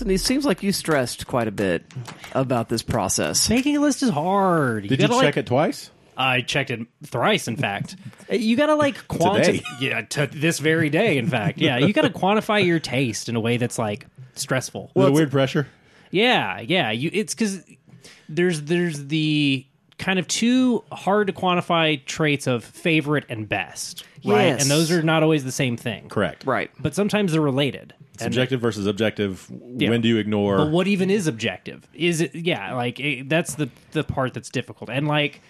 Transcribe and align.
Dalton, 0.00 0.14
it 0.14 0.20
seems 0.20 0.44
like 0.46 0.62
you 0.62 0.72
stressed 0.72 1.26
quite 1.26 1.46
a 1.46 1.52
bit 1.52 1.84
about 2.32 2.68
this 2.70 2.82
process. 2.82 3.50
Making 3.50 3.76
a 3.76 3.80
list 3.80 4.02
is 4.02 4.08
hard. 4.08 4.84
Did 4.84 4.92
you 4.92 4.96
gotta, 4.96 5.14
check 5.14 5.22
like, 5.22 5.36
it 5.36 5.46
twice? 5.46 5.90
I 6.16 6.40
checked 6.40 6.70
it 6.70 6.80
thrice, 7.04 7.48
in 7.48 7.56
fact. 7.56 7.96
You 8.30 8.56
got 8.56 8.66
to 8.66 8.76
like 8.76 9.08
quantify. 9.08 9.44
Today. 9.44 9.62
Yeah, 9.80 10.02
to 10.02 10.28
this 10.28 10.60
very 10.60 10.88
day, 10.88 11.18
in 11.18 11.26
fact. 11.26 11.58
Yeah, 11.58 11.78
you 11.78 11.92
got 11.92 12.02
to 12.02 12.10
quantify 12.10 12.64
your 12.64 12.78
taste 12.78 13.28
in 13.28 13.34
a 13.34 13.40
way 13.40 13.56
that's 13.56 13.76
like 13.76 14.06
stressful. 14.36 14.92
Was 14.94 15.08
it 15.08 15.12
weird 15.12 15.32
pressure? 15.32 15.66
Yeah, 16.12 16.60
yeah. 16.60 16.92
You 16.92 17.10
it's 17.12 17.34
because 17.34 17.64
there's 18.28 18.62
there's 18.62 19.06
the 19.06 19.66
kind 19.98 20.20
of 20.20 20.28
two 20.28 20.84
hard 20.92 21.26
to 21.26 21.32
quantify 21.32 22.04
traits 22.04 22.46
of 22.46 22.62
favorite 22.62 23.24
and 23.28 23.48
best, 23.48 24.04
right? 24.24 24.44
Yes. 24.44 24.62
And 24.62 24.70
those 24.70 24.92
are 24.92 25.02
not 25.02 25.24
always 25.24 25.42
the 25.42 25.50
same 25.50 25.76
thing, 25.76 26.08
Correct. 26.08 26.46
Right. 26.46 26.70
But 26.78 26.94
sometimes 26.94 27.32
they're 27.32 27.40
related. 27.40 27.94
Subjective 28.24 28.60
versus 28.60 28.86
objective. 28.86 29.50
Yeah. 29.76 29.90
When 29.90 30.00
do 30.00 30.08
you 30.08 30.18
ignore? 30.18 30.56
But 30.58 30.70
what 30.70 30.86
even 30.86 31.10
is 31.10 31.26
objective? 31.26 31.88
Is 31.94 32.20
it 32.20 32.34
yeah? 32.34 32.74
Like 32.74 33.00
it, 33.00 33.28
that's 33.28 33.54
the 33.54 33.70
the 33.92 34.04
part 34.04 34.34
that's 34.34 34.50
difficult. 34.50 34.90
And 34.90 35.08
like, 35.08 35.40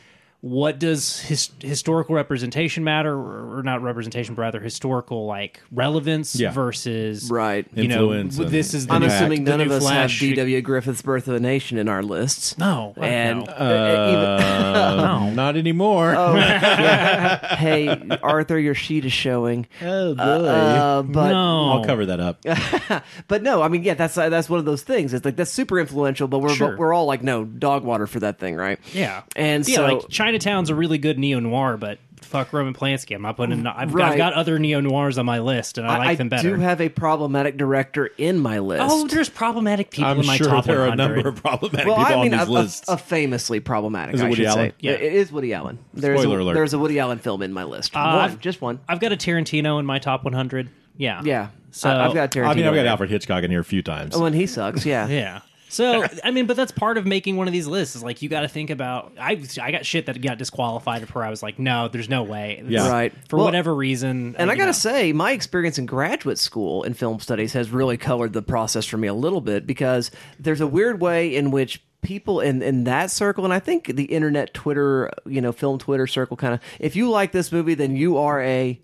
what 0.43 0.79
does 0.79 1.21
his, 1.21 1.51
historical 1.61 2.15
representation 2.15 2.83
matter, 2.83 3.13
or, 3.13 3.59
or 3.59 3.63
not 3.63 3.83
representation, 3.83 4.35
but 4.35 4.41
rather 4.43 4.61
historical 4.61 5.27
like 5.27 5.61
relevance 5.71 6.35
Yeah. 6.35 6.51
versus 6.51 7.31
Right. 7.31 7.67
You 7.75 7.85
Influence 7.85 8.37
w- 8.37 8.51
this 8.51 8.73
is 8.73 8.87
the 8.87 8.95
I'm 8.95 9.03
new- 9.03 9.09
assuming 9.09 9.45
the 9.45 9.51
none 9.51 9.61
of 9.61 9.71
us 9.71 9.83
Flash. 9.83 10.19
have 10.19 10.29
D.W. 10.31 10.63
Griffith's 10.63 11.03
Birth 11.03 11.29
of 11.29 11.35
a 11.35 11.41
Nation 11.41 11.77
in 11.77 11.89
our 11.89 12.03
lists. 12.03 12.57
No, 12.57 12.95
And 12.97 13.45
don't 13.45 13.59
know. 13.59 13.65
Uh, 13.65 14.97
No. 15.27 15.31
Not 15.35 15.57
anymore. 15.57 16.15
Oh, 16.17 16.35
yeah. 16.37 17.57
hey, 17.57 17.89
Arthur, 18.23 18.59
your 18.59 18.75
sheet 18.75 19.05
is 19.05 19.13
showing. 19.13 19.67
Oh, 19.83 20.15
boy. 20.15 20.23
Uh, 20.23 21.03
but 21.03 21.29
no, 21.33 21.71
I'll 21.73 21.85
cover 21.85 22.07
that 22.07 22.21
up. 22.21 22.43
but 23.29 23.43
no, 23.43 23.63
I 23.63 23.69
mean, 23.69 23.83
yeah, 23.83 23.95
that's 23.95 24.17
uh, 24.17 24.29
that's 24.29 24.49
one 24.49 24.59
of 24.59 24.65
those 24.65 24.83
things. 24.83 25.13
It's 25.15 25.25
like 25.25 25.37
that's 25.37 25.51
super 25.51 25.79
influential, 25.79 26.29
but 26.29 26.39
we're 26.39 26.55
Sure. 26.55 26.77
we're 26.77 26.93
all 26.95 27.07
like, 27.07 27.23
no, 27.23 27.45
dog 27.45 27.85
water 27.85 28.07
for 28.07 28.21
that 28.21 28.39
thing, 28.39 28.57
right? 28.57 28.79
Yeah, 28.93 29.23
And 29.37 29.67
yeah, 29.69 29.77
so- 29.77 29.83
like 29.87 30.11
Chinatown's 30.39 30.71
a 30.71 30.75
really 30.75 30.99
good 30.99 31.19
neo 31.19 31.41
noir, 31.41 31.77
but 31.77 31.99
fuck 32.23 32.53
Roman 32.53 32.73
Polanski. 32.75 33.15
I'm 33.17 33.23
not 33.23 33.37
putting. 33.37 33.67
I've, 33.67 33.93
Right. 33.93 34.13
I've 34.13 34.17
got 34.19 34.35
other 34.35 34.59
neo 34.59 34.81
noirs 34.81 35.19
on 35.19 35.27
my 35.27 35.41
list, 35.41 35.79
and 35.79 35.87
I, 35.87 35.99
like 35.99 36.19
them 36.19 36.29
better. 36.29 36.49
I 36.49 36.53
do 36.53 36.61
have 36.61 36.81
a 36.81 36.89
problematic 36.89 37.57
director 37.57 38.11
in 38.19 38.39
my 38.39 38.61
list. 38.61 38.85
oh, 38.87 39.07
there's 39.09 39.29
problematic 39.29 39.91
people 39.91 40.09
I'm 40.11 40.21
in 40.21 40.27
my 40.27 40.37
sure 40.37 40.47
top 40.47 40.65
there 40.67 40.83
are 40.83 40.89
a 40.89 40.95
number 40.97 41.27
of 41.29 41.37
problematic 41.37 41.87
well, 41.87 41.97
people 41.97 42.21
I 42.21 42.23
mean, 42.23 42.35
on 42.35 42.41
a, 42.41 42.43
these 42.45 42.49
a- 42.49 42.53
lists. 42.53 42.89
a 42.89 42.97
famously 42.97 43.59
problematic. 43.61 44.15
Is 44.15 44.21
it 44.21 44.27
I 44.27 44.29
Woody 44.29 44.43
should 44.43 44.47
Allen? 44.51 44.71
say. 44.71 44.75
Yeah. 44.81 44.93
it 44.93 45.13
is 45.15 45.33
Woody 45.33 45.53
Allen. 45.53 45.79
There's 45.95 46.21
Spoiler 46.21 46.39
a, 46.39 46.43
alert. 46.45 46.55
There's 46.55 46.75
a 46.75 46.79
Woody 46.79 46.99
Allen 47.01 47.19
film 47.19 47.43
in 47.43 47.53
my 47.53 47.65
list. 47.65 47.97
Uh, 47.97 48.01
one, 48.01 48.19
I've- 48.31 48.37
just 48.37 48.61
one. 48.61 48.79
I've 48.89 49.01
got 49.01 49.13
a 49.13 49.17
Tarantino 49.17 49.81
in 49.81 49.87
my 49.87 49.99
top 49.99 50.23
100. 50.25 50.71
Yeah, 50.97 51.23
Yeah. 51.25 51.49
So 51.73 51.89
I, 51.89 52.03
have 52.03 52.15
got 52.15 52.31
Tarantino. 52.33 52.47
I 52.47 52.55
mean, 52.55 52.67
I've 52.67 52.75
got 52.75 52.83
there. 52.83 52.87
Alfred 52.89 53.11
Hitchcock 53.11 53.45
in 53.45 53.51
here 53.51 53.61
a 53.61 53.65
few 53.65 53.81
times. 53.83 54.15
Oh, 54.17 54.25
and 54.25 54.35
he 54.35 54.47
sucks. 54.47 54.85
Yeah. 54.85 55.07
Yeah. 55.09 55.41
So 55.71 56.05
I 56.25 56.31
mean, 56.33 56.47
but 56.47 56.57
that's 56.57 56.73
part 56.73 56.99
of 56.99 57.07
making 57.07 57.37
one 57.37 57.47
of 57.47 57.53
these 57.53 57.67
lists. 57.67 57.97
Is 57.97 58.03
like 58.03 58.23
you 58.23 58.29
got 58.29 58.41
to 58.41 58.49
think 58.49 58.71
about. 58.71 59.13
I 59.19 59.41
I 59.61 59.71
got 59.71 59.87
shit 59.87 60.07
that 60.07 60.21
got 60.21 60.37
disqualified 60.37 61.09
where 61.11 61.25
I 61.25 61.31
was 61.31 61.43
like, 61.43 61.59
no, 61.59 61.89
there's 61.89 62.09
no 62.09 62.25
way. 62.25 62.63
Yeah. 62.67 62.89
Right. 62.89 63.13
For 63.29 63.37
Well, 63.37 63.47
whatever 63.47 63.75
reason. 63.75 64.35
And 64.37 64.51
I 64.51 64.55
you 64.55 64.59
got 64.59 64.65
to 64.65 64.69
know. 64.69 64.73
say, 64.73 65.13
my 65.13 65.33
experience 65.33 65.79
in 65.79 65.87
graduate 65.87 66.39
school 66.39 66.83
in 66.83 66.95
film 66.95 67.21
studies 67.21 67.53
has 67.55 67.71
really 67.71 67.97
colored 67.97 68.33
the 68.33 68.43
process 68.43 68.85
for 68.85 68.97
me 68.99 69.09
a 69.09 69.15
little 69.15 69.41
bit 69.41 69.67
because 69.67 70.11
there's 70.39 70.61
a 70.61 70.67
weird 70.67 71.01
way 71.01 71.35
in 71.35 71.51
which 71.51 71.83
people 72.03 72.41
in, 72.41 72.63
in 72.63 72.85
that 72.85 73.11
circle, 73.11 73.45
and 73.45 73.53
I 73.53 73.59
think 73.59 73.95
the 73.95 74.05
internet 74.05 74.55
Twitter, 74.55 75.11
you 75.27 75.41
know, 75.41 75.53
film 75.53 75.79
Twitter 75.79 76.07
circle 76.07 76.37
kind 76.37 76.55
of, 76.55 76.61
if 76.79 76.97
you 76.97 77.11
like 77.11 77.31
this 77.33 77.53
movie, 77.53 77.75
then 77.75 77.95
you 77.95 78.17
are 78.17 78.41
a 78.43 78.81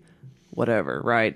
whatever, 0.51 1.01
right? 1.03 1.35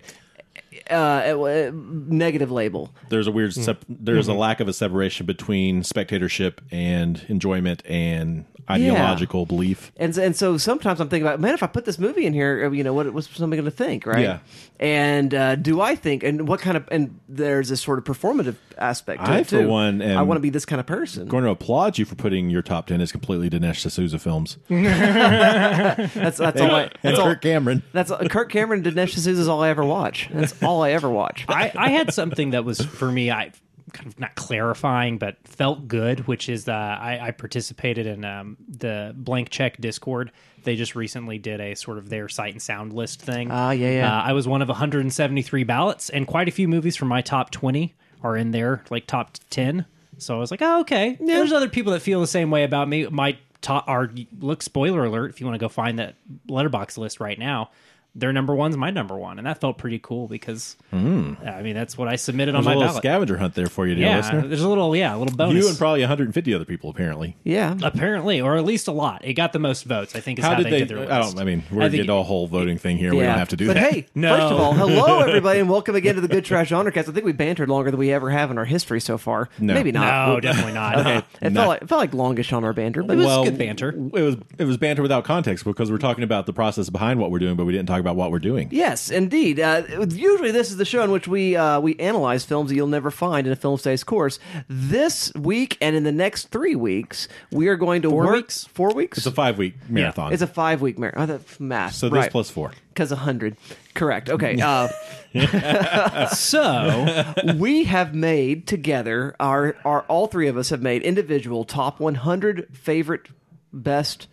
Uh, 0.90 0.94
uh, 0.94 1.72
negative 1.74 2.50
label. 2.52 2.94
there's 3.10 3.28
a 3.28 3.32
weird 3.32 3.54
sep- 3.54 3.84
there's 3.90 4.28
a 4.30 4.34
lack 4.34 4.60
of 4.62 4.68
a 4.68 4.74
separation 4.74 5.26
between 5.26 5.84
spectatorship 5.84 6.62
and 6.72 7.26
enjoyment 7.28 7.84
and 7.86 8.46
ideological 8.70 9.46
belief. 9.46 9.92
And 9.98 10.16
and 10.18 10.36
so 10.36 10.58
sometimes 10.58 11.00
I'm 11.00 11.10
thinking 11.10 11.28
about, 11.28 11.40
man, 11.40 11.54
if 11.54 11.64
I 11.64 11.68
put 11.68 11.86
this 11.86 12.00
movie 12.00 12.26
in 12.26 12.34
here, 12.34 12.72
you 12.74 12.84
know, 12.84 12.94
what 12.94 13.12
what's 13.14 13.30
somebody 13.36 13.62
going 13.62 13.72
to 13.72 13.76
think, 13.76 14.06
right? 14.06 14.20
Yeah. 14.20 14.40
And 14.80 15.34
uh, 15.34 15.56
do 15.56 15.80
I 15.82 15.96
think, 15.96 16.24
and 16.24 16.48
what 16.48 16.60
kind 16.60 16.76
of, 16.76 16.88
and 16.92 17.20
there's 17.30 17.70
this 17.70 17.82
sort 17.82 18.00
of 18.00 18.06
performative 18.06 18.56
aspect 18.78 19.24
to 19.24 19.32
I, 19.32 19.38
it 19.40 19.44
for 19.48 19.62
too. 19.62 19.68
one, 19.68 20.02
am- 20.02 20.18
I 20.18 20.24
want 20.24 20.38
to 20.38 20.42
be 20.42 20.50
this 20.50 20.66
kind 20.66 20.80
of 20.80 20.88
person. 20.88 21.28
Going 21.28 21.44
to 21.44 21.52
applaud 21.52 21.98
you 21.98 22.06
for 22.06 22.16
putting 22.16 22.50
your 22.50 22.62
top 22.64 22.88
ten 22.88 23.00
as 23.02 23.12
completely 23.12 23.50
Dinesh 23.50 23.86
D'Souza 23.88 24.18
films. 24.18 24.58
That's 24.70 26.38
that's 26.38 26.62
all. 26.62 26.72
I, 26.72 26.82
and 26.84 26.92
that's 27.02 27.20
all. 27.20 27.26
Kirk 27.26 27.42
Cameron. 27.42 27.84
That's 27.94 28.12
uh, 28.12 28.28
Kirk 28.30 28.50
Cameron 28.52 28.84
Dinesh 28.84 29.14
D'Souza 29.14 29.42
is 29.42 29.48
all 29.48 29.62
I 29.62 29.70
ever 29.70 29.86
watch. 29.86 30.30
That's 30.32 30.62
all 30.64 30.84
I 30.84 30.92
ever 30.92 31.10
watch. 31.10 31.46
I, 31.48 31.72
I 31.76 31.90
had 31.90 32.14
something 32.14 32.52
that 32.52 32.66
was 32.66 32.82
for 32.82 33.12
me. 33.12 33.32
I 33.32 33.52
kind 33.94 34.08
of 34.08 34.20
not 34.20 34.36
clarifying, 34.36 35.18
but 35.18 35.38
felt 35.46 35.88
good, 35.88 36.28
which 36.28 36.50
is 36.50 36.68
uh, 36.68 36.72
I, 36.72 37.20
I 37.28 37.32
participated 37.32 38.08
in 38.08 38.26
um, 38.26 38.58
the 38.68 39.14
blank 39.16 39.50
check 39.50 39.80
Discord. 39.80 40.32
They 40.64 40.76
just 40.76 40.96
recently 40.96 41.38
did 41.38 41.60
a 41.60 41.76
sort 41.76 41.98
of 41.98 42.10
their 42.10 42.30
sight 42.30 42.54
and 42.54 42.62
sound 42.62 42.94
list 42.94 43.22
thing. 43.22 43.50
Ah, 43.52 43.72
yeah, 43.72 43.92
yeah. 43.92 44.18
Uh, 44.18 44.22
I 44.22 44.34
was 44.34 44.48
one 44.48 44.62
of 44.62 44.68
173 44.68 45.64
ballots, 45.64 46.10
and 46.10 46.28
quite 46.28 46.48
a 46.48 46.52
few 46.52 46.68
movies 46.68 46.96
from 46.96 47.08
my 47.08 47.22
top 47.22 47.52
20 47.52 47.94
are 48.24 48.38
in 48.38 48.52
there, 48.52 48.84
like 48.90 49.08
top 49.08 49.38
10. 49.50 49.86
So 50.18 50.36
I 50.36 50.40
was 50.40 50.52
like, 50.52 50.62
oh, 50.62 50.82
okay. 50.82 51.18
There's 51.20 51.52
other 51.52 51.70
people 51.70 51.94
that 51.94 52.02
feel 52.02 52.22
the 52.22 52.28
same 52.28 52.52
way 52.52 52.64
about 52.64 52.88
me. 52.88 53.08
My 53.08 53.38
top 53.62 53.88
are 53.88 54.12
look 54.40 54.62
spoiler 54.62 55.06
alert 55.06 55.32
if 55.32 55.40
you 55.40 55.48
want 55.48 55.56
to 55.56 55.64
go 55.64 55.70
find 55.70 56.00
that 56.00 56.16
Letterboxd 56.48 56.98
list 56.98 57.20
right 57.20 57.38
now. 57.38 57.72
Their 58.14 58.34
number 58.34 58.54
one's 58.54 58.76
my 58.76 58.90
number 58.90 59.18
one, 59.18 59.38
and 59.38 59.48
that 59.48 59.62
felt 59.62 59.78
pretty 59.78 59.98
cool 59.98 60.28
because 60.28 60.76
hmm. 60.90 61.36
I 61.46 61.62
mean 61.62 61.76
that's 61.76 61.98
what 61.98 62.10
I 62.10 62.18
submitted 62.18 62.56
on 62.56 62.66
There's 62.66 62.66
a 62.66 62.70
my 62.70 62.76
little 62.76 62.90
ballot. 62.90 63.04
scavenger 63.04 63.38
hunt 63.38 63.56
there 63.56 63.68
for 63.68 63.88
you, 63.88 63.96
dear 63.96 64.06
yeah, 64.08 64.18
listener. 64.18 64.48
there's 64.50 64.62
a 64.64 64.68
little 64.68 64.94
yeah, 64.94 65.16
a 65.16 65.18
little 65.18 65.34
bonus. 65.34 65.64
You 65.64 65.70
and 65.70 65.78
probably 65.78 66.02
150 66.02 66.54
other 66.54 66.66
people, 66.66 66.90
apparently. 66.90 67.38
Yeah. 67.46 67.78
Apparently, 67.82 68.42
or 68.42 68.58
at 68.58 68.66
least 68.66 68.90
a 68.90 68.92
lot. 68.92 69.24
It 69.24 69.36
got 69.36 69.54
the 69.54 69.60
most 69.60 69.86
votes. 69.86 70.14
I 70.14 70.20
think 70.20 70.40
is 70.40 70.44
how, 70.46 70.52
How 70.52 70.58
did 70.58 70.66
they, 70.66 70.72
they? 70.72 70.80
did 70.80 70.90
their. 70.90 71.10
I 71.10 71.20
don't. 71.20 71.40
I 71.40 71.46
mean, 71.46 71.64
we're 71.72 71.84
I 71.84 71.86
gonna 71.88 72.04
get 72.04 72.10
a 72.10 72.22
whole 72.22 72.48
voting 72.48 72.78
thing 72.78 72.98
here. 72.98 73.12
We 73.16 73.22
don't 73.22 73.38
have 73.38 73.48
to 73.50 73.56
do 73.56 73.68
but 73.68 73.76
that. 73.76 73.94
hey, 73.94 74.08
No. 74.14 74.36
first 74.38 74.54
of 74.54 74.60
all, 74.60 74.74
hello 74.74 75.20
everybody, 75.26 75.62
and 75.62 75.70
welcome 75.70 75.96
again 75.96 76.16
to 76.16 76.22
the 76.22 76.28
Good 76.28 76.44
Trash 76.44 76.72
Honorcast. 76.72 77.08
I 77.08 77.14
think 77.14 77.26
we 77.26 77.32
bantered 77.32 77.70
longer 77.70 77.92
than 77.92 78.00
we 78.00 78.12
ever 78.12 78.30
have 78.30 78.52
in 78.52 78.58
our 78.58 78.66
history 78.66 79.00
so 79.00 79.18
far. 79.18 79.48
No. 79.58 79.74
Maybe 79.74 79.94
not. 79.94 80.28
No, 80.28 80.40
definitely 80.42 80.74
not. 80.74 80.98
Okay. 80.98 81.24
It 81.42 81.54
No. 81.54 81.62
felt 81.62 81.70
like 81.70 81.82
it 81.82 81.88
felt 81.88 82.00
like 82.02 82.14
longish 82.14 82.52
on 82.52 82.66
our 82.66 82.74
banter, 82.74 83.04
but 83.04 83.14
It 83.14 83.18
was 83.18 83.26
well, 83.26 83.46
good 83.46 83.58
banter. 83.58 83.90
It 83.92 84.22
was 84.22 84.36
it 84.58 84.66
was 84.66 84.76
banter 84.76 85.02
without 85.02 85.24
context 85.24 85.64
because 85.64 85.90
we're 85.90 85.98
talking 85.98 86.26
about 86.26 86.46
the 86.46 86.52
process 86.54 86.90
behind 86.90 87.18
what 87.22 87.32
we're 87.32 87.40
doing, 87.40 87.56
but 87.56 87.64
we 87.66 87.72
didn't 87.72 87.88
talk 87.88 88.01
about 88.02 88.18
what 88.18 88.32
we're 88.32 88.40
doing. 88.40 88.68
Yes, 88.72 89.10
indeed. 89.10 89.60
Uh, 89.60 89.84
usually, 90.10 90.52
this 90.52 90.70
is 90.70 90.76
the 90.78 90.84
show 90.86 91.04
in 91.04 91.12
which 91.12 91.28
we 91.28 91.56
uh, 91.56 91.80
we 91.80 91.96
analyze 91.98 92.44
films 92.44 92.70
that 92.70 92.76
you'll 92.76 92.88
never 92.88 93.10
find 93.12 93.48
in 93.48 93.54
a 93.54 93.56
film 93.56 93.78
studies 93.78 94.04
course. 94.04 94.40
This 94.68 95.34
week 95.36 95.78
and 95.80 95.96
in 95.96 96.04
the 96.04 96.12
next 96.12 96.48
three 96.50 96.76
weeks, 96.76 97.28
we 97.52 97.68
are 97.70 97.78
going 97.78 98.02
to 98.02 98.10
Four 98.10 98.26
work 98.26 98.36
weeks? 98.36 98.66
four 98.66 98.94
weeks. 98.94 99.18
It's 99.20 99.28
a 99.28 99.32
five 99.32 99.58
week 99.58 99.76
marathon. 99.88 100.34
It's 100.34 100.42
a 100.42 100.48
five 100.48 100.82
week 100.82 101.00
marathon. 101.00 101.24
Oh, 101.24 101.26
that's 101.38 101.60
math. 101.60 101.94
so 101.96 102.10
this 102.10 102.18
right. 102.18 102.32
plus 102.32 102.50
four. 102.50 102.72
because 102.90 103.12
a 103.12 103.16
hundred. 103.16 103.56
Correct. 103.94 104.30
Okay. 104.30 104.60
Uh, 104.62 104.88
So 106.34 107.34
we 107.58 107.86
have 107.86 108.14
made 108.14 108.68
together 108.68 109.36
our 109.40 109.76
our 109.86 110.02
all 110.04 110.28
three 110.28 110.48
of 110.48 110.58
us 110.58 110.70
have 110.70 110.82
made 110.82 111.02
individual 111.04 111.64
top 111.64 112.00
100 112.00 112.68
favorite 112.76 113.28
best 113.74 114.28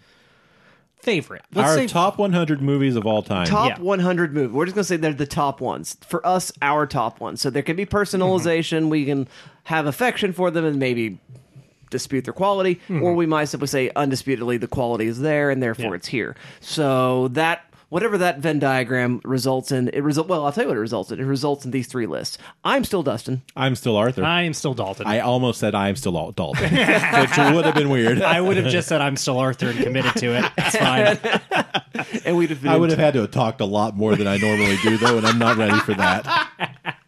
favorite. 1.09 1.45
Let's 1.53 1.71
Our 1.71 1.77
say 1.77 1.87
top 1.87 2.19
100 2.19 2.61
movies 2.63 2.97
of 2.97 3.07
all 3.07 3.23
time. 3.23 3.47
top 3.47 3.79
Yeah. 3.79 3.79
100 3.83 4.35
movies. 4.35 4.53
We're 4.53 4.67
just 4.67 4.75
going 4.75 4.83
to 4.83 4.89
say 4.89 4.97
they're 4.97 5.13
the 5.13 5.27
top 5.27 5.61
ones. 5.61 5.97
For 6.07 6.27
us, 6.27 6.53
our 6.63 6.87
top 6.87 7.21
ones. 7.21 7.41
So 7.41 7.51
there 7.51 7.63
can 7.63 7.77
be 7.77 7.87
personalization. 7.87 8.81
Mm-hmm. 8.83 8.89
We 8.91 9.05
can 9.05 9.29
have 9.65 9.87
affection 9.87 10.33
for 10.33 10.51
them 10.51 10.65
and 10.65 10.79
maybe 10.79 11.19
dispute 11.91 12.25
their 12.25 12.35
quality, 12.35 12.81
or 12.91 12.95
mm-hmm. 12.95 13.17
we 13.17 13.27
might 13.27 13.47
simply 13.47 13.67
say 13.67 13.91
undisputedly 13.97 14.59
the 14.59 14.69
quality 14.69 15.07
is 15.07 15.21
there 15.21 15.51
and 15.51 15.63
therefore 15.63 15.87
Yeah. 15.87 15.95
it's 15.95 16.09
here. 16.09 16.37
So 16.61 17.29
that 17.29 17.65
whatever 17.89 18.19
that 18.19 18.39
Venn 18.39 18.59
diagram 18.59 19.21
results 19.25 19.73
in, 19.73 19.89
it 19.89 20.01
result 20.01 20.29
well, 20.29 20.45
I'll 20.45 20.53
tell 20.53 20.65
you 20.65 20.69
what 20.69 20.77
it 20.77 20.81
results 20.81 21.11
in. 21.11 21.21
It 21.21 21.25
results 21.25 21.65
in 21.65 21.71
these 21.71 21.87
three 21.87 22.07
lists. 22.07 22.39
I'm 22.65 22.85
still 22.85 23.03
Dustin. 23.03 23.43
I'm 23.57 23.75
still 23.77 23.97
Arthur. 23.97 24.25
I, 24.25 24.41
I 24.41 24.43
am 24.43 24.55
still 24.55 24.75
Dalton. 24.75 25.07
I 25.07 25.21
almost 25.21 25.61
said 25.61 25.75
I'm 25.75 25.97
still 25.97 26.17
Al- 26.17 26.33
Dalton, 26.33 26.71
which 26.71 27.37
would 27.39 27.65
have 27.65 27.75
been 27.75 27.91
weird. 27.91 28.23
I 28.23 28.41
would 28.41 28.57
have 28.57 28.71
just 28.71 28.89
said 28.89 29.01
I'm 29.01 29.17
still 29.17 29.39
Arthur 29.39 29.71
and 29.71 29.79
committed 29.81 30.15
to 30.17 30.27
it. 30.39 30.53
It's 30.59 30.77
fine. 32.09 32.23
And 32.25 32.37
we'd 32.37 32.51
have 32.51 32.63
been 32.63 32.71
I 32.71 32.77
would 32.77 32.91
have 32.91 32.99
had 32.99 33.15
to 33.15 33.21
have 33.23 33.31
talked 33.31 33.61
a 33.61 33.67
lot 33.67 33.97
more 33.97 34.17
than 34.17 34.27
I 34.27 34.37
normally 34.37 34.77
do, 34.83 34.97
though, 34.97 35.19
and 35.19 35.27
I'm 35.27 35.39
not 35.39 35.57
ready 35.57 35.79
for 35.81 35.95
that. 35.95 36.49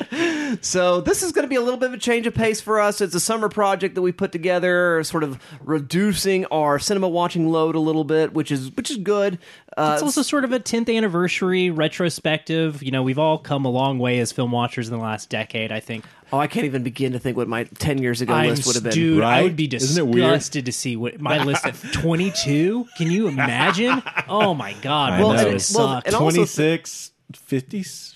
So 0.63 1.01
this 1.01 1.23
is 1.23 1.31
going 1.31 1.45
to 1.45 1.49
be 1.49 1.55
a 1.55 1.61
little 1.61 1.79
bit 1.79 1.87
of 1.89 1.95
a 1.95 1.99
change 1.99 2.27
of 2.27 2.35
pace 2.35 2.61
for 2.61 2.81
us. 2.81 3.01
It's 3.01 3.15
a 3.15 3.21
summer 3.21 3.49
project 3.49 3.95
that 3.95 4.03
we 4.03 4.11
put 4.11 4.33
together, 4.33 5.03
sort 5.05 5.23
of 5.23 5.39
reducing 5.61 6.45
our 6.47 6.79
cinema 6.79 7.09
watching 7.09 7.49
load 7.51 7.77
a 7.77 7.81
little 7.81 8.03
bit, 8.05 8.33
which 8.33 8.51
is 8.51 8.73
which 8.73 8.91
is 8.91 8.97
good. 8.97 9.39
Uh, 9.77 9.93
It's 9.95 10.03
also 10.03 10.23
sort 10.23 10.45
of 10.45 10.53
a 10.53 10.59
10th 10.61 10.95
anniversary 10.95 11.71
retrospective. 11.71 12.83
You 12.83 12.91
know, 12.91 13.03
we've 13.03 13.19
all 13.19 13.39
come 13.39 13.65
a 13.65 13.71
long 13.71 13.99
way 13.99 14.19
as 14.19 14.33
film 14.33 14.51
watchers 14.53 14.89
in 14.89 14.95
the 14.97 15.03
last 15.03 15.31
decade, 15.31 15.71
I 15.73 15.81
think. 15.81 16.05
oh, 16.33 16.39
I 16.39 16.47
can't 16.49 16.67
even 16.67 16.83
begin 16.83 17.13
to 17.13 17.19
think 17.19 17.37
what 17.37 17.49
my 17.49 17.65
ten 17.65 17.99
years 17.99 18.21
ago 18.21 18.35
I'm, 18.35 18.51
list 18.51 18.67
would 18.67 18.75
have 18.77 18.85
been. 18.85 18.93
dude, 18.93 19.23
I 19.25 19.43
would 19.43 19.57
be 19.57 19.67
Isn't 19.73 20.07
it 20.09 20.11
disgusted 20.13 20.67
to 20.67 20.73
see 20.73 20.97
what 20.97 21.21
my 21.21 21.43
list 21.45 21.65
at 21.67 21.75
22. 21.93 22.87
Can 22.97 23.11
you 23.11 23.29
imagine? 23.29 24.03
Oh 24.29 24.55
my 24.55 24.73
god, 24.83 25.13
I 25.15 25.19
well, 25.21 25.31
know. 25.33 25.37
that 25.39 25.49
and- 25.49 25.63
sucked. 25.63 26.07
and 26.07 26.17
also- 26.17 26.31
26, 26.37 27.11
54. 27.33 28.10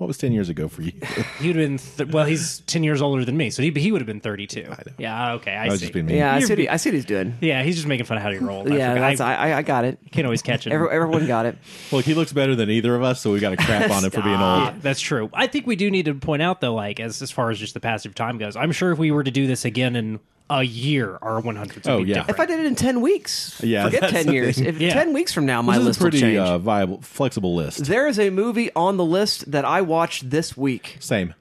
What 0.00 0.06
was 0.06 0.16
ten 0.16 0.32
years 0.32 0.48
ago 0.48 0.66
for 0.66 0.80
you? 0.80 0.92
He 1.40 1.48
would 1.48 1.56
have 1.56 1.68
been 1.68 1.76
th- 1.76 2.08
well. 2.08 2.24
He's 2.24 2.60
ten 2.60 2.82
years 2.82 3.02
older 3.02 3.22
than 3.22 3.36
me, 3.36 3.50
so 3.50 3.62
he 3.62 3.68
he 3.70 3.92
would 3.92 4.00
have 4.00 4.06
been 4.06 4.22
thirty 4.22 4.46
two. 4.46 4.64
Yeah, 4.96 5.34
okay, 5.34 5.52
I, 5.52 5.66
I 5.66 5.68
was 5.68 5.80
see. 5.80 5.84
just 5.84 5.92
being 5.92 6.06
mean. 6.06 6.16
Yeah, 6.16 6.34
I 6.34 6.40
see, 6.40 6.52
what 6.52 6.58
he, 6.58 6.68
I 6.70 6.76
see 6.78 6.88
what 6.88 6.94
he's 6.94 7.04
doing. 7.04 7.34
yeah, 7.42 7.62
he's 7.62 7.74
just 7.76 7.86
making 7.86 8.06
fun 8.06 8.16
of 8.16 8.22
how 8.22 8.30
you're 8.30 8.50
old. 8.50 8.72
I 8.72 8.76
yeah, 8.76 8.94
forgot- 8.94 9.08
that's, 9.10 9.20
I, 9.20 9.34
I, 9.34 9.56
I 9.58 9.62
got 9.62 9.84
it. 9.84 9.98
can't 10.10 10.24
always 10.24 10.40
catch 10.40 10.66
it. 10.66 10.72
Every, 10.72 10.88
everyone 10.90 11.26
got 11.26 11.44
it. 11.44 11.58
Look, 11.92 12.06
he 12.06 12.14
looks 12.14 12.32
better 12.32 12.56
than 12.56 12.70
either 12.70 12.94
of 12.94 13.02
us, 13.02 13.20
so 13.20 13.30
we 13.30 13.40
got 13.40 13.50
to 13.50 13.58
crap 13.58 13.90
on 13.90 14.02
him 14.02 14.10
for 14.10 14.22
being 14.22 14.36
old. 14.40 14.62
Yeah, 14.64 14.74
that's 14.80 15.02
true. 15.02 15.28
I 15.34 15.46
think 15.48 15.66
we 15.66 15.76
do 15.76 15.90
need 15.90 16.06
to 16.06 16.14
point 16.14 16.40
out 16.40 16.62
though, 16.62 16.72
like 16.74 16.98
as 16.98 17.20
as 17.20 17.30
far 17.30 17.50
as 17.50 17.58
just 17.58 17.74
the 17.74 17.80
passage 17.80 18.06
of 18.08 18.14
time 18.14 18.38
goes, 18.38 18.56
I'm 18.56 18.72
sure 18.72 18.92
if 18.92 18.98
we 18.98 19.10
were 19.10 19.22
to 19.22 19.30
do 19.30 19.46
this 19.46 19.66
again 19.66 19.96
in 19.96 20.18
a 20.50 20.62
year, 20.64 21.16
our 21.22 21.40
100s 21.40 21.74
would 21.76 21.88
Oh, 21.88 22.02
be 22.02 22.08
yeah. 22.10 22.14
different. 22.16 22.30
If 22.30 22.40
I 22.40 22.46
did 22.46 22.60
it 22.60 22.66
in 22.66 22.74
ten 22.74 23.00
weeks, 23.00 23.58
Yeah, 23.62 23.84
forget 23.84 24.10
ten 24.10 24.32
years. 24.32 24.60
If 24.60 24.80
Yeah. 24.80 24.92
ten 24.92 25.12
weeks 25.12 25.32
from 25.32 25.46
now, 25.46 25.62
my 25.62 25.74
This 25.74 25.80
is 25.80 25.84
a 25.84 25.88
list 25.88 26.00
will 26.00 26.04
pretty 26.04 26.20
change. 26.20 26.38
uh, 26.38 26.58
viable, 26.58 27.00
flexible 27.02 27.54
list. 27.54 27.84
there 27.86 28.06
is 28.08 28.18
a 28.18 28.30
movie 28.30 28.70
on 28.74 28.96
the 28.96 29.04
list 29.04 29.50
that 29.52 29.64
I 29.64 29.80
watched 29.82 30.28
this 30.28 30.56
week 30.56 30.96
Same, 31.00 31.34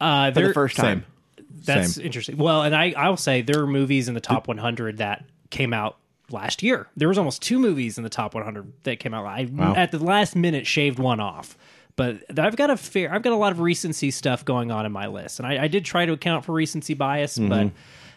uh, 0.00 0.30
for 0.30 0.34
there- 0.40 0.48
the 0.48 0.54
first 0.54 0.76
time. 0.76 1.04
same. 1.36 1.46
That's 1.64 1.94
Same. 1.94 2.06
interesting. 2.06 2.36
Well, 2.38 2.62
and 2.62 2.74
I 2.74 2.92
I'll 2.96 3.16
say 3.16 3.42
there 3.42 3.60
are 3.62 3.66
movies 3.68 4.08
in 4.08 4.14
the 4.14 4.20
top 4.20 4.48
100 4.48 4.98
that 4.98 5.24
came 5.50 5.72
out 5.72 5.96
last 6.30 6.62
year. 6.62 6.88
There 6.96 7.06
was 7.08 7.18
almost 7.18 7.40
two 7.42 7.58
movies 7.58 7.98
in 7.98 8.04
the 8.04 8.10
top 8.10 8.34
100 8.34 8.72
that 8.84 8.98
came 8.98 9.14
out. 9.14 9.26
I 9.26 9.44
Wow. 9.52 9.74
at 9.76 9.92
the 9.92 9.98
last 10.02 10.34
minute 10.34 10.66
shaved 10.66 10.98
one 10.98 11.20
off. 11.20 11.56
But 11.94 12.38
I've 12.38 12.56
got 12.56 12.70
a 12.70 12.76
fair, 12.78 13.12
I've 13.14 13.22
got 13.22 13.34
a 13.34 13.36
lot 13.36 13.52
of 13.52 13.60
recency 13.60 14.10
stuff 14.10 14.44
going 14.46 14.70
on 14.72 14.86
in 14.86 14.92
my 14.92 15.06
list, 15.08 15.38
and 15.38 15.46
I, 15.46 15.64
I 15.64 15.68
did 15.68 15.84
try 15.84 16.06
to 16.06 16.12
account 16.14 16.46
for 16.46 16.52
recency 16.52 16.94
bias, 16.94 17.36
Mm-hmm. 17.36 17.48
but 17.50 17.70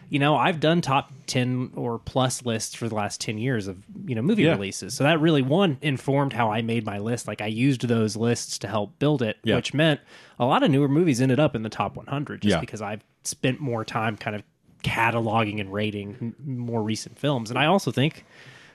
you 0.08 0.18
know 0.18 0.36
I've 0.36 0.60
done 0.60 0.80
top 0.80 1.10
ten 1.26 1.70
or 1.74 1.98
plus 1.98 2.44
lists 2.44 2.74
for 2.74 2.88
the 2.88 2.94
last 2.94 3.20
ten 3.20 3.38
years 3.38 3.66
of 3.66 3.78
you 4.06 4.14
know 4.14 4.22
movie 4.22 4.42
Yeah. 4.44 4.52
releases, 4.52 4.94
so 4.94 5.04
that 5.04 5.20
really 5.20 5.42
one 5.42 5.78
informed 5.82 6.32
how 6.32 6.50
I 6.50 6.62
made 6.62 6.84
my 6.86 6.98
list. 6.98 7.26
Like 7.26 7.40
I 7.40 7.46
used 7.46 7.86
those 7.88 8.16
lists 8.16 8.58
to 8.58 8.68
help 8.68 8.98
build 8.98 9.22
it, 9.22 9.36
Yeah. 9.44 9.56
which 9.56 9.74
meant 9.74 10.00
a 10.38 10.44
lot 10.44 10.62
of 10.62 10.70
newer 10.70 10.88
movies 10.88 11.20
ended 11.20 11.40
up 11.40 11.54
in 11.56 11.62
the 11.62 11.68
top 11.68 11.96
100 11.96 12.42
just 12.42 12.50
Yeah. 12.56 12.60
because 12.60 12.82
I've 12.82 13.04
spent 13.24 13.60
more 13.60 13.84
time 13.84 14.16
kind 14.16 14.36
of 14.36 14.42
cataloging 14.84 15.60
and 15.60 15.72
rating 15.72 16.34
more 16.44 16.82
recent 16.82 17.18
films. 17.18 17.50
And 17.50 17.58
I 17.58 17.66
also 17.66 17.90
think 17.90 18.24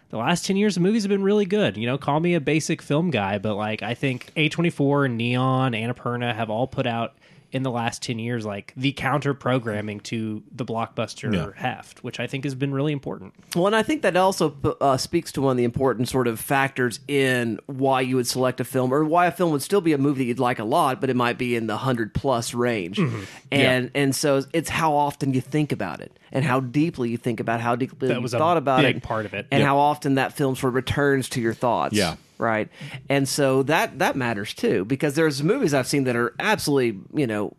the 0.09 0.17
last 0.17 0.45
10 0.45 0.57
years 0.57 0.75
of 0.75 0.83
movies 0.83 1.03
have 1.03 1.09
been 1.09 1.23
really 1.23 1.45
good. 1.45 1.77
You 1.77 1.85
know, 1.85 1.97
call 1.97 2.19
me 2.19 2.33
a 2.33 2.41
basic 2.41 2.81
film 2.81 3.11
guy, 3.11 3.37
but 3.37 3.55
like 3.55 3.81
I 3.81 3.93
think 3.93 4.31
A24 4.35 5.05
and 5.05 5.17
Neon, 5.17 5.71
Annapurna 5.71 6.35
have 6.35 6.49
all 6.49 6.67
put 6.67 6.85
out 6.85 7.13
in 7.51 7.63
the 7.63 7.71
last 7.71 8.01
10 8.03 8.17
years 8.19 8.45
like 8.45 8.73
the 8.77 8.91
counter 8.93 9.33
programming 9.33 9.99
to 9.99 10.41
the 10.51 10.63
blockbuster 10.65 11.33
Yeah. 11.33 11.49
heft, 11.55 12.03
which 12.03 12.19
I 12.19 12.27
think 12.27 12.43
has 12.45 12.55
been 12.55 12.73
really 12.73 12.93
important. 12.93 13.33
Well, 13.55 13.67
and 13.67 13.75
I 13.75 13.83
think 13.83 14.01
that 14.03 14.15
also 14.15 14.55
uh, 14.79 14.97
speaks 14.97 15.31
to 15.33 15.41
one 15.41 15.51
of 15.51 15.57
the 15.57 15.63
important 15.63 16.07
sort 16.09 16.27
of 16.27 16.39
factors 16.39 16.99
in 17.07 17.59
why 17.67 18.01
you 18.01 18.15
would 18.15 18.27
select 18.27 18.59
a 18.59 18.63
film, 18.63 18.93
or 18.93 19.03
why 19.03 19.25
a 19.27 19.31
film 19.31 19.51
would 19.51 19.61
still 19.61 19.81
be 19.81 19.93
a 19.93 19.97
movie 19.97 20.19
that 20.19 20.27
you'd 20.27 20.39
like 20.39 20.59
a 20.59 20.63
lot, 20.63 21.01
but 21.01 21.09
it 21.09 21.15
might 21.15 21.37
be 21.37 21.55
in 21.55 21.67
the 21.67 21.77
hundred 21.77 22.13
plus 22.13 22.53
range. 22.53 22.97
Mm-hmm. 22.97 23.23
And 23.51 23.91
and 23.93 24.15
so 24.15 24.43
it's 24.53 24.69
how 24.69 24.93
often 24.95 25.33
you 25.33 25.41
think 25.41 25.71
about 25.71 25.99
it, 25.99 26.17
and 26.31 26.45
how 26.45 26.59
deeply 26.61 27.09
you 27.09 27.17
think 27.17 27.39
about 27.39 27.59
how 27.59 27.75
deeply 27.75 28.07
That 28.07 28.15
you 28.15 28.21
was 28.21 28.33
a 28.33 28.37
thought 28.37 28.57
about 28.57 28.81
big 28.81 28.97
it, 28.97 29.03
part 29.03 29.25
of 29.25 29.33
it. 29.33 29.47
and 29.51 29.59
Yeah. 29.59 29.67
how 29.67 29.77
often 29.77 30.15
that 30.15 30.33
film 30.33 30.55
sort 30.55 30.69
of 30.71 30.75
returns 30.75 31.27
to 31.29 31.41
your 31.41 31.53
thoughts. 31.53 31.95
Yeah. 31.95 32.15
Right. 32.41 32.67
And 33.07 33.29
so 33.29 33.63
that 33.63 33.99
that 33.99 34.15
matters 34.17 34.53
too, 34.53 34.83
because 34.83 35.15
there's 35.15 35.41
movies 35.41 35.73
I've 35.73 35.87
seen 35.87 36.03
that 36.05 36.15
are 36.17 36.33
absolutely 36.39 36.99
you 37.17 37.27
know 37.27 37.55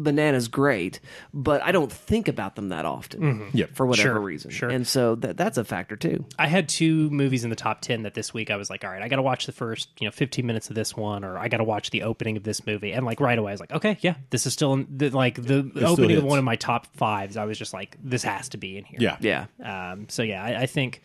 bananas 0.00 0.46
great, 0.46 1.00
but 1.34 1.60
I 1.62 1.72
don't 1.72 1.90
think 1.90 2.28
about 2.28 2.54
them 2.54 2.68
that 2.68 2.84
often. 2.84 3.50
Yep. 3.52 3.70
for 3.74 3.84
whatever 3.84 4.10
Sure, 4.10 4.20
reason. 4.20 4.50
sure. 4.52 4.68
And 4.68 4.86
so 4.86 5.16
that 5.16 5.36
that's 5.36 5.58
a 5.58 5.64
factor 5.64 5.96
too. 5.96 6.24
I 6.38 6.46
had 6.46 6.68
two 6.68 7.10
movies 7.10 7.42
in 7.42 7.50
the 7.50 7.56
top 7.56 7.80
10 7.80 8.02
that 8.04 8.14
this 8.14 8.32
week 8.32 8.48
I 8.50 8.56
was 8.56 8.70
like, 8.70 8.84
all 8.84 8.90
right, 8.90 9.02
I 9.02 9.08
got 9.08 9.16
to 9.16 9.22
watch 9.22 9.46
the 9.46 9.52
first, 9.52 9.88
you 9.98 10.06
know, 10.06 10.12
15 10.12 10.46
minutes 10.46 10.68
of 10.68 10.76
this 10.76 10.96
one, 10.96 11.24
or 11.24 11.36
I 11.36 11.48
got 11.48 11.56
to 11.56 11.64
watch 11.64 11.90
the 11.90 12.04
opening 12.04 12.36
of 12.36 12.44
this 12.44 12.64
movie. 12.64 12.92
And 12.92 13.04
like 13.04 13.18
right 13.18 13.36
away, 13.38 13.50
I 13.50 13.54
was 13.54 13.60
like, 13.60 13.72
okay, 13.72 13.98
yeah, 14.00 14.14
this 14.30 14.46
is 14.46 14.52
still 14.52 14.72
in 14.74 14.86
the, 14.88 15.10
like 15.10 15.34
the 15.34 15.68
still 15.74 15.88
opening 15.92 16.18
of 16.18 16.22
one 16.24 16.38
of 16.38 16.44
my 16.44 16.54
top 16.56 16.86
fives. 16.94 17.36
I 17.36 17.44
was 17.46 17.58
just 17.58 17.72
like, 17.72 17.96
this 18.00 18.22
has 18.22 18.50
to 18.50 18.56
be 18.56 18.78
in 18.78 18.84
here. 18.84 18.98
Yeah. 19.00 19.16
Yeah. 19.20 19.90
Um, 19.92 20.08
so 20.08 20.22
yeah, 20.22 20.44
I, 20.44 20.60
I 20.62 20.66
think 20.66 21.02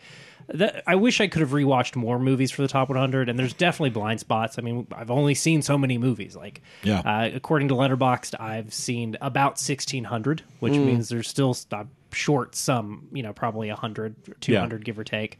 that 0.48 0.82
I 0.86 0.94
wish 0.96 1.20
I 1.20 1.26
could 1.26 1.40
have 1.40 1.50
rewatched 1.50 1.96
more 1.96 2.18
movies 2.18 2.50
for 2.50 2.62
the 2.62 2.68
top 2.68 2.88
100. 2.88 3.28
And 3.28 3.38
there's 3.38 3.52
definitely 3.54 3.90
blind 3.90 4.20
spots. 4.20 4.58
I 4.58 4.62
mean, 4.62 4.86
I've 4.94 5.10
only 5.10 5.34
seen 5.34 5.62
so 5.62 5.78
many 5.78 5.96
movies. 5.98 6.36
Like, 6.36 6.60
Yeah. 6.82 7.00
uh, 7.00 7.30
according 7.34 7.68
to 7.68 7.74
Letterboxd, 7.74 8.38
I've 8.40 8.72
seen 8.74 9.16
about 9.20 9.52
1,600, 9.58 10.42
which 10.60 10.74
means 10.74 11.08
there's 11.08 11.28
still 11.28 11.56
I'm 11.72 11.88
short 12.12 12.54
some. 12.54 13.08
You 13.12 13.22
know, 13.22 13.32
probably 13.32 13.68
100, 13.68 14.40
200, 14.40 14.84
give 14.84 14.98
or 14.98 15.04
take 15.04 15.38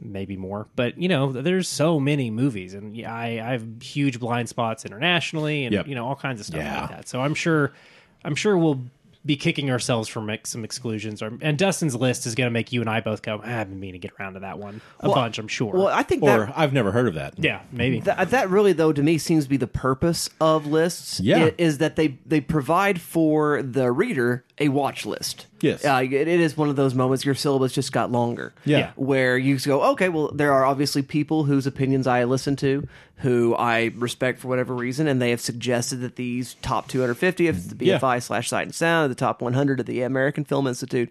maybe 0.00 0.36
more. 0.36 0.66
But 0.76 0.98
you 0.98 1.08
know, 1.08 1.32
there's 1.32 1.66
so 1.68 1.98
many 1.98 2.30
movies, 2.30 2.74
and 2.74 2.94
yeah, 2.94 3.14
I, 3.14 3.26
I 3.42 3.52
have 3.52 3.66
huge 3.80 4.20
blind 4.20 4.48
spots 4.50 4.84
internationally, 4.84 5.64
and 5.64 5.72
Yep. 5.72 5.86
you 5.88 5.94
know 5.94 6.06
all 6.06 6.16
kinds 6.16 6.38
of 6.40 6.46
stuff 6.46 6.60
Yeah. 6.60 6.80
like 6.82 6.90
that. 6.90 7.08
So 7.08 7.22
I'm 7.22 7.32
sure, 7.34 7.72
I'm 8.22 8.34
sure 8.34 8.58
we'll 8.58 8.82
be 9.26 9.36
kicking 9.36 9.70
ourselves 9.70 10.08
for 10.08 10.30
ex- 10.30 10.50
some 10.50 10.64
exclusions. 10.64 11.20
Or, 11.22 11.36
and 11.42 11.58
Dustin's 11.58 11.94
list 11.96 12.26
is 12.26 12.34
going 12.34 12.46
to 12.46 12.50
make 12.52 12.72
you 12.72 12.80
and 12.80 12.88
I 12.88 13.00
both 13.00 13.22
go. 13.22 13.40
"Ah, 13.44 13.60
I've 13.60 13.68
been 13.68 13.80
meaning 13.80 14.00
to 14.00 14.08
get 14.08 14.12
around 14.20 14.34
to 14.34 14.40
that 14.40 14.58
one 14.58 14.80
a 15.00 15.08
bunch. 15.08 15.38
I'm 15.38 15.48
sure. 15.48 15.72
Well, 15.72 15.88
I 15.88 16.02
think 16.02 16.22
Or 16.22 16.28
that 16.46 16.52
I've 16.56 16.72
never 16.72 16.92
heard 16.92 17.08
of 17.08 17.14
that. 17.14 17.34
yeah, 17.38 17.62
maybe. 17.72 18.00
That, 18.00 18.30
that 18.30 18.48
really, 18.50 18.72
though, 18.72 18.92
to 18.92 19.02
me, 19.02 19.18
seems 19.18 19.44
to 19.44 19.50
be 19.50 19.56
the 19.56 19.66
purpose 19.66 20.30
of 20.40 20.66
lists. 20.66 21.20
Yeah. 21.20 21.46
i- 21.46 21.54
is 21.58 21.78
that 21.78 21.96
they 21.96 22.18
they 22.24 22.40
provide 22.40 23.00
for 23.00 23.62
the 23.62 23.90
reader 23.90 24.44
a 24.58 24.68
watch 24.68 25.04
list. 25.04 25.46
Yes. 25.60 25.84
uh, 25.84 26.00
it, 26.02 26.12
it 26.12 26.28
is 26.28 26.56
one 26.56 26.68
of 26.68 26.76
those 26.76 26.94
moments 26.94 27.24
your 27.24 27.34
syllabus 27.34 27.72
just 27.72 27.92
got 27.92 28.10
longer. 28.10 28.54
Yeah. 28.64 28.78
Yeah. 28.78 28.92
where 28.96 29.36
you 29.36 29.58
go, 29.58 29.82
okay, 29.92 30.08
well, 30.08 30.30
there 30.32 30.52
are 30.52 30.64
obviously 30.64 31.02
people 31.02 31.44
whose 31.44 31.66
opinions 31.66 32.06
I 32.06 32.24
listen 32.24 32.56
to, 32.56 32.86
who 33.16 33.54
I 33.54 33.92
respect 33.96 34.40
for 34.40 34.48
whatever 34.48 34.74
reason, 34.74 35.08
and 35.08 35.20
they 35.20 35.30
have 35.30 35.40
suggested 35.40 35.96
that 35.96 36.16
these 36.16 36.54
top 36.62 36.88
250 36.88 37.48
of 37.48 37.78
the 37.78 37.84
Yeah. 37.86 37.98
BFI 37.98 38.22
slash 38.22 38.48
Sight 38.48 38.62
and 38.62 38.74
Sound, 38.74 39.10
the 39.10 39.14
top 39.14 39.42
100 39.42 39.80
of 39.80 39.86
the 39.86 40.02
American 40.02 40.44
Film 40.44 40.66
Institute, 40.66 41.10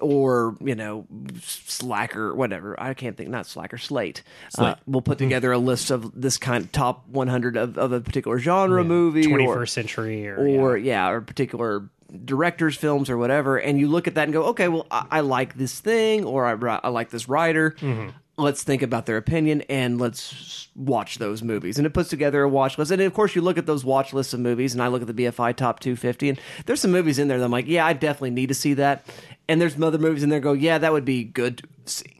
or 0.00 0.56
you 0.60 0.74
know, 0.74 1.06
Slacker, 1.42 2.34
whatever. 2.34 2.80
I 2.80 2.94
can't 2.94 3.16
think. 3.16 3.28
Not 3.28 3.46
Slacker, 3.46 3.78
Slate. 3.78 4.22
Uh, 4.56 4.74
we'll 4.86 5.02
put 5.02 5.18
together 5.18 5.52
a 5.52 5.58
list 5.58 5.90
of 5.90 6.18
this 6.20 6.38
kind 6.38 6.64
of 6.64 6.72
top 6.72 7.06
100 7.08 7.56
of, 7.56 7.78
of 7.78 7.92
a 7.92 8.00
particular 8.00 8.38
genre 8.38 8.82
movie, 8.82 9.24
21st 9.24 9.46
or 9.46 9.66
century, 9.66 10.28
or, 10.28 10.38
or 10.38 10.76
yeah. 10.76 11.06
yeah. 11.06 11.10
or 11.10 11.20
particular 11.20 11.90
directors' 12.24 12.76
films 12.76 13.08
or 13.10 13.16
whatever, 13.16 13.56
and 13.58 13.78
you 13.78 13.88
look 13.88 14.06
at 14.08 14.14
that 14.16 14.24
and 14.24 14.32
go, 14.32 14.44
okay, 14.46 14.68
well, 14.68 14.86
I, 14.90 15.06
I 15.10 15.20
like 15.20 15.54
this 15.56 15.78
thing, 15.80 16.24
or 16.24 16.46
I, 16.46 16.78
I 16.82 16.88
like 16.88 17.10
this 17.10 17.28
writer. 17.28 17.72
Mm-hmm. 17.78 18.10
Let's 18.36 18.62
think 18.62 18.80
about 18.80 19.04
their 19.04 19.18
opinion 19.18 19.62
and 19.68 20.00
let's 20.00 20.68
watch 20.74 21.18
those 21.18 21.42
movies. 21.42 21.76
And 21.76 21.86
it 21.86 21.92
puts 21.92 22.08
together 22.08 22.42
a 22.42 22.48
watch 22.48 22.78
list. 22.78 22.90
And 22.90 23.02
of 23.02 23.12
course, 23.12 23.34
you 23.36 23.42
look 23.42 23.58
at 23.58 23.66
those 23.66 23.84
watch 23.84 24.14
lists 24.14 24.32
of 24.32 24.40
movies, 24.40 24.72
and 24.72 24.82
I 24.82 24.88
look 24.88 25.02
at 25.02 25.14
the 25.14 25.24
BFI 25.26 25.54
top 25.56 25.78
250, 25.80 26.30
and 26.30 26.40
there's 26.64 26.80
some 26.80 26.90
movies 26.90 27.18
in 27.18 27.28
there 27.28 27.38
that 27.38 27.44
I'm 27.44 27.50
like, 27.50 27.66
yeah, 27.66 27.84
I 27.84 27.92
definitely 27.92 28.30
need 28.30 28.48
to 28.48 28.54
see 28.54 28.74
that. 28.74 29.04
And 29.46 29.60
there's 29.60 29.74
some 29.74 29.82
other 29.82 29.98
movies 29.98 30.22
in 30.22 30.30
there 30.30 30.40
go, 30.40 30.52
yeah, 30.54 30.78
that 30.78 30.90
would 30.92 31.04
be 31.04 31.22
good 31.24 31.58
to 31.58 31.92
see. 31.92 32.16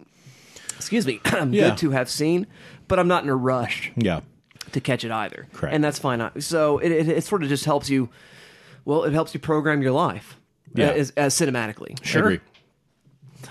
Excuse 0.76 1.06
me, 1.06 1.20
Yeah. 1.24 1.48
good 1.70 1.78
to 1.78 1.90
have 1.90 2.10
seen, 2.10 2.46
but 2.86 2.98
I'm 2.98 3.08
not 3.08 3.22
in 3.24 3.30
a 3.30 3.36
rush 3.36 3.90
Yeah. 3.96 4.20
to 4.72 4.80
catch 4.80 5.04
it 5.04 5.10
either. 5.10 5.46
Correct. 5.54 5.74
And 5.74 5.82
that's 5.82 5.98
fine. 5.98 6.30
So 6.40 6.78
it, 6.78 6.90
it, 6.92 7.08
it 7.08 7.24
sort 7.24 7.42
of 7.42 7.48
just 7.48 7.64
helps 7.64 7.88
you. 7.88 8.08
Well, 8.84 9.04
it 9.04 9.12
helps 9.12 9.34
you 9.34 9.40
program 9.40 9.82
your 9.82 9.92
life. 9.92 10.38
Yeah. 10.74 10.88
As, 10.90 11.10
as 11.16 11.34
cinematically. 11.34 12.02
Sure. 12.04 12.22
Agree. 12.22 12.40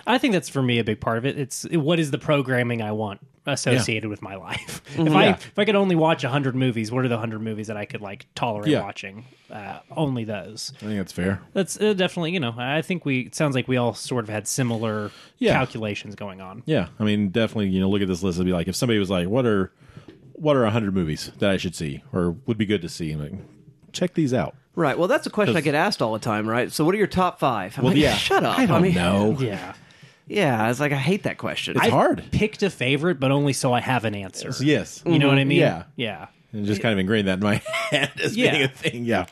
I 0.06 0.18
think 0.18 0.34
that's 0.34 0.50
for 0.50 0.62
me 0.62 0.80
a 0.80 0.84
big 0.84 1.00
part 1.02 1.18
of 1.18 1.26
it. 1.26 1.38
It's 1.38 1.64
what 1.72 2.00
is 2.00 2.12
the 2.12 2.18
programming 2.18 2.82
I 2.82 2.92
want 2.92 3.20
associated 3.46 4.10
with 4.10 4.22
my 4.22 4.36
life. 4.48 4.82
If 4.98 5.12
I 5.14 5.26
Yeah. 5.26 5.32
if 5.36 5.58
I 5.58 5.66
could 5.66 5.76
only 5.76 5.96
watch 5.96 6.22
hundred 6.24 6.56
movies, 6.56 6.92
what 6.92 7.04
are 7.04 7.08
the 7.08 7.18
hundred 7.18 7.42
movies 7.42 7.68
that 7.68 7.78
I 7.78 7.86
could 7.86 8.02
like 8.02 8.28
tolerate 8.36 8.70
Yeah. 8.70 8.82
watching? 8.84 9.26
Uh, 9.52 9.80
only 9.98 10.24
those. 10.24 10.72
I 10.78 10.80
think 10.86 10.98
that's 10.98 11.12
fair. 11.12 11.42
That's 11.54 11.80
uh, 11.82 11.94
definitely 11.94 12.32
you 12.34 12.40
know. 12.40 12.54
I 12.58 12.82
think 12.84 13.04
we. 13.06 13.22
It 13.22 13.36
sounds 13.36 13.56
like 13.56 13.68
we 13.68 13.78
all 13.78 13.94
sort 13.96 14.24
of 14.24 14.30
had 14.30 14.48
similar 14.48 15.12
Yeah. 15.40 15.54
calculations 15.54 16.16
going 16.16 16.40
on. 16.42 16.62
Yeah. 16.66 16.90
I 17.00 17.04
mean, 17.04 17.30
definitely, 17.30 17.70
you 17.70 17.80
know, 17.80 17.90
look 17.90 18.02
at 18.02 18.08
this 18.08 18.22
list 18.24 18.38
and 18.38 18.46
be 18.46 18.54
like, 18.54 18.68
if 18.68 18.76
somebody 18.76 19.00
was 19.00 19.10
like, 19.10 19.28
what 19.28 19.46
are 19.46 19.72
what 20.34 20.56
are 20.56 20.64
100 20.64 20.94
movies 20.94 21.32
that 21.40 21.50
I 21.50 21.58
should 21.58 21.76
see 21.76 22.04
or 22.14 22.32
would 22.46 22.58
be 22.58 22.66
good 22.66 22.82
to 22.84 22.90
see? 22.90 23.12
I'm 23.12 23.20
like, 23.20 23.34
check 23.92 24.14
these 24.14 24.34
out. 24.34 24.56
Right. 24.76 24.98
Well, 24.98 25.08
that's 25.08 25.28
a 25.28 25.30
question 25.30 25.58
I 25.58 25.62
get 25.62 25.76
asked 25.76 26.02
all 26.02 26.14
the 26.14 26.20
time, 26.20 26.48
right? 26.48 26.72
So, 26.72 26.86
what 26.86 26.96
are 26.96 26.98
your 26.98 27.08
top 27.08 27.40
five? 27.40 27.78
I'm 27.78 27.84
Well, 27.84 27.94
like, 27.94 28.02
yeah. 28.02 28.16
Shut 28.16 28.44
up. 28.44 28.58
I 28.58 28.66
don't 28.66 28.82
mean, 28.82 28.96
know. 28.96 29.36
Yeah, 29.40 29.74
Yeah. 30.28 30.70
It's 30.70 30.80
like 30.80 30.92
I 30.92 30.98
hate 30.98 31.24
that 31.24 31.38
question. 31.38 31.76
It's 31.76 31.86
I 31.86 31.90
hard. 31.90 32.24
picked 32.32 32.64
a 32.64 32.70
favorite, 32.70 33.20
but 33.20 33.32
only 33.32 33.54
so 33.54 33.74
I 33.74 33.82
have 33.82 34.06
an 34.06 34.16
answer. 34.16 34.52
Yes. 34.64 35.04
You 35.06 35.20
know 35.20 35.28
what 35.28 35.38
I 35.38 35.42
mm-hmm. 35.42 35.50
mean? 35.50 35.60
Yeah. 35.60 35.84
yeah. 35.96 36.28
And 36.52 36.66
just 36.66 36.82
kind 36.82 36.94
of 36.94 37.00
ingrained 37.00 37.28
that 37.28 37.36
in 37.36 37.44
my 37.44 37.56
head 37.92 38.12
as 38.24 38.36
Yeah. 38.36 38.52
being 38.52 38.64
a 38.64 38.68
thing. 38.70 39.06
Yeah. 39.06 39.26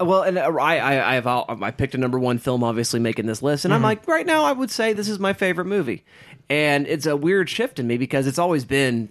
Uh, 0.00 0.04
well, 0.04 0.22
and 0.22 0.36
uh, 0.36 0.52
I, 0.60 0.78
I, 0.78 1.10
I 1.12 1.14
have, 1.14 1.26
um, 1.26 1.62
I 1.62 1.70
picked 1.70 1.94
a 1.94 1.98
number 1.98 2.18
one 2.18 2.38
film, 2.38 2.62
obviously 2.62 3.00
making 3.00 3.26
this 3.26 3.42
list, 3.42 3.64
and 3.64 3.72
I'm 3.72 3.78
mm-hmm. 3.78 3.84
like, 3.84 4.08
right 4.08 4.26
now, 4.26 4.44
I 4.44 4.52
would 4.52 4.70
say 4.70 4.92
this 4.92 5.08
is 5.08 5.18
my 5.18 5.32
favorite 5.32 5.64
movie, 5.66 6.04
and 6.50 6.86
it's 6.86 7.06
a 7.06 7.16
weird 7.16 7.48
shift 7.48 7.78
in 7.78 7.86
me 7.86 7.96
because 7.98 8.26
it's 8.26 8.38
always 8.38 8.64
been. 8.64 9.10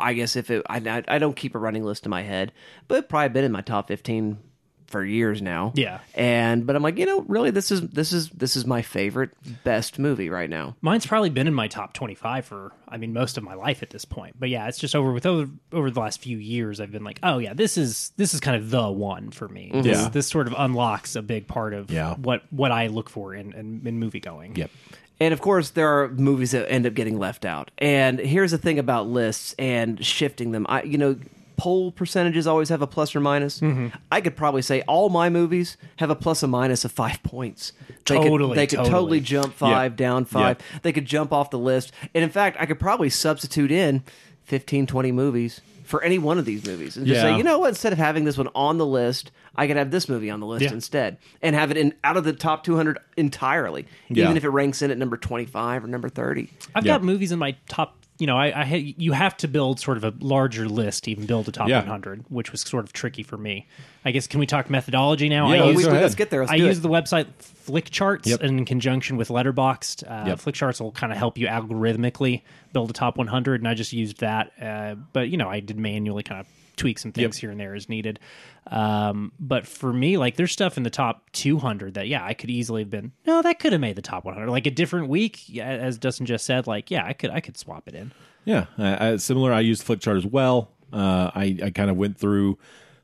I 0.00 0.14
guess 0.14 0.34
if 0.34 0.50
it, 0.50 0.66
I, 0.68 0.78
I 0.78 1.04
I 1.06 1.18
don't 1.20 1.36
keep 1.36 1.54
a 1.54 1.60
running 1.60 1.84
list 1.84 2.06
in 2.06 2.10
my 2.10 2.22
head, 2.22 2.50
but 2.88 2.98
it 2.98 3.08
probably 3.08 3.28
been 3.28 3.44
in 3.44 3.52
my 3.52 3.60
top 3.60 3.86
fifteen 3.86 4.38
for 4.86 5.04
years 5.04 5.42
now. 5.42 5.72
Yeah. 5.74 6.00
And 6.14 6.66
but 6.66 6.76
I'm 6.76 6.82
like, 6.82 6.98
you 6.98 7.06
know, 7.06 7.20
really, 7.28 7.50
this 7.50 7.70
is 7.70 7.80
this 7.82 8.12
is 8.12 8.30
this 8.30 8.56
is 8.56 8.66
my 8.66 8.82
favorite 8.82 9.30
best 9.64 9.98
movie 9.98 10.30
right 10.30 10.48
now. 10.50 10.76
Mine's 10.80 11.06
probably 11.06 11.30
been 11.30 11.46
in 11.46 11.54
my 11.54 11.68
top 11.68 11.92
25 11.92 12.44
for, 12.46 12.72
I 12.88 12.96
mean, 12.96 13.12
most 13.12 13.36
of 13.36 13.44
my 13.44 13.54
life 13.54 13.82
at 13.82 13.90
this 13.90 14.04
point. 14.04 14.36
But 14.38 14.48
yeah, 14.48 14.68
it's 14.68 14.78
just 14.78 14.94
over 14.94 15.12
with 15.12 15.26
over, 15.26 15.50
over 15.72 15.90
the 15.90 16.00
last 16.00 16.20
few 16.22 16.38
years. 16.38 16.80
I've 16.80 16.92
been 16.92 17.04
like, 17.04 17.18
oh 17.22 17.38
yeah, 17.38 17.52
this 17.54 17.76
is 17.76 18.12
this 18.16 18.34
is 18.34 18.40
kind 18.40 18.56
of 18.56 18.70
the 18.70 18.90
one 18.90 19.30
for 19.30 19.48
me. 19.48 19.70
Mm-hmm. 19.72 19.82
This, 19.82 19.98
Yeah. 20.02 20.08
this 20.08 20.26
sort 20.28 20.46
of 20.46 20.54
unlocks 20.56 21.16
a 21.16 21.22
big 21.22 21.46
part 21.46 21.74
of 21.74 21.90
Yeah. 21.90 22.14
what 22.14 22.42
what 22.50 22.70
I 22.72 22.86
look 22.88 23.10
for 23.10 23.34
in 23.34 23.52
in, 23.54 23.82
in 23.86 23.98
movie 23.98 24.20
going. 24.20 24.56
Yep. 24.56 24.70
And 25.18 25.32
of 25.32 25.40
course, 25.40 25.70
there 25.70 25.88
are 26.02 26.08
movies 26.10 26.50
that 26.50 26.70
end 26.70 26.86
up 26.86 26.92
getting 26.92 27.18
left 27.18 27.46
out. 27.46 27.70
And 27.78 28.18
here's 28.18 28.50
the 28.50 28.58
thing 28.58 28.78
about 28.78 29.06
lists 29.06 29.54
and 29.58 30.04
shifting 30.04 30.50
them. 30.50 30.66
I, 30.68 30.82
you 30.82 30.98
know, 30.98 31.16
poll 31.56 31.90
percentages 31.90 32.46
always 32.46 32.68
have 32.68 32.82
a 32.82 32.86
plus 32.86 33.14
or 33.16 33.20
minus. 33.20 33.60
Mm-hmm. 33.60 33.88
I 34.12 34.20
could 34.20 34.36
probably 34.36 34.62
say 34.62 34.82
all 34.82 35.08
my 35.08 35.28
movies 35.30 35.76
have 35.96 36.10
a 36.10 36.14
plus 36.16 36.42
or 36.44 36.48
minus 36.48 36.84
of 36.84 36.92
five 36.92 37.22
points. 37.22 37.72
They 37.88 37.94
Totally, 38.16 38.48
could, 38.50 38.56
they 38.58 38.66
could 38.66 38.76
totally. 38.76 38.90
totally 38.92 39.20
jump 39.20 39.54
five, 39.54 39.92
Yeah. 39.92 39.96
down 39.96 40.24
five. 40.26 40.58
Yeah. 40.72 40.78
They 40.82 40.92
could 40.92 41.06
jump 41.06 41.32
off 41.32 41.50
the 41.50 41.58
list. 41.58 41.92
And 42.14 42.22
in 42.22 42.30
fact, 42.30 42.56
I 42.60 42.66
could 42.66 42.78
probably 42.78 43.10
substitute 43.10 43.70
in 43.72 44.04
15, 44.44 44.86
20 44.86 45.12
movies 45.12 45.60
for 45.84 46.02
any 46.02 46.18
one 46.18 46.36
of 46.38 46.44
these 46.44 46.66
movies 46.66 46.96
and 46.96 47.06
just 47.06 47.16
Yeah. 47.22 47.30
say, 47.32 47.36
you 47.36 47.42
know 47.44 47.58
what, 47.60 47.68
instead 47.68 47.92
of 47.92 47.98
having 47.98 48.24
this 48.24 48.36
one 48.36 48.48
on 48.54 48.76
the 48.78 48.86
list, 48.86 49.30
I 49.54 49.66
could 49.68 49.76
have 49.76 49.90
this 49.92 50.08
movie 50.08 50.30
on 50.30 50.40
the 50.40 50.46
list 50.46 50.64
Yeah. 50.64 50.72
instead 50.72 51.16
and 51.42 51.54
have 51.54 51.70
it 51.70 51.76
in 51.76 51.94
out 52.04 52.16
of 52.16 52.24
the 52.24 52.32
top 52.32 52.64
200 52.64 52.98
entirely, 53.16 53.86
Yeah. 54.08 54.24
even 54.24 54.36
if 54.36 54.44
it 54.44 54.48
ranks 54.50 54.82
in 54.82 54.90
at 54.90 54.98
number 54.98 55.16
25 55.16 55.84
or 55.84 55.86
number 55.86 56.08
30. 56.08 56.50
I've 56.74 56.84
Yeah. 56.84 56.94
got 56.94 57.04
movies 57.04 57.32
in 57.32 57.38
my 57.38 57.56
top. 57.68 57.96
You 58.18 58.26
know, 58.26 58.36
I, 58.38 58.60
I 58.62 58.64
had, 58.64 58.94
you 59.02 59.12
have 59.12 59.36
to 59.38 59.48
build 59.48 59.78
sort 59.78 59.98
of 59.98 60.04
a 60.04 60.14
larger 60.20 60.68
list 60.68 61.04
to 61.04 61.10
even 61.10 61.26
build 61.26 61.48
a 61.48 61.52
top 61.52 61.68
Yeah. 61.68 61.80
100, 61.80 62.24
which 62.30 62.50
was 62.50 62.62
sort 62.62 62.84
of 62.84 62.92
tricky 62.94 63.22
for 63.22 63.36
me. 63.36 63.66
I 64.06 64.10
guess 64.10 64.26
can 64.26 64.40
we 64.40 64.46
talk 64.46 64.70
methodology 64.70 65.28
now? 65.28 65.52
Yeah, 65.52 65.62
I 65.62 65.66
let's 65.66 65.78
use, 65.80 65.86
go 65.86 65.92
let's 65.92 66.14
get 66.14 66.30
there. 66.30 66.40
Let's 66.40 66.52
I 66.52 66.56
do 66.56 66.64
use 66.66 66.78
it. 66.78 66.80
the 66.82 66.88
website 66.88 67.26
Flickcharts 67.66 68.26
Yep. 68.26 68.40
in 68.42 68.64
conjunction 68.64 69.16
with 69.16 69.28
Letterboxd. 69.28 70.04
Uh, 70.10 70.28
Yep. 70.28 70.38
Flickcharts 70.38 70.80
will 70.80 70.92
kind 70.92 71.12
of 71.12 71.18
help 71.18 71.36
you 71.36 71.46
algorithmically 71.46 72.42
build 72.72 72.88
a 72.90 72.92
top 72.94 73.18
100, 73.18 73.60
and 73.60 73.68
I 73.68 73.74
just 73.74 73.92
used 73.92 74.20
that. 74.20 74.52
Uh, 74.60 74.94
but 75.12 75.28
you 75.28 75.36
know, 75.36 75.48
I 75.48 75.60
did 75.60 75.78
manually 75.78 76.22
kind 76.22 76.40
of 76.40 76.46
tweak 76.76 76.98
some 76.98 77.12
things 77.12 77.36
Yep. 77.36 77.40
here 77.40 77.50
and 77.50 77.58
there 77.60 77.74
as 77.74 77.88
needed. 77.88 78.20
Um, 78.68 79.32
but 79.38 79.66
for 79.66 79.92
me, 79.92 80.16
like 80.18 80.36
there's 80.36 80.52
stuff 80.52 80.76
in 80.76 80.82
the 80.82 80.90
top 80.90 81.30
200 81.32 81.94
that 81.94 82.08
yeah, 82.08 82.24
I 82.24 82.34
could 82.34 82.50
easily 82.50 82.82
have 82.82 82.90
been. 82.90 83.12
No, 83.26 83.42
that 83.42 83.58
could 83.58 83.72
have 83.72 83.80
made 83.80 83.96
the 83.96 84.02
top 84.02 84.24
100. 84.24 84.48
Like 84.50 84.66
a 84.66 84.70
different 84.70 85.08
week, 85.08 85.56
as 85.58 85.98
Dustin 85.98 86.26
just 86.26 86.44
said. 86.44 86.66
Like 86.66 86.90
yeah, 86.90 87.04
I 87.06 87.12
could 87.12 87.30
I 87.30 87.40
could 87.40 87.56
swap 87.56 87.86
it 87.88 87.94
in. 87.94 88.12
Yeah, 88.44 89.16
similar. 89.16 89.52
I 89.52 89.60
used 89.60 89.86
Flickchart 89.86 90.16
as 90.16 90.26
well. 90.26 90.70
Uh, 90.92 91.30
I 91.34 91.58
I 91.64 91.70
kind 91.70 91.90
of 91.90 91.96
went 91.96 92.16
through 92.18 92.58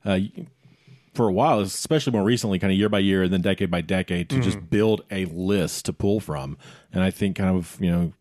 uh, 0.04 0.18
for 1.14 1.28
a 1.28 1.32
while, 1.32 1.60
especially 1.60 2.12
more 2.12 2.22
recently, 2.24 2.58
kind 2.58 2.72
of 2.72 2.78
year 2.78 2.88
by 2.88 3.00
year 3.00 3.22
and 3.24 3.32
then 3.32 3.40
decade 3.42 3.70
by 3.70 3.80
decade, 3.80 4.28
to 4.30 4.36
Mm-hmm. 4.36 4.44
just 4.44 4.70
build 4.70 5.02
a 5.10 5.24
list 5.26 5.84
to 5.86 5.92
pull 5.92 6.20
from. 6.20 6.56
And 6.92 7.02
I 7.02 7.10
think 7.10 7.36
kind 7.36 7.54
of 7.56 7.76
you 7.80 7.90
know 7.90 8.12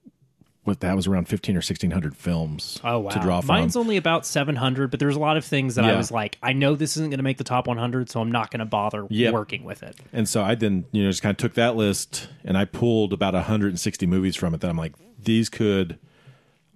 what 0.64 0.80
that 0.82 0.96
was 0.96 1.08
around 1.08 1.28
fifteen 1.28 1.58
or 1.58 1.62
sixteen 1.62 1.92
hundred 1.92 2.16
films. 2.16 2.80
Oh 2.84 3.00
wow, 3.00 3.10
to 3.12 3.20
draw 3.20 3.42
from. 3.42 3.48
mine's 3.48 3.76
only 3.76 3.98
about 3.98 4.26
700, 4.26 4.92
but 4.92 5.00
there's 5.00 5.16
a 5.16 5.20
lot 5.20 5.36
of 5.38 5.44
things 5.46 5.76
that 5.76 5.86
I 5.86 5.96
was 5.96 6.12
like, 6.12 6.38
I 6.44 6.54
know 6.54 6.76
this 6.76 6.96
isn't 6.98 7.10
going 7.10 7.18
to 7.18 7.24
make 7.24 7.38
the 7.38 7.44
top 7.44 7.66
100, 7.68 8.10
so 8.10 8.22
I'm 8.22 8.32
not 8.32 8.52
going 8.52 8.60
to 8.60 8.66
bother 8.66 9.08
Yep. 9.10 9.34
working 9.34 9.64
with 9.64 9.82
it. 9.84 9.96
And 10.14 10.30
so 10.30 10.44
I 10.44 10.56
then, 10.56 10.86
you 10.92 11.04
know, 11.04 11.10
just 11.10 11.22
kind 11.24 11.32
of 11.34 11.38
took 11.38 11.56
that 11.56 11.76
list 11.76 12.28
and 12.44 12.58
I 12.58 12.66
pulled 12.66 13.12
about 13.14 13.34
160 13.34 14.06
movies 14.06 14.36
from 14.36 14.54
it 14.54 14.62
that 14.62 14.70
I'm 14.70 14.78
like, 14.78 14.94
these 15.22 15.50
could, 15.50 15.98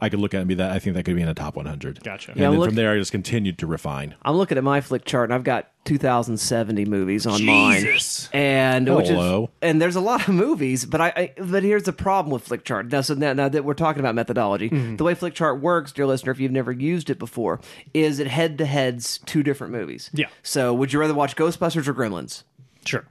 I 0.05 0.09
could 0.09 0.19
look 0.19 0.33
at 0.35 0.39
and 0.39 0.47
be 0.47 0.55
that, 0.55 0.71
I 0.71 0.77
think 0.77 0.95
that 0.95 1.03
could 1.03 1.15
be 1.15 1.21
in 1.21 1.27
a 1.27 1.33
top 1.33 1.55
100. 1.55 2.03
Gotcha. 2.03 2.31
And 2.31 2.39
Yeah, 2.39 2.51
then 2.51 2.59
look- 2.59 2.69
from 2.69 2.75
there, 2.75 2.93
I 2.93 2.97
just 2.97 3.11
continued 3.11 3.57
to 3.57 3.67
refine. 3.67 4.13
I'm 4.21 4.35
looking 4.35 4.57
at 4.57 4.63
my 4.63 4.79
Flickchart 4.81 5.25
and 5.25 5.33
I've 5.33 5.43
got 5.43 5.71
2070 5.85 6.85
movies 6.85 7.25
on 7.25 7.39
Jesus. 7.39 8.29
mine, 8.31 8.41
and 8.41 8.95
which 8.95 9.05
is 9.05 9.11
Hello. 9.11 9.49
and 9.61 9.81
there's 9.81 9.95
a 9.95 10.01
lot 10.01 10.27
of 10.27 10.33
movies, 10.33 10.85
but 10.85 11.01
I, 11.01 11.13
I 11.15 11.33
but 11.41 11.63
here's 11.63 11.83
the 11.83 11.93
problem 11.93 12.31
with 12.33 12.47
Flickchart. 12.47 12.91
Now, 12.91 13.01
so 13.01 13.13
now, 13.13 13.33
now 13.33 13.49
that 13.49 13.65
we're 13.65 13.73
talking 13.73 13.99
about 13.99 14.15
methodology, 14.15 14.69
mm-hmm. 14.69 14.95
the 14.95 15.03
way 15.03 15.13
Flickchart 15.15 15.59
works, 15.59 15.91
dear 15.91 16.05
listener, 16.05 16.31
if 16.31 16.39
you've 16.39 16.51
never 16.51 16.71
used 16.71 17.09
it 17.09 17.19
before, 17.19 17.59
is 17.93 18.19
it 18.19 18.27
head 18.27 18.57
to 18.59 18.65
heads 18.65 19.19
two 19.25 19.43
different 19.43 19.73
movies. 19.73 20.09
Yeah. 20.13 20.27
So 20.43 20.73
would 20.73 20.93
you 20.93 20.99
rather 20.99 21.13
watch 21.13 21.35
Ghostbusters 21.35 21.87
or 21.87 21.93
Gremlins? 21.93 22.43
Sure. 22.85 23.05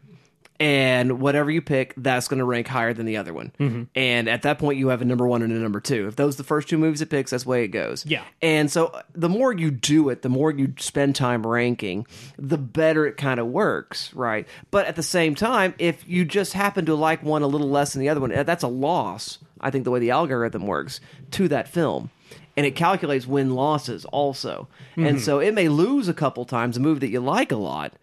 And 0.60 1.20
whatever 1.20 1.50
you 1.50 1.60
pick, 1.60 1.94
that's 1.96 2.28
going 2.28 2.38
to 2.38 2.44
rank 2.44 2.68
higher 2.68 2.94
than 2.94 3.06
the 3.06 3.16
other 3.16 3.34
one. 3.34 3.52
Mm-hmm. 3.58 3.82
And 3.96 4.28
at 4.28 4.42
that 4.42 4.58
point, 4.58 4.78
you 4.78 4.88
have 4.88 5.02
a 5.02 5.04
number 5.04 5.26
one 5.26 5.42
and 5.42 5.52
a 5.52 5.56
number 5.56 5.80
two. 5.80 6.06
If 6.06 6.16
those 6.16 6.34
are 6.34 6.38
the 6.38 6.44
first 6.44 6.68
two 6.68 6.78
movies 6.78 7.00
it 7.00 7.10
picks, 7.10 7.32
that's 7.32 7.44
the 7.44 7.50
way 7.50 7.64
it 7.64 7.68
goes. 7.68 8.06
Yeah. 8.06 8.22
And 8.40 8.70
so 8.70 8.96
the 9.14 9.28
more 9.28 9.52
you 9.52 9.70
do 9.72 10.08
it, 10.10 10.22
the 10.22 10.28
more 10.28 10.52
you 10.52 10.74
spend 10.78 11.16
time 11.16 11.44
ranking, 11.44 12.06
the 12.38 12.58
better 12.58 13.04
it 13.06 13.16
kind 13.16 13.40
of 13.40 13.48
works, 13.48 14.14
right? 14.14 14.46
But 14.70 14.86
at 14.86 14.94
the 14.94 15.02
same 15.02 15.34
time, 15.34 15.74
if 15.78 16.08
you 16.08 16.24
just 16.24 16.52
happen 16.52 16.86
to 16.86 16.94
like 16.94 17.22
one 17.22 17.42
a 17.42 17.48
little 17.48 17.70
less 17.70 17.92
than 17.92 18.00
the 18.00 18.08
other 18.08 18.20
one, 18.20 18.32
uh, 18.32 18.44
that's 18.44 18.62
a 18.62 18.68
loss. 18.68 19.38
I 19.60 19.70
think 19.70 19.84
the 19.84 19.90
way 19.90 19.98
the 19.98 20.12
algorithm 20.12 20.66
works 20.66 21.00
to 21.32 21.48
that 21.48 21.68
film. 21.68 22.10
And 22.56 22.64
it 22.64 22.76
calculates 22.76 23.26
win 23.26 23.56
losses 23.56 24.04
also. 24.04 24.68
Mm-hmm. 24.92 25.06
And 25.06 25.20
so 25.20 25.40
it 25.40 25.54
may 25.54 25.68
lose 25.68 26.06
a 26.06 26.14
couple 26.14 26.44
times 26.44 26.76
a 26.76 26.80
movie 26.80 27.00
that 27.00 27.10
you 27.10 27.18
like 27.18 27.50
a 27.50 27.56
lot 27.56 27.94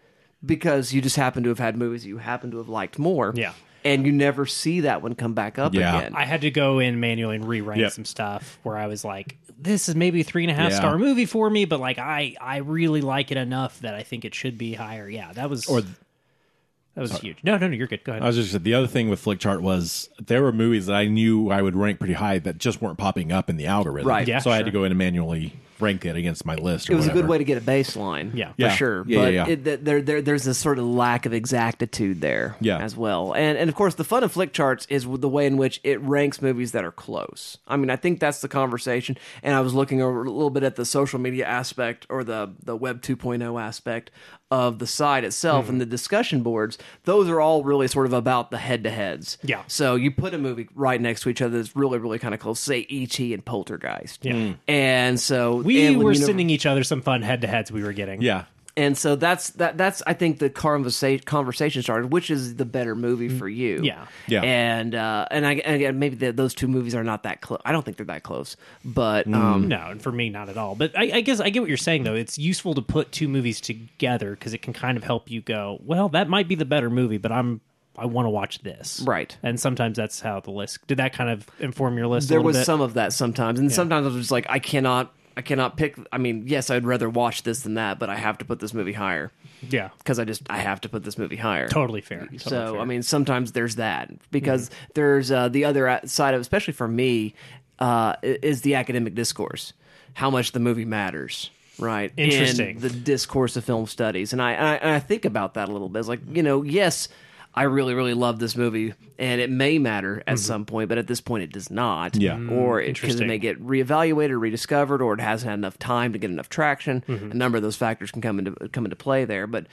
because 0.44 0.92
you 0.92 1.00
just 1.00 1.16
happen 1.16 1.42
to 1.44 1.48
have 1.50 1.58
had 1.58 1.76
movies 1.76 2.04
you 2.06 2.18
happen 2.18 2.50
to 2.50 2.58
have 2.58 2.68
liked 2.68 2.98
more. 2.98 3.32
Yeah. 3.36 3.52
And 3.84 4.06
you 4.06 4.12
never 4.12 4.46
see 4.46 4.80
that 4.80 5.02
one 5.02 5.14
come 5.16 5.34
back 5.34 5.58
up 5.58 5.74
Yeah. 5.74 5.98
again. 5.98 6.12
I 6.14 6.24
had 6.24 6.42
to 6.42 6.50
go 6.52 6.78
in 6.78 7.00
manually 7.00 7.34
and 7.36 7.46
re-rank 7.48 7.80
Yep. 7.80 7.92
some 7.92 8.04
stuff 8.04 8.58
where 8.62 8.76
I 8.76 8.86
was 8.86 9.04
like, 9.04 9.38
this 9.58 9.88
is 9.88 9.96
maybe 9.96 10.20
a 10.20 10.24
three 10.24 10.44
and 10.44 10.50
a 10.50 10.54
half 10.54 10.70
Yeah. 10.70 10.76
star 10.78 10.98
movie 10.98 11.26
for 11.26 11.48
me, 11.50 11.64
but 11.64 11.80
like 11.80 11.98
I 11.98 12.34
I 12.40 12.58
really 12.58 13.00
like 13.00 13.30
it 13.32 13.36
enough 13.38 13.80
that 13.80 13.94
I 13.94 14.02
think 14.04 14.24
it 14.24 14.34
should 14.34 14.56
be 14.58 14.74
higher. 14.74 15.08
Yeah, 15.08 15.32
that 15.32 15.50
was 15.50 15.66
Or 15.66 15.80
that 15.80 17.00
was 17.00 17.18
huge. 17.20 17.38
No, 17.42 17.56
no, 17.56 17.68
no, 17.68 17.74
you're 17.74 17.86
good. 17.86 18.04
Go 18.04 18.12
ahead. 18.12 18.22
I 18.22 18.26
was 18.26 18.36
just 18.36 18.62
the 18.62 18.74
other 18.74 18.86
thing 18.86 19.08
with 19.08 19.24
Flickchart 19.24 19.62
was 19.62 20.10
there 20.24 20.42
were 20.42 20.52
movies 20.52 20.86
that 20.86 20.94
I 20.96 21.06
knew 21.06 21.50
I 21.50 21.62
would 21.62 21.74
rank 21.74 21.98
pretty 21.98 22.14
high 22.14 22.38
that 22.40 22.58
just 22.58 22.82
weren't 22.82 22.98
popping 22.98 23.32
up 23.32 23.48
in 23.48 23.56
the 23.56 23.66
algorithm. 23.66 24.08
Right. 24.08 24.28
Yeah, 24.28 24.38
so 24.40 24.50
I 24.50 24.56
had 24.56 24.66
to 24.66 24.70
go 24.72 24.84
in 24.84 24.92
and 24.92 24.98
manually 24.98 25.54
rank 25.80 26.04
it 26.04 26.16
against 26.16 26.44
my 26.46 26.54
list. 26.54 26.88
Or 26.88 26.92
it 26.92 26.96
was 26.96 27.08
a 27.08 27.12
good 27.12 27.26
way 27.28 27.38
to 27.38 27.44
get 27.44 27.58
a 27.58 27.60
baseline. 27.60 28.34
Yeah. 28.34 28.48
For 28.52 28.54
Yeah. 28.62 28.68
sure. 28.74 29.04
Yeah, 29.06 29.18
but 29.18 29.32
yeah, 29.32 29.46
yeah. 29.46 29.52
It, 29.52 29.84
there, 29.84 30.00
there, 30.02 30.22
there's 30.22 30.46
a 30.46 30.54
sort 30.54 30.78
of 30.78 30.84
lack 30.84 31.26
of 31.26 31.32
exactitude 31.32 32.20
there 32.20 32.56
Yeah. 32.60 32.78
as 32.78 32.96
well. 32.96 33.32
And, 33.34 33.58
and 33.58 33.68
of 33.68 33.74
course, 33.74 33.94
the 33.94 34.04
fun 34.04 34.24
of 34.24 34.32
Flickcharts 34.32 34.86
is 34.88 35.06
the 35.06 35.28
way 35.28 35.46
in 35.46 35.56
which 35.56 35.80
it 35.84 36.00
ranks 36.00 36.40
movies 36.42 36.72
that 36.72 36.84
are 36.84 36.92
close. 36.92 37.58
I 37.66 37.76
mean, 37.76 37.90
I 37.90 37.96
think 37.96 38.20
that's 38.20 38.40
the 38.40 38.48
conversation. 38.48 39.16
And 39.42 39.54
I 39.54 39.60
was 39.60 39.74
looking 39.74 40.00
a 40.02 40.08
little 40.08 40.50
bit 40.50 40.62
at 40.62 40.76
the 40.76 40.84
social 40.84 41.18
media 41.18 41.46
aspect 41.46 42.06
or 42.08 42.24
the, 42.24 42.52
the 42.62 42.76
Web 42.76 43.02
2.0 43.02 43.60
aspect 43.60 44.10
of 44.50 44.78
the 44.78 44.86
site 44.86 45.24
itself 45.24 45.64
Mm-hmm. 45.64 45.72
and 45.72 45.80
the 45.80 45.86
discussion 45.86 46.42
boards. 46.42 46.76
Those 47.04 47.28
are 47.28 47.40
all 47.40 47.62
really 47.64 47.88
sort 47.88 48.04
of 48.06 48.12
about 48.12 48.50
the 48.50 48.58
head 48.58 48.84
to 48.84 48.90
heads. 48.90 49.38
Yeah. 49.42 49.62
So 49.66 49.94
you 49.94 50.10
put 50.10 50.34
a 50.34 50.38
movie 50.38 50.68
right 50.74 51.00
next 51.00 51.22
to 51.22 51.30
each 51.30 51.40
other 51.40 51.56
that's 51.56 51.74
really, 51.74 51.98
really 51.98 52.18
kind 52.18 52.34
of 52.34 52.40
close, 52.40 52.60
say 52.60 52.80
E.T. 52.90 53.32
and 53.32 53.42
Poltergeist. 53.44 54.24
Yeah. 54.24 54.54
And 54.68 55.18
so 55.18 55.56
we 55.56 55.71
and 55.78 55.96
when 55.98 56.04
were 56.06 56.12
you 56.12 56.18
sending 56.18 56.50
each 56.50 56.66
other 56.66 56.84
some 56.84 57.02
fun 57.02 57.22
head 57.22 57.40
to 57.42 57.46
heads 57.46 57.70
we 57.72 57.82
were 57.82 57.92
getting. 57.92 58.22
Yeah. 58.22 58.44
and 58.76 58.96
so 58.96 59.16
that's 59.16 59.50
that 59.50 59.76
that's 59.76 60.02
I 60.06 60.14
think 60.14 60.38
the 60.38 60.48
conversation 60.48 61.24
conversation 61.24 61.82
started. 61.82 62.10
Which 62.12 62.30
is 62.30 62.56
the 62.56 62.64
better 62.64 62.94
movie 62.94 63.28
for 63.28 63.48
you? 63.48 63.80
Yeah. 63.82 64.06
Yeah. 64.26 64.42
and 64.42 64.94
uh, 64.94 65.26
and 65.30 65.46
I 65.46 65.54
and 65.56 65.76
again 65.76 65.98
maybe 65.98 66.16
the, 66.16 66.32
those 66.32 66.54
two 66.54 66.68
movies 66.68 66.94
are 66.94 67.04
not 67.04 67.24
that 67.24 67.40
close. 67.42 67.60
I 67.64 67.72
don't 67.72 67.84
think 67.84 67.96
they're 67.98 68.06
that 68.06 68.22
close, 68.22 68.56
but 68.84 69.26
um, 69.32 69.68
No, 69.68 69.90
and 69.90 70.00
for 70.00 70.10
me, 70.12 70.30
not 70.30 70.48
at 70.48 70.56
all. 70.56 70.74
But 70.74 70.96
I, 70.98 71.10
I 71.16 71.20
guess 71.20 71.38
I 71.40 71.50
get 71.50 71.60
what 71.60 71.68
you're 71.68 71.76
saying, 71.76 72.04
though. 72.04 72.14
It's 72.14 72.38
useful 72.38 72.74
to 72.74 72.82
put 72.82 73.12
two 73.12 73.28
movies 73.28 73.60
together 73.60 74.30
because 74.30 74.54
it 74.54 74.62
can 74.62 74.72
kind 74.72 74.96
of 74.96 75.04
help 75.04 75.30
you 75.30 75.42
go, 75.42 75.78
well, 75.84 76.08
that 76.10 76.28
might 76.28 76.48
be 76.48 76.54
the 76.54 76.64
better 76.64 76.88
movie, 76.88 77.18
but 77.18 77.30
I'm 77.32 77.60
I 77.98 78.06
want 78.06 78.24
to 78.24 78.30
watch 78.30 78.60
this. 78.60 79.02
Right. 79.06 79.36
And 79.42 79.60
sometimes 79.60 79.98
that's 79.98 80.18
how 80.20 80.40
the 80.40 80.50
list. 80.50 80.78
Did 80.86 80.96
that 80.96 81.12
kind 81.12 81.28
of 81.28 81.46
inform 81.60 81.98
your 81.98 82.06
list? 82.06 82.26
a 82.26 82.28
there 82.30 82.38
little 82.38 82.46
was 82.46 82.56
bit? 82.56 82.64
some 82.64 82.80
of 82.80 82.94
that 82.94 83.12
sometimes, 83.12 83.60
and 83.60 83.70
sometimes 83.70 84.06
I 84.06 84.08
was 84.08 84.16
just 84.16 84.30
like, 84.30 84.46
I 84.48 84.60
cannot. 84.60 85.12
I 85.36 85.42
cannot 85.42 85.76
pick. 85.76 85.96
I 86.12 86.18
mean, 86.18 86.44
yes, 86.46 86.70
I'd 86.70 86.84
rather 86.84 87.08
watch 87.08 87.42
this 87.42 87.60
than 87.60 87.74
that, 87.74 87.98
but 87.98 88.10
I 88.10 88.16
have 88.16 88.38
to 88.38 88.44
put 88.44 88.60
this 88.60 88.74
movie 88.74 88.92
higher 88.92 89.30
Yeah. 89.68 89.90
because 89.98 90.18
I 90.18 90.24
just 90.24 90.42
I 90.50 90.58
have 90.58 90.80
to 90.82 90.88
put 90.88 91.04
this 91.04 91.16
movie 91.18 91.36
higher. 91.36 91.68
Totally 91.68 92.00
fair. 92.00 92.20
Totally 92.20 92.38
so 92.38 92.50
fair. 92.50 92.60
Mm-hmm. 92.68 92.80
I 92.80 92.84
mean, 92.84 93.02
sometimes 93.02 93.52
there's 93.52 93.76
that 93.76 94.10
because 94.30 94.70
there's 94.94 95.30
uh, 95.30 95.48
the 95.48 95.64
other 95.64 96.00
side 96.04 96.34
of, 96.34 96.40
especially 96.40 96.74
for 96.74 96.88
me, 96.88 97.34
uh, 97.78 98.16
is 98.22 98.62
the 98.62 98.74
academic 98.74 99.14
discourse, 99.14 99.72
how 100.14 100.30
much 100.30 100.52
the 100.52 100.60
movie 100.60 100.84
matters, 100.84 101.50
right? 101.78 102.12
Interesting. 102.16 102.76
In 102.76 102.82
the 102.82 102.90
discourse 102.90 103.56
of 103.56 103.64
film 103.64 103.86
studies, 103.86 104.32
and 104.32 104.40
I, 104.42 104.52
and 104.52 104.66
I 104.66 104.74
and 104.76 104.90
I 104.90 104.98
think 105.00 105.24
about 105.24 105.54
that 105.54 105.68
a 105.68 105.72
little 105.72 105.88
bit. 105.88 105.98
It's 106.00 106.08
like 106.08 106.20
you 106.30 106.42
know, 106.42 106.62
yes. 106.62 107.08
I 107.54 107.64
really, 107.64 107.92
really 107.94 108.14
love 108.14 108.38
this 108.38 108.56
movie, 108.56 108.94
and 109.18 109.40
it 109.40 109.50
may 109.50 109.78
matter 109.78 110.22
at 110.26 110.36
mm-hmm. 110.36 110.36
some 110.36 110.64
point, 110.64 110.88
but 110.88 110.96
at 110.96 111.06
this 111.06 111.20
point, 111.20 111.42
it 111.42 111.52
does 111.52 111.70
not. 111.70 112.16
Yeah. 112.16 112.36
Mm, 112.36 112.52
or 112.52 112.80
it, 112.80 112.94
because 112.94 113.16
it 113.16 113.22
interesting. 113.22 113.28
may 113.28 113.38
get 113.38 113.62
reevaluated, 113.62 114.30
or 114.30 114.38
rediscovered, 114.38 115.02
or 115.02 115.14
it 115.14 115.20
hasn't 115.20 115.50
had 115.50 115.58
enough 115.58 115.78
time 115.78 116.12
to 116.14 116.18
get 116.18 116.30
enough 116.30 116.48
traction. 116.48 117.04
Mm-hmm. 117.06 117.32
A 117.32 117.34
number 117.34 117.56
of 117.56 117.62
those 117.62 117.76
factors 117.76 118.10
can 118.10 118.22
come 118.22 118.38
into 118.38 118.52
come 118.70 118.84
into 118.84 118.96
play 118.96 119.24
there, 119.24 119.46
but 119.46 119.66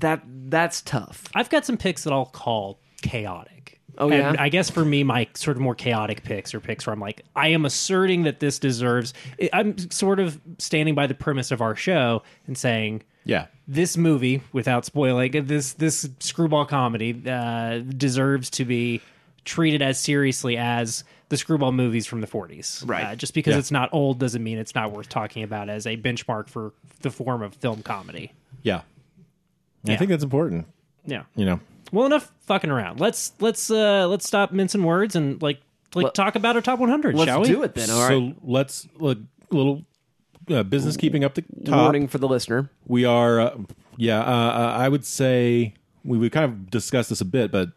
that 0.00 0.22
that's 0.26 0.82
tough. 0.82 1.28
I've 1.34 1.50
got 1.50 1.64
some 1.64 1.76
picks 1.76 2.04
that 2.04 2.12
I'll 2.12 2.26
call 2.26 2.80
chaotic. 3.02 3.80
Oh, 3.98 4.10
And 4.10 4.34
yeah? 4.36 4.42
I 4.42 4.48
guess 4.48 4.70
for 4.70 4.84
me, 4.84 5.04
my 5.04 5.28
sort 5.34 5.56
of 5.56 5.62
more 5.62 5.74
chaotic 5.74 6.22
picks 6.24 6.54
are 6.54 6.60
picks 6.60 6.86
where 6.86 6.92
I'm 6.92 7.00
like, 7.00 7.22
I 7.36 7.48
am 7.48 7.64
asserting 7.64 8.24
that 8.24 8.40
this 8.40 8.58
deserves. 8.58 9.14
I'm 9.52 9.78
sort 9.90 10.20
of 10.20 10.40
standing 10.58 10.94
by 10.94 11.06
the 11.06 11.14
premise 11.14 11.50
of 11.50 11.60
our 11.60 11.76
show 11.76 12.22
and 12.46 12.56
saying 12.58 13.02
Yeah. 13.24 13.46
this 13.68 13.96
movie, 13.96 14.42
without 14.52 14.84
spoiling 14.84 15.46
this, 15.46 15.74
this 15.74 16.08
screwball 16.20 16.66
comedy 16.66 17.22
uh, 17.28 17.78
deserves 17.78 18.50
to 18.50 18.64
be 18.64 19.00
treated 19.44 19.82
as 19.82 19.98
seriously 20.00 20.56
as 20.56 21.04
the 21.28 21.36
screwball 21.36 21.72
movies 21.72 22.06
from 22.06 22.20
the 22.20 22.26
40s. 22.26 22.82
Right. 22.88 23.04
Uh, 23.04 23.14
just 23.16 23.34
because 23.34 23.52
Yeah. 23.52 23.58
it's 23.58 23.70
not 23.70 23.90
old 23.92 24.18
doesn't 24.18 24.42
mean 24.42 24.58
it's 24.58 24.74
not 24.74 24.92
worth 24.92 25.08
talking 25.08 25.42
about 25.42 25.68
as 25.68 25.86
a 25.86 25.96
benchmark 25.96 26.48
for 26.48 26.72
the 27.00 27.10
form 27.10 27.42
of 27.42 27.54
film 27.54 27.82
comedy. 27.82 28.32
Yeah. 28.62 28.82
I 29.86 29.96
think 29.96 30.10
that's 30.10 30.24
important. 30.24 30.66
Yeah. 31.06 31.24
You 31.36 31.44
know, 31.44 31.60
Well, 31.92 32.06
enough 32.06 32.32
fucking 32.42 32.70
around. 32.70 33.00
Let's 33.00 33.32
let's 33.40 33.70
uh 33.70 34.06
let's 34.08 34.26
stop 34.26 34.52
mincing 34.52 34.82
words 34.82 35.14
and 35.16 35.40
like 35.42 35.60
like 35.94 36.04
Let- 36.04 36.14
talk 36.14 36.34
about 36.34 36.56
our 36.56 36.62
top 36.62 36.78
100, 36.80 37.14
Let's 37.14 37.28
shall 37.28 37.42
we? 37.42 37.48
do 37.48 37.62
it 37.62 37.74
then. 37.74 37.88
All 37.90 38.00
right. 38.00 38.08
so 38.08 38.34
let's 38.42 38.88
look 38.98 39.18
little 39.50 39.84
uh, 40.50 40.62
business 40.62 40.96
keeping 40.96 41.24
up 41.24 41.34
the 41.34 41.42
top. 41.64 41.82
Warning 41.82 42.08
for 42.08 42.18
the 42.18 42.28
listener. 42.28 42.68
We 42.86 43.04
are, 43.04 43.40
uh, 43.40 43.56
yeah. 43.96 44.20
Uh, 44.20 44.24
uh, 44.24 44.74
I 44.76 44.88
would 44.88 45.04
say 45.04 45.74
we 46.04 46.18
we 46.18 46.30
kind 46.30 46.44
of 46.44 46.70
discussed 46.70 47.10
this 47.10 47.20
a 47.20 47.24
bit, 47.24 47.50
but 47.52 47.70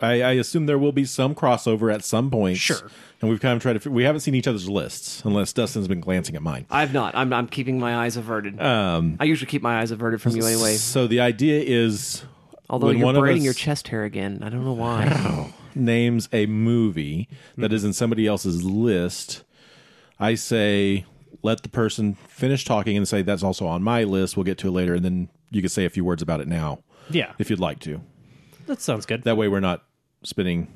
I, 0.00 0.22
I 0.22 0.32
assume 0.32 0.66
there 0.66 0.78
will 0.78 0.92
be 0.92 1.04
some 1.04 1.34
crossover 1.34 1.92
at 1.92 2.04
some 2.04 2.30
point. 2.30 2.58
Sure. 2.58 2.90
And 3.20 3.30
we've 3.30 3.40
kind 3.40 3.56
of 3.56 3.62
tried 3.62 3.80
to. 3.80 3.90
We 3.90 4.04
haven't 4.04 4.20
seen 4.20 4.34
each 4.34 4.46
other's 4.46 4.68
lists 4.68 5.22
unless 5.24 5.52
Dustin's 5.52 5.88
been 5.88 6.00
glancing 6.00 6.36
at 6.36 6.42
mine. 6.42 6.66
I've 6.70 6.92
not. 6.92 7.14
I'm, 7.14 7.32
I'm 7.32 7.48
keeping 7.48 7.80
my 7.80 7.96
eyes 7.96 8.16
averted. 8.16 8.60
Um, 8.60 9.16
I 9.18 9.24
usually 9.24 9.50
keep 9.50 9.62
my 9.62 9.80
eyes 9.80 9.90
averted 9.90 10.20
from 10.20 10.36
you 10.36 10.44
anyway. 10.44 10.74
So 10.74 11.06
the 11.06 11.20
idea 11.20 11.62
is, 11.62 12.24
Although 12.68 12.88
when 12.88 12.98
you're 12.98 13.06
one 13.06 13.16
of 13.16 13.20
braiding 13.20 13.42
us 13.42 13.44
your 13.44 13.54
chest 13.54 13.88
hair 13.88 14.04
again. 14.04 14.40
I 14.42 14.48
don't 14.48 14.64
know 14.64 14.72
why. 14.72 15.52
names 15.74 16.28
a 16.32 16.46
movie 16.46 17.28
that 17.56 17.72
is 17.72 17.84
in 17.84 17.92
somebody 17.92 18.26
else's 18.26 18.64
list, 18.64 19.44
I 20.18 20.34
say 20.34 21.04
let 21.42 21.62
the 21.62 21.68
person 21.68 22.14
finish 22.14 22.64
talking 22.64 22.96
and 22.96 23.06
say 23.06 23.22
that's 23.22 23.42
also 23.42 23.66
on 23.66 23.82
my 23.82 24.04
list. 24.04 24.36
We'll 24.36 24.44
get 24.44 24.58
to 24.58 24.68
it 24.68 24.72
later, 24.72 24.94
and 24.94 25.04
then 25.04 25.28
you 25.50 25.60
can 25.62 25.68
say 25.68 25.84
a 25.84 25.90
few 25.90 26.04
words 26.04 26.22
about 26.22 26.40
it 26.40 26.48
now 26.48 26.80
Yeah. 27.10 27.32
if 27.38 27.50
you'd 27.50 27.60
like 27.60 27.78
to. 27.80 28.00
That 28.66 28.80
sounds 28.80 29.06
good. 29.06 29.22
That 29.24 29.36
way, 29.36 29.48
we're 29.48 29.60
not 29.60 29.84
spending 30.24 30.68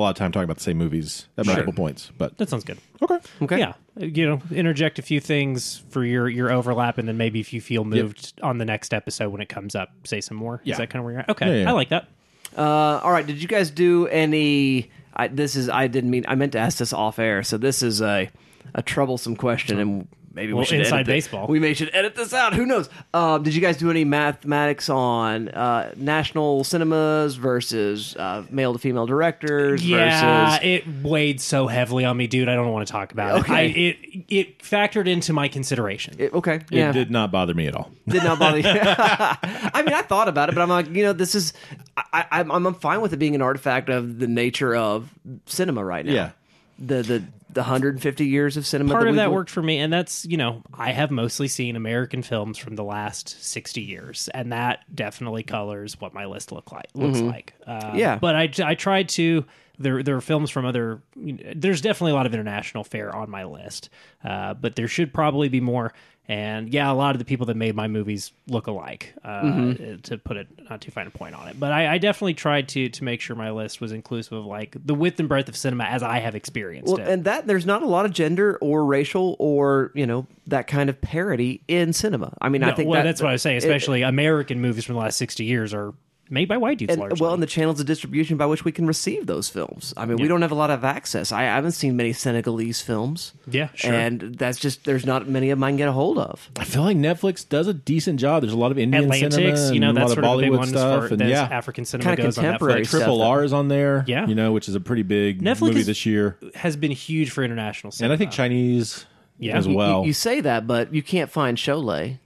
a 0.00 0.02
lot 0.02 0.10
of 0.10 0.16
time 0.16 0.32
talking 0.32 0.44
about 0.44 0.56
the 0.56 0.62
same 0.62 0.78
movies 0.78 1.26
at 1.38 1.46
multiple 1.46 1.72
points. 1.72 2.10
But 2.16 2.36
That 2.38 2.48
sounds 2.48 2.64
good. 2.64 2.78
okay, 3.02 3.18
Okay. 3.42 3.58
Yeah, 3.58 3.74
you 3.96 4.26
know, 4.26 4.40
interject 4.50 4.98
a 4.98 5.02
few 5.02 5.20
things 5.20 5.82
for 5.90 6.04
your 6.04 6.28
your 6.28 6.50
overlap, 6.50 6.98
and 6.98 7.06
then 7.08 7.16
maybe 7.16 7.40
if 7.40 7.52
you 7.52 7.60
feel 7.60 7.84
moved 7.84 8.32
on 8.42 8.58
the 8.58 8.64
next 8.64 8.92
episode 8.94 9.30
when 9.30 9.40
it 9.40 9.48
comes 9.48 9.74
up, 9.74 9.90
say 10.04 10.20
some 10.20 10.36
more. 10.36 10.60
Yeah. 10.64 10.74
Is 10.74 10.78
that 10.78 10.90
kind 10.90 11.00
of 11.00 11.04
where 11.04 11.12
you're 11.12 11.20
at? 11.20 11.28
Okay, 11.30 11.46
Yeah, 11.46 11.52
yeah, 11.54 11.62
yeah. 11.62 11.68
I 11.70 11.72
like 11.72 11.88
that. 11.90 12.08
Uh, 12.56 13.00
all 13.02 13.12
right. 13.12 13.26
Did 13.26 13.40
you 13.40 13.48
guys 13.48 13.70
do 13.70 14.06
any? 14.08 14.90
I, 15.14 15.28
this 15.28 15.54
is. 15.56 15.68
I 15.68 15.86
didn't 15.86 16.10
mean. 16.10 16.24
I 16.26 16.34
meant 16.34 16.52
to 16.52 16.58
ask 16.58 16.78
this 16.78 16.92
off 16.92 17.18
air. 17.18 17.42
So 17.42 17.58
this 17.58 17.82
is 17.82 18.00
a 18.00 18.28
a 18.74 18.82
troublesome 18.82 19.36
question, 19.36 19.78
and 19.78 20.08
maybe 20.32 20.52
Well, 20.52 20.60
we 20.60 20.66
should 20.66 20.80
inside 20.80 20.94
edit 20.96 21.06
thi- 21.06 21.12
baseball. 21.12 21.46
We 21.46 21.58
may 21.58 21.74
should 21.74 21.90
edit 21.92 22.14
this 22.14 22.32
out. 22.32 22.54
Who 22.54 22.66
knows? 22.66 22.88
Um, 23.14 23.42
did 23.42 23.54
you 23.54 23.60
guys 23.60 23.76
do 23.76 23.90
any 23.90 24.04
mathematics 24.04 24.88
on 24.88 25.48
uh, 25.48 25.92
national 25.96 26.64
cinemas 26.64 27.34
versus 27.36 28.14
uh, 28.16 28.44
male 28.50 28.72
to 28.72 28.78
female 28.78 29.06
directors? 29.06 29.86
Yeah, 29.86 30.50
Versus, 30.50 30.60
it 30.64 30.84
weighed 31.02 31.40
so 31.40 31.66
heavily 31.66 32.04
on 32.04 32.16
me, 32.16 32.26
dude. 32.26 32.48
I 32.48 32.54
don't 32.54 32.70
want 32.72 32.86
to 32.86 32.92
talk 32.92 33.12
about 33.12 33.40
Okay. 33.40 33.52
it. 33.52 33.56
I, 33.56 33.62
it 33.78 34.24
it 34.28 34.58
factored 34.60 35.08
into 35.08 35.32
my 35.32 35.48
consideration. 35.48 36.14
It- 36.18 36.32
okay. 36.34 36.56
it 36.56 36.64
yeah. 36.70 36.92
did 36.92 37.10
not 37.10 37.30
bother 37.30 37.54
me 37.54 37.66
at 37.66 37.74
all. 37.74 37.90
did 38.08 38.22
not 38.24 38.38
bother 38.38 38.58
you. 38.60 38.64
I 38.66 39.82
mean, 39.84 39.94
I 39.94 40.02
thought 40.02 40.28
about 40.28 40.48
it, 40.48 40.54
but 40.54 40.62
I'm 40.62 40.68
like, 40.68 40.88
you 40.88 41.02
know, 41.04 41.12
this 41.12 41.34
is. 41.34 41.52
I, 41.96 42.04
I, 42.12 42.40
I'm 42.40 42.50
I'm 42.66 42.74
fine 42.74 43.00
with 43.00 43.12
it 43.12 43.16
being 43.18 43.34
an 43.34 43.42
artifact 43.42 43.88
of 43.88 44.18
the 44.18 44.26
nature 44.26 44.74
of 44.74 45.08
cinema 45.46 45.84
right 45.84 46.04
now. 46.06 46.12
Yeah. 46.12 46.30
The 46.78 47.02
the 47.02 47.24
the 47.52 47.60
150 47.62 48.24
years 48.26 48.56
of 48.56 48.66
cinema. 48.66 48.92
Part 48.92 49.08
of 49.08 49.16
that 49.16 49.32
worked 49.32 49.50
for 49.50 49.62
me, 49.62 49.78
and 49.78 49.92
that's 49.92 50.24
you 50.26 50.36
know 50.36 50.62
I 50.74 50.92
have 50.92 51.10
mostly 51.10 51.48
seen 51.48 51.76
American 51.76 52.22
films 52.22 52.58
from 52.58 52.76
the 52.76 52.84
last 52.84 53.42
sixty 53.42 53.80
years, 53.82 54.28
and 54.34 54.52
that 54.52 54.84
definitely 54.94 55.42
colors 55.42 56.00
what 56.00 56.14
my 56.14 56.26
list 56.26 56.52
look 56.52 56.72
like 56.72 56.86
looks 56.94 57.20
like. 57.20 57.54
Uh, 57.66 57.80
Mm-hmm. 57.80 57.96
Yeah. 57.98 58.18
but 58.18 58.36
I 58.36 58.50
I 58.64 58.74
tried 58.74 59.08
to. 59.10 59.44
There, 59.78 60.02
there 60.02 60.14
are 60.14 60.20
films 60.20 60.50
from 60.50 60.66
other. 60.66 61.00
There's 61.16 61.80
definitely 61.80 62.12
a 62.12 62.14
lot 62.14 62.26
of 62.26 62.34
international 62.34 62.84
fare 62.84 63.16
on 63.16 63.30
my 63.30 63.44
list, 63.44 63.88
uh, 64.22 64.52
but 64.52 64.76
there 64.76 64.88
should 64.88 65.14
probably 65.14 65.48
be 65.48 65.60
more. 65.60 65.94
And 66.30 66.72
yeah, 66.72 66.92
a 66.92 66.94
lot 66.94 67.16
of 67.16 67.18
the 67.18 67.24
people 67.24 67.46
that 67.46 67.56
made 67.56 67.74
my 67.74 67.88
movies 67.88 68.30
look 68.46 68.68
alike. 68.68 69.12
Uh, 69.24 69.40
Mm-hmm. 69.42 69.96
To 70.02 70.18
put 70.18 70.36
it 70.36 70.46
not 70.68 70.80
too 70.80 70.92
fine 70.92 71.06
a 71.08 71.10
point 71.10 71.34
on 71.34 71.48
it, 71.48 71.58
but 71.58 71.72
I, 71.72 71.94
I 71.94 71.98
definitely 71.98 72.34
tried 72.34 72.68
to 72.70 72.88
to 72.88 73.04
make 73.04 73.20
sure 73.20 73.34
my 73.34 73.50
list 73.50 73.80
was 73.80 73.90
inclusive 73.90 74.34
of 74.34 74.44
like 74.44 74.76
the 74.84 74.94
width 74.94 75.18
and 75.18 75.28
breadth 75.28 75.48
of 75.48 75.56
cinema 75.56 75.84
as 75.84 76.02
I 76.04 76.18
have 76.20 76.34
experienced 76.36 76.92
Well, 76.92 77.00
it. 77.02 77.08
and 77.08 77.24
that 77.24 77.46
there's 77.48 77.66
not 77.66 77.82
a 77.82 77.86
lot 77.86 78.04
of 78.04 78.12
gender 78.12 78.58
or 78.60 78.84
racial 78.84 79.34
or 79.40 79.90
you 79.94 80.06
know 80.06 80.26
that 80.46 80.66
kind 80.68 80.88
of 80.88 81.00
parody 81.00 81.62
in 81.66 81.92
cinema. 81.92 82.32
I 82.40 82.48
mean, 82.48 82.62
I 82.62 82.72
think 82.74 82.88
well, 82.88 83.00
that, 83.00 83.04
that's 83.08 83.20
what 83.20 83.30
I 83.30 83.32
was 83.32 83.42
saying. 83.42 83.56
Especially 83.56 84.02
American 84.02 84.60
movies 84.60 84.84
from 84.84 84.94
the 84.94 85.00
last 85.00 85.16
sixty 85.16 85.44
years 85.44 85.74
are 85.74 85.94
made 86.30 86.48
by 86.48 86.56
white 86.56 86.78
dudes 86.78 86.92
and, 86.92 87.00
largely. 87.00 87.20
well, 87.20 87.34
and 87.34 87.42
the 87.42 87.46
channels 87.46 87.80
of 87.80 87.86
distribution 87.86 88.36
by 88.36 88.46
which 88.46 88.64
we 88.64 88.72
can 88.72 88.86
receive 88.86 89.26
those 89.26 89.48
films. 89.48 89.92
I 89.96 90.06
mean, 90.06 90.16
we 90.18 90.28
don't 90.28 90.42
have 90.42 90.52
a 90.52 90.54
lot 90.54 90.70
of 90.70 90.84
access. 90.84 91.32
I, 91.32 91.42
I 91.42 91.44
haven't 91.46 91.72
seen 91.72 91.96
many 91.96 92.12
Senegalese 92.12 92.80
films. 92.80 93.32
Yeah, 93.50 93.68
sure. 93.74 93.92
And 93.92 94.20
that's 94.36 94.58
just 94.58 94.84
there's 94.84 95.04
not 95.04 95.28
many 95.28 95.50
of 95.50 95.58
them 95.58 95.64
I 95.64 95.70
can 95.70 95.76
get 95.76 95.88
a 95.88 95.92
hold 95.92 96.18
of. 96.18 96.48
I 96.58 96.64
feel 96.64 96.82
like 96.82 96.96
Netflix 96.96 97.46
does 97.48 97.66
a 97.66 97.74
decent 97.74 98.20
job. 98.20 98.42
There's 98.42 98.52
a 98.52 98.58
lot 98.58 98.70
of 98.70 98.78
Indian 98.78 99.10
cinema, 99.12 99.26
Atlantics, 99.26 99.60
and 99.66 99.74
you 99.74 99.80
know, 99.80 99.90
a 99.90 99.92
that's 99.92 100.08
lot 100.10 100.18
of 100.18 100.24
sort 100.24 100.24
of 100.24 100.50
Bollywood 100.52 100.66
stuff, 100.68 101.08
for 101.08 101.14
and 101.14 101.28
yeah, 101.28 101.42
African 101.50 101.84
cinema 101.84 102.16
Kinda 102.16 102.22
contemporary 102.32 102.84
stuff. 102.84 103.00
Triple 103.00 103.22
R 103.22 103.42
is 103.44 103.52
on 103.52 103.68
there. 103.68 104.04
Yeah. 104.06 104.26
you 104.26 104.34
know, 104.34 104.52
which 104.52 104.68
is 104.68 104.74
a 104.74 104.80
pretty 104.80 105.02
big 105.02 105.42
Netflix 105.42 105.60
movie 105.60 105.80
is- 105.80 105.86
this 105.86 106.06
year, 106.06 106.38
Has 106.54 106.76
been 106.76 106.90
huge 106.92 107.30
for 107.30 107.42
international 107.42 107.90
cinema, 107.90 108.12
and. 108.14 108.18
I 108.18 108.18
think 108.18 108.30
Chinese 108.32 109.04
Yeah. 109.38 109.56
as 109.58 109.66
You- 109.66 109.72
You- 109.72 109.78
well. 109.78 110.00
You, 110.02 110.08
you 110.08 110.12
say 110.12 110.40
that, 110.42 110.66
but 110.66 110.94
you 110.94 111.02
can't 111.02 111.30
find 111.30 111.56
Sholay 111.58 112.18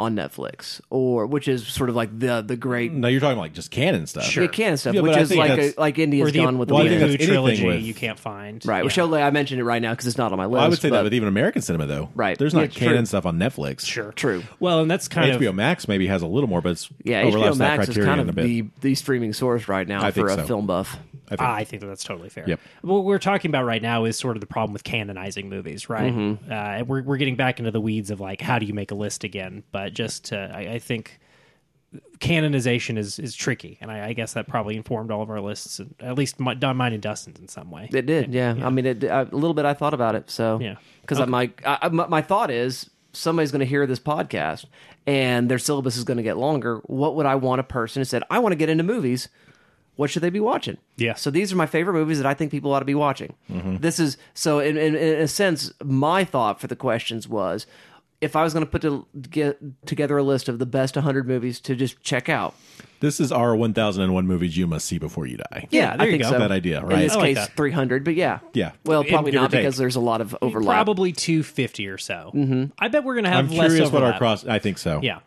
on 0.00 0.16
Netflix, 0.16 0.80
or 0.90 1.26
which 1.26 1.46
is 1.48 1.66
sort 1.66 1.88
of 1.90 1.96
like 1.96 2.16
the 2.18 2.42
the 2.42 2.56
great 2.56 2.92
no, 2.92 3.08
you're 3.08 3.20
talking 3.20 3.38
like 3.38 3.52
just 3.52 3.70
canon 3.70 4.06
stuff. 4.06 4.24
Sure. 4.24 4.44
yeah, 4.44 4.48
can 4.50 4.76
stuff, 4.76 4.94
Yeah, 4.94 5.02
which 5.02 5.16
is 5.16 5.34
like 5.34 5.58
a, 5.58 5.74
like 5.78 5.98
India's 5.98 6.28
or 6.28 6.32
the, 6.32 6.38
Gone 6.40 6.58
with 6.58 6.68
the 6.68 6.74
well, 6.74 6.84
the 6.84 6.90
think 6.90 7.00
Wind. 7.02 7.12
that's 7.14 7.22
Apu 7.22 7.28
anything 7.28 7.34
trilogy 7.34 7.66
with- 7.66 7.82
you 7.82 7.94
can't 7.94 8.18
find. 8.18 8.64
Right. 8.66 8.84
Well, 8.84 8.92
Yeah. 8.92 9.04
Sholay, 9.18 9.22
I 9.22 9.30
mentioned 9.30 9.60
it 9.60 9.64
right 9.64 9.80
now 9.82 9.90
because 9.92 10.06
it's 10.06 10.18
not 10.18 10.32
on 10.32 10.38
my 10.38 10.46
list. 10.46 10.52
Well, 10.52 10.62
I 10.64 10.68
would 10.68 10.78
say 10.80 10.90
but- 10.90 10.96
that 10.96 11.04
with 11.04 11.14
even 11.14 11.28
American 11.28 11.62
cinema 11.62 11.86
though. 11.86 12.08
Right. 12.14 12.38
There's 12.38 12.54
Yeah, 12.54 12.60
not 12.62 12.72
true. 12.72 12.86
canon 12.88 13.06
stuff 13.06 13.26
on 13.26 13.38
Netflix. 13.38 13.86
Sure. 13.86 14.12
True. 14.12 14.42
Well, 14.58 14.80
and 14.80 14.90
that's 14.90 15.08
kind 15.08 15.32
HBO 15.32 15.50
of 15.50 15.54
Max 15.54 15.86
maybe 15.88 16.06
has 16.08 16.22
a 16.22 16.26
little 16.26 16.48
more, 16.48 16.60
but 16.60 16.72
it's 16.72 16.88
Yeah, 17.04 17.22
overlaps 17.22 17.56
HBO 17.56 17.58
that 17.58 17.76
Max 17.78 17.88
is 17.88 17.96
kind 18.04 18.20
of 18.20 18.34
the 18.34 18.64
the 18.80 18.94
streaming 18.94 19.32
source 19.32 19.68
right 19.68 19.86
now 19.86 20.04
I 20.04 20.10
for 20.10 20.26
a 20.26 20.34
so. 20.34 20.46
film 20.46 20.66
buff. 20.66 20.96
I 21.30 21.36
think. 21.36 21.48
I 21.48 21.64
think 21.64 21.80
that 21.82 21.88
that's 21.88 22.04
totally 22.04 22.28
fair. 22.28 22.44
Yep. 22.48 22.60
What 22.82 23.04
we're 23.04 23.18
talking 23.18 23.50
about 23.50 23.64
right 23.64 23.82
now 23.82 24.04
is 24.04 24.18
sort 24.18 24.36
of 24.36 24.40
the 24.40 24.46
problem 24.46 24.72
with 24.72 24.84
canonizing 24.84 25.48
movies, 25.48 25.88
right? 25.88 26.12
Mm-hmm. 26.12 26.50
Uh, 26.50 26.54
and 26.54 26.88
we're 26.88 27.02
we're 27.02 27.16
getting 27.18 27.36
back 27.36 27.58
into 27.58 27.70
the 27.70 27.80
weeds 27.80 28.10
of 28.10 28.20
like 28.20 28.40
how 28.40 28.58
do 28.58 28.66
you 28.66 28.74
make 28.74 28.90
a 28.90 28.94
list 28.94 29.24
again? 29.24 29.62
But 29.72 29.94
just 29.94 30.26
to, 30.26 30.38
I, 30.54 30.74
I 30.74 30.78
think 30.78 31.20
canonization 32.20 32.98
is 32.98 33.18
is 33.18 33.34
tricky, 33.34 33.78
and 33.80 33.90
I, 33.90 34.08
I 34.08 34.12
guess 34.12 34.34
that 34.34 34.46
probably 34.46 34.76
informed 34.76 35.10
all 35.10 35.22
of 35.22 35.30
our 35.30 35.40
lists, 35.40 35.80
at 36.00 36.16
least 36.16 36.38
my, 36.38 36.54
mine 36.54 36.92
and 36.92 37.02
Dustin's 37.02 37.40
in 37.40 37.48
some 37.48 37.70
way. 37.70 37.88
It 37.92 38.06
did, 38.06 38.32
yeah. 38.32 38.54
I 38.62 38.70
mean, 38.70 38.86
it, 38.86 39.04
a 39.04 39.28
little 39.32 39.54
bit. 39.54 39.64
I 39.64 39.74
thought 39.74 39.94
about 39.94 40.14
it, 40.14 40.30
so 40.30 40.58
Yeah. 40.60 40.76
Because 41.00 41.18
I'm 41.18 41.30
like, 41.30 41.62
I, 41.66 41.78
I- 41.82 41.88
my, 41.88 42.06
my 42.06 42.22
thought 42.22 42.50
is 42.50 42.88
somebody's 43.12 43.50
going 43.50 43.60
to 43.60 43.66
hear 43.66 43.86
this 43.86 43.98
podcast, 43.98 44.66
and 45.06 45.50
their 45.50 45.58
syllabus 45.58 45.96
is 45.96 46.04
going 46.04 46.18
to 46.18 46.22
get 46.22 46.36
longer. 46.36 46.78
What 46.84 47.16
would 47.16 47.26
I 47.26 47.34
want 47.34 47.60
a 47.60 47.64
person 47.64 48.00
who 48.00 48.04
said, 48.04 48.22
"I 48.30 48.38
want 48.38 48.52
to 48.52 48.56
get 48.56 48.68
into 48.68 48.84
movies"? 48.84 49.28
What 50.00 50.08
should 50.08 50.22
they 50.22 50.30
be 50.30 50.40
watching? 50.40 50.78
Yeah. 50.96 51.12
So 51.12 51.30
these 51.30 51.52
are 51.52 51.56
my 51.56 51.66
favorite 51.66 51.92
movies 51.92 52.16
that 52.16 52.26
I 52.26 52.32
think 52.32 52.50
people 52.50 52.72
ought 52.72 52.78
to 52.78 52.86
be 52.86 52.94
watching. 52.94 53.34
This 53.50 53.98
is 54.00 54.16
so. 54.32 54.58
In, 54.58 54.78
in, 54.78 54.94
in 54.96 55.20
a 55.20 55.28
sense, 55.28 55.74
my 55.84 56.24
thought 56.24 56.58
for 56.58 56.68
the 56.68 56.74
questions 56.74 57.28
was, 57.28 57.66
if 58.22 58.34
I 58.34 58.42
was 58.42 58.54
going 58.54 58.64
to 58.64 58.70
put 58.70 58.80
to, 58.80 59.06
get 59.28 59.58
together 59.84 60.16
a 60.16 60.22
list 60.22 60.48
of 60.48 60.58
the 60.58 60.64
best 60.64 60.96
100 60.96 61.28
movies 61.28 61.60
to 61.60 61.76
just 61.76 62.00
check 62.02 62.30
out, 62.30 62.54
This 63.00 63.20
is 63.20 63.30
our 63.30 63.54
1001 63.54 64.26
movies 64.26 64.56
you 64.56 64.66
must 64.66 64.86
see 64.86 64.96
before 64.96 65.26
you 65.26 65.36
die. 65.36 65.68
Yeah, 65.70 65.98
there 65.98 66.02
I 66.02 66.04
you 66.06 66.10
think 66.12 66.22
go. 66.22 66.30
so. 66.30 66.38
That 66.38 66.50
idea, 66.50 66.80
right? 66.82 66.92
In 66.94 67.00
this 67.00 67.12
I 67.12 67.16
like 67.16 67.24
case, 67.36 67.46
that. 67.48 67.56
300, 67.56 68.02
but 68.02 68.14
yeah, 68.14 68.38
Yeah. 68.54 68.72
Well, 68.86 69.04
probably 69.04 69.32
not 69.32 69.50
because 69.50 69.76
there's 69.76 69.96
a 69.96 70.00
lot 70.00 70.22
of 70.22 70.34
overlap. 70.40 70.76
Probably 70.76 71.12
two 71.12 71.42
fifty 71.42 71.88
or 71.88 71.98
so. 71.98 72.30
Mm-hmm. 72.34 72.64
I 72.78 72.88
bet 72.88 73.04
we're 73.04 73.16
gonna 73.16 73.28
have 73.28 73.50
I'm 73.50 73.56
less 73.56 73.68
curious 73.72 73.92
what 73.92 74.02
our 74.02 74.14
overlap. 74.14 74.18
cross. 74.18 74.46
I 74.46 74.60
think 74.60 74.78
so. 74.78 75.00
Yeah. 75.02 75.18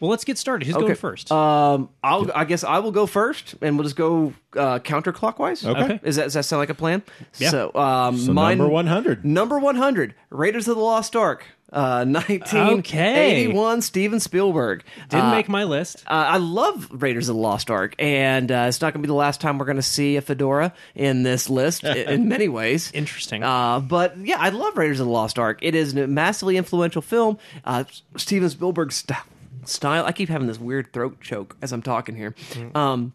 Well, 0.00 0.10
let's 0.10 0.24
get 0.24 0.38
started. 0.38 0.66
Who's 0.66 0.74
going 0.76 0.94
first? 0.94 1.30
Um, 1.30 1.90
I'll, 2.02 2.30
I 2.34 2.44
guess 2.44 2.64
I 2.64 2.78
will 2.78 2.92
go 2.92 3.06
first, 3.06 3.54
and 3.60 3.76
we'll 3.76 3.84
just 3.84 3.96
go 3.96 4.32
uh, 4.56 4.78
counterclockwise. 4.80 5.64
Okay. 5.66 5.80
Okay. 5.94 6.00
Is 6.02 6.16
that 6.16 6.24
does 6.24 6.34
that 6.34 6.44
sound 6.44 6.60
like 6.60 6.70
a 6.70 6.74
plan? 6.74 7.02
Yeah. 7.38 7.50
So, 7.50 7.74
um, 7.74 8.16
So 8.18 8.32
mine, 8.32 8.58
number 8.58 8.72
100. 8.72 9.24
number 9.24 9.58
one 9.58 9.76
hundred, 9.76 10.14
Raiders 10.30 10.66
of 10.68 10.76
the 10.76 10.82
Lost 10.82 11.14
Ark, 11.16 11.44
uh, 11.72 12.04
nineteen 12.04 12.82
eighty 12.96 13.52
one, 13.52 13.82
Steven 13.82 14.18
Spielberg. 14.20 14.82
Didn't 15.08 15.26
Uh, 15.26 15.30
make 15.32 15.48
my 15.48 15.64
list. 15.64 16.02
uh, 16.06 16.10
I 16.12 16.38
love 16.38 16.88
Raiders 16.90 17.28
of 17.28 17.36
the 17.36 17.42
Lost 17.42 17.70
Ark, 17.70 17.94
and 17.98 18.50
uh, 18.50 18.64
it's 18.68 18.80
not 18.80 18.92
going 18.94 19.02
to 19.02 19.06
be 19.06 19.10
the 19.10 19.14
last 19.14 19.40
time 19.40 19.58
we're 19.58 19.66
going 19.66 19.76
to 19.76 19.82
see 19.82 20.16
a 20.16 20.20
fedora 20.22 20.72
in 20.94 21.22
this 21.22 21.48
list 21.50 21.84
in 21.84 22.28
many 22.28 22.48
ways. 22.48 22.90
Interesting. 22.92 23.42
Uh, 23.44 23.80
but 23.80 24.16
yeah, 24.18 24.38
I 24.38 24.48
love 24.48 24.76
Raiders 24.76 24.98
of 25.00 25.06
the 25.06 25.12
Lost 25.12 25.38
Ark. 25.38 25.58
It 25.62 25.74
is 25.74 25.94
a 25.94 26.06
massively 26.06 26.56
influential 26.56 27.02
film. 27.02 27.38
Uh, 27.64 27.84
Steven 28.16 28.48
Spielberg's 28.50 28.96
st- 28.96 29.18
style. 29.64 30.04
I 30.04 30.12
keep 30.12 30.28
having 30.28 30.46
this 30.46 30.58
weird 30.58 30.92
throat 30.92 31.20
choke 31.20 31.56
as 31.62 31.72
I'm 31.72 31.82
talking 31.82 32.16
here. 32.16 32.34
Um, 32.74 33.12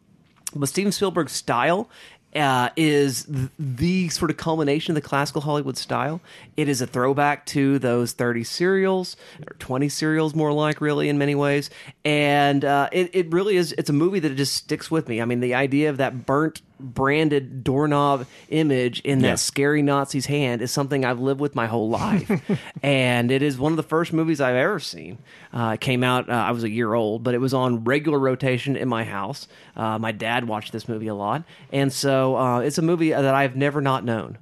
but 0.55 0.69
Steven 0.69 0.91
Spielberg's 0.91 1.33
style 1.33 1.89
uh, 2.35 2.69
is 2.75 3.23
th- 3.25 3.49
the 3.57 4.09
sort 4.09 4.29
of 4.29 4.37
culmination 4.37 4.91
of 4.91 4.95
the 4.95 5.07
classical 5.07 5.41
Hollywood 5.41 5.77
style. 5.77 6.21
It 6.57 6.67
is 6.67 6.81
a 6.81 6.87
throwback 6.87 7.45
to 7.47 7.79
those 7.79 8.11
30 8.11 8.43
serials, 8.43 9.15
or 9.47 9.55
20 9.59 9.87
serials 9.89 10.35
more 10.35 10.51
like, 10.51 10.81
really, 10.81 11.07
in 11.09 11.17
many 11.17 11.35
ways. 11.35 11.69
And 12.03 12.63
uh, 12.65 12.89
it, 12.91 13.09
it 13.13 13.31
really 13.31 13.55
is, 13.55 13.73
it's 13.77 13.89
a 13.89 13.93
movie 13.93 14.19
that 14.19 14.35
just 14.35 14.53
sticks 14.53 14.91
with 14.91 15.07
me. 15.07 15.21
I 15.21 15.25
mean, 15.25 15.39
the 15.39 15.55
idea 15.55 15.89
of 15.89 15.97
that 15.97 16.25
burnt 16.25 16.61
branded 16.79 17.63
doorknob 17.63 18.25
image 18.49 18.99
in 19.01 19.19
that 19.19 19.27
Yeah. 19.27 19.35
scary 19.35 19.81
Nazi's 19.81 20.25
hand 20.25 20.61
is 20.61 20.71
something 20.71 21.05
I've 21.05 21.19
lived 21.19 21.39
with 21.39 21.55
my 21.55 21.67
whole 21.67 21.89
life. 21.89 22.29
and 22.83 23.31
it 23.31 23.41
is 23.41 23.57
one 23.57 23.71
of 23.71 23.77
the 23.77 23.83
first 23.83 24.13
movies 24.13 24.41
I've 24.41 24.55
ever 24.55 24.79
seen. 24.79 25.17
Uh, 25.53 25.71
it 25.75 25.81
came 25.81 26.03
out, 26.03 26.29
uh, 26.29 26.33
I 26.33 26.51
was 26.51 26.63
a 26.63 26.69
year 26.69 26.93
old, 26.93 27.23
but 27.23 27.33
it 27.33 27.39
was 27.39 27.53
on 27.53 27.83
regular 27.83 28.19
rotation 28.19 28.75
in 28.75 28.87
my 28.89 29.03
house. 29.03 29.47
Uh, 29.75 29.97
my 29.99 30.11
dad 30.11 30.47
watched 30.47 30.71
this 30.71 30.87
movie 30.89 31.07
a 31.07 31.15
lot. 31.15 31.43
And 31.71 31.91
so 31.93 32.35
uh, 32.37 32.59
it's 32.59 32.77
a 32.77 32.81
movie 32.81 33.11
that 33.11 33.33
I've 33.35 33.55
never 33.55 33.81
not 33.81 34.03
known. 34.03 34.37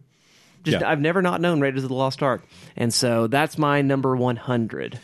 Just 0.64 0.80
Yeah. 0.82 0.90
I've 0.90 1.02
never 1.02 1.22
not 1.22 1.42
known 1.42 1.60
Raiders 1.62 1.84
of 1.84 1.90
the 1.90 1.96
Lost 1.96 2.24
Ark. 2.24 2.42
And 2.78 2.94
so 2.94 3.28
that's 3.28 3.58
my 3.58 3.82
number 3.82 4.16
100. 4.16 5.00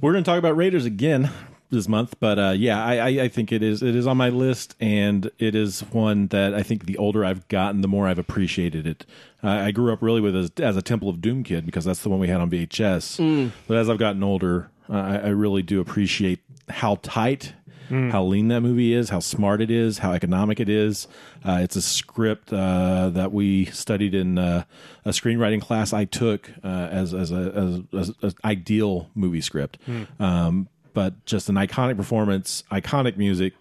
We're 0.00 0.12
going 0.12 0.24
to 0.24 0.30
talk 0.30 0.38
about 0.38 0.56
Raiders 0.56 0.84
again 0.84 1.30
this 1.70 1.88
month, 1.88 2.14
but 2.20 2.38
uh, 2.38 2.54
yeah, 2.56 2.84
I, 2.84 2.96
I, 2.96 3.08
I 3.24 3.28
think 3.28 3.50
it 3.50 3.62
is 3.62 3.82
it 3.82 3.96
is 3.96 4.06
on 4.06 4.16
my 4.16 4.28
list, 4.28 4.74
and 4.80 5.30
it 5.38 5.54
is 5.54 5.80
one 5.90 6.28
that 6.28 6.54
I 6.54 6.62
think 6.62 6.86
the 6.86 6.96
older 6.98 7.24
I've 7.24 7.46
gotten, 7.48 7.80
the 7.80 7.88
more 7.88 8.06
I've 8.06 8.18
appreciated 8.18 8.86
it. 8.86 9.04
Uh, 9.42 9.48
I 9.48 9.70
grew 9.72 9.92
up 9.92 10.00
really 10.00 10.20
with 10.20 10.36
as, 10.36 10.50
as 10.58 10.76
a 10.76 10.82
Temple 10.82 11.08
of 11.08 11.20
Doom 11.20 11.42
kid 11.42 11.66
because 11.66 11.84
that's 11.84 12.02
the 12.02 12.08
one 12.08 12.20
we 12.20 12.28
had 12.28 12.40
on 12.40 12.50
VHS. 12.50 13.52
But 13.66 13.76
as 13.76 13.90
I've 13.90 13.98
gotten 13.98 14.22
older, 14.22 14.70
uh, 14.88 14.92
I, 14.94 15.16
I 15.16 15.28
really 15.28 15.62
do 15.62 15.80
appreciate 15.80 16.40
how 16.68 16.96
tight. 17.02 17.54
How 17.90 18.24
lean 18.24 18.48
that 18.48 18.62
movie 18.62 18.92
is, 18.94 19.10
how 19.10 19.20
smart 19.20 19.60
it 19.60 19.70
is, 19.70 19.98
how 19.98 20.12
economic 20.14 20.58
it 20.58 20.70
is. 20.70 21.06
Uh, 21.44 21.58
it's 21.62 21.76
a 21.76 21.82
script 21.82 22.50
uh, 22.52 23.10
that 23.10 23.30
we 23.30 23.66
studied 23.66 24.14
in 24.14 24.38
uh, 24.38 24.64
a 25.04 25.10
screenwriting 25.10 25.60
class 25.60 25.92
I 25.92 26.06
took 26.06 26.50
uh, 26.64 26.66
as 26.90 27.12
as 27.12 27.30
a 27.30 27.84
as, 27.92 28.10
as 28.22 28.32
an 28.32 28.34
ideal 28.44 29.10
movie 29.14 29.42
script. 29.42 29.78
Um, 30.18 30.68
but 30.94 31.24
just 31.26 31.48
an 31.50 31.56
iconic 31.56 31.96
performance, 31.98 32.64
iconic 32.72 33.16
music, 33.18 33.52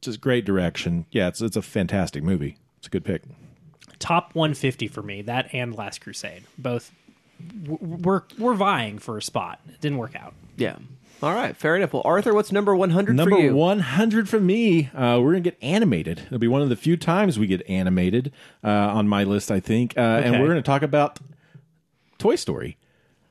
just 0.00 0.20
great 0.20 0.44
direction. 0.44 1.06
Yeah, 1.12 1.28
it's 1.28 1.40
it's 1.40 1.56
a 1.56 1.62
fantastic 1.62 2.22
movie. 2.24 2.56
It's 2.78 2.88
a 2.88 2.90
good 2.90 3.04
pick. 3.04 3.22
Top 3.98 4.34
150 4.34 4.88
for 4.88 5.02
me. 5.02 5.22
That 5.22 5.52
and 5.54 5.74
Last 5.74 6.00
Crusade. 6.00 6.42
Both 6.58 6.90
w- 7.64 7.78
were 8.02 8.24
were 8.38 8.54
vying 8.54 8.98
for 8.98 9.18
a 9.18 9.22
spot. 9.22 9.60
It 9.68 9.80
didn't 9.80 9.98
work 9.98 10.16
out. 10.16 10.34
Yeah. 10.56 10.76
All 11.22 11.34
right, 11.34 11.54
fair 11.54 11.76
enough. 11.76 11.92
Well, 11.92 12.00
Arthur, 12.06 12.32
what's 12.32 12.50
number 12.50 12.74
100 12.74 13.14
Number 13.14 13.36
for 13.36 13.42
you? 13.42 13.54
100 13.54 14.26
for 14.26 14.40
me. 14.40 14.86
Uh, 14.94 15.18
we're 15.20 15.32
going 15.32 15.42
to 15.42 15.50
get 15.50 15.58
animated. 15.62 16.20
It'll 16.20 16.38
be 16.38 16.48
one 16.48 16.62
of 16.62 16.70
the 16.70 16.76
few 16.76 16.96
times 16.96 17.38
we 17.38 17.46
get 17.46 17.60
animated 17.68 18.32
uh, 18.64 18.68
on 18.70 19.06
my 19.06 19.24
list, 19.24 19.50
I 19.50 19.60
think. 19.60 19.98
Uh, 19.98 20.22
And 20.24 20.40
we're 20.40 20.46
going 20.46 20.56
to 20.56 20.62
talk 20.62 20.80
about 20.80 21.18
Toy 22.16 22.36
Story. 22.36 22.78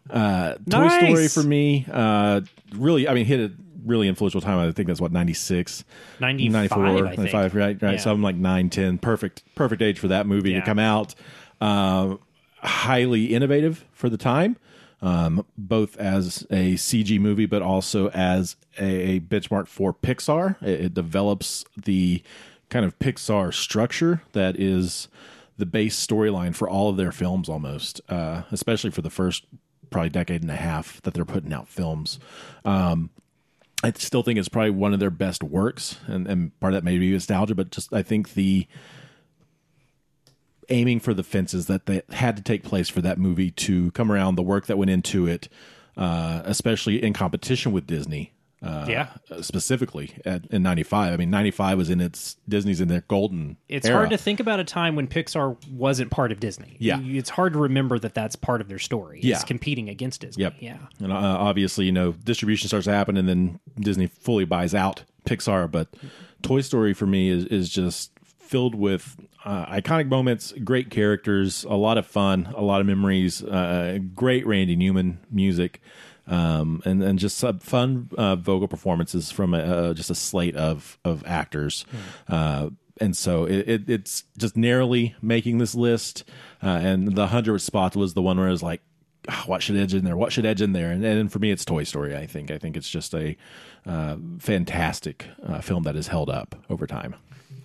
Uh, 0.07 0.53
Toy 0.53 0.59
Nice. 0.67 1.03
Story 1.03 1.27
for 1.29 1.41
me, 1.47 1.87
uh, 1.91 2.41
really, 2.75 3.07
I 3.07 3.13
mean, 3.13 3.25
hit 3.25 3.39
a 3.39 3.53
really 3.85 4.07
influential 4.07 4.41
time. 4.41 4.59
I 4.59 4.71
think 4.71 4.87
that's 4.87 5.01
what, 5.01 5.11
96? 5.11 5.83
95, 6.19 6.51
94, 6.51 6.85
I 6.85 6.91
think. 7.15 7.17
95, 7.17 7.55
right? 7.55 7.81
Right. 7.81 7.91
Yeah. 7.93 7.97
So 7.97 8.11
I'm 8.11 8.21
like 8.21 8.35
9, 8.35 8.69
10. 8.69 8.97
Perfect, 8.99 9.43
perfect 9.55 9.81
age 9.81 9.99
for 9.99 10.07
that 10.09 10.27
movie 10.27 10.51
Yeah. 10.51 10.59
to 10.59 10.65
come 10.65 10.79
out. 10.79 11.15
Um, 11.61 12.19
highly 12.61 13.33
innovative 13.33 13.85
for 13.93 14.09
the 14.09 14.17
time, 14.17 14.57
um, 15.01 15.45
both 15.57 15.95
as 15.97 16.45
a 16.51 16.73
CG 16.75 17.19
movie, 17.19 17.45
but 17.45 17.61
also 17.61 18.09
as 18.09 18.55
a, 18.77 18.83
a 19.15 19.19
benchmark 19.21 19.67
for 19.67 19.93
Pixar. 19.93 20.61
It, 20.61 20.81
it 20.85 20.93
develops 20.93 21.63
the 21.81 22.21
kind 22.69 22.85
of 22.85 22.97
Pixar 22.99 23.53
structure 23.53 24.21
that 24.33 24.59
is 24.59 25.07
the 25.57 25.65
base 25.65 26.05
storyline 26.05 26.53
for 26.55 26.69
all 26.69 26.89
of 26.89 26.97
their 26.97 27.11
films 27.11 27.49
almost, 27.49 27.99
uh, 28.09 28.43
especially 28.51 28.91
for 28.91 29.01
the 29.01 29.09
first 29.09 29.45
probably 29.89 30.09
decade 30.09 30.41
and 30.41 30.51
a 30.51 30.55
half 30.55 31.01
that 31.01 31.13
they're 31.13 31.25
putting 31.25 31.53
out 31.53 31.67
films. 31.67 32.19
Um, 32.65 33.09
I 33.83 33.93
still 33.93 34.23
think 34.23 34.37
it's 34.37 34.49
probably 34.49 34.71
one 34.71 34.93
of 34.93 34.99
their 34.99 35.09
best 35.09 35.41
works, 35.41 35.97
and, 36.07 36.27
and 36.27 36.59
part 36.59 36.73
of 36.73 36.77
that 36.77 36.83
may 36.83 36.97
be 36.97 37.11
nostalgia, 37.11 37.55
but 37.55 37.71
just 37.71 37.93
I 37.93 38.03
think 38.03 38.33
the 38.33 38.67
aiming 40.69 40.99
for 40.99 41.13
the 41.13 41.23
fences 41.23 41.65
that 41.67 41.85
they 41.85 42.01
had 42.09 42.37
to 42.37 42.43
take 42.43 42.63
place 42.63 42.89
for 42.89 43.01
that 43.01 43.17
movie 43.17 43.51
to 43.51 43.91
come 43.91 44.11
around, 44.11 44.35
the 44.35 44.43
work 44.43 44.67
that 44.67 44.77
went 44.77 44.91
into 44.91 45.27
it, 45.27 45.49
uh, 45.97 46.41
especially 46.45 47.01
in 47.01 47.13
competition 47.13 47.71
with 47.71 47.87
Disney. 47.87 48.33
Uh, 48.61 48.85
Yeah. 48.89 49.07
specifically 49.41 50.11
at, 50.25 50.45
in 50.47 50.61
'95. 50.63 51.13
I 51.13 51.17
mean, 51.17 51.29
'95 51.29 51.77
was 51.77 51.89
in 51.89 52.01
its 52.01 52.35
Disney's 52.47 52.81
in 52.81 52.87
their 52.89 53.01
golden. 53.07 53.55
It's 53.69 53.87
era. 53.87 53.97
hard 53.97 54.09
to 54.09 54.17
think 54.17 54.39
about 54.39 54.59
a 54.59 54.63
time 54.65 54.95
when 54.95 55.07
Pixar 55.07 55.55
wasn't 55.71 56.11
part 56.11 56.31
of 56.31 56.39
Disney. 56.39 56.75
Yeah. 56.79 56.99
It's 57.01 57.29
hard 57.29 57.53
to 57.53 57.59
remember 57.59 57.97
that 57.99 58.13
that's 58.13 58.35
part 58.35 58.59
of 58.59 58.67
their 58.67 58.79
story. 58.79 59.19
Yeah. 59.23 59.35
It's 59.35 59.45
competing 59.45 59.87
against 59.87 60.21
Disney. 60.21 60.43
Yep. 60.43 60.55
Yeah. 60.59 60.77
And 60.99 61.11
uh, 61.13 61.15
obviously, 61.15 61.85
you 61.85 61.91
know, 61.93 62.11
distribution 62.11 62.67
starts 62.67 62.85
to 62.85 62.91
happen, 62.91 63.15
and 63.15 63.29
then 63.29 63.59
Disney 63.79 64.07
fully 64.07 64.43
buys 64.45 64.75
out 64.75 65.03
Pixar. 65.25 65.71
But 65.71 65.87
Toy 66.41 66.61
Story 66.61 66.93
for 66.93 67.05
me 67.05 67.29
is 67.29 67.45
is 67.45 67.69
just 67.69 68.11
filled 68.39 68.75
with 68.75 69.15
uh, 69.45 69.65
iconic 69.67 70.09
moments, 70.09 70.53
great 70.63 70.89
characters, 70.89 71.63
a 71.65 71.75
lot 71.75 71.97
of 71.97 72.05
fun, 72.05 72.51
a 72.55 72.61
lot 72.61 72.81
of 72.81 72.87
memories, 72.87 73.41
uh, 73.43 73.99
great 74.15 74.45
Randy 74.45 74.75
Newman 74.75 75.19
music. 75.31 75.81
Um, 76.29 76.81
and 76.85 77.01
and 77.01 77.17
just 77.17 77.37
some 77.37 77.59
fun 77.59 78.09
uh, 78.17 78.35
vocal 78.35 78.67
performances 78.67 79.31
from 79.31 79.53
a, 79.53 79.59
uh, 79.59 79.93
just 79.93 80.11
a 80.11 80.15
slate 80.15 80.55
of 80.55 80.99
of 81.03 81.23
actors. 81.25 81.85
Uh, 82.27 82.69
and 83.01 83.15
so 83.17 83.45
it, 83.45 83.67
it, 83.67 83.89
it's 83.89 84.23
just 84.37 84.55
narrowly 84.55 85.15
making 85.21 85.57
this 85.57 85.73
list. 85.73 86.23
Uh, 86.61 86.67
and 86.67 87.15
the 87.15 87.27
hundredth 87.27 87.63
spot 87.63 87.95
was 87.95 88.13
the 88.13 88.21
one 88.21 88.37
where 88.37 88.47
I 88.47 88.51
was 88.51 88.61
like, 88.61 88.81
"Ah, 89.27 89.43
what 89.47 89.63
should 89.63 89.77
edge 89.77 89.93
in 89.93 90.03
there? 90.03 90.17
What 90.17 90.31
should 90.31 90.45
edge 90.45 90.61
in 90.61 90.73
there? 90.73 90.91
And, 90.91 91.03
and 91.03 91.31
for 91.31 91.39
me, 91.39 91.51
it's 91.51 91.65
Toy 91.65 91.83
Story. 91.83 92.15
I 92.15 92.25
think. 92.27 92.51
I 92.51 92.57
think 92.57 92.77
it's 92.77 92.89
just 92.89 93.13
a 93.15 93.35
uh, 93.85 94.17
fantastic 94.37 95.25
uh, 95.47 95.61
film 95.61 95.83
that 95.83 95.95
has 95.95 96.07
held 96.07 96.29
up 96.29 96.55
over 96.69 96.85
time. 96.85 97.15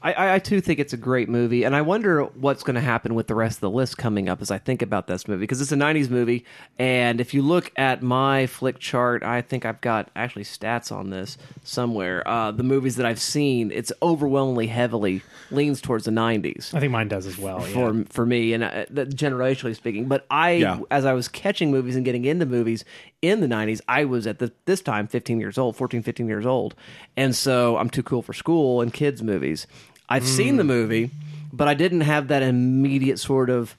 I, 0.05 0.13
I, 0.13 0.35
I 0.35 0.39
too 0.39 0.61
think 0.61 0.79
it's 0.79 0.93
a 0.93 0.99
great 0.99 1.31
movie, 1.31 1.65
and 1.65 1.75
I 1.75 1.81
wonder 1.81 2.25
what's 2.25 2.63
going 2.63 2.75
to 2.75 2.81
happen 2.83 3.15
with 3.15 3.27
the 3.27 3.35
rest 3.35 3.57
of 3.57 3.61
the 3.63 3.71
list 3.71 3.97
coming 3.97 4.29
up 4.29 4.43
as 4.43 4.51
I 4.51 4.59
think 4.59 4.83
about 4.83 5.07
this 5.07 5.27
movie 5.27 5.41
because 5.41 5.63
it's 5.63 5.73
a 5.73 5.77
'90s 5.77 6.11
movie, 6.11 6.45
and 6.79 7.21
if 7.23 7.33
you 7.33 7.41
look 7.41 7.73
at 7.77 8.03
my 8.03 8.45
Flickchart, 8.47 9.23
I 9.23 9.41
think 9.41 9.65
I've 9.65 9.81
got 9.81 10.11
actually 10.15 10.45
stats 10.45 10.93
on 10.93 11.09
this 11.09 11.39
somewhere. 11.63 12.23
Uh, 12.29 12.51
the 12.51 12.63
movies 12.63 12.97
that 12.97 13.07
I've 13.07 13.21
seen, 13.21 13.73
it's 13.73 13.91
overwhelmingly 14.03 14.67
heavily 14.67 15.23
leans 15.51 15.81
towards 15.81 16.05
the 16.05 16.11
'90s 16.11 16.75
I 16.75 16.81
think 16.81 16.93
mine 16.93 17.09
does 17.09 17.27
as 17.27 17.39
well. 17.39 17.67
Yeah. 17.67 17.73
for 17.73 18.05
for 18.11 18.27
me, 18.27 18.53
and 18.53 18.63
uh, 18.63 18.85
generationally 18.91 19.75
speaking. 19.75 20.07
But 20.07 20.27
I, 20.31 20.51
Yeah. 20.53 20.81
as 20.91 21.07
I 21.07 21.15
was 21.15 21.29
catching 21.29 21.71
movies 21.71 21.97
and 21.97 22.05
getting 22.05 22.27
into 22.27 22.45
movies 22.45 22.85
in 23.23 23.41
the 23.41 23.47
'90s, 23.49 23.81
I 23.89 24.05
was 24.05 24.27
at 24.27 24.39
the, 24.39 24.53
this 24.67 24.83
time 24.83 25.07
15 25.07 25.41
years 25.41 25.57
old, 25.57 25.77
14, 25.77 26.03
15 26.03 26.29
years 26.29 26.45
old, 26.45 26.75
and 27.17 27.35
so 27.35 27.79
I'm 27.79 27.89
too 27.89 28.03
cool 28.03 28.21
for 28.21 28.35
school 28.35 28.83
and 28.83 28.93
kids 28.93 29.23
movies. 29.23 29.67
I've 30.09 30.27
seen 30.27 30.55
Mm. 30.55 30.59
the 30.59 30.65
movie, 30.65 31.11
but 31.53 31.69
I 31.69 31.75
didn't 31.75 32.03
have 32.03 32.29
that 32.29 32.43
immediate 32.43 33.19
sort 33.19 33.51
of 33.51 33.77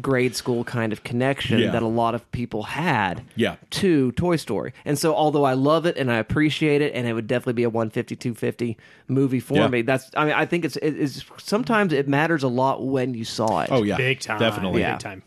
grade 0.00 0.34
school 0.34 0.64
kind 0.64 0.90
of 0.90 1.04
connection 1.04 1.58
Yeah. 1.58 1.70
that 1.72 1.82
a 1.82 1.86
lot 1.86 2.14
of 2.14 2.30
people 2.32 2.62
had 2.62 3.20
Yeah. 3.36 3.56
to 3.72 4.12
Toy 4.12 4.36
Story. 4.36 4.72
And 4.86 4.98
so 4.98 5.14
although 5.14 5.44
I 5.44 5.52
love 5.52 5.84
it 5.84 5.98
and 5.98 6.10
I 6.10 6.16
appreciate 6.16 6.80
it 6.80 6.94
and 6.94 7.06
it 7.06 7.12
would 7.12 7.26
definitely 7.26 7.52
be 7.54 7.62
a 7.64 7.68
150 7.68 8.16
250 8.16 8.78
movie 9.08 9.38
for 9.40 9.54
Yeah. 9.58 9.68
me, 9.68 9.82
that's 9.82 10.10
I 10.16 10.24
mean 10.24 10.32
I 10.34 10.46
think 10.46 10.64
it's 10.64 10.76
it 10.76 10.96
is 10.96 11.24
sometimes 11.36 11.92
it 11.92 12.08
matters 12.08 12.42
a 12.42 12.48
lot 12.48 12.82
when 12.86 13.12
you 13.12 13.24
saw 13.26 13.60
it. 13.60 13.68
Oh 13.70 13.82
yeah, 13.82 13.96
Big 13.98 14.20
time. 14.20 14.38
definitely. 14.38 14.80
Yeah. 14.80 14.92
Big 14.92 15.00
time. 15.00 15.22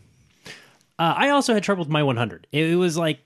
Uh, 0.98 1.14
I 1.16 1.28
also 1.28 1.54
had 1.54 1.62
trouble 1.62 1.82
with 1.84 1.90
my 1.90 2.02
100. 2.02 2.46
It, 2.50 2.70
it 2.72 2.76
was 2.76 2.96
like 2.96 3.20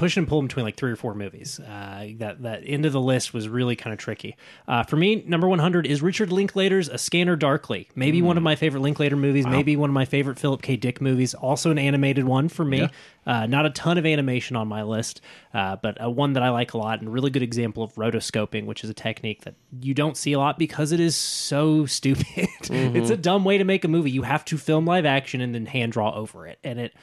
push 0.00 0.16
and 0.16 0.26
pull 0.26 0.40
between 0.40 0.64
like 0.64 0.76
three 0.76 0.90
or 0.90 0.96
four 0.96 1.14
movies. 1.14 1.60
Uh, 1.60 2.08
that 2.16 2.42
that 2.42 2.62
end 2.64 2.86
of 2.86 2.92
the 2.94 3.00
list 3.00 3.34
was 3.34 3.50
really 3.50 3.76
kind 3.76 3.92
of 3.92 3.98
tricky. 3.98 4.34
Uh, 4.66 4.82
for 4.82 4.96
me, 4.96 5.22
number 5.26 5.46
100 5.46 5.86
is 5.86 6.00
Richard 6.00 6.32
Linklater's 6.32 6.88
A 6.88 6.96
Scanner 6.96 7.36
Darkly. 7.36 7.86
Maybe 7.94 8.22
one 8.22 8.38
of 8.38 8.42
my 8.42 8.56
favorite 8.56 8.80
Linklater 8.80 9.14
movies. 9.16 9.46
Maybe 9.46 9.76
one 9.76 9.90
of 9.90 9.94
my 9.94 10.06
favorite 10.06 10.38
Philip 10.38 10.62
K. 10.62 10.76
Dick 10.76 11.02
movies. 11.02 11.34
Also 11.34 11.70
an 11.70 11.78
animated 11.78 12.24
one 12.24 12.48
for 12.48 12.64
me. 12.64 12.78
Yeah. 12.78 12.88
Uh, 13.26 13.44
not 13.44 13.66
a 13.66 13.70
ton 13.70 13.98
of 13.98 14.06
animation 14.06 14.56
on 14.56 14.66
my 14.66 14.82
list, 14.82 15.20
uh, 15.52 15.76
but 15.76 15.98
one 16.14 16.32
that 16.32 16.42
I 16.42 16.48
like 16.48 16.72
a 16.72 16.78
lot 16.78 17.00
and 17.00 17.08
a 17.08 17.10
really 17.10 17.28
good 17.28 17.42
example 17.42 17.82
of 17.82 17.92
rotoscoping, 17.96 18.64
which 18.64 18.82
is 18.82 18.88
a 18.88 18.94
technique 18.94 19.42
that 19.42 19.54
you 19.82 19.92
don't 19.92 20.16
see 20.16 20.32
a 20.32 20.38
lot 20.38 20.58
because 20.58 20.92
it 20.92 21.00
is 21.00 21.14
so 21.14 21.84
stupid. 22.00 22.48
it's 22.62 23.10
a 23.10 23.18
dumb 23.18 23.44
way 23.44 23.58
to 23.58 23.64
make 23.64 23.84
a 23.84 23.88
movie. 23.88 24.10
You 24.10 24.22
have 24.22 24.46
to 24.46 24.56
film 24.56 24.86
live 24.86 25.04
action 25.04 25.42
and 25.42 25.54
then 25.54 25.66
hand 25.66 25.92
draw 25.92 26.14
over 26.14 26.46
it, 26.46 26.58
and 26.64 26.80
it 26.80 26.94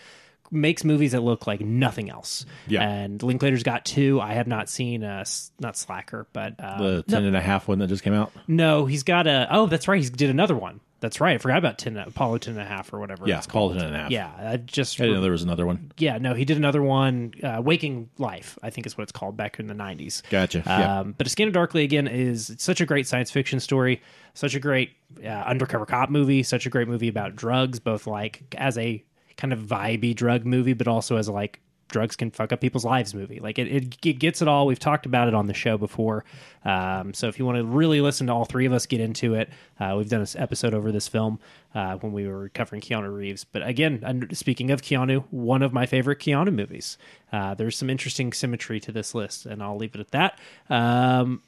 makes 0.51 0.83
movies 0.83 1.11
that 1.11 1.21
look 1.21 1.47
like 1.47 1.61
nothing 1.61 2.09
else. 2.09 2.45
Yeah. 2.67 2.87
And 2.87 3.21
Linklater's 3.21 3.63
got 3.63 3.85
two. 3.85 4.19
I 4.21 4.33
have 4.33 4.47
not 4.47 4.69
seen, 4.69 5.03
uh, 5.03 5.25
not 5.59 5.75
Slacker, 5.77 6.27
but 6.33 6.55
uh, 6.59 6.77
The 6.81 7.03
ten 7.03 7.25
and 7.25 7.35
a 7.35 7.41
half 7.41 7.67
one 7.67 7.79
that 7.79 7.87
just 7.87 8.03
came 8.03 8.13
out. 8.13 8.31
no, 8.47 8.85
he's 8.85 9.03
got 9.03 9.27
a. 9.27 9.47
Oh, 9.51 9.65
that's 9.67 9.87
right. 9.87 10.01
He 10.03 10.09
did 10.09 10.29
another 10.29 10.55
one. 10.55 10.79
That's 10.99 11.21
right. 11.21 11.35
I 11.35 11.37
forgot 11.37 11.59
about 11.59 11.77
10, 11.77 11.95
Apollo 11.95 12.39
10 12.39 12.55
and 12.55 12.63
a 12.63 12.65
half 12.65 12.91
or 12.91 12.97
whatever. 12.99 13.27
Yeah, 13.27 13.37
it's 13.37 13.45
Apollo 13.45 13.73
called. 13.73 13.77
10 13.81 13.87
and 13.89 13.95
a 13.95 13.99
half. 13.99 14.09
Yeah, 14.09 14.31
I 14.35 14.57
just 14.57 14.99
I 14.99 15.03
didn't 15.03 15.17
know 15.17 15.21
there 15.21 15.31
was 15.31 15.43
another 15.43 15.67
one. 15.67 15.91
yeah, 15.99 16.17
no, 16.17 16.33
he 16.33 16.43
did 16.43 16.57
another 16.57 16.81
one, 16.81 17.33
uh, 17.43 17.61
Waking 17.63 18.09
Life, 18.17 18.57
I 18.63 18.71
think 18.71 18.87
is 18.87 18.97
what 18.97 19.03
it's 19.03 19.11
called 19.11 19.37
back 19.37 19.59
in 19.59 19.67
the 19.67 19.75
90s. 19.75 20.27
Gotcha. 20.31 20.63
Yeah. 20.65 21.01
Um, 21.01 21.13
but 21.15 21.27
A 21.27 21.29
Scanner 21.29 21.51
Darkly, 21.51 21.83
again, 21.83 22.07
is 22.07 22.55
such 22.57 22.81
a 22.81 22.85
great 22.87 23.05
science 23.05 23.29
fiction 23.29 23.59
story, 23.59 24.01
such 24.33 24.55
a 24.55 24.59
great 24.59 24.93
uh, 25.23 25.27
undercover 25.27 25.85
cop 25.85 26.09
movie, 26.09 26.41
such 26.41 26.65
a 26.65 26.69
great 26.71 26.87
movie 26.87 27.09
about 27.09 27.35
drugs, 27.35 27.79
both 27.79 28.07
like 28.07 28.55
as 28.57 28.75
a 28.79 29.03
kind 29.37 29.53
of 29.53 29.59
vibey 29.59 30.15
drug 30.15 30.45
movie, 30.45 30.73
but 30.73 30.87
also 30.87 31.15
as 31.17 31.29
like 31.29 31.59
drugs 31.87 32.15
can 32.15 32.31
fuck 32.31 32.51
up 32.51 32.61
people's 32.61 32.85
lives 32.85 33.13
movie. 33.13 33.39
Like 33.39 33.59
it, 33.59 33.67
it, 33.67 34.05
it 34.05 34.13
gets 34.13 34.41
it 34.41 34.47
all. 34.47 34.67
We've 34.67 34.79
talked 34.79 35.05
about 35.05 35.27
it 35.27 35.33
on 35.33 35.47
the 35.47 35.53
show 35.53 35.77
before. 35.77 36.25
Um, 36.65 37.13
so 37.13 37.27
if 37.27 37.39
you 37.39 37.45
want 37.45 37.57
to 37.57 37.63
really 37.63 38.01
listen 38.01 38.27
to 38.27 38.33
all 38.33 38.45
three 38.45 38.65
of 38.65 38.73
us 38.73 38.85
get 38.85 38.99
into 38.99 39.35
it, 39.35 39.49
uh, 39.79 39.95
we've 39.97 40.09
done 40.09 40.21
an 40.21 40.27
episode 40.35 40.73
over 40.73 40.91
this 40.91 41.07
film 41.07 41.39
uh, 41.73 41.95
when 41.97 42.11
we 42.11 42.27
were 42.27 42.49
covering 42.49 42.81
Keanu 42.81 43.15
Reeves. 43.15 43.43
But 43.43 43.65
again, 43.65 44.27
speaking 44.33 44.71
of 44.71 44.81
Keanu, 44.81 45.23
one 45.31 45.61
of 45.61 45.73
my 45.73 45.85
favorite 45.85 46.19
Keanu 46.19 46.53
movies. 46.53 46.97
Uh, 47.31 47.53
there's 47.53 47.77
some 47.77 47.89
interesting 47.89 48.33
symmetry 48.33 48.79
to 48.81 48.91
this 48.91 49.15
list, 49.15 49.45
and 49.45 49.61
I'll 49.63 49.77
leave 49.77 49.95
it 49.95 50.01
at 50.01 50.11
that 50.11 50.39
um, 50.69 51.41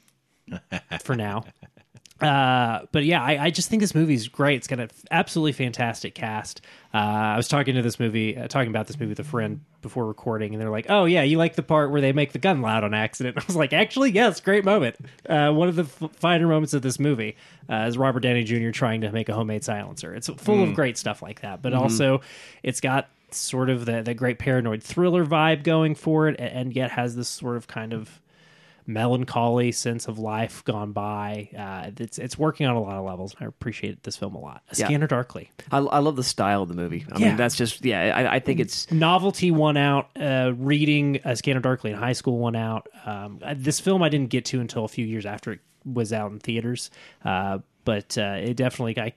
for 1.02 1.16
now. 1.16 1.44
Uh, 2.20 2.86
but 2.92 3.04
yeah, 3.04 3.22
I, 3.22 3.44
I 3.46 3.50
just 3.50 3.70
think 3.70 3.80
this 3.80 3.94
movie 3.94 4.14
is 4.14 4.28
great. 4.28 4.56
It's 4.56 4.66
got 4.66 4.78
an 4.80 4.90
absolutely 5.10 5.52
fantastic 5.52 6.14
cast. 6.14 6.60
Uh, 6.92 6.98
I 6.98 7.36
was 7.36 7.48
talking 7.48 7.74
to 7.76 7.82
this 7.82 7.98
movie, 7.98 8.36
uh, 8.36 8.46
talking 8.48 8.68
about 8.68 8.86
this 8.86 8.98
movie 8.98 9.10
with 9.10 9.20
a 9.20 9.24
friend 9.24 9.60
before 9.80 10.06
recording, 10.06 10.52
and 10.52 10.60
they're 10.60 10.70
like, 10.70 10.86
"Oh 10.90 11.04
yeah, 11.06 11.22
you 11.22 11.38
like 11.38 11.54
the 11.54 11.62
part 11.62 11.90
where 11.90 12.00
they 12.00 12.12
make 12.12 12.32
the 12.32 12.38
gun 12.38 12.60
loud 12.62 12.84
on 12.84 12.92
accident?" 12.94 13.38
I 13.40 13.44
was 13.46 13.56
like, 13.56 13.72
"Actually, 13.72 14.10
yes, 14.10 14.40
great 14.40 14.64
moment. 14.64 14.96
Uh, 15.28 15.50
one 15.52 15.68
of 15.68 15.76
the 15.76 15.84
f- 15.84 16.10
finer 16.16 16.46
moments 16.48 16.74
of 16.74 16.82
this 16.82 16.98
movie 16.98 17.36
uh, 17.70 17.86
is 17.88 17.96
Robert 17.96 18.20
Downey 18.20 18.44
Jr. 18.44 18.70
trying 18.70 19.00
to 19.02 19.12
make 19.12 19.28
a 19.28 19.34
homemade 19.34 19.64
silencer. 19.64 20.14
It's 20.14 20.28
full 20.28 20.62
of 20.62 20.74
great 20.74 20.98
stuff 20.98 21.22
like 21.22 21.40
that, 21.42 21.62
but 21.62 21.72
also 21.72 22.20
it's 22.62 22.80
got 22.80 23.08
sort 23.30 23.70
of 23.70 23.86
the 23.86 24.02
the 24.02 24.12
great 24.12 24.38
paranoid 24.40 24.82
thriller 24.82 25.24
vibe 25.24 25.62
going 25.62 25.94
for 25.94 26.28
it, 26.28 26.34
a- 26.40 26.42
and 26.54 26.74
yet 26.74 26.90
has 26.90 27.16
this 27.16 27.28
sort 27.28 27.56
of 27.56 27.66
kind 27.68 27.92
of 27.92 28.20
melancholy 28.92 29.72
sense 29.72 30.08
of 30.08 30.18
life 30.18 30.64
gone 30.64 30.92
by. 30.92 31.50
Uh, 31.56 31.90
it's 31.98 32.18
it's 32.18 32.38
working 32.38 32.66
on 32.66 32.76
a 32.76 32.80
lot 32.80 32.96
of 32.96 33.04
levels. 33.04 33.34
I 33.40 33.44
appreciate 33.44 34.02
this 34.02 34.16
film 34.16 34.34
a 34.34 34.40
lot. 34.40 34.62
A 34.70 34.76
Yeah. 34.76 34.86
Scanner 34.86 35.06
Darkly. 35.06 35.50
I, 35.70 35.78
I 35.78 35.98
love 35.98 36.16
the 36.16 36.24
style 36.24 36.62
of 36.62 36.68
the 36.68 36.74
movie. 36.74 37.04
I 37.12 37.18
Yeah. 37.18 37.28
mean, 37.28 37.36
that's 37.36 37.56
just 37.56 37.84
yeah. 37.84 38.12
I, 38.14 38.34
I 38.36 38.38
think 38.40 38.60
it's 38.60 38.90
Novelty 38.90 39.50
won 39.50 39.76
out. 39.76 40.10
Uh, 40.18 40.52
reading 40.56 41.20
A 41.24 41.36
Scanner 41.36 41.60
Darkly 41.60 41.92
in 41.92 41.96
high 41.96 42.12
school 42.12 42.38
won 42.38 42.56
out. 42.56 42.88
Um, 43.06 43.40
uh, 43.42 43.54
this 43.56 43.80
film 43.80 44.02
I 44.02 44.08
didn't 44.08 44.30
get 44.30 44.44
to 44.46 44.60
until 44.60 44.84
a 44.84 44.88
few 44.88 45.06
years 45.06 45.26
after 45.26 45.52
it 45.52 45.60
was 45.84 46.12
out 46.12 46.30
in 46.32 46.38
theaters. 46.38 46.90
Uh, 47.24 47.58
but 47.82 48.18
uh, 48.18 48.36
it 48.38 48.56
definitely 48.58 48.92
got 48.92 49.12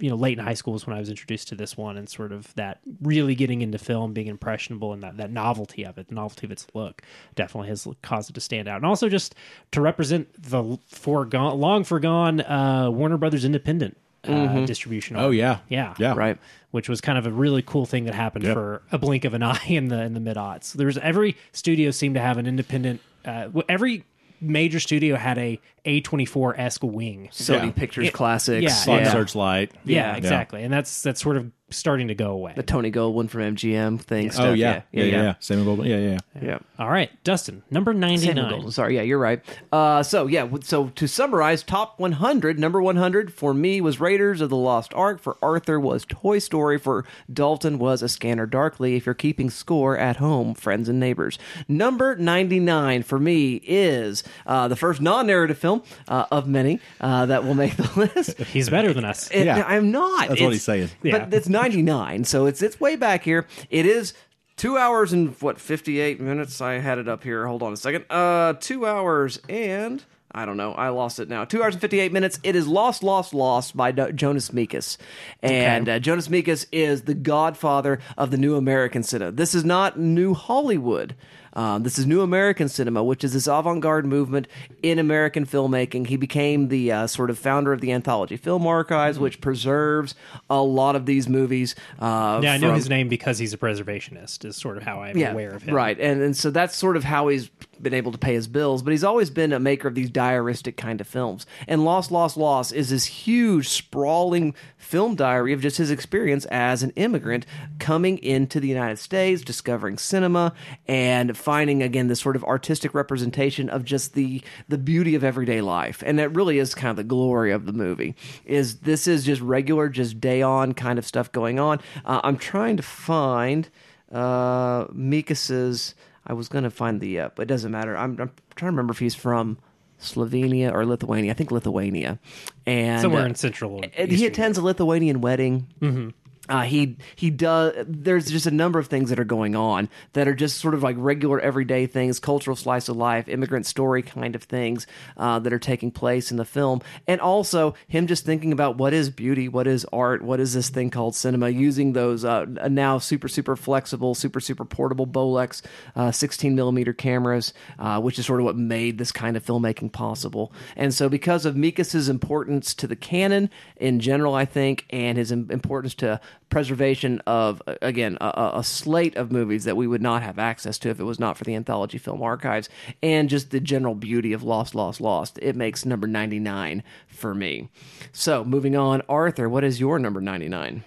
you 0.00 0.08
know 0.08 0.16
late 0.16 0.38
in 0.38 0.44
high 0.44 0.54
school 0.54 0.74
is 0.74 0.86
when 0.86 0.96
I 0.96 0.98
was 0.98 1.10
introduced 1.10 1.48
to 1.48 1.54
this 1.54 1.76
one 1.76 1.98
and 1.98 2.08
sort 2.08 2.32
of 2.32 2.52
that 2.54 2.80
really 3.02 3.34
getting 3.34 3.60
into 3.60 3.76
film, 3.78 4.14
being 4.14 4.26
impressionable, 4.28 4.94
and 4.94 5.02
that, 5.02 5.18
that 5.18 5.30
novelty 5.30 5.84
of 5.84 5.98
it, 5.98 6.08
the 6.08 6.14
novelty 6.14 6.46
of 6.46 6.50
its 6.50 6.66
look, 6.72 7.02
definitely 7.34 7.68
has 7.68 7.86
caused 8.02 8.30
it 8.30 8.32
to 8.32 8.40
stand 8.40 8.68
out, 8.68 8.76
and 8.76 8.86
also 8.86 9.08
just 9.10 9.34
to 9.72 9.82
represent 9.82 10.28
the 10.42 10.78
foregone, 10.88 11.60
long 11.60 11.84
forgone 11.84 12.40
uh, 12.40 12.90
Warner 12.90 13.18
Brothers 13.18 13.44
independent 13.44 13.98
uh, 14.24 14.64
distribution. 14.64 15.16
oh 15.18 15.30
yeah. 15.30 15.58
yeah, 15.68 15.94
Yeah. 15.98 16.14
right. 16.16 16.38
which 16.70 16.88
was 16.88 17.00
kind 17.02 17.18
of 17.18 17.26
a 17.26 17.30
really 17.30 17.62
cool 17.62 17.84
thing 17.84 18.04
that 18.06 18.14
happened 18.14 18.44
Yep. 18.44 18.54
for 18.54 18.82
a 18.90 18.98
blink 18.98 19.24
of 19.26 19.34
an 19.34 19.42
eye 19.42 19.60
in 19.68 19.88
the 19.88 20.02
in 20.02 20.14
the 20.14 20.20
mid 20.20 20.36
aughts. 20.38 20.72
There's 20.72 20.96
every 20.98 21.36
studio 21.52 21.90
seemed 21.90 22.14
to 22.14 22.20
have 22.22 22.38
an 22.38 22.46
independent. 22.46 23.02
Uh, 23.26 23.50
every 23.68 24.04
major 24.40 24.78
studio 24.80 25.16
had 25.16 25.38
a 25.38 25.60
A24 25.86 26.58
esque 26.58 26.82
wing. 26.82 27.28
Sony 27.32 27.66
Yeah. 27.66 27.70
Pictures 27.72 28.08
It- 28.08 28.12
classics. 28.12 28.62
yeah, 28.62 28.68
Slot 28.70 29.00
yeah. 29.02 29.12
Searchlight. 29.12 29.70
Yeah, 29.84 30.10
Yeah. 30.12 30.16
exactly, 30.16 30.62
and 30.62 30.72
that's 30.72 31.02
that's 31.02 31.20
sort 31.22 31.36
of 31.36 31.50
starting 31.68 32.06
to 32.06 32.14
go 32.14 32.30
away. 32.30 32.52
The 32.54 32.62
Tony 32.62 32.92
Goldwyn 32.92 33.28
from 33.28 33.40
MGM 33.42 33.98
thing. 34.00 34.28
Oh 34.28 34.30
stuff. 34.30 34.56
yeah. 34.56 34.82
Yeah, 34.92 35.02
yeah, 35.04 35.22
yeah. 35.22 35.34
Samuel 35.40 35.76
Goldwyn. 35.76 35.88
Yeah, 35.88 35.96
yeah, 35.98 36.18
yeah. 36.40 36.48
yeah. 36.50 36.58
All 36.78 36.88
right, 36.88 37.10
Dustin, 37.24 37.62
number 37.72 37.92
ninety 37.92 38.26
Samuel 38.26 38.50
nine. 38.50 38.60
Goldwyn. 38.62 38.72
Sorry, 38.72 38.94
yeah, 38.94 39.02
you're 39.02 39.18
right. 39.18 39.40
Uh, 39.72 40.02
so 40.04 40.26
yeah, 40.28 40.42
w- 40.42 40.62
so 40.62 40.88
to 40.94 41.08
summarize, 41.08 41.64
top 41.64 41.98
100, 41.98 42.58
number 42.60 42.80
100 42.80 43.32
for 43.32 43.52
me 43.52 43.80
was 43.80 43.98
Raiders 43.98 44.40
of 44.40 44.48
the 44.50 44.56
Lost 44.56 44.94
Ark. 44.94 45.20
For 45.20 45.36
Arthur 45.42 45.80
was 45.80 46.04
Toy 46.08 46.38
Story. 46.38 46.78
For 46.78 47.04
Dalton 47.32 47.78
was 47.80 48.00
A 48.00 48.08
Scanner 48.08 48.46
Darkly. 48.46 48.94
If 48.94 49.04
you're 49.06 49.14
keeping 49.16 49.50
score 49.50 49.98
at 49.98 50.16
home, 50.18 50.54
friends 50.54 50.88
and 50.88 51.00
neighbors. 51.00 51.36
Number 51.66 52.14
99 52.14 53.02
for 53.02 53.18
me 53.18 53.60
is 53.66 54.22
uh, 54.46 54.68
the 54.68 54.76
first 54.76 55.00
non-narrative 55.00 55.58
film 55.58 55.75
uh, 56.08 56.26
of 56.30 56.46
many 56.48 56.80
uh, 57.00 57.26
that 57.26 57.44
will 57.44 57.54
make 57.54 57.76
the 57.76 57.90
list. 58.16 58.38
He's 58.42 58.68
better 58.70 58.92
than 58.92 59.04
us. 59.04 59.30
It- 59.30 59.46
Yeah. 59.46 59.64
I'm 59.66 59.90
not. 59.90 60.28
That's 60.28 60.40
what 60.40 60.52
he's 60.52 60.62
saying. 60.64 60.90
Yeah. 61.02 61.18
But 61.26 61.34
it's 61.34 61.48
99, 61.48 62.24
so 62.24 62.46
it's 62.46 62.62
it's 62.62 62.80
way 62.80 62.96
back 62.96 63.22
here. 63.22 63.46
It 63.70 63.86
is 63.86 64.14
two 64.56 64.76
hours 64.78 65.12
and 65.12 65.34
what 65.40 65.60
58 65.60 66.20
minutes. 66.20 66.60
I 66.60 66.74
had 66.74 66.98
it 66.98 67.08
up 67.08 67.22
here. 67.22 67.46
Hold 67.46 67.62
on 67.62 67.72
a 67.72 67.76
second. 67.76 68.04
Uh, 68.10 68.54
two 68.60 68.86
hours 68.86 69.38
and. 69.48 70.02
I 70.32 70.44
don't 70.44 70.58
know. 70.58 70.72
I 70.74 70.90
lost 70.90 71.18
it 71.18 71.30
now. 71.30 71.46
Two 71.46 71.62
hours 71.62 71.74
and 71.76 71.80
fifty-eight 71.80 72.12
minutes. 72.12 72.38
It 72.42 72.56
is 72.56 72.68
"Lost, 72.68 73.02
Lost, 73.02 73.32
Lost" 73.32 73.74
by 73.74 73.90
Do- 73.90 74.12
Jonas 74.12 74.50
Mekas, 74.50 74.98
and 75.42 75.88
uh, 75.88 75.98
Jonas 75.98 76.28
Mekas 76.28 76.66
is 76.72 77.02
the 77.02 77.14
godfather 77.14 78.00
of 78.18 78.30
the 78.30 78.36
New 78.36 78.56
American 78.56 79.02
cinema. 79.02 79.30
This 79.32 79.54
is 79.54 79.64
not 79.64 79.98
New 79.98 80.34
Hollywood. 80.34 81.14
Um, 81.56 81.82
this 81.82 81.98
is 81.98 82.06
New 82.06 82.20
American 82.20 82.68
cinema, 82.68 83.02
which 83.02 83.24
is 83.24 83.32
this 83.32 83.46
avant-garde 83.48 84.06
movement 84.06 84.46
in 84.82 84.98
American 84.98 85.44
filmmaking. 85.46 86.06
He 86.06 86.16
became 86.16 86.68
the 86.68 86.92
uh, 86.92 87.06
sort 87.06 87.30
of 87.30 87.38
founder 87.38 87.72
of 87.72 87.80
the 87.80 87.90
Anthology 87.92 88.36
Film 88.36 88.66
Archives, 88.66 89.18
which 89.18 89.40
preserves 89.40 90.14
a 90.50 90.62
lot 90.62 90.94
of 90.94 91.06
these 91.06 91.28
movies. 91.28 91.74
Uh, 91.98 92.40
Yeah, 92.42 92.52
I 92.52 92.58
know 92.58 92.68
from- 92.68 92.76
his 92.76 92.88
name 92.90 93.08
because 93.08 93.38
he's 93.38 93.54
a 93.54 93.58
preservationist. 93.58 94.44
Is 94.44 94.54
sort 94.56 94.76
of 94.76 94.82
how 94.82 95.00
I'm 95.02 95.20
aware 95.20 95.50
of 95.52 95.62
him. 95.62 95.74
Right, 95.74 95.98
and 95.98 96.20
and 96.20 96.36
so 96.36 96.50
that's 96.50 96.76
sort 96.76 96.96
of 96.96 97.04
how 97.04 97.28
he's 97.28 97.50
been 97.82 97.94
able 97.94 98.12
to 98.12 98.18
pay 98.18 98.34
his 98.34 98.46
bills. 98.46 98.82
But 98.82 98.92
he's 98.92 99.04
always 99.04 99.30
been 99.30 99.52
a 99.52 99.60
maker 99.60 99.88
of 99.88 99.94
these 99.94 100.10
diaristic 100.10 100.76
kind 100.76 101.00
of 101.00 101.06
films. 101.06 101.46
And 101.66 101.84
Lost, 101.84 102.10
Lost, 102.10 102.36
Lost 102.36 102.72
is 102.72 102.90
this 102.90 103.04
huge, 103.06 103.68
sprawling 103.68 104.54
film 104.76 105.14
diary 105.14 105.52
of 105.52 105.60
just 105.60 105.78
his 105.78 105.90
experience 105.90 106.44
as 106.46 106.82
an 106.82 106.90
immigrant 106.96 107.46
coming 107.78 108.18
into 108.18 108.60
the 108.60 108.68
United 108.68 108.98
States, 108.98 109.42
discovering 109.42 109.98
cinema, 109.98 110.52
and 110.86 111.36
finding 111.36 111.82
again 111.82 112.08
this 112.08 112.20
sort 112.20 112.36
of 112.36 112.44
artistic 112.44 112.94
representation 112.94 113.68
of 113.68 113.84
just 113.84 114.14
the 114.14 114.42
the 114.68 114.78
beauty 114.78 115.14
of 115.14 115.24
everyday 115.24 115.60
life. 115.60 116.02
And 116.06 116.18
that 116.18 116.30
really 116.30 116.58
is 116.58 116.74
kind 116.74 116.90
of 116.90 116.96
the 116.96 117.04
glory 117.04 117.52
of 117.52 117.66
the 117.66 117.72
movie. 117.72 118.14
Is 118.44 118.80
this 118.80 119.06
is 119.06 119.24
just 119.24 119.40
regular, 119.40 119.88
just 119.88 120.20
day 120.20 120.42
on 120.42 120.72
kind 120.72 120.98
of 120.98 121.06
stuff 121.06 121.32
going 121.32 121.58
on. 121.58 121.80
Uh, 122.04 122.20
I'm 122.22 122.38
trying 122.38 122.76
to 122.76 122.82
find 122.82 123.68
uh 124.12 124.86
Mekas's 124.92 125.94
I 126.26 126.32
was 126.32 126.48
gonna 126.48 126.70
find 126.70 127.00
the 127.00 127.20
uh, 127.20 127.28
but 127.34 127.42
it 127.42 127.46
doesn't 127.46 127.70
matter. 127.72 127.96
I'm, 127.96 128.12
I'm 128.20 128.30
trying 128.54 128.66
to 128.68 128.72
remember 128.76 128.92
if 128.92 128.98
he's 128.98 129.14
from 129.14 129.58
Slovenia 130.00 130.72
or 130.72 130.84
Lithuania. 130.84 131.30
I 131.30 131.34
think 131.34 131.50
Lithuania. 131.50 132.18
And 132.66 133.00
Somewhere 133.00 133.22
uh, 133.22 133.26
in 133.26 133.34
Central. 133.34 133.82
and 133.96 134.10
he 134.12 134.26
attends 134.26 134.58
a 134.58 134.62
Lithuanian 134.62 135.20
wedding. 135.20 135.66
Mm-hmm. 135.80 136.10
Uh, 136.48 136.62
he 136.62 136.96
he 137.14 137.30
does. 137.30 137.74
There's 137.86 138.30
just 138.30 138.46
a 138.46 138.50
number 138.50 138.78
of 138.78 138.86
things 138.86 139.10
that 139.10 139.18
are 139.18 139.24
going 139.24 139.56
on 139.56 139.88
that 140.12 140.28
are 140.28 140.34
just 140.34 140.58
sort 140.58 140.74
of 140.74 140.82
like 140.82 140.96
regular 140.98 141.40
everyday 141.40 141.86
things, 141.86 142.18
cultural 142.18 142.56
slice 142.56 142.88
of 142.88 142.96
life, 142.96 143.28
immigrant 143.28 143.66
story 143.66 144.02
kind 144.02 144.34
of 144.34 144.42
things 144.42 144.86
uh, 145.16 145.38
that 145.40 145.52
are 145.52 145.58
taking 145.58 145.90
place 145.90 146.30
in 146.30 146.36
the 146.36 146.44
film, 146.44 146.80
and 147.06 147.20
also 147.20 147.74
him 147.88 148.06
just 148.06 148.24
thinking 148.24 148.52
about 148.52 148.76
what 148.76 148.92
is 148.92 149.10
beauty, 149.10 149.48
what 149.48 149.66
is 149.66 149.84
art, 149.92 150.22
what 150.22 150.40
is 150.40 150.54
this 150.54 150.68
thing 150.68 150.90
called 150.90 151.14
cinema, 151.14 151.48
using 151.48 151.92
those 151.92 152.24
uh, 152.24 152.44
now 152.44 152.98
super 152.98 153.28
super 153.28 153.56
flexible, 153.56 154.14
super 154.14 154.40
super 154.40 154.64
portable 154.64 155.06
Bolex 155.06 155.62
uh, 155.94 156.10
16 156.10 156.54
millimeter 156.54 156.92
cameras, 156.92 157.52
uh, 157.78 158.00
which 158.00 158.18
is 158.18 158.26
sort 158.26 158.40
of 158.40 158.44
what 158.44 158.56
made 158.56 158.98
this 158.98 159.12
kind 159.12 159.36
of 159.36 159.44
filmmaking 159.44 159.92
possible. 159.92 160.52
And 160.76 160.92
so, 160.92 161.08
because 161.08 161.46
of 161.46 161.54
Mekas's 161.54 162.08
importance 162.08 162.74
to 162.74 162.86
the 162.86 162.96
canon 162.96 163.50
in 163.76 164.00
general, 164.00 164.34
I 164.34 164.44
think, 164.44 164.86
and 164.90 165.18
his 165.18 165.32
im- 165.32 165.50
importance 165.50 165.94
to 165.96 166.20
preservation 166.48 167.20
of 167.26 167.60
again 167.82 168.16
a, 168.20 168.52
a- 168.54 168.64
slate 168.64 169.16
of 169.16 169.32
movies 169.32 169.64
that 169.64 169.76
we 169.76 169.86
would 169.86 170.00
not 170.02 170.22
have 170.22 170.38
access 170.38 170.78
to 170.78 170.88
if 170.88 171.00
it 171.00 171.04
was 171.04 171.18
not 171.18 171.36
for 171.36 171.44
the 171.44 171.54
anthology 171.54 171.98
film 171.98 172.22
archives 172.22 172.68
and 173.02 173.28
just 173.28 173.50
the 173.50 173.60
general 173.60 173.94
beauty 173.94 174.32
of 174.32 174.42
lost 174.42 174.74
lost 174.74 175.00
lost 175.00 175.38
it 175.42 175.56
makes 175.56 175.84
number 175.84 176.06
99 176.06 176.82
for 177.08 177.34
me 177.34 177.68
so 178.12 178.44
moving 178.44 178.76
on 178.76 179.02
arthur 179.08 179.48
what 179.48 179.64
is 179.64 179.80
your 179.80 179.98
number 179.98 180.20
99 180.20 180.84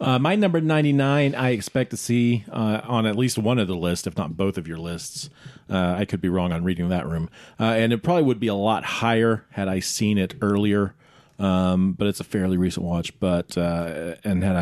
Uh, 0.00 0.16
my 0.16 0.36
number 0.36 0.60
99, 0.60 1.34
I 1.34 1.50
expect 1.50 1.90
to 1.90 1.96
see 1.96 2.44
uh, 2.52 2.80
on 2.84 3.04
at 3.04 3.16
least 3.16 3.36
one 3.36 3.58
of 3.58 3.66
the 3.66 3.74
lists, 3.74 4.06
if 4.06 4.16
not 4.16 4.36
both 4.36 4.56
of 4.56 4.68
your 4.68 4.78
lists. 4.78 5.28
Uh, 5.68 5.96
I 5.98 6.04
could 6.04 6.20
be 6.20 6.28
wrong 6.28 6.52
on 6.52 6.62
reading 6.62 6.88
that 6.90 7.04
room. 7.04 7.28
Uh, 7.58 7.64
and 7.64 7.92
it 7.92 8.04
probably 8.04 8.22
would 8.22 8.38
be 8.38 8.46
a 8.46 8.54
lot 8.54 8.84
higher 8.84 9.44
had 9.50 9.66
I 9.66 9.80
seen 9.80 10.16
it 10.16 10.36
earlier. 10.40 10.94
Um, 11.38 11.92
but 11.92 12.06
it's 12.06 12.20
a 12.20 12.24
fairly 12.24 12.56
recent 12.56 12.84
watch. 12.84 13.18
But 13.20 13.56
uh, 13.56 14.16
and 14.24 14.42
had 14.42 14.56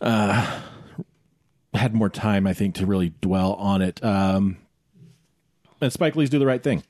I 0.00 0.06
uh, 0.06 0.60
had 1.74 1.94
more 1.94 2.08
time, 2.08 2.46
I 2.46 2.52
think, 2.52 2.74
to 2.76 2.86
really 2.86 3.12
dwell 3.20 3.54
on 3.54 3.82
it. 3.82 4.02
Um, 4.04 4.58
and 5.80 5.92
Spike 5.92 6.16
Lee's 6.16 6.30
Do 6.30 6.38
the 6.38 6.46
Right 6.46 6.62
Thing. 6.62 6.82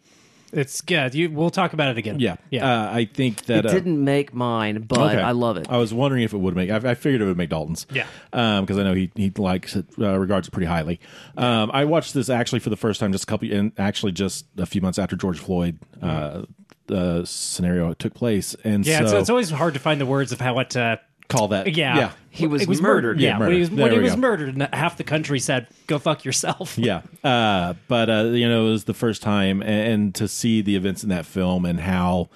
It's 0.52 0.82
yeah. 0.86 1.08
You, 1.10 1.30
we'll 1.30 1.48
talk 1.48 1.72
about 1.72 1.88
it 1.92 1.98
again. 1.98 2.20
Yeah, 2.20 2.36
yeah. 2.50 2.70
Uh, 2.70 2.94
I 2.94 3.06
think 3.06 3.46
that 3.46 3.64
It 3.64 3.66
uh, 3.66 3.72
didn't 3.72 4.04
make 4.04 4.34
mine, 4.34 4.82
but 4.82 5.16
I 5.16 5.30
love 5.30 5.56
it. 5.56 5.66
I 5.70 5.78
was 5.78 5.94
wondering 5.94 6.24
if 6.24 6.34
it 6.34 6.36
would 6.36 6.54
make. 6.54 6.70
I, 6.70 6.76
I 6.90 6.94
figured 6.94 7.22
it 7.22 7.24
would 7.24 7.38
make 7.38 7.48
Dalton's. 7.48 7.86
Yeah. 7.90 8.06
because 8.30 8.76
I 8.76 8.82
know 8.82 8.92
he 8.92 9.10
he 9.16 9.30
likes 9.30 9.76
it, 9.76 9.86
uh, 9.98 10.18
regards 10.18 10.48
it 10.48 10.50
pretty 10.50 10.66
highly. 10.66 11.00
Um, 11.38 11.70
I 11.72 11.86
watched 11.86 12.12
this 12.12 12.28
actually 12.28 12.58
for 12.58 12.68
the 12.68 12.76
first 12.76 13.00
time 13.00 13.12
just 13.12 13.24
a 13.24 13.26
couple, 13.26 13.50
and 13.50 13.72
actually 13.78 14.12
just 14.12 14.44
a 14.58 14.66
few 14.66 14.82
months 14.82 14.98
after 14.98 15.16
George 15.16 15.38
Floyd 15.38 15.78
uh, 16.02 16.42
the 16.86 17.24
scenario 17.24 17.92
took 17.94 18.14
place, 18.14 18.54
and 18.64 18.86
yeah, 18.86 18.98
so 18.98 19.04
it's, 19.04 19.12
it's 19.12 19.30
always 19.30 19.50
hard 19.50 19.74
to 19.74 19.80
find 19.80 20.00
the 20.00 20.06
words 20.06 20.32
of 20.32 20.40
how 20.40 20.58
it. 20.58 20.76
Uh, 20.76 20.96
call 21.28 21.48
that. 21.48 21.74
yeah, 21.74 21.96
yeah, 21.96 22.12
He 22.30 22.46
was 22.46 22.62
It 22.62 22.80
murdered. 22.80 23.18
Yeah, 23.18 23.30
Yeah, 23.30 23.38
when 23.38 23.52
he 23.52 23.60
was, 23.60 23.70
murdered. 23.70 23.92
When 23.92 23.92
he 24.00 24.04
was 24.04 24.16
murdered, 24.16 24.54
and 24.54 24.74
half 24.74 24.96
the 24.96 25.04
country 25.04 25.38
said, 25.38 25.68
"Go 25.86 25.98
fuck 25.98 26.24
yourself." 26.24 26.76
Yeah, 26.78 27.02
uh, 27.24 27.74
but 27.88 28.10
uh, 28.10 28.22
you 28.32 28.48
know, 28.48 28.66
it 28.66 28.70
was 28.70 28.84
the 28.84 28.94
first 28.94 29.22
time, 29.22 29.62
and, 29.62 29.92
and 29.92 30.14
to 30.16 30.28
see 30.28 30.60
the 30.60 30.76
events 30.76 31.02
in 31.02 31.08
that 31.08 31.24
film 31.26 31.64
and 31.64 31.80
how 31.80 32.28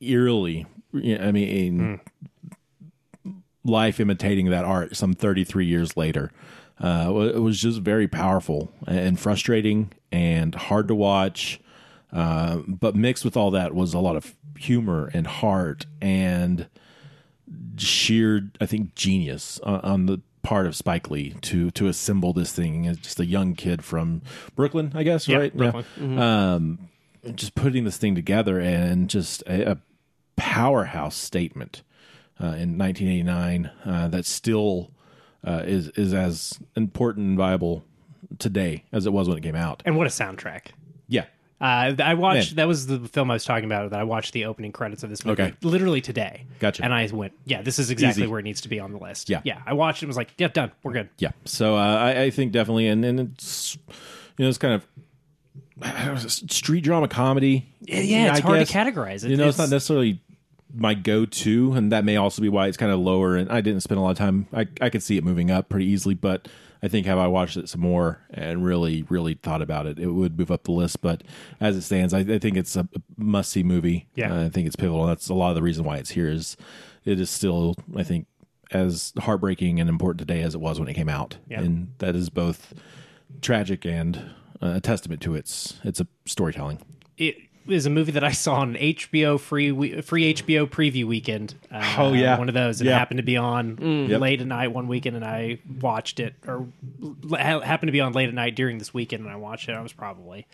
eerily, 0.00 0.66
you 0.92 1.16
know, 1.16 1.26
I 1.26 1.32
mean, 1.32 2.00
life 3.64 4.00
imitating 4.00 4.50
that 4.50 4.64
art 4.64 4.96
some 4.96 5.14
33 5.14 5.66
years 5.66 5.96
later. 5.96 6.30
Uh, 6.80 7.30
it 7.34 7.38
was 7.38 7.60
just 7.60 7.80
very 7.80 8.08
powerful 8.08 8.72
and 8.88 9.18
frustrating 9.20 9.92
and 10.10 10.54
hard 10.54 10.88
to 10.88 10.94
watch. 10.94 11.60
Uh, 12.12 12.58
but 12.66 12.94
mixed 12.94 13.24
with 13.24 13.36
all 13.36 13.50
that 13.50 13.74
was 13.74 13.94
a 13.94 13.98
lot 13.98 14.16
of 14.16 14.34
humor 14.58 15.10
and 15.14 15.26
heart 15.26 15.86
and 16.00 16.68
sheer, 17.76 18.50
I 18.60 18.66
think, 18.66 18.94
genius 18.94 19.58
on, 19.60 19.80
on 19.80 20.06
the 20.06 20.20
part 20.42 20.66
of 20.66 20.74
Spike 20.74 21.10
Lee 21.10 21.34
to 21.42 21.70
to 21.70 21.86
assemble 21.86 22.32
this 22.32 22.52
thing 22.52 22.86
as 22.86 22.98
just 22.98 23.20
a 23.20 23.26
young 23.26 23.54
kid 23.54 23.84
from 23.84 24.22
Brooklyn, 24.56 24.92
I 24.94 25.02
guess, 25.04 25.28
Yeah, 25.28 25.38
right? 25.38 25.56
Brooklyn. 25.56 26.18
Um, 26.18 26.88
just 27.34 27.54
putting 27.54 27.84
this 27.84 27.96
thing 27.96 28.14
together 28.14 28.58
and 28.60 29.08
just 29.08 29.42
a, 29.46 29.72
a 29.72 29.78
powerhouse 30.36 31.14
statement 31.16 31.82
uh, 32.40 32.56
in 32.58 32.76
1989 32.76 33.70
uh, 33.84 34.08
that 34.08 34.26
still 34.26 34.90
uh, 35.46 35.62
is 35.64 35.88
is 35.90 36.12
as 36.12 36.58
important 36.76 37.26
and 37.28 37.38
viable 37.38 37.84
today 38.38 38.84
as 38.92 39.06
it 39.06 39.12
was 39.12 39.28
when 39.28 39.38
it 39.38 39.42
came 39.42 39.54
out. 39.56 39.82
And 39.86 39.96
what 39.96 40.06
a 40.06 40.10
soundtrack! 40.10 40.68
Yeah, 41.62 41.94
Uh, 41.98 42.02
I 42.02 42.14
watched. 42.14 42.50
Man. 42.52 42.56
That 42.56 42.68
was 42.68 42.86
the 42.88 42.98
film 43.00 43.30
I 43.30 43.34
was 43.34 43.44
talking 43.44 43.64
about. 43.66 43.90
That 43.90 44.00
I 44.00 44.04
watched 44.04 44.32
the 44.32 44.46
opening 44.46 44.72
credits 44.72 45.02
of 45.04 45.10
this 45.10 45.24
movie 45.24 45.42
Okay. 45.42 45.54
literally 45.62 46.00
today. 46.00 46.44
Gotcha. 46.58 46.84
And 46.84 46.92
I 46.92 47.06
went, 47.12 47.32
"Yeah, 47.44 47.62
this 47.62 47.78
is 47.78 47.90
exactly 47.90 48.24
Easy. 48.24 48.30
where 48.30 48.40
it 48.40 48.42
needs 48.42 48.60
to 48.62 48.68
be 48.68 48.80
on 48.80 48.92
the 48.92 48.98
list." 48.98 49.30
Yeah. 49.30 49.40
yeah. 49.44 49.62
I 49.64 49.72
watched 49.74 50.02
it. 50.02 50.06
and 50.06 50.08
Was 50.08 50.16
like, 50.16 50.32
"Yeah, 50.38 50.48
done. 50.48 50.72
We're 50.82 50.92
good." 50.92 51.08
yeah. 51.18 51.30
So 51.44 51.76
uh, 51.76 51.78
I, 51.96 52.22
I 52.24 52.30
think 52.30 52.52
definitely, 52.52 52.88
and, 52.88 53.04
and 53.04 53.20
it's 53.20 53.78
you 54.38 54.44
know 54.44 54.48
it's 54.48 54.58
kind 54.58 54.74
of 54.74 56.30
street 56.30 56.82
drama 56.84 57.08
comedy. 57.08 57.72
Yeah, 57.80 58.30
it's 58.30 58.40
I 58.40 58.42
hard 58.42 58.58
guess. 58.60 58.70
to 58.70 58.74
categorize. 58.78 59.24
It, 59.24 59.30
you 59.30 59.36
know, 59.36 59.48
it's, 59.48 59.58
not 59.58 59.70
necessarily 59.70 60.20
my 60.74 60.94
go-to, 60.94 61.72
and 61.74 61.92
that 61.92 62.04
may 62.04 62.16
also 62.16 62.40
be 62.42 62.48
why 62.48 62.66
it's 62.68 62.76
kind 62.76 62.92
of 62.92 63.00
lower. 63.00 63.36
And 63.36 63.50
I 63.50 63.60
didn't 63.60 63.82
spend 63.82 63.98
a 63.98 64.02
lot 64.02 64.10
of 64.10 64.18
time. 64.18 64.46
I 64.52 64.66
I 64.80 64.90
could 64.90 65.02
see 65.02 65.16
it 65.16 65.24
moving 65.24 65.50
up 65.50 65.68
pretty 65.68 65.86
easily, 65.86 66.14
but 66.14 66.48
I 66.82 66.88
think 66.88 67.06
have 67.06 67.18
I 67.18 67.28
watched 67.28 67.56
it 67.56 67.68
some 67.68 67.80
more 67.80 68.20
and 68.30 68.64
really 68.64 69.02
really 69.04 69.34
thought 69.34 69.62
about 69.62 69.86
it, 69.86 69.98
it 69.98 70.08
would 70.08 70.38
move 70.38 70.50
up 70.50 70.64
the 70.64 70.72
list. 70.72 71.00
But 71.00 71.22
as 71.60 71.76
it 71.76 71.82
stands, 71.82 72.12
I, 72.12 72.20
I 72.20 72.38
think 72.38 72.56
it's 72.56 72.74
a 72.76 72.88
must-see 73.16 73.62
movie. 73.62 74.08
Yeah. 74.14 74.32
Uh, 74.34 74.44
I 74.46 74.48
think 74.48 74.66
it's 74.66 74.76
pivotal. 74.76 75.06
That's 75.06 75.28
a 75.28 75.34
lot 75.34 75.50
of 75.50 75.54
the 75.54 75.62
reason 75.62 75.84
why 75.84 75.98
it's 75.98 76.10
here. 76.10 76.28
Is 76.28 76.56
it 77.04 77.20
is 77.20 77.30
still 77.30 77.76
I 77.96 78.02
think 78.02 78.26
as 78.72 79.12
heartbreaking 79.18 79.78
and 79.80 79.88
important 79.90 80.18
today 80.18 80.42
as 80.42 80.54
it 80.54 80.60
was 80.60 80.80
when 80.80 80.88
it 80.88 80.94
came 80.94 81.08
out, 81.08 81.36
Yeah. 81.48 81.60
and 81.60 81.92
that 81.98 82.16
is 82.16 82.30
both 82.30 82.72
tragic 83.40 83.84
and 83.84 84.16
uh, 84.62 84.72
a 84.76 84.80
testament 84.80 85.20
to 85.22 85.34
its 85.34 85.78
its 85.84 86.00
a 86.00 86.06
storytelling. 86.26 86.78
it 87.18 87.36
is 87.68 87.86
a 87.86 87.90
movie 87.90 88.12
that 88.12 88.24
I 88.24 88.32
saw 88.32 88.56
on 88.56 88.74
HBO 88.74 89.38
free 89.38 90.00
free 90.02 90.34
HBO 90.34 90.66
preview 90.66 91.04
weekend. 91.04 91.54
Uh, 91.70 91.94
Oh, 91.98 92.12
yeah. 92.12 92.38
one 92.38 92.48
of 92.48 92.54
those. 92.54 92.80
It 92.80 92.86
Yeah. 92.86 92.98
happened 92.98 93.18
to 93.18 93.22
be 93.22 93.36
on 93.36 94.06
Yep. 94.08 94.20
late 94.20 94.40
at 94.40 94.46
night 94.46 94.68
one 94.72 94.88
weekend, 94.88 95.16
and 95.16 95.24
I 95.24 95.58
watched 95.80 96.18
it, 96.20 96.34
or 96.46 96.66
ha- 97.30 97.60
happened 97.60 97.88
to 97.88 97.92
be 97.92 98.00
on 98.00 98.12
late 98.12 98.28
at 98.28 98.34
night 98.34 98.54
during 98.56 98.78
this 98.78 98.92
weekend, 98.92 99.22
and 99.24 99.32
I 99.32 99.36
watched 99.36 99.68
it. 99.68 99.72
I 99.72 99.80
was 99.80 99.92
probably 99.92 100.46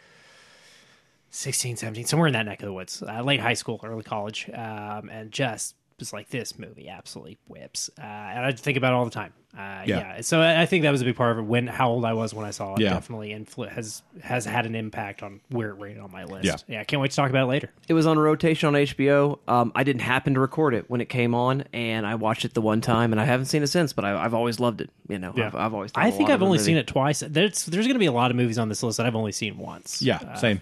16, 1.30 1.76
17, 1.76 2.04
somewhere 2.06 2.26
in 2.26 2.32
that 2.32 2.46
neck 2.46 2.60
of 2.62 2.66
the 2.66 2.72
woods, 2.72 3.02
uh, 3.02 3.22
late 3.22 3.40
high 3.40 3.54
school, 3.54 3.80
early 3.84 4.02
college, 4.02 4.48
um, 4.54 5.08
and 5.10 5.30
just 5.30 5.74
was 5.98 6.12
like, 6.12 6.28
this 6.30 6.58
movie 6.58 6.88
absolutely 6.88 7.38
whips, 7.48 7.90
uh, 7.98 8.02
and 8.02 8.44
I 8.44 8.52
think 8.52 8.76
about 8.78 8.92
it 8.92 8.96
all 8.96 9.04
the 9.04 9.10
time. 9.10 9.32
Uh, 9.56 9.82
Yeah. 9.86 9.98
yeah. 10.16 10.20
so 10.20 10.40
I 10.40 10.62
I 10.62 10.66
think 10.66 10.82
that 10.82 10.90
was 10.92 11.00
a 11.02 11.04
big 11.04 11.16
part 11.16 11.32
of 11.32 11.38
it. 11.38 11.42
When 11.48 11.66
how 11.66 11.88
old 11.90 12.04
I 12.04 12.12
was 12.12 12.32
when 12.34 12.44
I 12.46 12.50
saw 12.50 12.74
it, 12.74 12.80
Yeah. 12.80 12.90
definitely 12.90 13.30
influ- 13.30 13.68
has 13.68 14.02
has 14.22 14.44
had 14.44 14.66
an 14.66 14.74
impact 14.76 15.22
on 15.22 15.40
where 15.48 15.70
it 15.70 15.78
rated 15.78 16.00
on 16.02 16.12
my 16.12 16.24
list. 16.24 16.44
Yeah. 16.44 16.56
yeah, 16.68 16.80
I 16.80 16.84
can't 16.84 17.00
wait 17.00 17.10
to 17.10 17.16
talk 17.16 17.30
about 17.30 17.44
it 17.44 17.48
later. 17.48 17.70
It 17.88 17.94
was 17.94 18.06
on 18.06 18.18
rotation 18.18 18.68
on 18.68 18.74
HBO. 18.74 19.38
Um, 19.48 19.72
I 19.74 19.82
didn't 19.84 20.02
happen 20.02 20.34
to 20.34 20.40
record 20.40 20.74
it 20.74 20.88
when 20.88 21.00
it 21.00 21.08
came 21.08 21.34
on, 21.34 21.64
and 21.72 22.06
I 22.06 22.14
watched 22.14 22.44
it 22.44 22.54
the 22.54 22.60
one 22.60 22.80
time, 22.80 23.12
and 23.12 23.20
I 23.20 23.24
haven't 23.24 23.46
seen 23.46 23.62
it 23.62 23.68
since. 23.68 23.92
But 23.92 24.04
I, 24.04 24.22
I've 24.22 24.34
always 24.34 24.60
loved 24.60 24.80
it. 24.82 24.90
You 25.08 25.18
know, 25.18 25.32
I've, 25.36 25.54
I've 25.56 25.74
always. 25.74 25.90
I 25.94 26.10
think 26.12 26.30
I've 26.30 26.42
only 26.42 26.58
seen 26.58 26.76
it 26.76 26.86
twice. 26.86 27.20
There's 27.26 27.64
there's 27.66 27.86
going 27.86 27.94
to 27.96 27.98
be 28.00 28.06
a 28.06 28.12
lot 28.12 28.30
of 28.30 28.36
movies 28.36 28.58
on 28.58 28.68
this 28.68 28.82
list 28.82 28.98
that 28.98 29.06
I've 29.06 29.16
only 29.16 29.32
seen 29.32 29.58
once. 29.58 30.02
Yeah, 30.02 30.18
Uh, 30.18 30.36
same. 30.36 30.60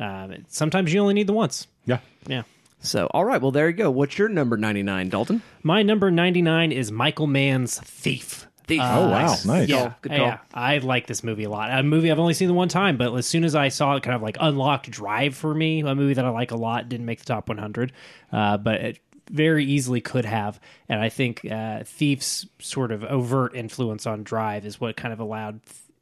Um, 0.00 0.44
sometimes 0.48 0.92
you 0.92 1.00
only 1.00 1.14
need 1.14 1.28
the 1.28 1.32
once. 1.34 1.68
Yeah. 1.84 1.98
Yeah. 2.26 2.42
So, 2.84 3.06
all 3.12 3.24
right. 3.24 3.40
Well, 3.40 3.50
there 3.50 3.66
you 3.68 3.74
go. 3.74 3.90
What's 3.90 4.18
your 4.18 4.28
number 4.28 4.56
ninety 4.56 4.82
nine, 4.82 5.08
Dalton? 5.08 5.42
My 5.62 5.82
number 5.82 6.10
99 6.10 6.70
is 6.72 6.92
Michael 6.92 7.26
Mann's 7.26 7.78
Thief. 7.80 8.46
Thief. 8.66 8.80
Oh, 8.82 9.08
wow. 9.08 9.34
Nice. 9.44 9.44
Good 9.44 9.68
Yeah, 9.70 9.80
call. 9.80 9.94
Good 10.02 10.08
call. 10.12 10.18
yeah, 10.20 10.38
I 10.52 10.78
like 10.78 11.06
this 11.06 11.22
movie 11.24 11.44
a 11.44 11.50
lot. 11.50 11.70
A 11.70 11.82
movie 11.82 12.10
I've 12.10 12.18
only 12.18 12.34
seen 12.34 12.48
the 12.48 12.54
one 12.54 12.68
time, 12.68 12.96
but 12.96 13.14
as 13.14 13.26
soon 13.26 13.44
as 13.44 13.54
I 13.54 13.68
saw 13.68 13.96
it, 13.96 14.02
kind 14.02 14.14
of 14.14 14.22
like 14.22 14.36
unlocked 14.40 14.90
Drive 14.90 15.34
for 15.36 15.54
me. 15.54 15.80
A 15.80 15.94
movie 15.94 16.14
that 16.14 16.24
I 16.24 16.30
like 16.30 16.50
a 16.50 16.56
lot 16.56 16.88
didn't 16.88 17.06
make 17.06 17.18
the 17.18 17.24
top 17.26 17.48
100, 17.48 17.92
uh, 18.32 18.56
but 18.58 18.80
it 18.80 18.98
very 19.30 19.64
easily 19.64 20.00
could 20.00 20.24
have. 20.26 20.60
And 20.88 21.00
I 21.00 21.08
think 21.08 21.44
uh, 21.50 21.84
Thief's 21.84 22.46
sort 22.58 22.92
of 22.92 23.04
overt 23.04 23.54
influence 23.54 24.06
on 24.06 24.22
Drive 24.22 24.64
is 24.66 24.80
what 24.80 24.96
kind 24.96 25.12
of 25.12 25.20
allowed 25.20 25.60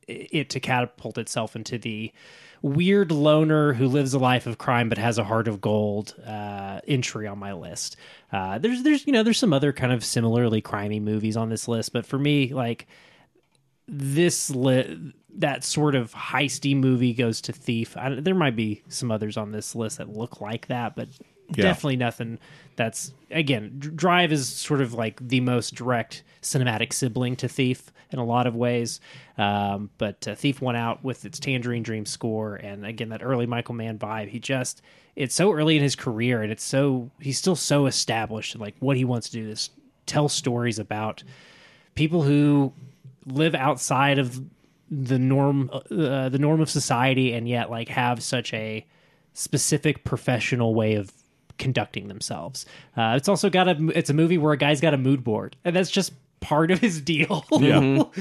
it 0.08 0.50
to 0.50 0.60
catapult 0.60 1.18
itself 1.18 1.54
into 1.56 1.78
the 1.78 2.12
weird 2.62 3.10
loner 3.10 3.72
who 3.72 3.88
lives 3.88 4.14
a 4.14 4.18
life 4.18 4.46
of 4.46 4.56
crime 4.56 4.88
but 4.88 4.96
has 4.96 5.18
a 5.18 5.24
heart 5.24 5.48
of 5.48 5.60
gold 5.60 6.14
uh, 6.26 6.80
entry 6.86 7.26
on 7.26 7.38
my 7.38 7.52
list. 7.52 7.96
Uh, 8.32 8.58
there's 8.58 8.82
there's 8.82 9.06
you 9.06 9.12
know 9.12 9.22
there's 9.22 9.38
some 9.38 9.52
other 9.52 9.72
kind 9.72 9.92
of 9.92 10.04
similarly 10.04 10.62
crimey 10.62 11.02
movies 11.02 11.36
on 11.36 11.48
this 11.48 11.68
list, 11.68 11.92
but 11.92 12.06
for 12.06 12.18
me 12.18 12.54
like 12.54 12.86
this 13.88 14.48
li- 14.50 15.12
that 15.34 15.64
sort 15.64 15.94
of 15.94 16.12
heisty 16.12 16.76
movie 16.76 17.14
goes 17.14 17.40
to 17.42 17.52
Thief. 17.52 17.96
I, 17.96 18.20
there 18.20 18.34
might 18.34 18.56
be 18.56 18.82
some 18.88 19.10
others 19.10 19.36
on 19.36 19.52
this 19.52 19.74
list 19.74 19.98
that 19.98 20.08
look 20.08 20.40
like 20.40 20.68
that, 20.68 20.94
but 20.94 21.08
Yeah. 21.48 21.64
definitely 21.64 21.96
nothing 21.96 22.38
that's 22.76 23.12
again. 23.30 23.78
Drive 23.78 24.32
is 24.32 24.48
sort 24.48 24.80
of 24.80 24.94
like 24.94 25.26
the 25.26 25.40
most 25.40 25.74
direct 25.74 26.22
cinematic 26.40 26.92
sibling 26.92 27.36
to 27.36 27.48
Thief 27.48 27.92
in 28.10 28.18
a 28.18 28.24
lot 28.24 28.46
of 28.46 28.54
ways, 28.54 29.00
um, 29.38 29.90
but 29.98 30.26
uh, 30.28 30.34
Thief 30.34 30.60
went 30.60 30.76
out 30.76 31.02
with 31.04 31.24
its 31.24 31.38
Tangerine 31.38 31.82
Dream 31.82 32.06
score 32.06 32.56
and 32.56 32.86
again 32.86 33.10
that 33.10 33.22
early 33.22 33.46
Michael 33.46 33.74
Mann 33.74 33.98
vibe. 33.98 34.28
He 34.28 34.38
just 34.38 34.82
it's 35.14 35.34
so 35.34 35.52
early 35.52 35.76
in 35.76 35.82
his 35.82 35.94
career 35.96 36.42
and 36.42 36.50
it's 36.50 36.64
so 36.64 37.10
he's 37.20 37.38
still 37.38 37.56
so 37.56 37.86
established 37.86 38.54
in 38.54 38.60
like 38.60 38.74
what 38.78 38.96
he 38.96 39.04
wants 39.04 39.28
to 39.30 39.42
do 39.42 39.48
is 39.48 39.70
tell 40.06 40.28
stories 40.28 40.78
about 40.78 41.22
people 41.94 42.22
who 42.22 42.72
live 43.26 43.54
outside 43.54 44.18
of 44.18 44.42
the 44.90 45.18
norm 45.18 45.70
uh, 45.72 46.28
the 46.28 46.38
norm 46.38 46.60
of 46.60 46.70
society 46.70 47.32
and 47.32 47.48
yet 47.48 47.70
like 47.70 47.88
have 47.88 48.22
such 48.22 48.52
a 48.52 48.86
specific 49.34 50.04
professional 50.04 50.74
way 50.74 50.94
of 50.94 51.10
conducting 51.62 52.08
themselves 52.08 52.66
uh, 52.96 53.14
it's 53.16 53.28
also 53.28 53.48
got 53.48 53.68
a 53.68 53.76
it's 53.98 54.10
a 54.10 54.14
movie 54.14 54.36
where 54.38 54.52
a 54.52 54.56
guy's 54.56 54.80
got 54.80 54.92
a 54.94 54.98
mood 54.98 55.22
board 55.22 55.54
and 55.64 55.76
that's 55.76 55.90
just 55.90 56.12
part 56.40 56.70
of 56.72 56.80
his 56.80 57.00
deal 57.00 57.44
Yeah. 57.52 58.02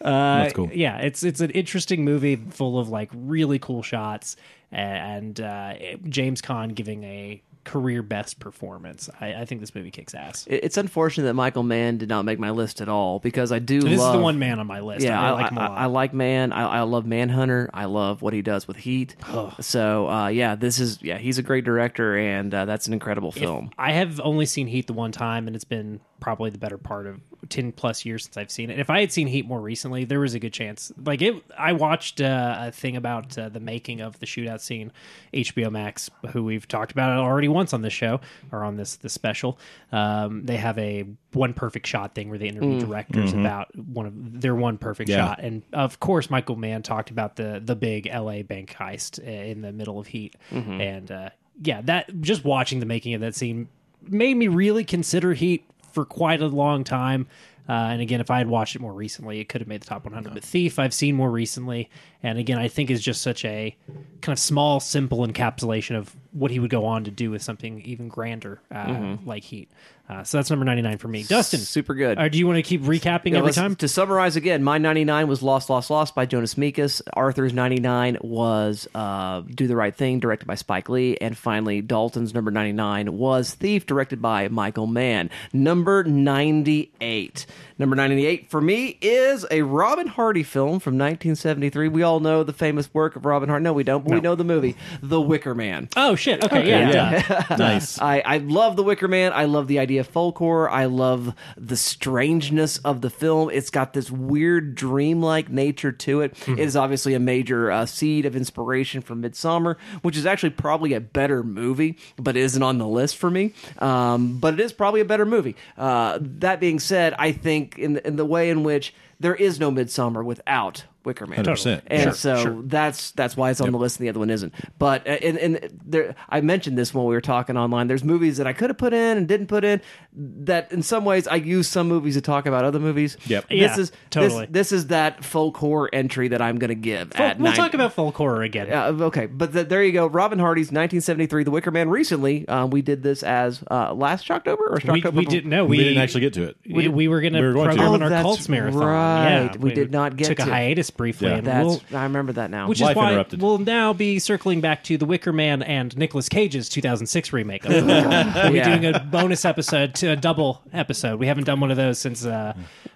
uh, 0.00 0.38
That's 0.42 0.52
cool. 0.54 0.70
yeah 0.72 0.98
it's 0.98 1.24
it's 1.24 1.40
an 1.40 1.50
interesting 1.50 2.04
movie 2.04 2.36
full 2.36 2.78
of 2.78 2.88
like 2.88 3.10
really 3.12 3.58
cool 3.58 3.82
shots 3.82 4.36
and 4.70 5.40
uh, 5.40 5.74
james 6.08 6.40
Caan 6.42 6.74
giving 6.74 7.02
a 7.04 7.42
career 7.66 8.02
best 8.02 8.38
performance 8.40 9.10
I, 9.20 9.34
I 9.34 9.44
think 9.44 9.60
this 9.60 9.74
movie 9.74 9.90
kicks 9.90 10.14
ass 10.14 10.46
It- 10.48 10.64
It's 10.64 10.78
unfortunate 10.78 11.24
that 11.24 11.34
Michael 11.34 11.62
Mann 11.64 11.98
did 11.98 12.08
not 12.08 12.24
make 12.24 12.38
my 12.38 12.50
list 12.50 12.80
at 12.80 12.88
all 12.88 13.18
because 13.18 13.52
I 13.52 13.58
do. 13.58 13.80
this 13.82 13.98
love, 13.98 14.14
is 14.14 14.18
the 14.18 14.22
one 14.22 14.38
man 14.38 14.58
on 14.58 14.66
my 14.66 14.80
list 14.80 15.04
Yeah, 15.04 15.20
i, 15.20 15.26
I, 15.26 15.28
really 15.30 15.42
like 15.42 15.52
him 15.52 15.58
a 15.58 15.60
I- 15.60 15.68
lot 15.68 15.78
I 15.78 15.86
like 15.86 16.14
Man. 16.14 16.52
I, 16.52 16.62
I 16.78 16.80
love 16.82 17.04
Manhunter. 17.04 17.68
I 17.74 17.84
love 17.84 18.22
what 18.22 18.32
he 18.32 18.40
does 18.40 18.66
with 18.66 18.76
Heat. 18.78 19.16
So 19.60 20.08
uh, 20.08 20.28
yeah, 20.28 20.54
this 20.54 20.78
is 20.78 21.02
yeah, 21.02 21.18
he's 21.18 21.38
a 21.38 21.42
great 21.42 21.64
director, 21.64 22.16
and 22.16 22.54
uh, 22.54 22.64
that's 22.64 22.86
an 22.86 22.92
incredible 22.92 23.32
film. 23.32 23.70
I 23.76 23.92
have 23.92 24.20
only 24.20 24.46
seen 24.46 24.66
Heat 24.68 24.86
the 24.86 24.92
one 24.92 25.12
time, 25.12 25.46
and 25.46 25.54
it's 25.56 25.64
been 25.64 26.00
probably 26.20 26.50
the 26.50 26.58
better 26.58 26.78
part 26.78 27.06
of 27.06 27.20
10 27.48 27.72
plus 27.72 28.04
years 28.04 28.24
since 28.24 28.36
I've 28.36 28.50
seen 28.50 28.70
it. 28.70 28.78
If 28.80 28.90
I 28.90 29.00
had 29.00 29.12
seen 29.12 29.26
Heat 29.28 29.46
more 29.46 29.60
recently, 29.60 30.04
there 30.04 30.18
was 30.20 30.34
a 30.34 30.38
good 30.40 30.52
chance. 30.52 30.90
Like 31.04 31.22
it, 31.22 31.34
I 31.56 31.72
watched 31.74 32.20
uh, 32.20 32.56
a 32.58 32.72
thing 32.72 32.96
about 32.96 33.36
uh, 33.38 33.48
the 33.50 33.60
making 33.60 34.00
of 34.00 34.18
the 34.18 34.26
shootout 34.26 34.60
scene, 34.60 34.90
HBO 35.32 35.70
Max, 35.70 36.10
who 36.30 36.42
we've 36.42 36.66
talked 36.66 36.90
about 36.92 37.16
already 37.18 37.48
once 37.48 37.72
on 37.72 37.82
this 37.82 37.92
show 37.92 38.20
or 38.50 38.64
on 38.64 38.76
this 38.76 38.96
this 38.96 39.12
special. 39.12 39.58
Um, 39.92 40.44
they 40.44 40.56
have 40.56 40.78
a 40.78 41.04
one 41.32 41.52
perfect 41.54 41.86
shot 41.86 42.14
thing 42.14 42.30
where 42.30 42.38
they 42.38 42.48
interview 42.48 42.78
directors 42.80 43.32
about 43.32 43.76
one 43.76 44.06
of 44.06 44.40
their 44.40 44.54
one 44.54 44.78
perfect 44.78 45.10
Yeah. 45.10 45.18
shot, 45.18 45.40
and 45.40 45.62
of 45.72 46.00
course 46.00 46.30
Michael 46.30 46.56
Mann 46.56 46.82
talked 46.82 47.10
about 47.10 47.36
the 47.36 47.60
the 47.64 47.76
big 47.76 48.06
L.A. 48.10 48.42
bank 48.42 48.74
heist 48.78 49.20
uh, 49.20 49.30
in 49.30 49.60
the 49.60 49.72
middle 49.72 49.98
of 50.00 50.06
Heat, 50.08 50.34
and 50.50 51.10
uh, 51.10 51.30
yeah, 51.62 51.80
that 51.82 52.20
just 52.22 52.44
watching 52.44 52.80
the 52.80 52.86
making 52.86 53.14
of 53.14 53.20
that 53.20 53.34
scene 53.34 53.68
made 54.08 54.34
me 54.36 54.48
really 54.48 54.84
consider 54.84 55.32
Heat 55.34 55.64
for 55.96 56.04
quite 56.04 56.42
a 56.42 56.46
long 56.46 56.84
time. 56.84 57.26
Uh, 57.66 57.72
and 57.72 58.02
again, 58.02 58.20
if 58.20 58.30
I 58.30 58.36
had 58.36 58.48
watched 58.48 58.76
it 58.76 58.82
more 58.82 58.92
recently, 58.92 59.40
it 59.40 59.48
could 59.48 59.62
have 59.62 59.66
made 59.66 59.80
the 59.80 59.86
top 59.86 60.04
100. 60.04 60.34
But 60.34 60.44
Thief, 60.44 60.78
I've 60.78 60.92
seen 60.92 61.16
more 61.16 61.30
recently, 61.30 61.88
and 62.22 62.38
again, 62.38 62.58
I 62.58 62.68
think 62.68 62.90
is 62.90 63.02
just 63.02 63.22
such 63.22 63.46
a 63.46 63.74
kind 64.20 64.34
of 64.34 64.38
small, 64.38 64.78
simple 64.78 65.26
encapsulation 65.26 65.96
of 65.96 66.14
what 66.32 66.50
he 66.50 66.58
would 66.60 66.68
go 66.68 66.84
on 66.84 67.04
to 67.04 67.10
do 67.10 67.30
with 67.30 67.42
something 67.42 67.80
even 67.80 68.08
grander, 68.08 68.60
uh, 68.70 69.16
like 69.24 69.42
Heat. 69.42 69.70
Uh, 70.08 70.22
so 70.22 70.38
that's 70.38 70.50
number 70.50 70.64
99 70.64 70.98
for 70.98 71.08
me. 71.08 71.24
Dustin, 71.24 71.58
Super 71.58 71.94
good. 71.94 72.16
uh, 72.16 72.28
do 72.28 72.38
you 72.38 72.46
want 72.46 72.58
to 72.58 72.62
keep 72.62 72.82
recapping 72.82 73.32
Yeah, 73.32 73.38
every 73.38 73.52
time? 73.52 73.74
To 73.76 73.88
summarize 73.88 74.36
again, 74.36 74.62
my 74.62 74.78
99 74.78 75.26
was 75.26 75.42
Lost, 75.42 75.68
Lost, 75.68 75.90
Lost 75.90 76.14
by 76.14 76.26
Jonas 76.26 76.54
Mekas. 76.54 77.02
Arthur's 77.12 77.52
99 77.52 78.18
was 78.20 78.86
uh, 78.94 79.42
Do 79.52 79.66
the 79.66 79.74
Right 79.74 79.94
Thing, 79.94 80.20
directed 80.20 80.46
by 80.46 80.54
Spike 80.54 80.88
Lee. 80.88 81.16
And 81.20 81.36
finally, 81.36 81.82
Dalton's 81.82 82.34
number 82.34 82.52
99 82.52 83.16
was 83.18 83.54
Thief, 83.54 83.84
directed 83.86 84.22
by 84.22 84.46
Michael 84.48 84.86
Mann. 84.86 85.28
Number 85.52 86.04
98. 86.04 87.46
Number 87.78 87.96
98 87.96 88.48
for 88.48 88.60
me 88.60 88.96
is 89.02 89.44
a 89.50 89.62
Robin 89.62 90.06
Hardy 90.06 90.42
film 90.44 90.80
from 90.80 90.94
1973. 90.94 91.88
We 91.88 92.02
all 92.02 92.20
know 92.20 92.42
the 92.42 92.52
famous 92.52 92.92
work 92.94 93.16
of 93.16 93.26
Robin 93.26 93.48
Hardy. 93.48 93.64
No, 93.64 93.72
we 93.72 93.84
don't, 93.84 94.04
but 94.04 94.14
we 94.14 94.20
know 94.20 94.34
the 94.34 94.44
movie, 94.44 94.76
The 95.02 95.20
Wicker 95.20 95.54
Man. 95.54 95.88
Oh, 95.96 96.14
shit. 96.14 96.42
Okay, 96.44 96.68
yeah. 96.68 96.90
yeah. 96.90 97.42
duh. 97.48 97.56
nice. 97.58 98.00
I, 98.00 98.20
I 98.20 98.38
love 98.38 98.76
The 98.76 98.82
Wicker 98.82 99.08
Man. 99.08 99.32
I 99.34 99.44
love 99.44 99.66
the 99.66 99.78
idea 99.78 99.95
of 99.98 100.06
folk 100.06 100.38
horror. 100.38 100.70
I 100.70 100.86
love 100.86 101.34
the 101.56 101.76
strangeness 101.76 102.78
of 102.78 103.00
the 103.00 103.10
film. 103.10 103.50
It's 103.50 103.70
got 103.70 103.92
this 103.92 104.10
weird 104.10 104.74
dreamlike 104.74 105.48
nature 105.48 105.92
to 105.92 106.20
it. 106.20 106.36
It 106.46 106.58
is 106.58 106.76
obviously 106.76 107.14
a 107.14 107.20
major 107.20 107.70
uh, 107.70 107.86
seed 107.86 108.26
of 108.26 108.36
inspiration 108.36 109.00
for 109.02 109.14
Midsommar, 109.14 109.76
which 110.02 110.16
is 110.16 110.26
actually 110.26 110.50
probably 110.50 110.92
a 110.92 111.00
better 111.00 111.42
movie, 111.42 111.98
but 112.16 112.36
isn't 112.36 112.62
on 112.62 112.78
the 112.78 112.86
list 112.88 113.16
for 113.16 113.30
me. 113.30 113.52
Um, 113.78 114.38
but 114.38 114.54
it 114.54 114.60
is 114.60 114.72
probably 114.72 115.00
a 115.00 115.04
better 115.04 115.26
movie. 115.26 115.56
Uh, 115.76 116.18
that 116.20 116.60
being 116.60 116.78
said, 116.78 117.14
I 117.18 117.32
think 117.32 117.78
in 117.78 117.94
the, 117.94 118.06
in 118.06 118.16
the 118.16 118.26
way 118.26 118.50
in 118.50 118.62
which 118.62 118.94
there 119.18 119.34
is 119.34 119.58
no 119.58 119.70
Midsommar 119.70 120.24
without 120.24 120.84
Wicker 121.06 121.26
Man. 121.26 121.42
100%. 121.44 121.80
And 121.86 122.02
Sure, 122.02 122.12
so 122.12 122.36
sure. 122.42 122.62
that's 122.64 123.12
that's 123.12 123.36
why 123.36 123.50
it's 123.50 123.60
on 123.62 123.72
the 123.72 123.78
list 123.78 123.98
and 123.98 124.04
the 124.06 124.10
other 124.10 124.18
one 124.18 124.28
isn't. 124.28 124.52
But 124.78 125.06
uh, 125.06 125.12
and, 125.12 125.38
and 125.38 125.80
there, 125.86 126.14
I 126.28 126.40
mentioned 126.42 126.76
this 126.76 126.92
when 126.92 127.06
we 127.06 127.14
were 127.14 127.20
talking 127.22 127.56
online. 127.56 127.86
There's 127.86 128.04
movies 128.04 128.36
that 128.36 128.46
I 128.46 128.52
could 128.52 128.68
have 128.70 128.76
put 128.78 128.92
in 128.92 129.16
and 129.16 129.26
didn't 129.26 129.46
put 129.46 129.64
in. 129.64 129.80
That 130.18 130.72
in 130.72 130.82
some 130.82 131.04
ways 131.04 131.26
I 131.28 131.36
use 131.36 131.68
some 131.68 131.88
movies 131.88 132.14
to 132.14 132.20
talk 132.20 132.46
about 132.46 132.64
other 132.64 132.78
movies. 132.80 133.16
Yep. 133.26 133.48
This 133.48 133.58
Yeah, 133.58 133.78
is 133.78 133.92
totally. 134.10 134.46
This, 134.46 134.70
this 134.70 134.72
is 134.72 134.86
that 134.88 135.24
folk 135.24 135.56
horror 135.56 135.88
entry 135.92 136.28
that 136.28 136.42
I'm 136.42 136.58
going 136.58 136.68
to 136.68 136.74
give. 136.74 137.12
Well, 137.18 137.28
at 137.28 137.38
we'll 137.38 137.46
nine- 137.52 137.56
talk 137.56 137.74
about 137.74 137.92
folk 137.92 138.14
horror 138.16 138.42
again. 138.42 138.72
uh, 138.72 139.04
okay, 139.06 139.26
but 139.26 139.52
th- 139.52 139.68
there 139.68 139.82
you 139.84 139.92
go. 139.92 140.06
Robin 140.06 140.38
Hardy's 140.38 140.66
1973, 140.68 141.44
The 141.44 141.50
Wicker 141.50 141.70
Man. 141.70 141.88
Recently, 141.88 142.48
um, 142.48 142.70
we 142.70 142.82
did 142.82 143.02
this 143.02 143.22
as 143.22 143.62
uh, 143.70 143.92
last 143.94 144.30
October 144.30 144.64
or 144.64 144.78
we, 144.92 144.98
October. 145.00 145.16
we 145.18 145.24
didn't 145.26 145.50
know. 145.50 145.64
we, 145.64 145.76
We, 145.78 145.84
didn't 145.84 146.02
actually 146.02 146.22
get 146.22 146.32
to 146.34 146.42
it. 146.44 146.56
We, 146.68 146.88
we 146.88 147.08
were 147.08 147.20
going 147.20 147.34
to 147.34 147.40
We 147.40 147.46
were 147.46 147.52
going 147.52 147.68
to. 147.70 147.74
program 147.76 147.92
Oh, 148.02 148.06
in 148.06 148.12
our 148.12 148.22
Cults 148.22 148.48
marathon. 148.48 148.80
right. 148.82 149.50
Yeah, 149.54 149.56
We 149.58 149.72
did 149.74 149.92
not 149.92 150.16
get 150.16 150.28
took 150.28 150.38
a 150.40 150.44
to- 150.44 150.50
hiatus 150.50 150.90
briefly. 150.96 151.28
Yeah. 151.28 151.36
and 151.36 151.46
That's 151.46 151.66
we'll, 151.66 151.98
I 151.98 152.02
remember 152.04 152.32
that 152.34 152.50
now. 152.50 152.68
which 152.68 152.80
Life 152.80 152.92
is 152.92 152.96
why 152.96 153.10
interrupted. 153.10 153.42
we'll 153.42 153.58
now 153.58 153.92
be 153.92 154.18
circling 154.18 154.60
back 154.60 154.84
to 154.84 154.96
The 154.98 155.04
Wicker 155.06 155.32
Man 155.32 155.62
and 155.62 155.96
Nicolas 155.96 156.28
Cage's 156.28 156.68
2006 156.68 157.32
remake. 157.32 157.64
Of 157.64 157.72
the 157.72 157.76
Wicker 157.84 158.08
Man. 158.08 158.34
We'll 158.34 158.52
be 158.52 158.58
Yeah. 158.58 158.78
doing 158.78 158.94
a 158.94 159.00
bonus 159.00 159.44
episode, 159.44 159.94
to 159.96 160.08
a 160.08 160.16
double 160.16 160.62
episode. 160.72 161.18
We 161.20 161.26
haven't 161.26 161.44
done 161.44 161.60
one 161.60 161.70
of 161.70 161.76
those 161.76 161.98
since 161.98 162.24
uh, 162.24 162.54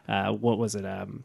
uh, 0.09 0.33
what 0.33 0.59
was 0.59 0.75
it? 0.75 0.85
Um, 0.85 1.25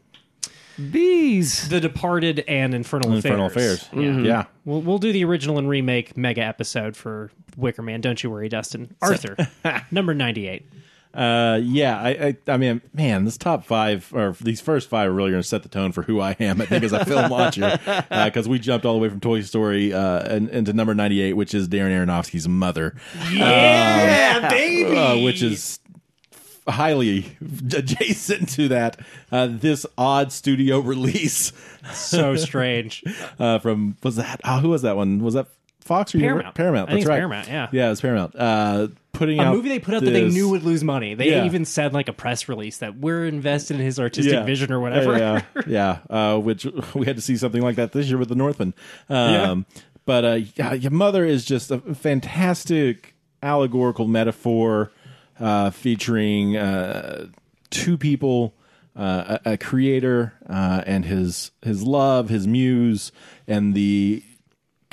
bees. 0.90 1.68
the 1.68 1.80
Departed 1.80 2.44
and 2.46 2.74
Infernal, 2.74 3.12
Infernal 3.14 3.46
Affairs. 3.46 3.82
Affairs. 3.82 4.04
Yeah. 4.04 4.18
Yeah. 4.20 4.44
We'll, 4.64 4.82
we'll 4.82 4.98
do 4.98 5.12
the 5.12 5.24
original 5.24 5.58
and 5.58 5.68
remake 5.68 6.16
mega 6.16 6.42
episode 6.42 6.96
for 6.96 7.30
Wicker 7.56 7.82
Man. 7.82 8.00
Don't 8.00 8.22
you 8.22 8.30
worry, 8.30 8.48
Dustin. 8.48 8.94
Arthur, 9.00 9.36
number 9.90 10.12
98. 10.14 10.68
Uh, 11.16 11.58
yeah, 11.62 11.98
I, 11.98 12.08
I, 12.10 12.36
I 12.52 12.56
mean, 12.58 12.82
man, 12.92 13.24
this 13.24 13.38
top 13.38 13.64
five 13.64 14.12
or 14.12 14.36
these 14.40 14.60
first 14.60 14.90
five 14.90 15.08
are 15.08 15.12
really 15.14 15.30
going 15.30 15.42
to 15.42 15.48
set 15.48 15.62
the 15.62 15.68
tone 15.70 15.92
for 15.92 16.02
who 16.02 16.20
I 16.20 16.36
am. 16.38 16.60
I 16.60 16.66
think 16.66 16.84
as 16.84 16.92
a 16.92 17.04
film 17.06 17.30
watcher, 17.30 17.78
because 18.10 18.46
we 18.46 18.58
jumped 18.58 18.84
all 18.84 18.92
the 18.92 19.00
way 19.00 19.08
from 19.08 19.20
Toy 19.20 19.40
Story 19.40 19.94
uh, 19.94 20.20
and, 20.28 20.50
into 20.50 20.74
number 20.74 20.94
ninety-eight, 20.94 21.32
which 21.32 21.54
is 21.54 21.68
Darren 21.68 21.90
Aronofsky's 22.06 22.46
Mother, 22.46 22.94
Yeah, 23.32 24.48
baby. 24.50 24.94
uh, 24.94 25.18
which 25.24 25.42
is 25.42 25.80
highly 26.68 27.36
adjacent 27.74 28.48
to 28.50 28.68
that. 28.68 28.98
Uh, 29.32 29.46
this 29.50 29.86
odd 29.96 30.32
studio 30.32 30.78
release 30.92 31.52
so 31.92 32.36
strange. 32.36 33.02
uh, 33.38 33.58
from 33.60 33.96
was 34.02 34.16
that? 34.16 34.40
Oh, 34.44 34.58
who 34.58 34.68
was 34.70 34.82
that 34.82 34.96
one? 34.96 35.20
Was 35.22 35.34
that 35.34 35.46
Fox 35.86 36.14
or 36.14 36.18
Paramount. 36.18 36.54
Paramount. 36.54 36.90
I 36.90 36.92
think 36.92 37.04
That's 37.04 37.04
it's 37.04 37.08
right. 37.08 37.16
Paramount, 37.18 37.48
yeah. 37.48 37.68
yeah, 37.72 37.90
it's 37.92 38.00
Paramount. 38.00 38.34
Uh, 38.36 38.88
putting 39.12 39.38
a 39.40 39.44
out 39.44 39.54
movie 39.54 39.70
they 39.70 39.78
put 39.78 39.94
out 39.94 40.02
that 40.04 40.10
they 40.10 40.24
this- 40.24 40.34
knew 40.34 40.50
would 40.50 40.62
lose 40.62 40.84
money. 40.84 41.14
They 41.14 41.30
Yeah. 41.30 41.44
even 41.46 41.64
said 41.64 41.94
like 41.94 42.08
a 42.08 42.12
press 42.12 42.48
release 42.48 42.78
that 42.78 42.98
we're 42.98 43.24
invested 43.26 43.76
in 43.78 43.82
his 43.82 43.98
artistic 43.98 44.44
vision 44.44 44.70
or 44.72 44.80
whatever. 44.80 45.16
Yeah, 45.16 45.42
yeah. 45.66 45.98
Uh, 46.10 46.38
which 46.38 46.66
we 46.94 47.06
had 47.06 47.16
to 47.16 47.22
see 47.22 47.36
something 47.36 47.62
like 47.62 47.76
that 47.76 47.92
this 47.92 48.08
year 48.08 48.18
with 48.18 48.28
the 48.28 48.34
Northman. 48.34 48.74
Um, 49.08 49.64
But 50.04 50.24
uh, 50.24 50.38
yeah, 50.56 50.72
your 50.74 50.92
mother 50.92 51.24
is 51.24 51.44
just 51.44 51.70
a 51.70 51.78
fantastic 51.94 53.14
allegorical 53.42 54.06
metaphor 54.06 54.92
uh, 55.40 55.70
featuring 55.70 56.56
uh, 56.56 57.26
two 57.70 57.96
people. 57.96 58.54
Uh, 58.98 59.36
a, 59.44 59.52
a 59.52 59.56
creator 59.58 60.32
uh, 60.48 60.82
and 60.86 61.04
his 61.04 61.50
his 61.60 61.82
love, 61.82 62.30
his 62.30 62.46
muse, 62.46 63.12
and 63.46 63.74
the 63.74 64.22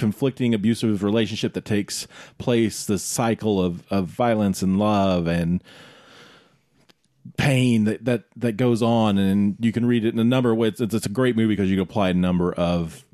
conflicting 0.04 0.54
abusive 0.54 1.02
relationship 1.02 1.54
that 1.54 1.64
takes 1.64 2.10
place, 2.38 2.86
the 2.86 3.00
cycle 3.00 3.64
of, 3.64 3.90
of 3.90 4.06
violence 4.06 4.62
and 4.62 4.78
love 4.78 5.28
and 5.28 5.64
pain 7.38 7.86
that, 7.86 8.04
that, 8.04 8.26
that 8.36 8.58
goes 8.58 8.82
on. 8.82 9.18
And 9.18 9.56
you 9.62 9.72
can 9.72 9.86
read 9.86 10.04
it 10.04 10.14
in 10.14 10.20
a 10.20 10.26
number 10.26 10.52
of 10.52 10.58
ways. 10.58 10.82
It's, 10.82 10.94
it's 10.94 11.06
a 11.06 11.10
great 11.10 11.38
movie 11.38 11.56
because 11.56 11.70
you 11.70 11.78
can 11.78 11.84
apply 11.84 12.10
a 12.10 12.14
number 12.14 12.52
of 12.52 13.06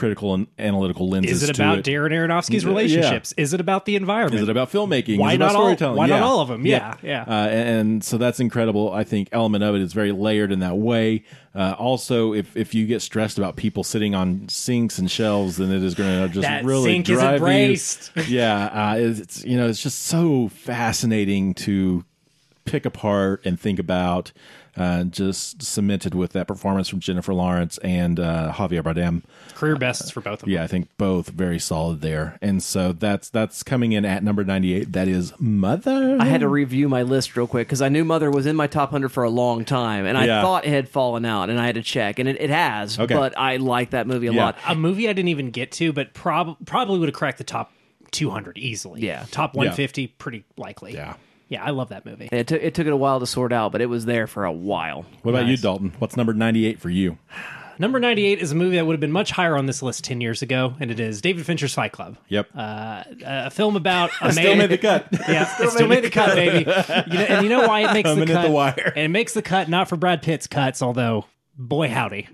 critical 0.00 0.34
and 0.34 0.46
analytical 0.58 1.08
lenses 1.08 1.42
Is 1.42 1.48
it 1.48 1.56
about 1.58 1.78
it. 1.78 1.84
Darren 1.84 2.10
Aronofsky's 2.10 2.64
Yeah. 2.64 2.70
relationships? 2.70 3.32
Is 3.36 3.52
it 3.54 3.60
about 3.60 3.84
the 3.84 3.94
environment? 3.96 4.42
Is 4.42 4.48
it 4.48 4.50
about 4.50 4.72
filmmaking? 4.72 5.18
Why 5.18 5.28
Is 5.28 5.34
it 5.34 5.36
about 5.36 5.46
not 5.52 5.54
all- 5.54 5.60
storytelling? 5.66 5.96
why 5.98 6.06
not 6.06 6.16
Yeah. 6.16 6.24
all 6.24 6.40
of 6.40 6.50
'em? 6.50 6.66
Yeah, 6.66 6.94
yeah. 7.02 7.22
Uh, 7.28 7.32
and, 7.48 7.68
and 7.68 8.04
so 8.04 8.16
that's 8.18 8.40
incredible. 8.40 8.92
I 8.92 9.04
think 9.04 9.28
element 9.30 9.62
of 9.62 9.74
it 9.76 9.82
is 9.82 9.92
very 9.92 10.10
layered 10.12 10.50
in 10.50 10.58
that 10.60 10.76
way. 10.78 11.22
Uh, 11.54 11.74
also, 11.78 12.32
if 12.32 12.56
if 12.56 12.74
you 12.74 12.86
get 12.86 13.02
stressed 13.02 13.36
about 13.38 13.56
people 13.56 13.84
sitting 13.84 14.14
on 14.14 14.48
sinks 14.48 14.98
and 14.98 15.10
shelves, 15.10 15.56
then 15.58 15.70
it 15.70 15.82
is 15.82 15.94
going 15.94 16.28
to 16.28 16.28
just 16.32 16.42
That 16.48 16.64
really 16.64 16.92
sink 16.92 17.08
is 17.08 17.18
drive 17.18 17.34
embraced. 17.36 18.10
you. 18.16 18.22
Yeah, 18.38 18.66
uh, 18.66 18.96
it's, 18.96 19.18
it's 19.20 19.44
you 19.44 19.56
know 19.56 19.68
it's 19.68 19.82
just 19.82 20.02
so 20.02 20.48
fascinating 20.48 21.54
to 21.54 22.04
pick 22.64 22.86
apart 22.86 23.42
and 23.44 23.58
think 23.60 23.78
about. 23.78 24.32
Uh, 24.76 25.04
just 25.04 25.62
cemented 25.62 26.14
with 26.14 26.32
that 26.32 26.46
performance 26.46 26.88
from 26.88 27.00
Jennifer 27.00 27.34
Lawrence 27.34 27.78
and 27.78 28.18
uh, 28.20 28.52
Javier 28.54 28.82
Bardem. 28.82 29.22
Career 29.54 29.76
bests 29.76 30.10
for 30.10 30.20
both 30.20 30.34
of 30.34 30.40
them. 30.40 30.50
Yeah, 30.50 30.62
I 30.62 30.66
think 30.68 30.88
both 30.96 31.28
very 31.30 31.58
solid 31.58 32.00
there. 32.00 32.38
And 32.40 32.62
so 32.62 32.92
that's 32.92 33.28
that's 33.30 33.62
coming 33.62 33.92
in 33.92 34.04
at 34.04 34.22
number 34.22 34.44
98. 34.44 34.92
That 34.92 35.08
is 35.08 35.32
Mother. 35.38 36.16
I 36.20 36.24
had 36.26 36.40
to 36.40 36.48
review 36.48 36.88
my 36.88 37.02
list 37.02 37.36
real 37.36 37.46
quick 37.46 37.66
because 37.68 37.82
I 37.82 37.88
knew 37.88 38.04
Mother 38.04 38.30
was 38.30 38.46
in 38.46 38.56
my 38.56 38.66
top 38.66 38.90
100 38.92 39.08
for 39.10 39.24
a 39.24 39.30
long 39.30 39.64
time, 39.64 40.06
and 40.06 40.16
I 40.16 40.26
Yeah. 40.26 40.40
thought 40.42 40.64
it 40.64 40.70
had 40.70 40.88
fallen 40.88 41.24
out, 41.24 41.50
and 41.50 41.58
I 41.60 41.66
had 41.66 41.74
to 41.74 41.82
check, 41.82 42.18
and 42.18 42.28
it, 42.28 42.40
it 42.40 42.50
has. 42.50 42.98
Okay. 42.98 43.14
But 43.14 43.36
I 43.36 43.56
like 43.56 43.90
that 43.90 44.06
movie 44.06 44.28
a 44.28 44.32
Yeah. 44.32 44.44
lot. 44.44 44.58
A 44.66 44.74
movie 44.74 45.08
I 45.08 45.12
didn't 45.12 45.28
even 45.28 45.50
get 45.50 45.72
to, 45.72 45.92
but 45.92 46.14
prob- 46.14 46.56
probably 46.64 46.98
would 46.98 47.08
have 47.08 47.14
cracked 47.16 47.38
the 47.38 47.44
top 47.44 47.72
200 48.12 48.56
easily. 48.56 49.00
Yeah. 49.02 49.24
Top 49.30 49.54
150, 49.54 50.06
pretty 50.06 50.44
likely. 50.56 50.94
Yeah. 50.94 51.14
Yeah, 51.50 51.62
I 51.62 51.70
love 51.70 51.90
that 51.90 52.06
movie. 52.06 52.28
And 52.32 52.40
It 52.40 52.46
took 52.46 52.62
it 52.62 52.74
took 52.74 52.86
it 52.86 52.92
a 52.92 52.96
while 52.96 53.20
to 53.20 53.26
sort 53.26 53.52
out, 53.52 53.72
but 53.72 53.82
it 53.82 53.86
was 53.86 54.06
there 54.06 54.26
for 54.26 54.44
a 54.46 54.52
while. 54.52 55.04
What 55.22 55.34
about 55.34 55.46
you, 55.48 55.58
Dalton? 55.58 55.92
What's 55.98 56.16
number 56.16 56.32
98 56.32 56.80
for 56.80 56.88
you? 56.88 57.18
Number 57.78 57.98
98 57.98 58.40
is 58.40 58.52
a 58.52 58.54
movie 58.54 58.76
that 58.76 58.84
would 58.86 58.92
have 58.92 59.00
been 59.00 59.10
much 59.10 59.30
higher 59.30 59.56
on 59.56 59.64
this 59.64 59.82
list 59.82 60.04
10 60.04 60.20
years 60.20 60.42
ago, 60.42 60.74
and 60.80 60.90
it 60.90 61.00
is 61.00 61.22
David 61.22 61.46
Fincher's 61.46 61.72
Fight 61.72 61.92
Club. 61.92 62.18
Yep. 62.28 62.48
Uh, 62.54 63.04
a 63.24 63.50
film 63.50 63.74
about 63.74 64.10
a 64.20 64.24
man. 64.26 64.32
Still 64.34 64.56
made 64.56 64.70
the 64.70 64.76
cut. 64.78 65.08
Yeah, 65.28 65.50
it 65.60 65.70
still 65.70 65.88
made 65.88 66.04
the 66.04 66.10
cut, 66.10 66.34
baby. 66.34 66.58
You 66.58 66.64
know, 67.18 67.24
and 67.24 67.42
you 67.42 67.48
know 67.48 67.66
why 67.66 67.88
it 67.90 67.94
makes 67.94 68.06
Coming 68.10 68.26
the 68.26 68.32
at 68.32 68.36
cut? 68.36 68.46
the 68.46 68.50
wire. 68.52 68.92
And 68.94 69.04
it 69.06 69.08
makes 69.08 69.32
the 69.34 69.42
cut 69.42 69.68
not 69.70 69.88
for 69.88 69.96
Brad 69.96 70.20
Pitt's 70.22 70.46
cuts, 70.46 70.82
although 70.82 71.24
boy 71.56 71.88
howdy, 71.88 72.26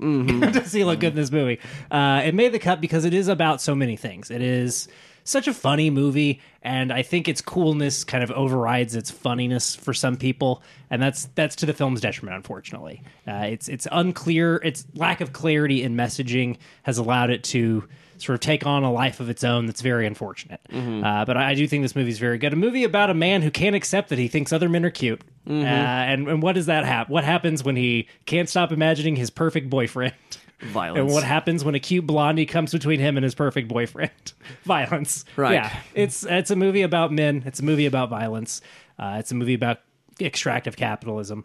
does 0.53 0.73
he 0.73 0.85
look 0.85 1.01
good 1.01 1.09
in 1.12 1.17
this 1.17 1.31
movie? 1.33 1.59
Uh, 1.91 2.23
it 2.25 2.35
made 2.35 2.53
the 2.53 2.59
cut 2.59 2.81
because 2.81 3.05
it 3.05 3.14
is 3.14 3.29
about 3.29 3.61
so 3.61 3.75
many 3.75 3.97
things. 3.97 4.31
It 4.31 4.43
is 4.43 4.89
such 5.29 5.49
a 5.49 5.55
funny 5.55 5.91
movie, 5.91 6.41
and 6.62 6.93
I 6.93 7.03
think 7.03 7.29
its 7.29 7.41
coolness 7.41 8.05
kind 8.05 8.22
of 8.24 8.31
overrides 8.31 8.95
its 8.95 9.11
funniness 9.11 9.74
for 9.77 9.93
some 9.93 10.16
people, 10.16 10.62
and 10.91 11.03
that's 11.03 11.27
that's 11.35 11.57
to 11.57 11.66
the 11.66 11.74
film's 11.74 12.01
detriment, 12.01 12.37
unfortunately. 12.37 13.03
Uh, 13.27 13.47
it's 13.51 13.68
it's 13.68 13.87
unclear. 13.93 14.57
Its 14.64 14.87
lack 14.95 15.20
of 15.20 15.33
clarity 15.33 15.83
in 15.83 15.95
messaging 15.97 16.57
has 16.85 16.99
allowed 16.99 17.31
it 17.31 17.45
to 17.45 17.87
sort 18.18 18.35
of 18.35 18.41
take 18.41 18.64
on 18.64 18.83
a 18.83 18.91
life 18.91 19.20
of 19.20 19.29
its 19.29 19.45
own 19.45 19.66
that's 19.66 19.83
very 19.83 20.07
unfortunate. 20.07 20.61
Uh, 21.05 21.24
but 21.27 21.37
I, 21.37 21.51
I 21.51 21.55
do 21.55 21.66
think 21.66 21.83
this 21.85 21.95
movie 21.95 22.09
is 22.11 22.18
very 22.18 22.39
good. 22.39 22.53
A 22.55 22.57
movie 22.57 22.85
about 22.85 23.11
a 23.11 23.14
man 23.14 23.43
who 23.43 23.51
can't 23.51 23.77
accept 23.77 24.09
that 24.09 24.18
he 24.18 24.27
thinks 24.27 24.55
other 24.55 24.70
men 24.70 24.87
are 24.87 24.91
cute. 24.91 25.20
Uh, 25.47 25.53
and, 25.53 26.27
and 26.27 26.43
what 26.43 26.55
does 26.55 26.64
that 26.66 26.87
happen? 26.87 27.12
What 27.12 27.24
happens 27.24 27.62
when 27.62 27.77
he 27.77 28.09
can't 28.24 28.49
stop 28.49 28.72
imagining 28.72 29.16
his 29.16 29.29
perfect 29.31 29.68
boyfriend? 29.68 30.14
Violence. 30.61 30.99
And 30.99 31.13
what 31.13 31.23
happens 31.23 31.65
when 31.65 31.75
a 31.75 31.81
cute 31.81 32.07
blondie 32.07 32.47
comes 32.47 32.73
between 32.73 32.99
him 32.99 33.17
and 33.17 33.25
his 33.25 33.35
perfect 33.35 33.69
boyfriend? 33.69 34.33
violence. 34.65 35.25
Right. 35.37 35.55
Yeah. 35.55 35.77
It's 35.95 36.25
it's 36.25 36.51
a 36.51 36.57
movie 36.57 36.83
about 36.83 37.13
men. 37.13 37.43
It's 37.45 37.61
a 37.61 37.65
movie 37.65 37.87
about 37.87 38.09
violence. 38.09 38.63
Uh, 38.99 39.17
it's 39.19 39.31
a 39.31 39.35
movie 39.35 39.55
about 39.55 39.81
extractive 40.21 40.77
capitalism. 40.77 41.45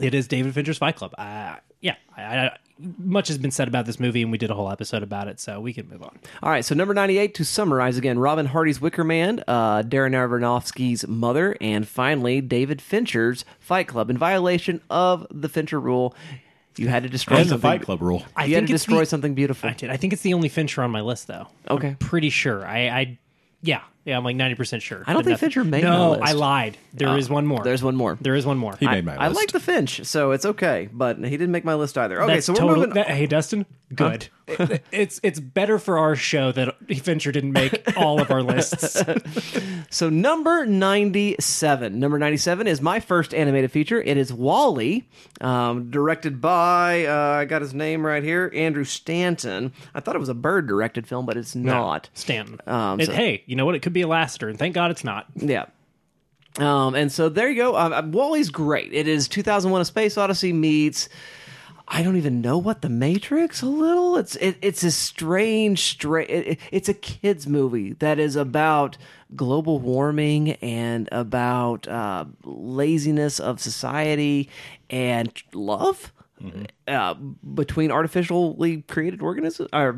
It 0.00 0.14
is 0.14 0.28
David 0.28 0.54
Fincher's 0.54 0.78
Fight 0.78 0.94
Club. 0.94 1.14
Uh, 1.18 1.56
yeah. 1.80 1.96
I, 2.16 2.22
I, 2.22 2.56
much 2.98 3.28
has 3.28 3.38
been 3.38 3.50
said 3.50 3.68
about 3.68 3.86
this 3.86 3.98
movie, 3.98 4.22
and 4.22 4.30
we 4.30 4.38
did 4.38 4.50
a 4.50 4.54
whole 4.54 4.70
episode 4.70 5.02
about 5.02 5.28
it, 5.28 5.40
so 5.40 5.60
we 5.60 5.72
can 5.72 5.88
move 5.88 6.02
on. 6.02 6.18
All 6.42 6.50
right, 6.50 6.64
so 6.64 6.74
number 6.74 6.92
98, 6.92 7.34
to 7.34 7.44
summarize 7.44 7.96
again, 7.96 8.18
Robin 8.18 8.44
Hardy's 8.44 8.80
Wicker 8.80 9.02
Man, 9.02 9.42
uh, 9.48 9.82
Darren 9.82 10.12
Aronofsky's 10.12 11.06
Mother, 11.08 11.56
and 11.60 11.88
finally, 11.88 12.42
David 12.42 12.82
Fincher's 12.82 13.46
Fight 13.58 13.88
Club. 13.88 14.10
In 14.10 14.18
violation 14.18 14.82
of 14.90 15.26
the 15.30 15.48
Fincher 15.48 15.80
rule, 15.80 16.14
you 16.76 16.88
had 16.88 17.02
to 17.04 17.08
destroy 17.08 17.36
And 17.38 17.46
the 17.46 17.50
something. 17.50 17.70
Fight 17.70 17.82
Club 17.82 18.02
rule. 18.02 18.24
I 18.36 18.44
you 18.46 18.54
had 18.54 18.60
think 18.62 18.68
to 18.68 18.74
it's 18.74 18.84
destroy 18.84 19.00
the- 19.00 19.06
something 19.06 19.34
beautiful. 19.34 19.70
I 19.70 19.72
did. 19.74 19.90
I 19.90 19.96
think 19.96 20.12
it's 20.12 20.22
the 20.22 20.34
only 20.34 20.48
Fincher 20.48 20.82
on 20.82 20.90
my 20.90 21.00
list, 21.00 21.26
though. 21.26 21.48
Okay. 21.70 21.88
I'm 21.88 21.96
pretty 21.96 22.30
sure. 22.30 22.66
I, 22.66 22.88
I 22.88 23.18
yeah, 23.62 23.80
yeah. 24.06 24.16
I'm 24.16 24.24
like 24.24 24.36
ninety 24.36 24.54
percent 24.54 24.82
sure. 24.82 25.04
I 25.06 25.12
don't 25.12 25.22
think 25.22 25.32
nothing- 25.32 25.50
Fincher 25.50 25.64
made 25.64 25.82
No, 25.84 25.90
my 25.90 26.08
list. 26.16 26.22
I 26.22 26.32
lied. 26.32 26.78
There 26.94 27.18
is 27.18 27.30
Oh, 27.30 27.34
one 27.34 27.46
more. 27.46 27.62
There's 27.62 27.82
one 27.82 27.94
more. 27.96 28.16
There 28.22 28.34
is 28.34 28.46
one 28.46 28.56
more. 28.56 28.74
He 28.80 28.86
made 28.86 29.04
my 29.04 29.16
I 29.16 29.28
list. 29.28 29.38
like 29.40 29.52
the 29.52 29.60
Finch, 29.60 30.04
so 30.06 30.30
it's 30.30 30.46
okay, 30.46 30.88
but 30.90 31.18
he 31.18 31.30
didn't 31.30 31.50
make 31.52 31.64
my 31.64 31.74
list 31.74 31.98
either. 31.98 32.22
Okay, 32.22 32.34
That's 32.34 32.46
so 32.46 32.54
we're 32.54 32.58
total- 32.60 32.76
moving. 32.76 32.94
that- 32.94 33.08
hey, 33.08 33.26
Dustin, 33.26 33.66
good. 33.94 34.28
It- 34.46 34.82
it's 34.92 35.20
it's 35.24 35.40
better 35.40 35.78
for 35.78 35.98
our 35.98 36.14
show 36.16 36.52
that 36.52 36.76
Fincher 37.02 37.32
didn't 37.32 37.52
make 37.52 37.82
all 37.98 38.20
of 38.20 38.30
our 38.30 38.42
lists. 38.42 39.02
So 39.88 40.08
number 40.10 40.66
97. 40.66 41.98
Number 41.98 42.18
97 42.18 42.66
is 42.66 42.80
my 42.80 43.00
first 43.00 43.32
animated 43.34 43.70
feature. 43.70 44.02
It 44.02 44.16
is 44.16 44.32
WALL-E, 44.32 45.04
um, 45.40 45.90
directed 45.90 46.40
by, 46.40 47.06
uh, 47.06 47.12
I 47.40 47.44
got 47.44 47.62
his 47.62 47.72
name 47.72 48.04
right 48.04 48.22
here, 48.22 48.50
Andrew 48.54 48.84
Stanton. 48.84 49.72
I 49.94 50.00
thought 50.00 50.16
it 50.16 50.18
was 50.18 50.28
a 50.28 50.34
Bird 50.34 50.66
directed 50.66 51.06
film, 51.06 51.24
but 51.24 51.36
it's 51.36 51.54
not. 51.54 52.10
Stanton. 52.14 52.60
Um, 52.66 53.00
It- 53.00 53.06
so- 53.06 53.12
hey, 53.12 53.42
you 53.46 53.54
know 53.56 53.64
what? 53.64 53.74
It 53.74 53.80
could 53.82 53.92
be 53.96 54.02
a 54.02 54.06
Lasseter, 54.06 54.48
and 54.50 54.58
thank 54.58 54.74
God 54.74 54.90
it's 54.90 55.04
not. 55.04 55.26
Yeah. 55.36 55.66
Um, 56.58 56.94
and 56.94 57.12
so 57.12 57.28
there 57.28 57.48
you 57.50 57.56
go. 57.56 57.76
Um, 57.76 57.92
uh, 57.92 58.02
WALL-E's 58.02 58.50
great. 58.50 58.92
It 58.92 59.06
is 59.08 59.28
2001: 59.28 59.80
A 59.80 59.84
Space 59.84 60.16
Odyssey 60.16 60.52
meets. 60.52 61.08
I 61.88 62.02
don't 62.02 62.16
even 62.16 62.40
know 62.40 62.58
what 62.58 62.82
the 62.82 62.88
Matrix. 62.88 63.62
A 63.62 63.66
little. 63.66 64.16
It's 64.16 64.36
it, 64.36 64.56
it's 64.62 64.82
a 64.82 64.90
strange, 64.90 65.80
strange. 65.80 66.30
It, 66.30 66.46
it- 66.48 66.58
it's 66.72 66.88
a 66.88 66.94
kids 66.94 67.46
movie 67.46 67.92
that 68.00 68.18
is 68.18 68.36
about 68.36 68.96
global 69.34 69.78
warming 69.78 70.52
and 70.62 71.08
about 71.12 71.86
uh, 71.88 72.24
laziness 72.44 73.38
of 73.38 73.60
society 73.60 74.48
and 74.88 75.30
love 75.52 76.12
uh, 76.88 77.14
between 77.14 77.90
artificially 77.90 78.82
created 78.88 79.20
organisms 79.20 79.68
or 79.72 79.96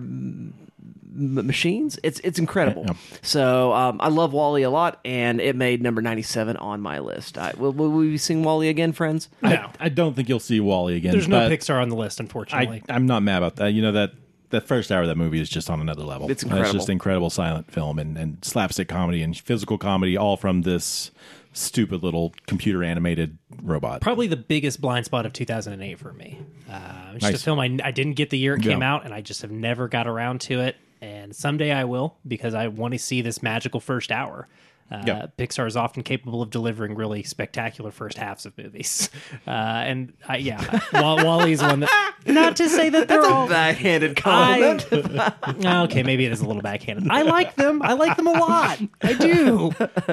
m- 1.18 1.46
machines. 1.46 1.98
It's 2.02 2.20
it's 2.20 2.38
incredible. 2.38 2.86
So 3.22 3.72
um, 3.74 4.00
I 4.00 4.08
love 4.08 4.32
WALL-E 4.32 4.62
a 4.62 4.70
lot, 4.70 5.00
and 5.04 5.40
it 5.40 5.56
made 5.56 5.82
number 5.82 6.00
ninety 6.00 6.22
seven 6.22 6.56
on 6.56 6.80
my 6.80 6.98
list. 7.00 7.36
I, 7.36 7.52
will, 7.56 7.72
will 7.72 7.90
we 7.90 8.10
be 8.10 8.18
seeing 8.18 8.42
WALL-E 8.44 8.68
again, 8.68 8.92
friends? 8.92 9.28
No, 9.42 9.70
I 9.80 9.88
don't 9.88 10.14
think 10.14 10.28
you'll 10.28 10.40
see 10.40 10.60
WALL-E 10.60 10.96
again. 10.96 11.12
there's 11.12 11.28
no 11.28 11.48
Pixar 11.48 11.80
on 11.82 11.88
the 11.88 11.96
list, 11.96 12.20
unfortunately. 12.20 12.82
I, 12.88 12.94
I'm 12.94 13.06
not 13.06 13.22
mad 13.22 13.38
about 13.38 13.56
that. 13.56 13.72
You 13.72 13.82
know 13.82 13.92
that 13.92 14.12
that 14.50 14.66
first 14.66 14.90
hour 14.90 15.02
of 15.02 15.08
that 15.08 15.16
movie 15.16 15.40
is 15.40 15.48
just 15.50 15.68
on 15.68 15.80
another 15.80 16.02
level. 16.04 16.30
It's 16.30 16.42
It's 16.42 16.72
just 16.72 16.88
incredible 16.88 17.28
silent 17.30 17.70
film 17.70 17.98
and, 17.98 18.16
and 18.16 18.42
slapstick 18.42 18.88
comedy 18.88 19.22
and 19.22 19.36
physical 19.36 19.76
comedy, 19.76 20.16
all 20.16 20.36
from 20.38 20.62
this 20.62 21.10
stupid 21.52 22.02
little 22.02 22.32
computer 22.46 22.82
animated 22.84 23.36
robot. 23.62 24.00
Probably 24.00 24.26
the 24.26 24.36
biggest 24.36 24.80
blind 24.80 25.04
spot 25.04 25.26
of 25.26 25.32
2008 25.32 25.98
for 25.98 26.12
me. 26.12 26.38
Uh, 26.70 27.12
it's 27.14 27.26
just 27.26 27.42
a 27.42 27.44
film 27.44 27.58
I, 27.58 27.76
I 27.84 27.90
didn't 27.90 28.14
get 28.14 28.30
the 28.30 28.38
year 28.38 28.54
it 28.54 28.62
came 28.62 28.80
Yeah. 28.80 28.94
out, 28.94 29.04
and 29.04 29.12
I 29.12 29.20
just 29.20 29.42
have 29.42 29.50
never 29.50 29.88
got 29.88 30.06
around 30.06 30.40
to 30.42 30.60
it. 30.60 30.76
And 31.00 31.34
someday 31.34 31.72
I 31.72 31.84
will 31.84 32.16
because 32.26 32.54
I 32.54 32.68
want 32.68 32.92
to 32.94 32.98
see 32.98 33.22
this 33.22 33.42
magical 33.42 33.80
first 33.80 34.10
hour. 34.12 34.48
Uh, 34.90 35.02
Yeah. 35.06 35.26
Pixar 35.36 35.66
is 35.66 35.76
often 35.76 36.02
capable 36.02 36.40
of 36.40 36.48
delivering 36.48 36.94
really 36.94 37.22
spectacular 37.22 37.90
first 37.90 38.16
halves 38.16 38.46
of 38.46 38.56
movies, 38.56 39.10
uh, 39.46 39.50
and 39.50 40.14
I, 40.26 40.38
yeah, 40.38 40.80
Wall- 40.94 41.22
WALL-E's 41.22 41.60
one 41.60 41.80
that. 41.80 42.14
Not 42.26 42.56
to 42.56 42.70
say 42.70 42.88
that 42.88 43.06
they're 43.06 43.22
all 43.22 43.46
backhanded 43.46 44.18
I, 44.24 44.78
okay, 45.84 46.02
maybe 46.02 46.24
it 46.24 46.32
is 46.32 46.40
a 46.40 46.46
little 46.46 46.62
backhanded. 46.62 47.06
I 47.10 47.20
like 47.20 47.54
them. 47.56 47.82
I 47.82 47.92
like 47.92 48.16
them 48.16 48.26
a 48.28 48.32
lot. 48.32 48.80
I 49.02 49.12
do. 49.12 49.72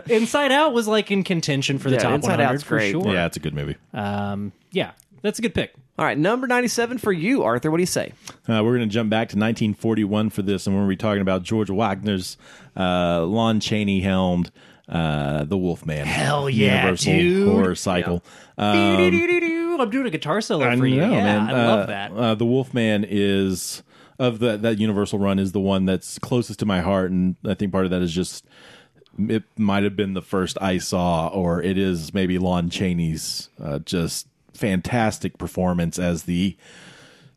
Inside 0.10 0.52
Out 0.52 0.74
was 0.74 0.90
like 0.90 1.10
in 1.10 1.24
contention 1.24 1.80
for 1.80 1.90
the 1.90 1.96
Yeah, 1.96 2.02
top 2.04 2.12
Inside 2.16 2.30
100 2.40 2.54
Out's 2.54 2.64
for 2.64 2.76
great. 2.76 2.92
sure. 2.92 3.14
Yeah, 3.14 3.26
it's 3.28 3.38
a 3.38 3.40
good 3.40 3.54
movie. 3.54 3.78
Um, 3.94 4.52
yeah, 4.72 4.92
that's 5.22 5.40
a 5.40 5.42
good 5.42 5.54
pick. 5.56 5.74
All 5.98 6.04
right, 6.06 6.18
number 6.18 6.46
ninety 6.46 6.68
seven 6.68 6.98
for 6.98 7.14
you, 7.14 7.44
Arthur. 7.44 7.72
What 7.72 7.78
do 7.78 7.82
you 7.84 7.88
say? 7.88 8.12
Uh, 8.50 8.62
we're 8.64 8.76
going 8.78 8.88
to 8.90 8.94
jump 8.94 9.10
back 9.10 9.30
to 9.30 9.38
1941 9.38 10.30
for 10.30 10.42
this, 10.42 10.68
and 10.68 10.76
we're 10.76 10.82
going 10.82 10.90
to 10.90 10.94
be 10.98 10.98
talking 11.02 11.22
about 11.22 11.44
George 11.44 11.70
Waggner's 11.70 12.38
uh, 12.76 13.26
Lon 13.26 13.60
Chaney 13.62 14.02
helmed 14.02 14.52
uh, 14.90 15.46
The 15.46 15.58
Wolfman. 15.58 16.06
Hell 16.06 16.50
yeah, 16.50 16.82
Universal 16.84 17.14
dude. 17.14 17.48
horror 17.48 17.76
cycle. 17.76 18.24
Um, 18.58 18.76
I'm 19.80 19.90
doing 19.90 20.06
a 20.06 20.10
guitar 20.10 20.42
solo 20.42 20.66
I 20.70 20.76
for 20.76 20.86
you. 20.86 20.98
know, 21.02 21.12
yeah, 21.12 21.24
man. 21.24 21.50
I 21.50 21.52
Uh, 21.64 21.76
love 21.76 21.88
that. 21.88 22.12
Uh, 22.12 22.36
the 22.36 22.46
Wolfman 22.46 23.06
is 23.08 23.82
of 24.20 24.40
the, 24.40 24.58
that 24.58 24.80
Universal 24.80 25.20
run 25.20 25.40
is 25.40 25.54
the 25.54 25.60
one 25.62 25.86
that's 25.86 26.20
closest 26.20 26.60
to 26.60 26.66
my 26.66 26.82
heart, 26.82 27.12
and 27.12 27.36
I 27.46 27.54
think 27.54 27.72
part 27.72 27.86
of 27.86 27.92
that 27.92 28.02
is 28.02 28.14
just 28.14 28.46
it 29.18 29.44
might 29.58 29.84
have 29.84 29.96
been 29.96 30.14
the 30.14 30.22
first 30.22 30.58
I 30.62 30.78
saw, 30.78 31.28
or 31.28 31.62
it 31.62 31.78
is 31.78 32.14
maybe 32.14 32.38
Lon 32.38 32.70
Chaney's 32.70 33.50
uh, 33.64 33.80
just 33.80 34.28
fantastic 34.56 35.38
performance 35.38 36.00
as 36.00 36.24
the 36.24 36.58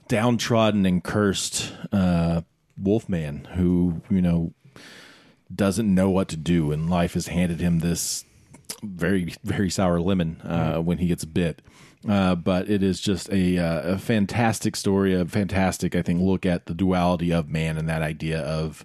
downtrodden 0.08 0.86
and 0.86 1.04
cursed 1.04 1.72
uh, 1.92 2.42
Wolfman 2.80 3.44
who 3.54 4.00
you 4.08 4.22
know 4.22 4.52
doesn't 5.54 5.92
know 5.92 6.10
what 6.10 6.28
to 6.28 6.36
do, 6.36 6.72
and 6.72 6.90
life 6.90 7.14
has 7.14 7.28
handed 7.28 7.60
him 7.60 7.78
this 7.78 8.24
very 8.82 9.34
very 9.44 9.70
sour 9.70 10.00
lemon 10.00 10.40
uh, 10.42 10.78
when 10.78 10.98
he 10.98 11.08
gets 11.08 11.24
bit. 11.24 11.62
Uh, 12.08 12.34
but 12.34 12.70
it 12.70 12.80
is 12.82 13.00
just 13.00 13.28
a, 13.30 13.58
uh, 13.58 13.94
a 13.94 13.98
fantastic 13.98 14.76
story, 14.76 15.12
a 15.12 15.24
fantastic, 15.24 15.96
I 15.96 16.02
think, 16.02 16.20
look 16.20 16.46
at 16.46 16.66
the 16.66 16.74
duality 16.74 17.32
of 17.32 17.48
man 17.48 17.76
and 17.76 17.88
that 17.88 18.02
idea 18.02 18.38
of 18.40 18.84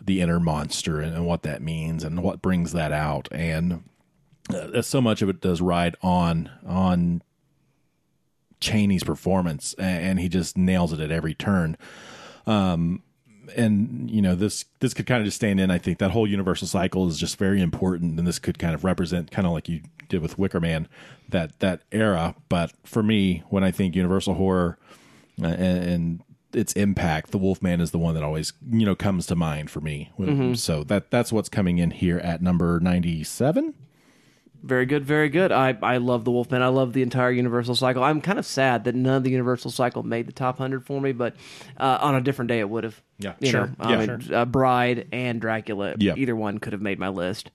the 0.00 0.22
inner 0.22 0.40
monster 0.40 0.98
and, 1.00 1.14
and 1.14 1.26
what 1.26 1.42
that 1.42 1.60
means 1.60 2.02
and 2.02 2.22
what 2.22 2.40
brings 2.40 2.72
that 2.72 2.90
out. 2.90 3.28
And 3.30 3.84
uh, 4.52 4.80
so 4.80 5.00
much 5.00 5.20
of 5.20 5.28
it 5.28 5.42
does 5.42 5.60
ride 5.60 5.96
on 6.02 6.50
on 6.66 7.22
Chaney's 8.60 9.04
performance, 9.04 9.74
and 9.78 10.18
he 10.20 10.28
just 10.28 10.56
nails 10.56 10.92
it 10.92 11.00
at 11.00 11.10
every 11.10 11.34
turn. 11.34 11.76
Um, 12.46 13.02
and 13.56 14.10
you 14.10 14.20
know 14.20 14.34
this 14.34 14.64
this 14.80 14.94
could 14.94 15.06
kind 15.06 15.20
of 15.20 15.24
just 15.24 15.36
stand 15.36 15.60
in. 15.60 15.70
I 15.70 15.78
think 15.78 15.98
that 15.98 16.10
whole 16.10 16.26
universal 16.26 16.68
cycle 16.68 17.08
is 17.08 17.18
just 17.18 17.36
very 17.38 17.60
important, 17.60 18.18
and 18.18 18.26
this 18.26 18.38
could 18.38 18.58
kind 18.58 18.74
of 18.74 18.84
represent, 18.84 19.30
kind 19.30 19.46
of 19.46 19.52
like 19.52 19.68
you 19.68 19.80
did 20.08 20.22
with 20.22 20.38
Wicker 20.38 20.60
Man, 20.60 20.88
that 21.28 21.58
that 21.60 21.82
era. 21.92 22.34
But 22.48 22.72
for 22.84 23.02
me, 23.02 23.42
when 23.48 23.64
I 23.64 23.70
think 23.70 23.94
Universal 23.96 24.34
horror 24.34 24.78
uh, 25.42 25.46
and, 25.46 25.84
and 25.84 26.22
its 26.52 26.72
impact, 26.74 27.30
the 27.30 27.38
Wolfman 27.38 27.80
is 27.80 27.90
the 27.90 27.98
one 27.98 28.14
that 28.14 28.22
always 28.22 28.52
you 28.70 28.84
know 28.84 28.94
comes 28.94 29.26
to 29.26 29.36
mind 29.36 29.70
for 29.70 29.80
me. 29.80 30.10
So 30.54 30.84
that 30.84 31.10
that's 31.10 31.32
what's 31.32 31.48
coming 31.48 31.78
in 31.78 31.90
here 31.90 32.18
at 32.18 32.42
number 32.42 32.80
ninety 32.80 33.24
seven. 33.24 33.74
Very 34.62 34.86
good, 34.86 35.04
very 35.04 35.28
good. 35.28 35.52
I, 35.52 35.76
I 35.82 35.98
love 35.98 36.24
the 36.24 36.30
Wolfman. 36.32 36.62
I 36.62 36.66
love 36.68 36.92
the 36.92 37.02
entire 37.02 37.30
Universal 37.30 37.76
cycle. 37.76 38.02
I'm 38.02 38.20
kind 38.20 38.38
of 38.38 38.44
sad 38.46 38.84
that 38.84 38.94
none 38.94 39.16
of 39.18 39.22
the 39.22 39.30
Universal 39.30 39.70
cycle 39.70 40.02
made 40.02 40.26
the 40.26 40.32
top 40.32 40.58
hundred 40.58 40.84
for 40.84 41.00
me, 41.00 41.12
but 41.12 41.36
uh, 41.78 41.98
on 42.00 42.16
a 42.16 42.20
different 42.20 42.48
day 42.48 42.58
it 42.58 42.68
would 42.68 42.82
have. 42.84 43.00
Yeah, 43.18 43.34
you 43.40 43.50
sure. 43.50 43.66
Know, 43.68 43.74
I 43.78 43.90
Yeah, 44.02 44.06
mean, 44.16 44.34
uh, 44.34 44.44
Bride 44.46 45.06
and 45.12 45.40
Dracula. 45.40 45.94
Yeah. 45.98 46.14
either 46.16 46.34
one 46.34 46.58
could 46.58 46.72
have 46.72 46.82
made 46.82 46.98
my 46.98 47.08
list. 47.08 47.50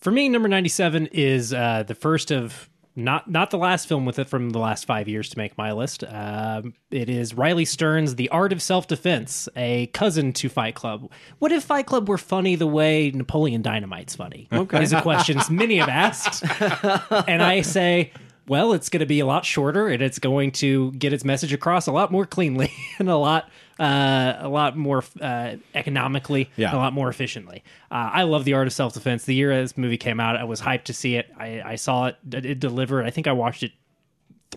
For 0.00 0.10
me, 0.10 0.28
number 0.28 0.48
97 0.48 1.08
is 1.12 1.52
uh, 1.52 1.82
the 1.86 1.94
first 1.94 2.30
of 2.30 2.68
not 2.98 3.30
not 3.30 3.50
the 3.50 3.58
last 3.58 3.86
film 3.86 4.04
with 4.04 4.18
it 4.18 4.28
from 4.28 4.50
the 4.50 4.58
last 4.58 4.84
five 4.84 5.08
years 5.08 5.28
to 5.30 5.38
make 5.38 5.56
my 5.56 5.72
list. 5.72 6.04
Um, 6.04 6.74
it 6.90 7.08
is 7.08 7.32
Riley 7.32 7.64
Stearns' 7.64 8.16
The 8.16 8.28
Art 8.30 8.52
of 8.52 8.60
Self 8.60 8.88
Defense, 8.88 9.48
a 9.56 9.86
cousin 9.88 10.32
to 10.34 10.48
Fight 10.48 10.74
Club. 10.74 11.10
What 11.38 11.52
if 11.52 11.64
Fight 11.64 11.86
Club 11.86 12.08
were 12.08 12.18
funny 12.18 12.56
the 12.56 12.66
way 12.66 13.10
Napoleon 13.12 13.62
Dynamite's 13.62 14.16
funny? 14.16 14.48
Okay. 14.52 14.82
Is 14.82 14.92
a 14.92 15.00
question 15.00 15.38
many 15.50 15.76
have 15.76 15.88
asked. 15.88 16.44
and 17.28 17.42
I 17.42 17.60
say, 17.62 18.12
well, 18.48 18.72
it's 18.72 18.88
going 18.88 19.00
to 19.00 19.06
be 19.06 19.20
a 19.20 19.26
lot 19.26 19.44
shorter 19.44 19.88
and 19.88 20.02
it's 20.02 20.18
going 20.18 20.52
to 20.52 20.92
get 20.92 21.12
its 21.12 21.24
message 21.24 21.52
across 21.52 21.86
a 21.86 21.92
lot 21.92 22.10
more 22.10 22.26
cleanly 22.26 22.72
and 22.98 23.08
a 23.08 23.16
lot 23.16 23.48
uh, 23.78 24.36
a 24.40 24.48
lot 24.48 24.76
more 24.76 25.04
uh, 25.20 25.56
economically, 25.74 26.50
Yeah. 26.56 26.74
a 26.74 26.76
lot 26.76 26.92
more 26.92 27.08
efficiently. 27.08 27.62
Uh, 27.90 28.10
I 28.12 28.22
love 28.24 28.44
the 28.44 28.54
art 28.54 28.66
of 28.66 28.72
self 28.72 28.94
defense. 28.94 29.24
The 29.24 29.34
year 29.34 29.54
this 29.60 29.76
movie 29.76 29.96
came 29.98 30.20
out, 30.20 30.36
I 30.36 30.44
was 30.44 30.60
hyped 30.60 30.84
to 30.84 30.92
see 30.92 31.16
it. 31.16 31.30
I, 31.38 31.62
I 31.62 31.76
saw 31.76 32.06
it. 32.06 32.16
It 32.32 32.44
it 32.46 32.60
delivered. 32.60 33.04
I 33.06 33.10
think 33.10 33.26
I 33.26 33.32
watched 33.32 33.62
it 33.62 33.72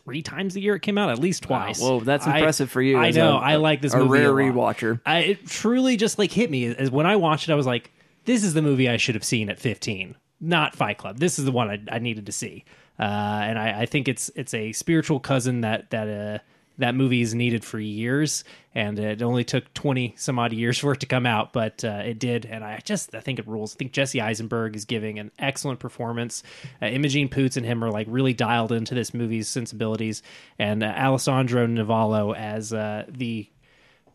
three 0.05 0.21
times 0.21 0.53
the 0.53 0.61
year 0.61 0.75
it 0.75 0.81
came 0.81 0.97
out, 0.97 1.09
at 1.09 1.19
least 1.19 1.43
twice. 1.43 1.79
Whoa, 1.81 1.99
that's 1.99 2.25
I- 2.25 2.37
impressive 2.37 2.71
for 2.71 2.81
you. 2.81 2.97
I 2.97 3.11
know. 3.11 3.33
a- 3.37 3.39
I 3.39 3.55
like 3.57 3.81
this 3.81 3.93
a 3.93 3.97
movie 3.97 4.19
rare 4.19 4.29
a 4.39 4.51
lot. 4.53 4.77
rewatcher. 4.77 5.01
I, 5.05 5.17
it 5.19 5.47
truly 5.47 5.97
just 5.97 6.17
like 6.17 6.31
hit 6.31 6.49
me 6.49 6.65
as 6.67 6.89
when 6.89 7.05
I 7.05 7.15
watched 7.17 7.49
it. 7.49 7.51
I 7.51 7.55
was 7.55 7.65
like, 7.67 7.91
"This 8.25 8.43
is 8.43 8.53
the 8.53 8.61
movie 8.61 8.89
I 8.89 8.97
should 8.97 9.15
have 9.15 9.23
seen 9.23 9.49
at 9.49 9.59
15, 9.59 10.15
not 10.39 10.75
Fight 10.75 10.97
Club. 10.97 11.17
This 11.19 11.37
is 11.37 11.45
the 11.45 11.51
one 11.51 11.69
I, 11.69 11.79
I 11.95 11.99
needed 11.99 12.25
to 12.27 12.31
see." 12.31 12.63
Uh, 12.99 13.03
and 13.03 13.57
I, 13.59 13.81
I 13.81 13.85
think 13.85 14.07
it's 14.07 14.29
it's 14.35 14.53
a 14.53 14.71
spiritual 14.73 15.19
cousin 15.19 15.61
that 15.61 15.89
that 15.89 16.07
uh, 16.07 16.37
that 16.77 16.95
movie 16.95 17.21
is 17.21 17.35
needed 17.35 17.63
for 17.63 17.79
years, 17.79 18.43
and 18.73 18.97
it 18.97 19.21
only 19.21 19.43
took 19.43 19.73
20 19.73 20.15
some 20.17 20.39
odd 20.39 20.53
years 20.53 20.77
for 20.79 20.93
it 20.93 20.99
to 21.01 21.05
come 21.05 21.25
out, 21.25 21.53
but 21.53 21.83
uh, 21.83 22.01
it 22.05 22.19
did. 22.19 22.45
And 22.45 22.63
I 22.63 22.79
just 22.83 23.13
I 23.15 23.19
think 23.19 23.39
it 23.39 23.47
rules. 23.47 23.75
I 23.75 23.77
think 23.77 23.91
Jesse 23.91 24.21
Eisenberg 24.21 24.75
is 24.75 24.85
giving 24.85 25.19
an 25.19 25.31
excellent 25.39 25.79
performance. 25.79 26.43
Uh, 26.81 26.87
Imogen 26.87 27.29
Poots 27.29 27.57
and 27.57 27.65
him 27.65 27.83
are 27.83 27.91
like 27.91 28.07
really 28.09 28.33
dialed 28.33 28.71
into 28.71 28.95
this 28.95 29.13
movie's 29.13 29.47
sensibilities, 29.47 30.23
and 30.57 30.83
uh, 30.83 30.87
Alessandro 30.87 31.67
Nivola 31.67 32.35
as 32.35 32.73
uh, 32.73 33.05
the 33.07 33.47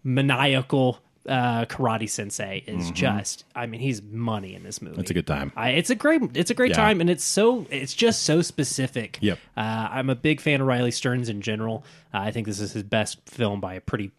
maniacal 0.03 1.01
uh, 1.29 1.65
karate 1.67 2.09
sensei 2.09 2.63
is 2.67 2.91
just 2.93 3.45
i 3.55 3.67
mean 3.67 3.81
he's 3.81 4.01
money 4.03 4.55
in 4.55 4.63
this 4.63 4.81
movie 4.81 5.01
It's 5.01 5.11
a 5.11 5.15
good 5.15 5.27
time. 5.27 5.53
I, 5.57 5.71
it's 5.71 5.91
a 5.91 5.95
great 5.95 6.23
it's 6.35 6.51
a 6.51 6.55
great 6.55 6.71
Yeah. 6.71 6.77
time 6.77 7.01
and 7.01 7.11
it's 7.11 7.25
so 7.25 7.67
it's 7.71 7.95
just 7.95 8.23
so 8.23 8.43
specific 8.43 9.19
Yep. 9.21 9.39
uh, 9.57 9.89
i'm 9.91 10.09
a 10.11 10.15
big 10.15 10.41
fan 10.41 10.61
of 10.61 10.67
riley 10.67 10.91
stearns 10.93 11.29
in 11.29 11.41
general 11.43 11.85
uh, 12.15 12.19
i 12.19 12.31
think 12.31 12.47
this 12.47 12.61
is 12.61 12.73
his 12.73 12.83
best 12.85 13.19
film 13.29 13.61
by 13.61 13.75
a 13.75 13.81
pretty 13.81 14.13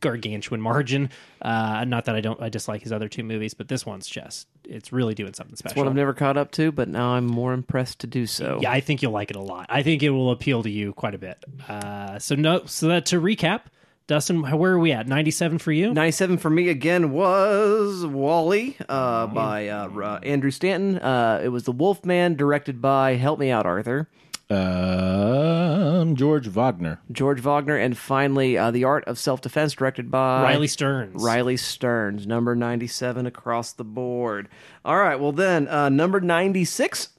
gargantuan 0.00 0.60
margin 0.60 1.10
uh, 1.42 1.84
not 1.84 2.04
that 2.04 2.14
i 2.14 2.20
don't 2.20 2.40
i 2.40 2.48
dislike 2.48 2.82
his 2.82 2.92
other 2.92 3.08
two 3.08 3.24
movies 3.24 3.52
but 3.52 3.66
this 3.66 3.84
one's 3.84 4.06
just 4.06 4.46
it's 4.64 4.92
really 4.92 5.12
doing 5.14 5.34
something 5.34 5.56
special 5.56 5.82
What 5.82 5.88
I've 5.88 5.96
never 5.96 6.12
caught 6.12 6.36
up 6.36 6.50
to, 6.52 6.70
but 6.70 6.88
now 6.88 7.10
I'm 7.14 7.24
more 7.26 7.54
impressed 7.54 8.00
to 8.00 8.06
do 8.06 8.26
so. 8.26 8.58
yeah, 8.60 8.70
I 8.70 8.80
think 8.80 9.00
you'll 9.00 9.12
like 9.12 9.30
it 9.30 9.36
a 9.36 9.40
lot. 9.40 9.64
I 9.70 9.82
think 9.82 10.02
it 10.02 10.10
will 10.10 10.30
appeal 10.30 10.62
to 10.62 10.68
you 10.70 10.92
quite 10.92 11.14
a 11.14 11.18
bit. 11.18 11.42
Uh, 11.66 12.18
so 12.18 12.34
no, 12.34 12.66
so 12.66 12.88
that 12.88 13.06
to 13.06 13.18
recap, 13.18 13.62
Dustin, 14.08 14.40
where 14.40 14.72
are 14.72 14.78
we 14.78 14.90
at? 14.92 15.06
Ninety-seven 15.06 15.58
for 15.58 15.70
you. 15.70 15.92
97 15.92 16.38
for 16.38 16.48
me 16.48 16.70
again 16.70 17.12
was 17.12 18.06
WALL-E 18.06 18.74
uh, 18.88 19.26
by 19.26 19.68
uh, 19.68 19.88
uh, 19.90 20.18
Andrew 20.22 20.50
Stanton. 20.50 20.98
Uh, 20.98 21.40
it 21.44 21.48
was 21.48 21.64
The 21.64 21.72
Wolfman, 21.72 22.34
directed 22.34 22.80
by, 22.80 23.16
help 23.16 23.38
me 23.38 23.50
out, 23.50 23.66
Arthur, 23.66 24.08
Um, 24.48 26.16
George 26.16 26.48
Waggner. 26.48 26.98
George 27.12 27.42
Waggner. 27.42 27.78
And 27.84 27.98
finally, 27.98 28.56
uh, 28.56 28.70
The 28.70 28.84
Art 28.84 29.04
of 29.04 29.18
Self 29.18 29.42
Defense, 29.42 29.74
directed 29.74 30.10
by 30.10 30.42
Riley 30.42 30.68
Stearns. 30.68 31.22
Riley 31.22 31.58
Stearns, 31.58 32.26
number 32.26 32.56
97 32.56 33.26
across 33.26 33.74
the 33.74 33.84
board. 33.84 34.48
All 34.86 34.96
right, 34.96 35.20
well, 35.20 35.32
then, 35.32 35.68
uh, 35.68 35.90
number 35.90 36.18
96. 36.22 37.08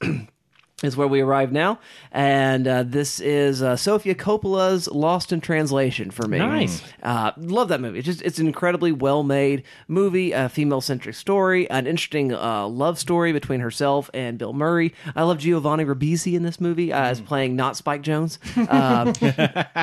Is 0.82 0.96
where 0.96 1.06
we 1.06 1.20
arrive 1.20 1.52
now, 1.52 1.78
and 2.10 2.66
uh, 2.66 2.82
this 2.84 3.20
is 3.20 3.60
uh, 3.60 3.76
Sofia 3.76 4.14
Coppola's 4.14 4.88
Lost 4.88 5.30
in 5.30 5.42
Translation 5.42 6.10
for 6.10 6.26
me. 6.26 6.38
Nice. 6.38 6.82
uh, 7.02 7.32
love 7.36 7.68
that 7.68 7.82
movie. 7.82 7.98
It's 7.98 8.06
just 8.06 8.22
it's 8.22 8.38
an 8.38 8.46
incredibly 8.46 8.90
well 8.90 9.22
made 9.22 9.64
movie, 9.88 10.32
a 10.32 10.48
female 10.48 10.80
centric 10.80 11.16
story, 11.16 11.68
an 11.68 11.86
interesting 11.86 12.32
uh, 12.32 12.66
love 12.66 12.98
story 12.98 13.32
between 13.32 13.60
herself 13.60 14.08
and 14.14 14.38
Bill 14.38 14.54
Murray. 14.54 14.94
I 15.14 15.24
love 15.24 15.36
Giovanni 15.36 15.84
Ribisi 15.84 16.32
in 16.34 16.44
this 16.44 16.58
movie 16.62 16.94
uh, 16.94 17.02
as 17.02 17.20
playing 17.20 17.56
not 17.56 17.76
Spike 17.76 18.00
Jonze. 18.00 18.38
Um, 18.70 19.12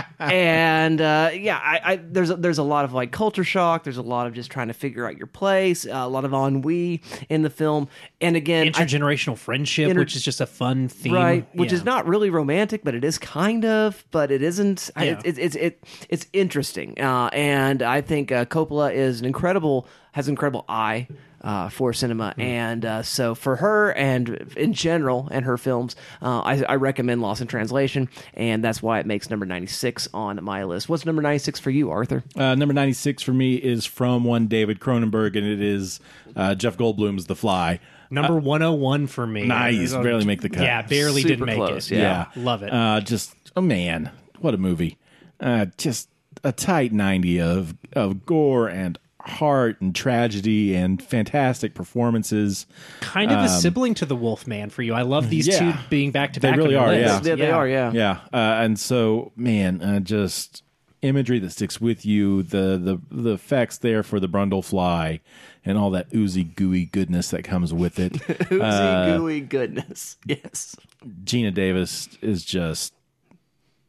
and 0.20 1.00
uh, 1.02 1.30
yeah, 1.34 1.58
I, 1.62 1.82
I 1.84 1.96
there's 1.98 2.30
a, 2.32 2.36
there's 2.36 2.58
a 2.58 2.64
lot 2.64 2.86
of 2.86 2.94
like 2.94 3.12
culture 3.12 3.44
shock. 3.44 3.84
There's 3.84 3.98
a 3.98 4.02
lot 4.02 4.28
of 4.28 4.34
just 4.34 4.50
trying 4.52 4.68
to 4.68 4.74
figure 4.74 5.06
out 5.08 5.18
your 5.18 5.28
place. 5.28 5.86
Uh, 5.86 5.92
a 5.92 6.08
lot 6.10 6.26
of 6.26 6.34
ennui 6.34 7.02
in 7.30 7.44
the 7.44 7.50
film. 7.50 7.88
And 8.20 8.36
again, 8.36 8.68
I- 8.68 8.72
Intergenerational 8.72 9.38
friendship, 9.38 9.90
Inter- 9.90 10.00
which 10.02 10.16
is 10.16 10.24
just 10.24 10.42
a 10.42 10.46
fun 10.46 10.87
theme, 10.88 11.14
right 11.14 11.48
which 11.54 11.72
Yeah. 11.72 11.78
is 11.78 11.84
not 11.86 12.08
really 12.08 12.30
romantic 12.30 12.84
but 12.84 12.96
it 12.96 13.04
is 13.04 13.18
kind 13.18 13.66
of 13.66 14.04
but 14.12 14.32
it 14.32 14.42
isn't 14.42 14.90
Yeah. 14.98 15.20
it's 15.24 15.38
it's 15.38 15.56
it, 15.56 15.84
it's 16.10 16.28
interesting 16.34 17.00
uh, 17.02 17.30
and 17.34 17.82
i 17.82 18.02
think 18.02 18.32
uh, 18.32 18.46
coppola 18.46 18.94
is 18.94 19.20
an 19.20 19.26
incredible 19.26 19.88
has 20.12 20.28
an 20.28 20.32
incredible 20.34 20.66
eye 20.68 21.08
uh, 21.42 21.70
for 21.70 21.94
cinema 21.94 22.34
Hmm. 22.36 22.42
and 22.42 22.86
uh, 22.86 23.04
so 23.04 23.36
for 23.36 23.58
her 23.58 23.92
and 23.94 24.52
in 24.58 24.74
general 24.74 25.28
and 25.32 25.46
her 25.46 25.56
films 25.58 25.96
uh, 26.22 26.40
I, 26.42 26.64
I 26.64 26.76
recommend 26.76 27.22
lost 27.22 27.42
in 27.42 27.48
translation 27.48 28.10
and 28.34 28.64
that's 28.64 28.82
why 28.82 29.00
it 29.00 29.06
makes 29.06 29.30
number 29.30 29.46
96 29.46 30.10
on 30.16 30.44
my 30.44 30.64
list 30.64 30.90
what's 30.90 31.06
number 31.06 31.22
96 31.22 31.60
for 31.60 31.70
you 31.70 31.92
arthur 31.92 32.24
Uh, 32.36 32.56
number 32.56 32.74
96 32.74 33.22
for 33.22 33.34
me 33.34 33.56
is 33.56 33.86
from 33.86 34.24
one 34.24 34.48
David 34.48 34.80
Cronenberg, 34.80 35.38
and 35.38 35.46
it 35.46 35.62
is 35.62 36.00
uh, 36.36 36.56
Jeff 36.56 36.76
Goldblum's 36.78 37.28
The 37.28 37.36
Fly. 37.36 37.80
Number 38.10 38.38
one 38.38 38.62
hundred 38.62 38.78
one 38.78 39.08
for 39.08 39.26
me. 39.26 39.46
Nice. 39.46 39.94
Barely 39.94 40.26
make 40.26 40.42
the 40.42 40.50
cut. 40.50 40.64
Yeah, 40.64 40.82
barely 40.82 41.22
Super 41.22 41.36
did 41.36 41.46
make 41.46 41.56
close, 41.56 41.92
it. 41.92 41.98
yeah. 41.98 42.28
love 42.36 42.64
it. 42.64 42.72
Uh, 42.72 43.02
just, 43.02 43.36
oh 43.56 43.62
man, 43.62 44.12
what 44.40 44.54
a 44.54 44.58
movie. 44.58 44.98
Uh, 45.40 45.68
just 45.78 46.10
a 46.44 46.52
tight 46.52 46.94
90 46.94 47.42
of, 47.42 47.76
of 47.94 48.26
gore 48.26 48.68
and 48.68 48.98
heart 49.28 49.80
and 49.82 49.94
tragedy 49.94 50.74
and 50.76 51.02
fantastic 51.02 51.74
performances. 51.74 52.66
kind 53.02 53.32
of 53.32 53.44
a 53.44 53.50
sibling 53.50 53.94
to 53.96 54.06
the 54.06 54.16
Wolfman 54.16 54.70
for 54.70 54.82
you. 54.82 54.94
I 54.94 55.02
love 55.02 55.30
these 55.30 55.48
um, 55.48 55.68
yeah. 55.68 55.72
two 55.74 55.80
being 55.90 56.12
back 56.12 56.34
to 56.34 56.40
back. 56.40 56.52
They 56.52 56.58
back. 56.58 56.64
really 56.64 56.76
are, 56.76 56.90
the 56.92 57.00
yeah. 57.00 57.14
list. 57.14 57.26
yeah, 57.26 57.36
they 57.36 57.52
are 57.52 57.68
yeah 57.68 57.92
Yeah, 57.92 58.20
uh, 58.34 58.64
and 58.64 58.80
so 58.80 59.32
man, 59.36 59.82
uh, 59.82 60.00
just 60.00 60.64
imagery 61.02 61.40
that 61.40 61.52
sticks 61.52 61.80
with 61.80 62.06
you. 62.06 62.44
The 62.44 62.78
the 62.78 63.02
the 63.12 63.34
effects 63.34 63.78
there 63.78 64.04
for 64.04 64.20
the 64.20 64.28
Brundle 64.28 64.64
fly, 64.64 65.22
and 65.68 65.78
all 65.78 65.92
that 65.92 66.08
oozy 66.16 66.44
gooey 66.44 66.86
goodness 66.86 67.30
that 67.32 67.44
comes 67.44 67.74
with 67.74 68.00
it. 68.00 68.14
oozy 68.52 68.62
Uh, 68.62 69.18
gooey 69.18 69.42
goodness 69.42 70.18
yes 70.26 70.76
Geena 71.24 71.54
Davis 71.54 72.10
is 72.22 72.44
just 72.44 72.94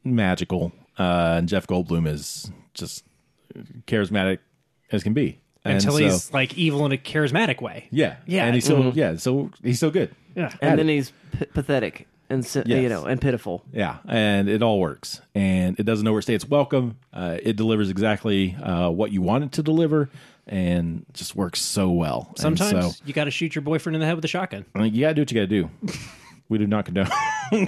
magical, 0.05 0.73
uh, 0.99 1.37
and 1.39 1.49
Jeff 1.49 1.67
Goldblum 1.67 2.07
is 2.07 2.51
just 2.75 3.05
charismatic 3.87 4.39
as 4.93 5.03
can 5.03 5.13
be. 5.15 5.41
And 5.65 5.75
Until 5.75 5.93
so- 5.93 5.99
he's 5.99 6.33
like 6.33 6.57
evil 6.57 6.87
in 6.87 6.93
a 6.93 6.97
charismatic 6.97 7.61
way. 7.61 7.89
yeah, 7.91 8.17
Yeah. 8.27 8.45
and 8.47 8.55
he's 8.55 8.65
so 8.65 8.93
yeah, 8.95 9.17
so 9.17 9.51
he's 9.63 9.79
so 9.81 9.91
good. 9.91 10.15
Yeah. 10.35 10.53
and 10.61 10.79
then 10.79 10.89
he's 10.89 11.13
p- 11.37 11.47
pathetic 11.47 12.07
and 12.31 12.45
si- 12.47 12.63
you 12.67 12.89
know 12.89 13.05
and 13.07 13.21
pitiful 13.21 13.65
Yeah, 13.73 13.97
and 14.07 14.49
it 14.49 14.63
all 14.63 14.79
works, 14.79 15.21
and 15.35 15.79
it 15.81 15.83
doesn't 15.85 16.07
overstay 16.07 16.35
its 16.35 16.49
welcome. 16.49 16.97
Uh, 17.13 17.39
it 17.43 17.57
delivers 17.57 17.91
exactly 17.91 18.55
uh, 18.63 18.89
what 18.91 19.11
you 19.13 19.21
want 19.21 19.45
it 19.45 19.53
to 19.53 19.63
deliver, 19.63 20.09
and 20.49 21.05
just 21.13 21.35
works 21.37 21.61
so 21.61 21.91
well. 21.91 22.33
Sometimes 22.37 22.97
so 22.97 23.03
you 23.05 23.13
got 23.13 23.25
to 23.25 23.31
shoot 23.31 23.55
your 23.55 23.63
boyfriend 23.63 23.97
in 23.97 24.01
the 24.01 24.07
head 24.07 24.17
with 24.17 24.25
a 24.25 24.29
shotgun. 24.29 24.65
I 24.75 24.79
mean, 24.81 24.95
you 24.95 25.03
gotta 25.03 25.15
do 25.15 25.23
what 25.23 25.31
you 25.33 25.37
gotta 25.37 25.47
do. 25.47 25.71
we 26.49 26.59
do 26.59 26.67
not 26.67 26.85
condone. 26.87 27.07
uh, 27.53 27.67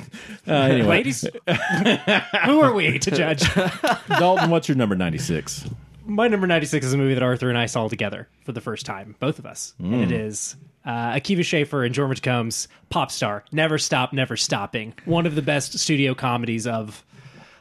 anyway, 0.53 0.89
Ladies, 0.89 1.24
who 2.45 2.61
are 2.61 2.72
we 2.72 2.99
to 2.99 3.11
judge? 3.11 3.43
Dalton, 4.09 4.51
what's 4.51 4.68
your 4.68 4.76
number 4.76 4.95
ninety 4.97 5.18
six? 5.18 5.68
My 6.07 6.26
number 6.26 6.49
96 6.49 6.87
is 6.87 6.93
a 6.93 6.97
movie 6.97 7.14
that 7.14 7.22
Arthur 7.22 7.51
and 7.51 7.59
I 7.59 7.66
saw 7.66 7.87
together 7.87 8.26
for 8.45 8.51
the 8.51 8.61
first 8.61 8.85
time, 8.85 9.14
both 9.20 9.39
of 9.39 9.47
us. 9.47 9.74
And 9.78 9.93
Mm. 9.95 10.03
it 10.05 10.11
is 10.12 10.57
uh, 10.85 11.12
Akiva 11.12 11.45
Schaffer 11.45 11.85
and 11.85 11.95
Jorma 11.95 12.20
Combs' 12.20 12.66
Pop 12.89 13.12
Star, 13.12 13.45
Never 13.53 13.78
Stop, 13.78 14.12
Never 14.12 14.37
Stopping. 14.37 14.93
One 15.05 15.24
of 15.24 15.37
the 15.37 15.43
best 15.43 15.78
studio 15.78 16.14
comedies 16.16 16.66
of 16.66 17.05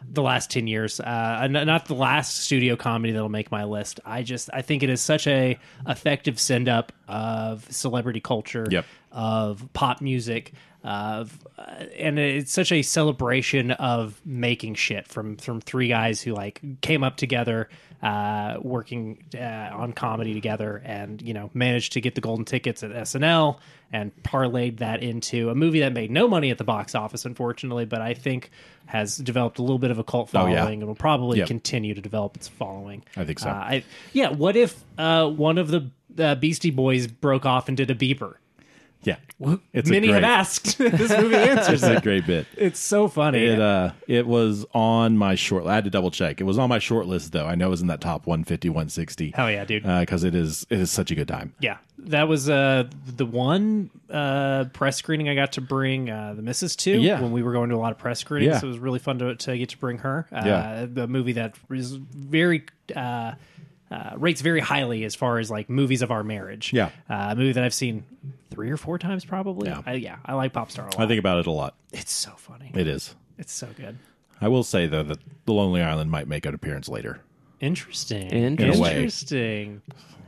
the 0.08 0.22
last 0.22 0.50
10 0.52 0.68
years. 0.68 1.00
Uh, 1.00 1.48
not 1.50 1.86
the 1.86 1.94
last 1.96 2.38
studio 2.38 2.76
comedy 2.76 3.14
that'll 3.14 3.30
make 3.30 3.52
my 3.52 3.64
list. 3.64 4.00
I 4.06 4.24
just, 4.24 4.50
I 4.54 4.62
think 4.62 4.84
it 4.84 4.90
is 4.90 5.02
such 5.02 5.28
a 5.28 5.58
effective 5.88 6.40
send 6.40 6.70
up 6.70 6.92
of 7.08 7.66
celebrity 7.72 8.20
culture, 8.20 8.66
Yep. 8.70 8.86
Of 9.12 9.68
pop 9.74 10.02
music, 10.02 10.54
of 10.84 11.38
uh, 11.58 11.62
and 11.98 12.18
it's 12.20 12.52
such 12.52 12.72
a 12.72 12.82
celebration 12.82 13.72
of 13.72 14.22
making 14.26 14.76
shit 14.76 15.08
from 15.08 15.36
from 15.38 15.60
three 15.62 15.88
guys 15.88 16.22
who 16.22 16.34
like 16.34 16.62
came 16.82 17.04
up 17.04 17.18
together 17.18 17.68
uh 18.02 18.56
working 18.62 19.22
uh, 19.36 19.70
on 19.74 19.92
comedy 19.92 20.34
together 20.34 20.82
and 20.86 21.22
you 21.22 21.34
know 21.34 21.50
managed 21.54 21.92
to 21.94 22.00
get 22.02 22.16
the 22.16 22.22
golden 22.22 22.46
tickets 22.46 22.82
at 22.82 22.92
SNL 22.92 23.60
and 23.92 24.14
parlayed 24.24 24.78
that 24.78 25.04
into 25.04 25.50
a 25.50 25.56
movie 25.56 25.82
that 25.82 25.92
made 25.92 26.10
no 26.10 26.26
money 26.26 26.50
at 26.50 26.58
the 26.58 26.64
box 26.64 26.96
office 26.96 27.26
unfortunately 27.26 27.84
but 27.84 28.00
I 28.02 28.14
think 28.14 28.52
has 28.86 29.18
developed 29.18 29.60
a 29.60 29.62
little 29.64 29.80
bit 29.80 29.92
of 29.92 30.00
a 30.00 30.04
cult 30.06 30.30
Oh, 30.30 30.40
following 30.40 30.54
yeah. 30.54 30.68
and 30.70 30.88
will 30.88 30.96
probably 30.96 31.40
Yep. 31.40 31.48
continue 31.50 31.94
to 31.94 32.00
develop 32.00 32.38
its 32.38 32.48
following 32.48 33.04
I 33.18 33.26
think 33.26 33.40
so. 33.40 33.50
uh, 33.50 33.54
I, 33.54 33.84
yeah 34.14 34.30
what 34.30 34.56
if 34.56 34.82
uh 34.98 35.28
one 35.30 35.58
of 35.58 35.68
the 35.68 35.92
uh, 36.18 36.36
Beastie 36.36 36.72
Boys 36.72 37.06
broke 37.08 37.46
off 37.46 37.68
and 37.68 37.76
did 37.76 37.92
a 37.92 37.96
beeper 37.96 38.36
Yeah, 39.04 39.16
it's 39.72 39.90
Many 39.90 40.08
great, 40.08 40.16
have 40.16 40.24
asked. 40.26 40.78
this 40.78 41.10
movie 41.18 41.36
answers 41.36 41.84
it. 41.84 41.98
a 41.98 42.02
great 42.02 42.26
bit. 42.28 42.48
It's 42.58 42.80
so 42.80 43.08
funny. 43.08 43.46
It 43.46 43.60
uh, 43.60 43.92
it 44.08 44.28
was 44.28 44.66
on 44.74 45.18
my 45.18 45.36
short. 45.36 45.66
I 45.66 45.74
had 45.76 45.86
to 45.86 45.90
double 45.90 46.12
check. 46.12 46.42
It 46.42 46.44
was 46.44 46.58
on 46.58 46.68
my 46.68 46.80
short 46.80 47.06
list 47.06 47.32
though. 47.32 47.46
I 47.46 47.56
know 47.56 47.68
it 47.68 47.70
was 47.70 47.82
in 47.82 47.88
that 47.88 48.02
top 48.02 48.28
150, 48.28 48.68
160. 48.70 49.32
Hell 49.36 49.50
yeah, 49.50 49.64
dude. 49.64 49.84
Because 49.84 50.26
it 50.26 50.36
is 50.36 50.66
it 50.70 50.80
is 50.80 50.92
such 50.92 51.12
a 51.12 51.16
good 51.16 51.30
time. 51.30 51.54
yeah, 51.62 51.78
that 52.00 52.28
was 52.28 52.50
uh, 52.50 52.90
the 53.16 53.26
one 53.26 53.90
uh, 54.10 54.66
press 54.74 54.98
screening 54.98 55.30
I 55.30 55.36
got 55.36 55.54
to 55.54 55.62
bring 55.62 56.10
uh, 56.10 56.34
the 56.34 56.42
missus 56.42 56.76
to. 56.78 56.92
Yeah. 57.00 57.22
when 57.22 57.32
we 57.32 57.42
were 57.42 57.54
going 57.54 57.70
to 57.70 57.76
a 57.76 57.78
lot 57.78 57.94
of 57.94 57.98
press 57.98 58.20
screenings, 58.20 58.56
Yeah. 58.56 58.60
so 58.60 58.68
it 58.68 58.72
was 58.72 58.80
really 58.80 59.00
fun 59.00 59.20
to, 59.20 59.34
to 59.36 59.58
get 59.58 59.70
to 59.70 59.78
bring 59.78 60.00
her. 60.00 60.28
Uh, 60.30 60.42
Yeah. 60.46 60.86
the 60.92 61.08
movie 61.08 61.34
that 61.34 61.56
was 61.70 61.94
very. 61.94 62.66
Uh, 62.94 63.34
uh, 63.92 64.12
rates 64.18 64.42
very 64.42 64.60
highly 64.60 65.04
as 65.04 65.16
far 65.16 65.40
as 65.40 65.50
like 65.50 65.70
movies 65.70 66.02
of 66.02 66.12
our 66.12 66.24
marriage. 66.24 66.72
Yeah. 66.74 66.90
uh, 67.10 67.30
a 67.32 67.36
movie 67.36 67.54
that 67.54 67.64
I've 67.64 67.74
seen 67.74 68.04
three 68.52 68.70
or 68.70 68.78
four 68.78 68.98
times 69.00 69.26
probably. 69.26 69.70
Yeah. 69.70 69.82
I, 69.86 69.94
yeah, 69.94 70.18
I 70.26 70.34
like 70.34 70.54
Popstar 70.54 70.80
a 70.80 70.84
lot. 70.86 71.00
I 71.00 71.08
think 71.08 71.20
about 71.20 71.40
it 71.40 71.48
a 71.48 71.52
lot. 71.52 71.76
it's 71.92 72.12
so 72.12 72.32
funny. 72.38 72.72
It 72.74 72.88
is. 72.88 73.16
It's 73.38 73.54
so 73.54 73.68
good. 73.76 73.98
I 74.42 74.48
will 74.48 74.64
say 74.64 74.86
though 74.88 75.04
that 75.04 75.20
The 75.46 75.54
Lonely 75.54 75.82
Island 75.82 76.12
might 76.12 76.28
make 76.28 76.46
an 76.46 76.54
appearance 76.54 76.88
later. 76.88 77.22
Interesting. 77.60 78.30
Interesting. 78.30 78.86
In. 78.86 78.96
Interesting. 78.96 79.82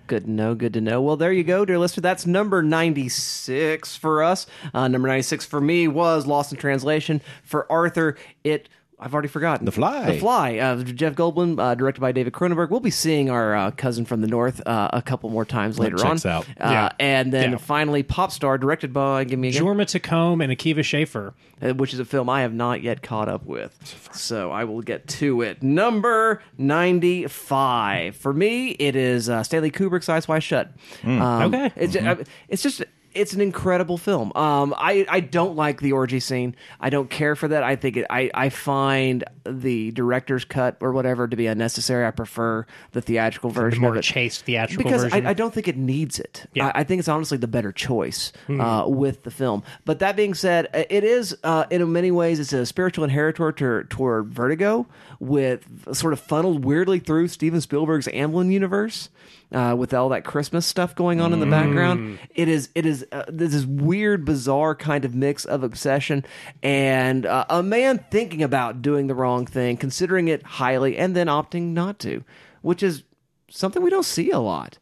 Good 0.08 0.26
to 0.26 0.32
know. 0.32 0.56
Good 0.56 0.74
to 0.74 0.82
know. 0.82 1.02
Well, 1.02 1.16
there 1.16 1.32
you 1.32 1.44
go, 1.46 1.64
dear 1.64 1.80
listener. 1.80 2.02
That's 2.02 2.26
number 2.26 2.62
96 2.62 3.96
for 3.96 4.24
us. 4.24 4.46
Uh, 4.74 4.88
number 4.90 5.08
96 5.08 5.46
for 5.46 5.62
me 5.62 5.88
was 5.88 6.26
Lost 6.26 6.52
in 6.52 6.58
Translation. 6.58 7.22
For 7.44 7.72
Arthur, 7.72 8.18
it. 8.44 8.68
I've 9.04 9.14
already 9.14 9.30
forgotten. 9.30 9.66
The 9.66 9.72
Fly. 9.72 10.12
The 10.12 10.20
Fly. 10.20 10.58
Uh, 10.58 10.84
Jeff 10.84 11.16
Goldblum, 11.16 11.60
uh, 11.60 11.74
directed 11.76 12.02
by 12.02 12.12
David 12.12 12.34
Cronenberg. 12.34 12.70
We'll 12.70 12.80
be 12.80 12.92
seeing 12.92 13.32
our 13.32 13.56
uh, 13.56 13.72
cousin 13.72 14.06
from 14.06 14.22
the 14.22 14.28
north 14.28 14.62
uh, 14.68 14.90
a 14.94 15.02
couple 15.02 15.30
more 15.32 15.44
times 15.44 15.80
later 15.80 15.98
checks 15.98 16.24
on. 16.26 16.32
out. 16.32 16.46
Uh, 16.50 16.70
Yeah. 16.70 16.90
And 17.00 17.34
then 17.34 17.52
Yeah. 17.54 17.58
finally, 17.58 18.04
Pop 18.04 18.32
Star, 18.32 18.58
directed 18.60 18.94
by, 18.94 19.24
give 19.24 19.40
me 19.40 19.48
again, 19.50 19.64
Jorma 19.64 19.82
Taccone 19.86 20.44
and 20.44 20.54
Akiva 20.56 20.84
Schaffer. 20.86 21.34
uh, 21.64 21.74
which 21.74 21.94
is 21.94 22.00
a 22.00 22.06
film 22.06 22.30
I 22.30 22.42
have 22.42 22.54
not 22.54 22.84
yet 22.84 23.02
caught 23.02 23.28
up 23.28 23.46
with. 23.46 23.76
So 24.14 24.52
I 24.52 24.66
will 24.66 24.82
get 24.82 25.08
to 25.08 25.42
it. 25.42 25.64
Number 25.64 26.42
95. 26.58 28.16
For 28.16 28.34
me, 28.34 28.70
it 28.72 28.96
is 28.96 29.30
uh, 29.30 29.44
Stanley 29.44 29.72
Kubrick's 29.72 30.10
Eyes 30.10 30.28
Wide 30.28 30.44
Shut. 30.44 30.72
Um, 31.04 31.22
Okay. 31.54 31.72
It's, 31.76 31.96
uh, 31.96 32.24
it's 32.50 32.62
just. 32.62 32.84
It's 33.14 33.34
an 33.34 33.42
incredible 33.42 33.98
film. 33.98 34.32
Um, 34.36 34.74
I, 34.78 35.06
I 35.10 35.20
don't 35.20 35.56
like 35.56 35.82
the 35.82 35.92
orgy 35.92 36.20
scene. 36.20 36.56
I 36.80 36.90
don't 36.90 37.10
care 37.10 37.36
for 37.36 37.48
that. 37.50 37.64
I 37.64 37.76
think 37.76 37.98
it, 37.98 38.06
I 38.10 38.30
I 38.34 38.50
find 38.50 39.24
the 39.46 39.92
director's 39.92 40.46
cut 40.46 40.78
or 40.82 40.92
whatever 40.92 41.28
to 41.28 41.36
be 41.36 41.48
unnecessary. 41.48 42.06
I 42.06 42.12
prefer 42.12 42.66
the 42.92 43.02
theatrical 43.02 43.50
version 43.50 43.82
more 43.82 43.92
of 43.92 43.98
it 43.98 44.04
chaste 44.04 44.46
theatrical 44.46 44.84
because 44.84 45.04
version. 45.04 45.26
I, 45.26 45.32
I 45.32 45.34
don't 45.34 45.54
think 45.54 45.68
it 45.68 45.78
needs 45.78 46.20
it. 46.20 46.46
Yeah. 46.54 46.68
I, 46.68 46.82
I 46.82 46.84
think 46.84 47.00
it's 47.00 47.10
honestly 47.10 47.38
the 47.38 47.48
better 47.48 47.72
choice 47.72 48.32
uh, 48.50 48.86
with 48.88 49.24
the 49.24 49.32
film. 49.32 49.64
But 49.86 50.00
that 50.00 50.16
being 50.16 50.34
said, 50.34 50.68
uh, 50.74 50.84
it 50.90 51.04
is 51.04 51.36
uh, 51.44 51.66
in 51.70 51.92
many 51.92 52.12
ways 52.12 52.40
it's 52.40 52.54
a 52.54 52.66
spiritual 52.66 53.04
inheritor 53.04 53.52
to, 53.52 53.84
toward 53.86 54.30
Vertigo, 54.30 54.88
with 55.20 55.96
sort 55.96 56.14
of 56.14 56.20
funneled 56.20 56.64
weirdly 56.64 57.00
through 57.00 57.28
Steven 57.28 57.62
Spielberg's 57.62 58.08
Amblin 58.08 58.52
universe. 58.52 59.10
Uh, 59.52 59.76
with 59.78 59.94
all 59.94 60.08
that 60.08 60.24
Christmas 60.24 60.66
stuff 60.66 60.96
going 60.96 61.20
on 61.20 61.34
in 61.34 61.42
the 61.42 61.46
background, 61.46 62.20
it 62.34 62.48
is 62.48 62.70
it 62.74 62.86
is 62.86 63.06
uh, 63.12 63.26
this 63.28 63.54
is 63.54 63.66
weird, 63.66 64.24
bizarre 64.24 64.76
kind 64.76 65.04
of 65.04 65.14
mix 65.14 65.44
of 65.44 65.62
obsession 65.62 66.24
and 66.64 67.26
uh, 67.26 67.44
a 67.50 67.62
man 67.62 68.06
thinking 68.12 68.42
about 68.44 68.82
doing 68.82 69.08
the 69.08 69.14
wrong 69.14 69.46
thing, 69.46 69.76
considering 69.76 70.30
it 70.30 70.42
highly, 70.44 70.98
and 70.98 71.18
then 71.18 71.28
opting 71.28 71.74
not 71.74 72.00
to, 72.00 72.24
which 72.62 72.82
is 72.82 73.04
something 73.50 73.82
we 73.84 73.90
don't 73.90 74.06
see 74.06 74.32
a 74.32 74.40
lot 74.40 74.78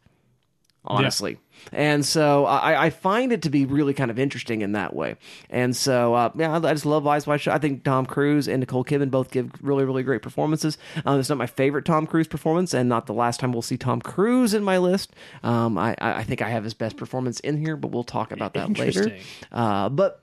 honestly. 0.84 1.38
And 1.72 2.04
so 2.04 2.46
I, 2.46 2.86
I 2.86 2.90
find 2.90 3.32
it 3.32 3.42
to 3.42 3.50
be 3.50 3.64
really 3.64 3.94
kind 3.94 4.10
of 4.10 4.18
interesting 4.18 4.62
in 4.62 4.72
that 4.72 4.94
way. 4.94 5.16
And 5.48 5.76
so, 5.76 6.14
uh, 6.14 6.30
yeah, 6.36 6.52
I, 6.52 6.56
I 6.56 6.72
just 6.72 6.86
love 6.86 7.06
Eyes 7.06 7.26
Wide 7.26 7.40
Shut. 7.40 7.54
I 7.54 7.58
think 7.58 7.84
Tom 7.84 8.06
Cruise 8.06 8.48
and 8.48 8.60
Nicole 8.60 8.84
Kidman 8.84 9.10
both 9.10 9.30
give 9.30 9.50
really, 9.60 9.84
really 9.84 10.02
great 10.02 10.22
performances. 10.22 10.78
Um, 11.04 11.20
it's 11.20 11.28
not 11.28 11.38
my 11.38 11.46
favorite 11.46 11.84
Tom 11.84 12.06
Cruise 12.06 12.28
performance, 12.28 12.74
and 12.74 12.88
not 12.88 13.06
the 13.06 13.14
last 13.14 13.40
time 13.40 13.52
we'll 13.52 13.62
see 13.62 13.76
Tom 13.76 14.00
Cruise 14.00 14.54
in 14.54 14.64
my 14.64 14.78
list. 14.78 15.12
Um, 15.42 15.78
I, 15.78 15.94
I 15.98 16.24
think 16.24 16.42
I 16.42 16.48
have 16.48 16.64
his 16.64 16.74
best 16.74 16.96
performance 16.96 17.40
in 17.40 17.56
here, 17.56 17.76
but 17.76 17.88
we'll 17.88 18.04
talk 18.04 18.32
about 18.32 18.54
that 18.54 18.78
later. 18.78 19.16
Uh, 19.52 19.88
but 19.88 20.22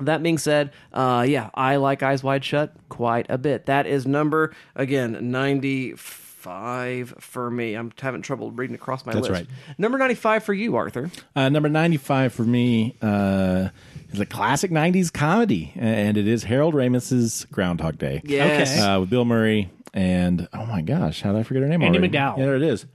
that 0.00 0.22
being 0.22 0.38
said, 0.38 0.72
uh, 0.92 1.26
yeah, 1.28 1.50
I 1.54 1.76
like 1.76 2.02
Eyes 2.04 2.22
Wide 2.22 2.44
Shut 2.44 2.72
quite 2.88 3.26
a 3.28 3.36
bit. 3.36 3.66
That 3.66 3.86
is 3.86 4.06
number 4.06 4.54
again 4.76 5.32
ninety 5.32 5.94
five 6.38 7.14
for 7.18 7.50
me. 7.50 7.74
I'm 7.74 7.92
having 8.00 8.22
trouble 8.22 8.50
reading 8.52 8.74
across 8.76 9.04
my 9.04 9.12
That's 9.12 9.28
list. 9.28 9.46
right. 9.46 9.76
Number 9.76 9.98
ninety 9.98 10.14
five 10.14 10.42
for 10.44 10.54
you, 10.54 10.76
Arthur. 10.76 11.10
Uh, 11.34 11.48
number 11.48 11.68
95 11.68 12.32
for 12.32 12.44
me 12.44 12.96
uh, 13.02 13.68
is 14.12 14.20
a 14.20 14.26
classic 14.26 14.70
90s 14.70 15.12
comedy, 15.12 15.72
and 15.76 16.16
it 16.16 16.26
is 16.26 16.44
Harold 16.44 16.74
Ramis's 16.74 17.46
Groundhog 17.50 17.98
Day. 17.98 18.22
Yes. 18.24 18.72
Okay. 18.72 18.80
Uh, 18.80 19.00
with 19.00 19.10
Bill 19.10 19.24
Murray 19.24 19.70
and, 19.94 20.48
oh 20.52 20.66
my 20.66 20.82
gosh, 20.82 21.22
how 21.22 21.32
did 21.32 21.40
I 21.40 21.42
forget 21.42 21.62
her 21.62 21.68
name 21.68 21.82
Andie 21.82 21.98
already? 21.98 22.12
MacDowell. 22.16 22.38
Yeah, 22.38 22.44
there 22.44 22.56
it 22.56 22.62
is. 22.62 22.86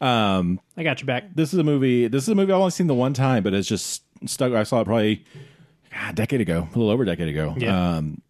Um, 0.00 0.60
I 0.76 0.82
got 0.82 1.00
you 1.00 1.06
back. 1.06 1.34
this 1.34 1.52
is 1.52 1.58
a 1.58 1.64
movie. 1.64 2.08
This 2.08 2.22
is 2.24 2.28
a 2.30 2.34
movie 2.34 2.52
I've 2.52 2.58
only 2.58 2.70
seen 2.70 2.86
the 2.86 2.94
one 2.94 3.12
time, 3.12 3.42
but 3.42 3.52
it's 3.54 3.68
just 3.68 4.02
stuck. 4.26 4.52
I 4.52 4.62
saw 4.62 4.80
it 4.80 4.84
probably 4.86 5.24
God, 5.92 6.10
a 6.10 6.14
decade 6.14 6.40
ago, 6.40 6.68
a 6.74 6.78
little 6.78 6.90
over 6.90 7.02
a 7.02 7.06
decade 7.06 7.28
ago. 7.28 7.54
Yeah. 7.56 7.96
Um, 7.96 8.22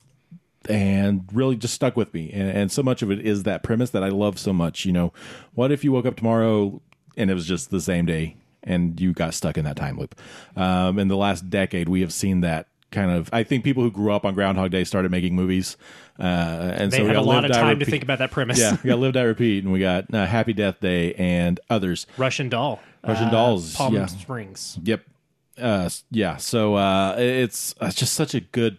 and 0.71 1.29
really 1.33 1.57
just 1.57 1.75
stuck 1.75 1.97
with 1.97 2.15
me. 2.15 2.31
And, 2.33 2.49
and 2.51 2.73
so 2.73 2.83
much 2.83 3.03
of 3.03 3.11
it 3.11 3.21
is 3.21 3.43
that 3.43 3.63
premise 3.63 3.91
that 3.91 4.05
I 4.05 4.09
love 4.09 4.39
so 4.39 4.53
much. 4.53 4.87
You 4.87 4.93
know, 4.93 5.13
what 5.55 5.73
if 5.73 5.85
you 5.85 5.93
woke 5.93 6.07
up 6.07 6.17
tomorrow 6.17 6.81
and 7.17 7.31
it 7.31 7.35
was 7.35 7.47
just 7.47 7.71
the 7.71 7.81
same 7.81 8.07
day 8.07 8.37
and 8.63 8.99
you 9.01 9.13
got 9.13 9.35
stuck 9.35 9.59
in 9.59 9.65
that 9.65 9.77
time 9.77 9.99
loop? 9.99 10.15
Um, 10.57 10.99
in 10.99 11.09
the 11.09 11.17
last 11.17 11.51
decade, 11.51 11.89
we 11.89 12.01
have 12.03 12.13
seen 12.13 12.41
that 12.43 12.69
kind 12.91 13.11
of. 13.11 13.29
I 13.33 13.43
think 13.43 13.65
people 13.65 13.83
who 13.83 13.91
grew 13.91 14.13
up 14.13 14.25
on 14.25 14.35
Groundhog 14.35 14.71
Day 14.71 14.85
started 14.85 15.11
making 15.11 15.35
movies, 15.35 15.77
uh, 16.19 16.23
and 16.23 16.91
They 16.91 16.99
so 16.99 17.03
we 17.03 17.09
had 17.09 17.17
a 17.17 17.23
lot 17.23 17.43
Live, 17.43 17.51
of 17.53 17.57
time 17.57 17.79
to 17.79 17.85
think 17.85 18.03
about 18.03 18.19
that 18.19 18.31
premise. 18.31 18.59
Yeah, 18.59 18.77
we 18.83 18.89
got 18.89 18.99
Live, 18.99 19.13
Die, 19.15 19.23
Repeat, 19.23 19.65
and 19.65 19.73
we 19.73 19.81
got 19.81 20.13
uh, 20.13 20.27
Happy 20.27 20.53
Death 20.53 20.81
Day 20.81 21.15
and 21.15 21.59
others. 21.69 22.07
Russian 22.17 22.49
Doll. 22.49 22.81
Russian 23.07 23.29
Uh, 23.29 23.31
Dolls, 23.31 23.75
Palm 23.75 23.95
yeah. 23.95 24.07
Springs. 24.07 24.79
Yep. 24.83 25.05
Uh, 25.57 25.89
yeah. 26.11 26.37
So 26.37 26.75
uh, 26.75 27.15
it's 27.19 27.75
it's 27.81 27.95
just 27.95 28.15
such 28.15 28.35
a 28.35 28.41
good 28.41 28.79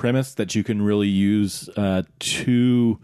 premise 0.00 0.32
that 0.32 0.54
you 0.54 0.64
can 0.64 0.80
really 0.80 1.08
use 1.08 1.68
uh, 1.76 2.02
to 2.18 2.98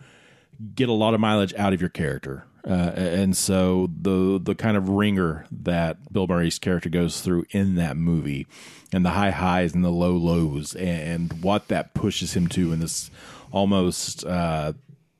get 0.74 0.88
a 0.88 0.92
lot 0.94 1.12
of 1.12 1.20
mileage 1.20 1.52
out 1.58 1.74
of 1.74 1.80
your 1.82 1.90
character. 1.90 2.46
Uh, 2.66 2.90
and 2.96 3.36
so 3.36 3.90
the 4.00 4.40
the 4.42 4.54
kind 4.54 4.78
of 4.78 4.88
ringer 4.88 5.44
that 5.52 6.10
Bill 6.10 6.26
Murray's 6.26 6.58
character 6.58 6.88
goes 6.88 7.20
through 7.20 7.44
in 7.50 7.74
that 7.74 7.98
movie, 7.98 8.46
and 8.94 9.04
the 9.04 9.10
high 9.10 9.30
highs 9.30 9.74
and 9.74 9.84
the 9.84 9.90
low 9.90 10.16
lows, 10.16 10.74
and 10.74 11.42
what 11.42 11.68
that 11.68 11.92
pushes 11.92 12.32
him 12.34 12.46
to 12.48 12.72
in 12.72 12.80
this 12.80 13.10
almost 13.52 14.24
uh, 14.24 14.72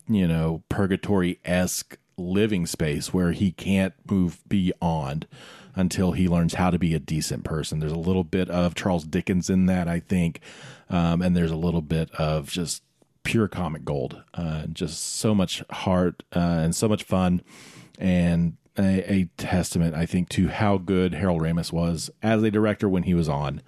you 0.09 0.27
know 0.27 0.62
purgatory 0.70 1.39
esque 1.45 1.99
living 2.16 2.64
space 2.64 3.12
where 3.12 3.33
he 3.33 3.53
can't 3.53 3.93
move 4.11 4.43
beyond 4.49 5.27
until 5.74 6.12
he 6.12 6.27
learns 6.27 6.55
how 6.55 6.70
to 6.70 6.79
be 6.79 6.95
a 6.95 6.99
decent 6.99 7.45
person. 7.45 7.81
There's 7.81 7.93
a 7.93 7.99
little 7.99 8.24
bit 8.24 8.49
of 8.49 8.74
Charles 8.74 9.05
Dickens 9.05 9.51
in 9.51 9.66
that, 9.66 9.87
I 9.87 10.01
think, 10.01 10.41
um, 10.91 11.22
and 11.22 11.37
there's 11.37 11.51
a 11.51 11.57
little 11.57 11.82
bit 11.82 12.11
of 12.12 12.51
just 12.51 12.82
pure 13.22 13.49
comic 13.49 13.84
gold. 13.84 14.22
Uh, 14.34 14.66
just 14.66 15.16
so 15.16 15.34
much 15.34 15.62
heart 15.70 16.22
uh, 16.34 16.39
and 16.39 16.74
so 16.74 16.89
much 16.89 17.03
fun, 17.05 17.43
and 17.99 18.57
a, 18.78 19.12
a 19.12 19.24
testament, 19.37 19.95
I 19.95 20.05
think, 20.07 20.28
to 20.30 20.49
how 20.49 20.76
good 20.78 21.14
Harold 21.14 21.41
Ramis 21.43 21.72
was 21.72 22.11
as 22.22 22.43
a 22.43 22.51
director 22.51 22.89
when 22.89 23.05
he 23.05 23.14
was 23.14 23.28
on, 23.28 23.62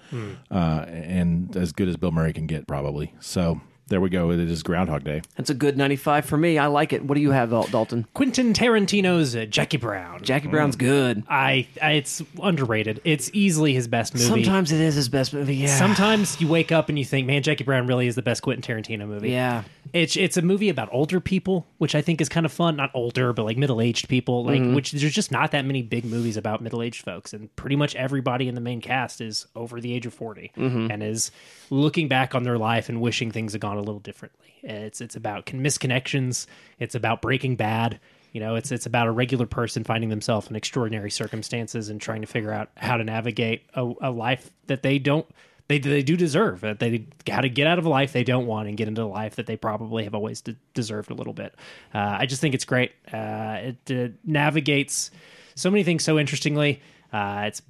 uh, 0.51 0.85
and 0.87 1.57
as 1.57 1.73
good 1.73 1.89
as 1.89 1.97
Bill 1.97 2.13
Murray 2.13 2.33
can 2.33 2.47
get, 2.47 2.67
probably. 2.67 3.15
So 3.21 3.61
there 3.89 4.01
we 4.01 4.09
go. 4.11 4.31
It 4.31 4.39
is 4.41 4.63
Groundhog 4.63 5.05
Day. 5.05 5.23
That's 5.37 5.51
a 5.51 5.55
good 5.55 5.77
95 5.77 6.25
for 6.25 6.37
me. 6.37 6.59
I 6.59 6.67
like 6.67 6.93
it. 6.93 7.05
What 7.05 7.15
do 7.15 7.21
you 7.21 7.31
have, 7.33 7.51
Dal- 7.51 7.67
Dalton? 7.69 8.07
Quentin 8.15 8.53
Tarantino's 8.53 9.35
uh, 9.35 9.45
Jackie 9.47 9.77
Brown. 9.77 10.23
Jackie 10.23 10.49
Brown's 10.49 10.77
good. 10.77 11.23
I, 11.29 11.67
I 11.83 11.93
it's 11.93 12.23
underrated. 12.43 13.01
It's 13.05 13.31
easily 13.33 13.75
his 13.75 13.89
best 13.89 14.15
movie. 14.15 14.27
Sometimes 14.27 14.73
it 14.73 14.81
is 14.81 14.95
his 14.95 15.09
best 15.09 15.33
movie. 15.35 15.57
Yeah. 15.57 15.77
Sometimes 15.77 16.41
you 16.41 16.49
wake 16.49 16.73
up 16.73 16.89
and 16.89 16.99
you 16.99 17.05
think, 17.05 17.27
man, 17.27 17.43
Jackie 17.43 17.65
Brown 17.65 17.87
really 17.87 18.07
is 18.07 18.15
the 18.15 18.23
best 18.23 18.43
Quentin 18.43 18.63
Tarantino 18.63 19.07
movie. 19.07 19.31
Yeah. 19.31 19.65
It's 19.95 20.17
it's 20.19 20.37
a 20.37 20.43
movie 20.43 20.69
about 20.69 20.91
older 20.93 21.19
people, 21.19 21.67
which 21.79 21.95
I 21.95 22.03
think 22.03 22.21
is 22.21 22.29
kind 22.29 22.45
of 22.45 22.53
fun. 22.53 22.77
Not 22.77 22.91
older, 22.93 23.33
but 23.33 23.45
like 23.45 23.57
middle 23.57 23.81
aged 23.81 24.09
people. 24.09 24.45
Like 24.45 24.61
Mm-hmm. 24.61 24.75
which 24.75 24.93
there's 24.93 25.15
just 25.15 25.33
not 25.33 25.53
that 25.53 25.65
many 25.65 25.81
big 25.81 26.05
movies 26.05 26.37
about 26.37 26.61
middle 26.63 26.83
aged 26.83 27.03
folks, 27.05 27.33
and 27.33 27.55
pretty 27.57 27.75
much 27.77 27.95
everybody 27.97 28.49
in 28.49 28.55
the 28.55 28.61
main 28.61 28.83
cast 28.83 29.23
is 29.23 29.47
over 29.57 29.81
the 29.81 29.95
age 29.95 30.05
of 30.05 30.13
40 30.13 30.53
Mm-hmm. 30.59 30.91
and 30.91 31.03
is 31.03 31.31
looking 31.71 32.07
back 32.09 32.35
on 32.35 32.43
their 32.43 32.59
life 32.59 32.89
and 32.91 33.01
wishing 33.01 33.31
things 33.31 33.53
had 33.53 33.63
gone 33.63 33.78
a 33.79 33.83
little 33.83 34.01
differently. 34.01 34.55
It's 34.63 35.01
it's 35.01 35.17
about 35.17 35.47
con- 35.47 35.61
misconnections. 35.61 36.47
It's 36.79 36.95
about 36.95 37.23
Breaking 37.23 37.57
Bad. 37.57 38.01
You 38.33 38.41
know, 38.41 38.57
it's 38.57 38.71
it's 38.73 38.87
about 38.87 39.07
a 39.07 39.11
regular 39.11 39.47
person 39.47 39.85
finding 39.85 40.11
themselves 40.11 40.49
in 40.49 40.57
extraordinary 40.57 41.11
circumstances 41.11 41.89
and 41.89 42.01
trying 42.01 42.21
to 42.21 42.27
figure 42.27 42.53
out 42.53 42.71
how 42.77 42.97
to 42.97 43.05
navigate 43.05 43.63
a, 43.75 43.91
a 44.01 44.11
life 44.11 44.51
that 44.67 44.83
they 44.83 44.99
don't 44.99 45.27
they 45.69 45.79
they 45.79 46.03
do 46.03 46.17
deserve. 46.17 46.63
That 46.63 46.79
They 46.79 47.07
got 47.25 47.43
to 47.43 47.49
get 47.49 47.67
out 47.67 47.79
of 47.79 47.87
a 47.87 47.89
life 47.89 48.13
they 48.13 48.25
don't 48.25 48.47
want 48.47 48.69
and 48.69 48.77
get 48.77 48.89
into 48.89 49.03
a 49.03 49.05
life 49.05 49.37
that 49.37 49.47
they 49.47 49.57
probably 49.57 50.05
have 50.05 50.15
always 50.15 50.41
de- 50.41 50.57
deserved 50.75 51.11
a 51.11 51.15
little 51.15 51.35
bit. 51.35 51.55
Uh, 51.95 52.17
I 52.21 52.27
just 52.27 52.41
think 52.41 52.55
it's 52.55 52.65
great. 52.65 52.93
Uh, 53.13 53.73
it 53.87 53.91
uh, 53.91 54.09
navigates 54.25 55.11
so 55.55 55.71
many 55.71 55.85
things 55.85 56.05
so 56.05 56.19
interestingly. 56.19 56.81
Uh, 57.13 57.45
it's 57.47 57.63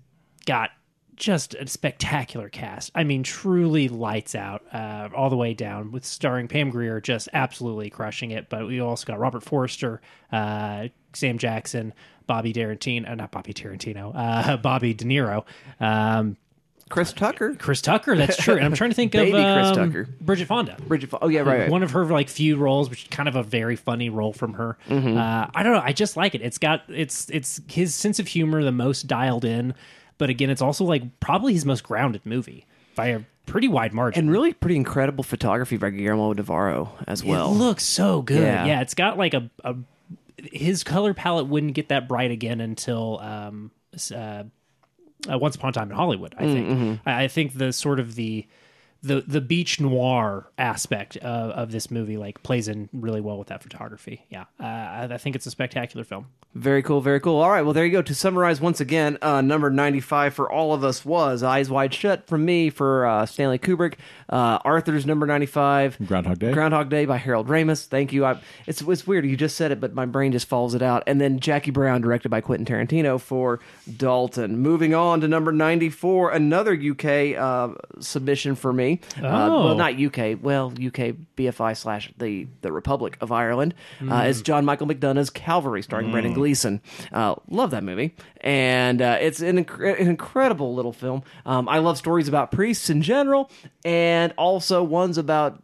got 0.46 0.70
just 1.18 1.54
a 1.54 1.66
spectacular 1.66 2.48
cast. 2.48 2.90
I 2.94 3.04
mean, 3.04 3.22
truly 3.22 3.88
lights 3.88 4.34
out 4.34 4.62
uh, 4.72 5.08
all 5.14 5.30
the 5.30 5.36
way 5.36 5.54
down 5.54 5.92
with 5.92 6.04
starring 6.04 6.48
Pam 6.48 6.70
Grier 6.70 7.00
just 7.00 7.28
absolutely 7.32 7.90
crushing 7.90 8.30
it. 8.30 8.48
But 8.48 8.66
we 8.66 8.80
also 8.80 9.04
got 9.06 9.18
Robert 9.18 9.42
Forster, 9.42 10.00
uh, 10.32 10.88
Sam 11.12 11.38
Jackson, 11.38 11.92
Bobby 12.26 12.52
Tarantino, 12.52 13.10
uh, 13.10 13.14
not 13.14 13.30
Bobby 13.30 13.52
Tarantino, 13.52 14.12
uh, 14.14 14.56
Bobby 14.62 14.94
De 14.94 15.04
Niro. 15.04 15.44
Um, 15.80 16.36
Chris 16.88 17.12
Tucker. 17.12 17.54
Chris 17.54 17.82
Tucker. 17.82 18.16
That's 18.16 18.36
true. 18.36 18.56
And 18.56 18.64
I'm 18.64 18.72
trying 18.72 18.90
to 18.90 18.96
think 18.96 19.12
Baby 19.12 19.36
of 19.36 19.54
Chris 19.54 19.66
um, 19.68 19.74
Tucker. 19.74 20.08
Bridget 20.20 20.46
Fonda. 20.46 20.76
Bridget. 20.86 21.10
Fo- 21.10 21.18
Oh 21.20 21.28
yeah, 21.28 21.40
right. 21.40 21.60
right. 21.60 21.70
One 21.70 21.82
of 21.82 21.90
her 21.90 22.04
like 22.06 22.28
few 22.28 22.56
roles, 22.56 22.88
which 22.88 23.02
is 23.02 23.08
kind 23.08 23.28
of 23.28 23.36
a 23.36 23.42
very 23.42 23.76
funny 23.76 24.08
role 24.08 24.32
from 24.32 24.54
her. 24.54 24.78
Mm-hmm. 24.88 25.16
Uh, 25.16 25.48
I 25.54 25.62
don't 25.62 25.72
know. 25.72 25.82
I 25.84 25.92
just 25.92 26.16
like 26.16 26.34
it. 26.34 26.42
It's 26.42 26.58
got 26.58 26.84
it's 26.88 27.28
it's 27.30 27.60
his 27.68 27.94
sense 27.94 28.18
of 28.18 28.26
humor 28.28 28.62
the 28.64 28.72
most 28.72 29.06
dialed 29.06 29.44
in, 29.44 29.74
but 30.18 30.30
again, 30.30 30.50
it's 30.50 30.62
also 30.62 30.84
like 30.84 31.20
probably 31.20 31.52
his 31.54 31.64
most 31.64 31.82
grounded 31.84 32.24
movie 32.26 32.66
by 32.94 33.06
a 33.06 33.20
pretty 33.46 33.68
wide 33.68 33.92
margin. 33.94 34.24
and 34.24 34.30
really 34.30 34.52
pretty 34.52 34.76
incredible 34.76 35.24
photography 35.24 35.76
by 35.76 35.90
Guillermo 35.90 36.32
Navarro 36.32 36.92
as 37.06 37.24
well. 37.24 37.50
it 37.52 37.54
looks 37.54 37.84
so 37.84 38.20
good. 38.22 38.42
Yeah. 38.42 38.66
Yeah, 38.66 38.80
it's 38.82 38.94
got 38.94 39.16
like 39.16 39.34
a, 39.34 39.50
a 39.64 39.76
his 40.52 40.84
color 40.84 41.14
palette 41.14 41.46
wouldn't 41.46 41.74
get 41.74 41.88
that 41.88 42.06
bright 42.08 42.30
again 42.30 42.60
until 42.60 43.18
um 43.20 43.70
uh, 44.14 44.44
uh, 45.28 45.38
Once 45.38 45.56
Upon 45.56 45.70
a 45.70 45.72
Time 45.72 45.90
in 45.90 45.96
Hollywood. 45.96 46.34
I 46.38 46.42
think. 46.42 46.68
Mm-hmm. 46.68 47.08
I, 47.08 47.24
I 47.24 47.28
think 47.28 47.56
the 47.58 47.72
sort 47.72 47.98
of 47.98 48.14
the 48.14 48.46
the 49.02 49.20
the 49.26 49.40
beach 49.40 49.80
noir 49.80 50.50
aspect 50.58 51.16
of, 51.18 51.50
of 51.50 51.70
this 51.70 51.90
movie 51.90 52.16
like 52.16 52.42
plays 52.42 52.66
in 52.68 52.88
really 52.92 53.20
well 53.20 53.38
with 53.38 53.48
that 53.48 53.62
photography. 53.62 54.24
Yeah, 54.28 54.44
uh, 54.60 54.64
I, 54.64 55.08
I 55.10 55.18
think 55.18 55.36
it's 55.36 55.46
a 55.46 55.50
spectacular 55.50 56.04
film. 56.04 56.26
Very 56.54 56.82
cool, 56.82 57.00
very 57.00 57.20
cool. 57.20 57.36
All 57.36 57.50
right, 57.50 57.62
well, 57.62 57.74
there 57.74 57.84
you 57.84 57.92
go. 57.92 58.02
To 58.02 58.14
summarize 58.14 58.60
once 58.60 58.80
again, 58.80 59.18
uh, 59.22 59.42
number 59.42 59.70
95 59.70 60.34
for 60.34 60.50
all 60.50 60.72
of 60.74 60.82
us 60.82 61.04
was 61.04 61.42
Eyes 61.42 61.70
Wide 61.70 61.94
Shut 61.94 62.26
from 62.26 62.44
me 62.44 62.70
for 62.70 63.06
uh, 63.06 63.26
Stanley 63.26 63.58
Kubrick. 63.58 63.94
Uh, 64.28 64.58
Arthur's 64.64 65.06
number 65.06 65.26
95. 65.26 65.98
Groundhog 66.06 66.38
Day. 66.38 66.52
Groundhog 66.52 66.88
Day 66.88 67.04
by 67.04 67.18
Harold 67.18 67.48
Ramis. 67.48 67.86
Thank 67.86 68.12
you. 68.12 68.24
I, 68.24 68.40
it's, 68.66 68.80
it's 68.82 69.06
weird. 69.06 69.26
You 69.26 69.36
just 69.36 69.56
said 69.56 69.70
it, 69.70 69.80
but 69.80 69.94
my 69.94 70.06
brain 70.06 70.32
just 70.32 70.48
follows 70.48 70.74
it 70.74 70.82
out. 70.82 71.04
And 71.06 71.20
then 71.20 71.38
Jackie 71.38 71.70
Brown, 71.70 72.00
directed 72.00 72.30
by 72.30 72.40
Quentin 72.40 72.66
Tarantino 72.66 73.20
for 73.20 73.60
Dalton. 73.96 74.58
Moving 74.58 74.94
on 74.94 75.20
to 75.20 75.28
number 75.28 75.52
94, 75.52 76.32
another 76.32 76.72
UK 76.72 77.36
uh, 77.38 77.74
submission 78.00 78.54
for 78.56 78.72
me. 78.72 78.87
Uh, 79.16 79.26
Oh. 79.48 79.64
well, 79.66 79.74
not 79.76 79.94
UK. 80.00 80.38
Well, 80.40 80.68
UK 80.68 81.14
BFI 81.36 81.76
slash 81.76 82.12
the, 82.18 82.46
the 82.62 82.72
Republic 82.72 83.16
of 83.20 83.32
Ireland. 83.32 83.74
Uh, 84.06 84.24
is 84.26 84.42
John 84.42 84.64
Michael 84.64 84.86
McDonagh's 84.86 85.30
Calvary, 85.30 85.82
starring 85.82 86.10
Brendan 86.10 86.32
Gleeson. 86.34 86.80
Uh, 87.12 87.34
love 87.50 87.70
that 87.72 87.84
movie. 87.84 88.14
And 88.40 89.00
uh, 89.02 89.18
it's 89.20 89.40
an, 89.40 89.64
incre- 89.64 90.00
an 90.00 90.08
incredible 90.08 90.74
little 90.74 90.92
film. 90.92 91.22
Um, 91.46 91.68
I 91.68 91.78
love 91.78 91.98
stories 91.98 92.28
about 92.28 92.50
priests 92.52 92.88
in 92.90 93.02
general, 93.02 93.50
and 93.84 94.32
also 94.36 94.82
ones 94.82 95.18
about 95.18 95.60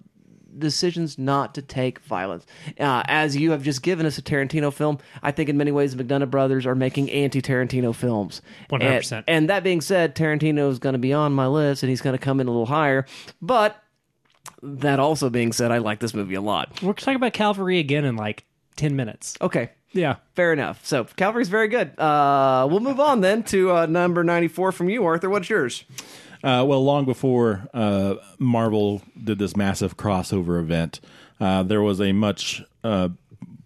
decisions 0.59 1.19
not 1.19 1.55
to 1.55 1.63
take 1.63 1.99
violence. 2.01 2.47
Uh, 2.79 3.03
as 3.07 3.37
you 3.37 3.51
have 3.51 3.63
just 3.63 3.83
given 3.83 4.07
us 4.07 4.19
a 4.19 4.23
Tarantino 4.23 4.73
film, 4.73 4.99
I 5.23 5.31
think 5.31 5.49
in 5.49 5.57
many 5.57 5.73
ways 5.73 5.95
the 5.95 6.03
McDonagh 6.03 6.31
brothers 6.31 6.67
are 6.67 6.75
making 6.75 7.11
anti-Tarantino 7.11 7.95
films. 7.95 8.43
100%. 8.71 9.13
And, 9.13 9.25
and 9.27 9.51
that 9.51 9.65
being 9.65 9.81
said, 9.81 10.15
Tarantino 10.15 10.71
is 10.71 10.79
going 10.79 10.95
to 10.95 10.99
be 10.99 11.13
on 11.13 11.33
my 11.33 11.47
list, 11.47 11.83
and 11.83 11.91
he's 11.91 12.01
going 12.01 12.15
to 12.15 12.23
come 12.23 12.41
in 12.41 12.47
a 12.47 12.51
little 12.51 12.67
higher. 12.67 13.07
But 13.41 13.77
that 14.63 14.99
also 15.01 15.31
being 15.31 15.53
said, 15.53 15.71
I 15.71 15.79
like 15.79 16.01
this 16.01 16.15
movie 16.15 16.35
a 16.35 16.41
lot. 16.41 16.83
We're 16.83 16.93
talking 16.95 17.17
about 17.17 17.33
Calvary 17.33 17.79
again 17.79 18.05
in 18.05 18.17
like 18.17 18.45
ten 18.77 18.97
minutes. 18.97 19.37
Okay. 19.41 19.71
Yeah. 19.93 20.17
Fair 20.35 20.53
enough. 20.53 20.85
So 20.85 21.05
Calvary's 21.05 21.49
very 21.49 21.69
good. 21.69 21.99
Uh, 21.99 22.67
we'll 22.71 22.81
move 22.81 22.99
on 22.99 23.21
then 23.21 23.43
to 23.45 23.73
uh, 23.73 23.87
number 23.87 24.25
ninety-four 24.25 24.73
from 24.73 24.89
you, 24.89 25.05
Arthur. 25.05 25.31
What's 25.31 25.49
yours? 25.49 25.85
Uh, 26.45 26.63
well, 26.65 26.85
long 26.85 27.05
before 27.07 27.67
uh, 27.73 28.17
Marvel 28.39 29.03
did 29.23 29.39
this 29.39 29.57
massive 29.57 29.97
crossover 29.97 30.61
event, 30.61 31.01
uh, 31.41 31.63
there 31.63 31.83
was 31.83 32.01
a 32.01 32.13
much 32.13 32.63
uh, 32.85 33.09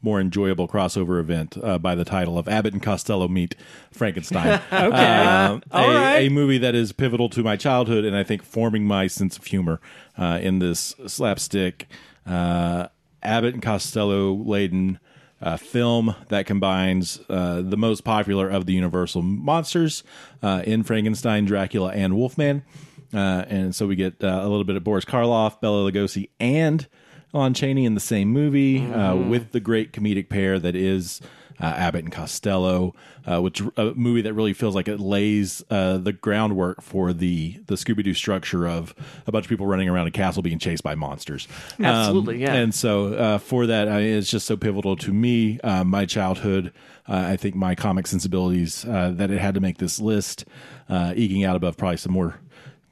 more 0.01 0.21
enjoyable 0.21 0.69
crossover 0.69 1.21
event 1.21 1.57
uh, 1.63 1.79
by 1.79 1.95
the 1.95 2.05
title 2.05 2.39
of 2.39 2.49
Abbott 2.49 2.73
and 2.73 2.83
Costello 2.83 3.29
Meet 3.29 3.57
Frankenstein. 3.91 4.61
okay. 4.73 4.87
a, 4.97 5.61
All 5.73 5.89
right. 5.89 6.19
a 6.19 6.29
movie 6.29 6.59
that 6.59 6.75
is 6.75 6.93
pivotal 6.93 7.29
to 7.31 7.43
my 7.43 7.57
childhood 7.57 8.05
and 8.05 8.17
I 8.17 8.23
think 8.23 8.43
forming 8.43 8.85
my 8.85 9.07
sense 9.07 9.37
of 9.37 9.45
humor 9.45 9.81
uh, 10.17 10.39
in 10.41 10.61
this 10.61 10.95
slapstick 11.07 11.89
uh, 12.27 12.89
Abbott 13.23 13.55
and 13.55 13.63
Costello 13.63 14.33
laden 14.33 15.01
uh, 15.41 15.57
film 15.57 16.15
that 16.29 16.47
combines 16.47 17.21
uh, 17.29 17.63
the 17.63 17.77
most 17.77 18.05
popular 18.05 18.49
of 18.49 18.67
the 18.67 18.73
Universal 18.73 19.23
monsters 19.23 20.03
uh, 20.43 20.63
in 20.65 20.83
Frankenstein, 20.83 21.45
Dracula, 21.45 21.93
and 21.93 22.17
Wolfman. 22.17 22.65
Uh, 23.13 23.45
and 23.49 23.75
so 23.75 23.87
we 23.87 23.97
get 23.97 24.23
uh, 24.23 24.41
a 24.43 24.49
little 24.49 24.65
bit 24.65 24.77
of 24.77 24.85
Boris 24.85 25.05
Karloff, 25.05 25.61
Bela 25.61 25.91
Lugosi, 25.91 26.29
and 26.39 26.87
Lon 27.33 27.55
Chaney 27.55 27.85
in 27.85 27.95
the 27.95 28.01
same 28.01 28.29
movie 28.29 28.85
uh, 28.87 29.15
with 29.15 29.53
the 29.53 29.61
great 29.61 29.93
comedic 29.93 30.29
pair 30.29 30.59
that 30.59 30.75
is 30.75 31.21
uh, 31.61 31.67
Abbott 31.67 32.05
and 32.05 32.13
Costello, 32.13 32.95
uh, 33.27 33.41
which 33.41 33.63
a 33.77 33.93
movie 33.95 34.23
that 34.23 34.35
really 34.35 34.53
feels 34.53 34.75
like 34.75 34.89
it 34.89 35.01
lays 35.01 35.63
uh, 35.71 35.99
the 35.99 36.13
groundwork 36.13 36.81
for 36.83 37.13
the 37.13 37.61
the 37.67 37.75
Scooby 37.75 38.05
Doo 38.05 38.15
structure 38.15 38.67
of 38.67 38.95
a 39.27 39.33
bunch 39.33 39.45
of 39.45 39.49
people 39.49 39.67
running 39.67 39.89
around 39.89 40.07
a 40.07 40.11
castle 40.11 40.43
being 40.43 40.59
chased 40.59 40.83
by 40.83 40.95
monsters. 40.95 41.49
Um, 41.79 41.85
Absolutely, 41.85 42.39
yeah. 42.39 42.55
And 42.55 42.75
so 42.75 43.15
uh, 43.15 43.39
for 43.39 43.67
that, 43.67 43.89
I 43.89 44.01
it's 44.01 44.31
just 44.31 44.47
so 44.47 44.57
pivotal 44.57 44.97
to 44.97 45.13
me, 45.13 45.61
uh, 45.61 45.85
my 45.85 46.07
childhood. 46.07 46.73
Uh, 47.09 47.25
I 47.31 47.37
think 47.37 47.55
my 47.55 47.75
comic 47.75 48.07
sensibilities 48.07 48.85
uh, 48.85 49.13
that 49.15 49.31
it 49.31 49.39
had 49.39 49.55
to 49.55 49.61
make 49.61 49.79
this 49.79 49.99
list, 49.99 50.45
uh, 50.91 51.15
eking 51.17 51.43
out 51.43 51.57
above 51.57 51.79
probably 51.79 51.97
some 51.97 52.13
more 52.13 52.39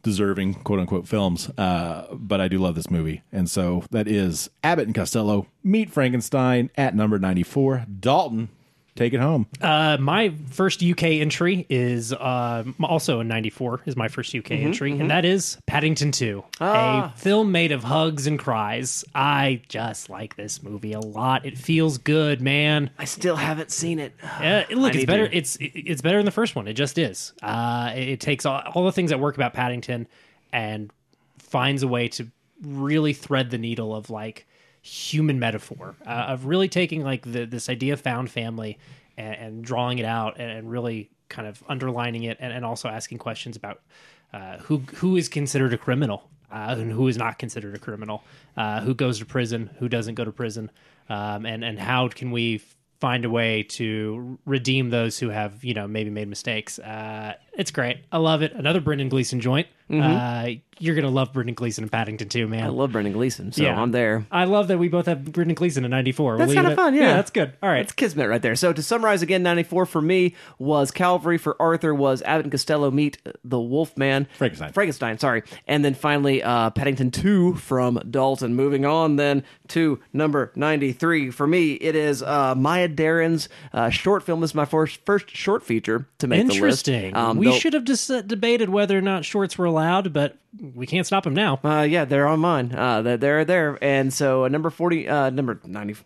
deserving 0.07 0.55
quote 0.55 0.79
unquote 0.79 1.07
films. 1.07 1.51
Uh, 1.59 2.07
but 2.13 2.41
I 2.41 2.49
do 2.49 2.59
love 2.59 2.77
this 2.77 2.91
movie. 2.91 3.23
And 3.33 3.51
so 3.51 3.83
that 3.91 4.07
is 4.09 4.49
Abbott 4.63 4.87
and 4.87 4.95
Costello 4.95 5.49
Meet 5.65 5.91
Frankenstein 5.91 6.71
at 6.77 6.95
number 6.95 7.19
94. 7.19 7.87
Dalton, 7.99 8.49
take 8.97 9.13
it 9.13 9.21
home. 9.21 9.47
Uh, 9.61 9.97
my 10.01 10.35
first 10.51 10.83
UK 10.83 11.05
entry 11.05 11.67
is 11.69 12.13
uh, 12.13 12.65
also 12.83 13.21
in 13.21 13.29
'94. 13.29 13.83
Is 13.87 13.97
my 13.97 14.09
first 14.09 14.35
UK 14.35 14.53
entry, 14.53 14.93
and 14.93 15.11
that 15.11 15.25
is 15.25 15.59
Paddington 15.67 16.13
Two, 16.13 16.43
a 16.61 17.13
film 17.17 17.53
made 17.53 17.73
of 17.73 17.85
hugs 17.85 18.27
and 18.27 18.39
cries. 18.39 19.05
I 19.15 19.63
just 19.69 20.11
like 20.11 20.37
this 20.37 20.63
movie 20.63 20.93
a 20.93 21.01
lot. 21.01 21.47
It 21.47 21.57
feels 21.57 21.99
good, 21.99 22.41
man. 22.41 22.91
I 22.99 23.05
still 23.05 23.37
haven't 23.37 23.71
seen 23.71 23.99
it. 23.99 24.15
Uh, 24.23 24.65
look, 24.71 24.95
I 24.95 24.99
it's 24.99 25.05
better. 25.07 25.29
to. 25.29 25.37
It's 25.37 25.57
it's 25.61 26.03
better 26.03 26.17
than 26.17 26.27
the 26.27 26.33
first 26.33 26.57
one. 26.57 26.67
It 26.67 26.75
just 26.75 26.99
is. 26.99 27.33
Uh, 27.43 27.93
it, 27.95 28.09
it 28.09 28.21
takes 28.21 28.47
all, 28.47 28.61
all 28.75 28.85
the 28.85 28.93
things 28.93 29.11
that 29.11 29.21
work 29.21 29.37
about 29.37 29.55
Paddington 29.55 30.09
and 30.53 30.91
finds 31.39 31.83
a 31.83 31.89
way 31.89 32.09
to 32.09 32.29
really 32.63 33.13
thread 33.13 33.51
the 33.51 33.59
needle 33.59 33.95
of 33.95 34.11
like 34.11 34.47
human 34.87 35.39
metaphor 35.39 35.97
uh, 36.07 36.11
of 36.11 36.47
really 36.47 36.69
taking 36.69 37.03
like 37.03 37.23
the, 37.23 37.45
this 37.45 37.69
idea 37.69 37.93
of 37.93 38.01
found 38.01 38.31
family 38.31 38.79
and, 39.17 39.35
and 39.35 39.65
drawing 39.65 39.99
it 39.99 40.05
out 40.05 40.39
and, 40.39 40.51
and 40.51 40.71
really 40.71 41.11
kind 41.29 41.49
of 41.49 41.63
underlining 41.69 42.23
it 42.23 42.37
and, 42.41 42.53
and 42.53 42.65
also 42.65 42.89
asking 42.89 43.19
questions 43.19 43.57
about 43.57 43.83
uh, 44.33 44.59
who 44.59 44.79
who 44.97 45.17
is 45.17 45.29
considered 45.29 45.73
a 45.73 45.79
criminal 45.79 46.29
uh, 46.51 46.77
and 46.79 46.93
who 46.93 47.09
is 47.09 47.17
not 47.17 47.39
considered 47.39 47.75
a 47.75 47.79
criminal, 47.79 48.23
uh, 48.57 48.81
who 48.81 48.95
goes 48.95 49.19
to 49.19 49.27
prison, 49.27 49.71
who 49.79 49.89
doesn't 49.89 50.15
go 50.15 50.25
to 50.25 50.33
prison, 50.33 50.71
um, 51.09 51.47
and 51.47 51.65
and 51.65 51.79
how 51.79 52.09
can 52.09 52.31
we 52.31 52.61
find 53.01 53.25
a 53.25 53.31
way 53.31 53.63
to 53.63 54.39
redeem 54.47 54.91
those 54.91 55.19
who 55.19 55.29
have 55.29 55.65
you 55.65 55.75
know 55.75 55.87
maybe 55.87 56.11
made 56.11 56.29
mistakes. 56.29 56.79
It's 57.57 57.71
great. 57.71 57.99
I 58.13 58.19
love 58.19 58.43
it. 58.43 58.53
Another 58.53 58.81
Brendan 58.81 59.09
Gleeson 59.09 59.41
joint. 59.41 59.67
Uh, 59.89 60.49
you're 60.79 60.97
gonna 60.97 61.11
love 61.11 61.33
Brendan 61.33 61.55
Gleeson 61.55 61.85
and 61.85 61.91
Paddington 61.93 62.29
too, 62.29 62.49
man. 62.49 62.65
I 62.65 62.69
love 62.69 62.93
Brendan 62.93 63.15
Gleeson, 63.15 63.53
so 63.53 63.65
I'm 63.65 63.93
there. 63.93 64.27
I 64.33 64.45
love 64.45 64.69
that 64.69 64.79
we 64.79 64.89
both 64.89 65.07
have 65.07 65.25
Brendan 65.25 65.55
Gleeson 65.55 65.85
in 65.85 65.91
'94. 65.91 66.39
That's 66.39 66.53
kind 66.55 66.67
of 66.67 66.75
fun, 66.75 66.95
yeah. 66.95 67.15
that's 67.15 67.31
good. 67.31 67.53
All 67.63 67.71
right, 67.71 67.81
it's 67.81 67.93
kismet 67.93 68.29
right 68.29 68.43
there. 68.43 68.57
So 68.57 68.73
to 68.73 68.83
summarize 68.83 69.23
again, 69.23 69.43
94 69.43 69.87
for 69.87 70.03
me 70.03 70.35
was 70.59 70.91
Calvary. 70.91 71.39
For 71.39 71.57
Arthur 71.63 71.95
was 71.95 72.21
Abbott 72.23 72.47
and 72.47 72.53
Costello 72.53 72.91
meet 72.91 73.19
the 73.45 73.61
Wolfman. 73.61 74.27
Frankenstein. 74.37 74.73
Frankenstein, 74.73 75.19
sorry. 75.19 75.45
And 75.69 75.85
then 75.85 75.95
finally, 75.95 76.43
uh, 76.43 76.71
Paddington 76.71 77.11
2 77.13 77.55
from 77.55 78.01
Dalton. 78.11 78.55
Moving 78.55 78.85
on 78.85 79.17
then 79.17 79.45
to 79.69 80.01
number 80.13 80.53
93. 80.57 81.31
For 81.31 81.47
me, 81.47 81.75
it 81.75 81.95
is 81.95 82.23
uh, 82.23 82.55
Maya 82.57 82.89
Deren's 82.89 83.49
uh, 83.73 83.89
short 83.91 84.25
film. 84.25 84.41
This 84.41 84.51
is 84.51 84.55
my 84.55 84.65
first, 84.65 85.01
first 85.07 85.31
short 85.31 85.63
feature 85.63 86.07
to 86.19 86.27
make 86.27 86.41
the 86.41 86.47
list. 86.49 86.57
interesting. 86.57 87.17
Um, 87.17 87.39
we 87.39 87.46
though- 87.53 87.59
should 87.59 87.73
have 87.75 87.85
just 87.85 88.09
debated 88.27 88.69
whether 88.69 88.97
or 88.97 89.03
not 89.03 89.25
shorts 89.25 89.57
were 89.59 89.65
allowed, 89.67 90.13
but 90.13 90.37
we 90.75 90.87
can't 90.87 91.07
stop 91.07 91.25
them 91.25 91.35
now. 91.35 91.61
Uh, 91.63 91.83
yeah, 91.83 92.05
they're 92.05 92.27
on 92.27 92.41
mine. 92.41 92.73
Uh, 92.75 93.03
they're, 93.03 93.17
they're 93.17 93.45
there. 93.45 93.79
And 93.83 94.13
so 94.13 94.45
uh, 94.45 94.49
number 94.49 94.71
40, 94.71 95.09
uh, 95.09 95.31
number 95.31 95.61
90, 95.65 95.97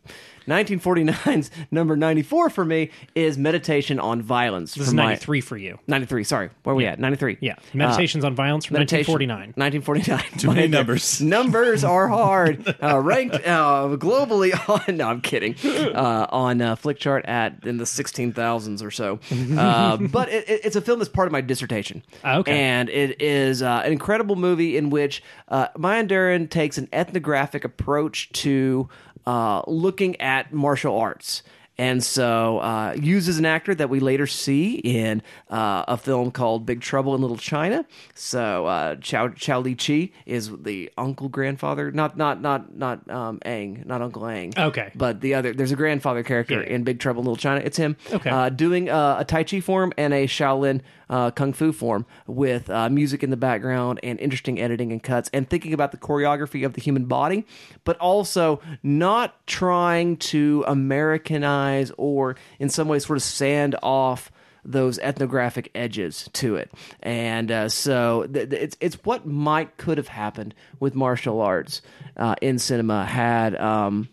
1949's 0.49 1.51
number 1.70 1.97
94 1.97 2.51
for 2.51 2.64
me 2.64 2.91
is 3.14 3.38
Meditation 3.38 4.01
on 4.01 4.22
Violence. 4.22 4.74
This 4.74 4.84
is 4.84 4.88
from 4.88 4.97
my- 4.97 5.05
'93 5.05 5.41
for 5.41 5.57
you. 5.57 5.78
93, 5.86 6.24
sorry. 6.24 6.51
Where 6.64 6.72
are 6.72 6.76
we 6.76 6.86
at? 6.86 6.99
93. 6.99 7.38
Yeah, 7.41 7.55
Meditations 7.74 8.24
on 8.24 8.34
Violence 8.34 8.64
from 8.66 8.74
Meditation- 8.74 9.12
1949. 9.12 9.55
1949. 9.57 10.38
Too 10.38 10.53
many 10.53 10.68
numbers. 10.68 11.20
Numbers 11.30 11.84
are 11.84 12.09
hard. 12.09 12.76
uh, 12.82 12.99
ranked 12.99 13.36
uh, 13.36 13.97
globally 13.99 14.53
on. 14.88 14.97
No, 14.97 15.09
I'm 15.09 15.20
kidding. 15.20 15.55
Uh, 15.64 16.26
on 16.30 16.61
uh, 16.61 16.76
Flickchart 16.76 17.28
at 17.28 17.64
in 17.64 17.76
the 17.76 17.84
16,000s 17.84 18.82
or 18.82 18.91
so. 18.91 19.18
Uh, 19.57 19.97
but 19.99 20.28
it, 20.28 20.49
it- 20.49 20.61
it's 20.64 20.76
a 20.76 20.80
film 20.80 20.99
that's 20.99 21.09
part 21.11 21.26
of 21.28 21.32
my 21.32 21.41
dissertation. 21.41 22.03
Okay. 22.24 22.53
And 22.53 22.88
it 22.88 23.20
is 23.22 23.62
uh, 23.62 23.82
an 23.84 23.93
incredible 23.93 24.36
movie 24.41 24.76
in 24.76 24.91
which 24.91 25.22
uh, 25.49 25.68
Maya 25.76 26.05
Deren 26.05 26.49
takes 26.49 26.78
an 26.78 26.88
ethnographic 26.93 27.64
approach 27.64 28.30
to 28.32 28.88
uh, 29.26 29.62
looking 29.66 30.20
at 30.20 30.53
martial 30.53 30.97
arts 30.99 31.43
and 31.78 32.05
so 32.05 32.59
uh, 32.59 32.95
uses 33.01 33.38
an 33.38 33.47
actor 33.47 33.74
that 33.74 33.88
we 33.88 34.01
later 34.01 34.26
see 34.26 34.74
in 34.74 35.22
uh, 35.49 35.82
a 35.88 35.97
film 35.97 36.30
called 36.30 36.66
Big 36.66 36.82
Trouble 36.82 37.14
in 37.14 37.22
Little 37.22 37.38
China. 37.38 37.86
So 38.14 38.66
uh, 38.66 38.97
Chow 38.97 39.28
Chow 39.28 39.61
Li 39.61 39.74
Chi 39.76 40.11
is 40.26 40.51
the 40.62 40.91
uncle 40.99 41.30
grandfather, 41.30 41.91
not 41.91 42.18
not 42.18 42.43
not 42.43 42.76
not 42.76 43.09
um, 43.11 43.38
Ang, 43.47 43.82
not 43.86 44.03
Uncle 44.03 44.26
Ang. 44.26 44.53
Okay. 44.59 44.91
but 44.95 45.22
the 45.22 45.32
other 45.32 45.55
there's 45.55 45.72
a 45.72 45.76
grandfather 45.76 46.22
character 46.22 46.61
Yeah. 46.61 46.74
in 46.74 46.84
Big 46.84 46.99
Trouble 47.01 47.20
in 47.22 47.26
Little 47.28 47.36
China. 47.36 47.62
It's 47.64 47.78
him. 47.78 47.97
Okay. 48.12 48.28
uh, 48.28 48.51
doing 48.51 48.91
uh, 48.91 49.16
a 49.20 49.24
Tai 49.24 49.45
Chi 49.45 49.61
form 49.61 49.95
and 49.97 50.12
a 50.12 50.26
Shaolin 50.26 50.82
uh, 51.11 51.31
Kung 51.33 51.53
Fu 51.53 51.73
form 51.73 52.07
with 52.27 52.71
uh, 52.71 52.89
music 52.89 53.23
in 53.23 53.31
the 53.31 53.37
background 53.37 54.01
and 54.03 54.19
interesting 54.21 54.61
editing 54.61 54.93
and 54.93 55.03
cuts 55.03 55.29
and 55.35 55.51
thinking 55.51 55.75
about 55.75 55.91
the 55.91 55.99
choreography 55.99 56.65
of 56.65 56.73
the 56.73 56.81
human 56.81 57.05
body, 57.05 57.45
but 57.85 57.99
also 57.99 58.61
not 58.83 59.47
trying 59.47 60.17
to 60.17 60.65
Americanize 60.67 61.93
or 61.99 62.37
in 62.59 62.71
some 62.71 62.89
way 62.89 62.99
sort 63.01 63.19
of 63.19 63.23
sand 63.23 63.77
off 63.83 64.31
those 64.65 64.99
ethnographic 65.01 65.71
edges 65.75 66.29
to 66.35 66.57
it. 66.57 66.71
And 67.03 67.51
uh, 67.51 67.69
so 67.69 68.27
th- 68.33 68.51
th- 68.51 68.63
it's 68.63 68.77
it's 68.81 68.97
what 69.05 69.27
might 69.27 69.77
could 69.79 69.99
have 69.99 70.09
happened 70.09 70.55
with 70.79 70.95
martial 70.95 71.41
arts 71.41 71.83
uh, 72.17 72.35
in 72.41 72.59
cinema 72.59 73.05
had 73.05 73.57
um, 73.57 74.09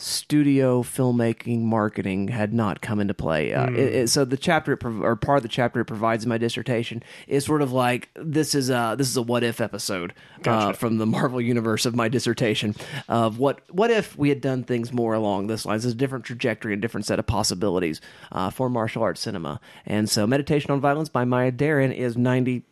studio 0.00 0.80
filmmaking 0.84 1.60
marketing 1.62 2.28
had 2.28 2.52
not 2.54 2.80
come 2.80 3.00
into 3.00 3.12
play. 3.12 3.52
Uh, 3.52 3.66
it, 3.70 3.76
it- 3.78 4.08
so 4.08 4.24
the 4.24 4.36
chapter 4.36 4.72
it 4.74 4.76
prov- 4.78 5.02
or 5.02 5.16
part 5.16 5.38
of 5.38 5.42
the 5.42 5.48
chapter 5.48 5.80
it 5.80 5.86
provides 5.86 6.22
in 6.24 6.28
my 6.28 6.38
dissertation 6.38 7.02
is 7.26 7.44
sort 7.44 7.62
of 7.62 7.72
like 7.72 8.08
this 8.14 8.54
is 8.54 8.70
a 8.70 8.94
this 8.96 9.08
is 9.08 9.16
a 9.16 9.22
what 9.22 9.42
if 9.42 9.60
episode 9.60 10.14
uh, 10.46 10.72
from 10.72 10.98
the 10.98 11.06
Marvel 11.06 11.40
universe 11.40 11.84
of 11.84 11.96
my 11.96 12.08
dissertation 12.08 12.76
of 13.08 13.40
what 13.40 13.60
what 13.70 13.90
if 13.90 14.16
we 14.16 14.28
had 14.28 14.40
done 14.40 14.62
things 14.62 14.92
more 14.92 15.14
along 15.14 15.48
this 15.48 15.66
lines. 15.66 15.82
There's 15.82 15.94
a 15.94 15.96
different 15.96 16.24
trajectory 16.24 16.72
and 16.72 16.80
different 16.80 17.04
set 17.04 17.18
of 17.18 17.26
possibilities 17.26 18.00
uh, 18.30 18.50
for 18.50 18.70
martial 18.70 19.02
arts 19.02 19.20
cinema. 19.20 19.60
And 19.84 20.08
so 20.08 20.26
Meditation 20.28 20.70
on 20.70 20.80
Violence 20.80 21.08
by 21.08 21.24
Maya 21.24 21.50
Deren 21.50 21.92
is 21.92 22.16
ninety 22.16 22.62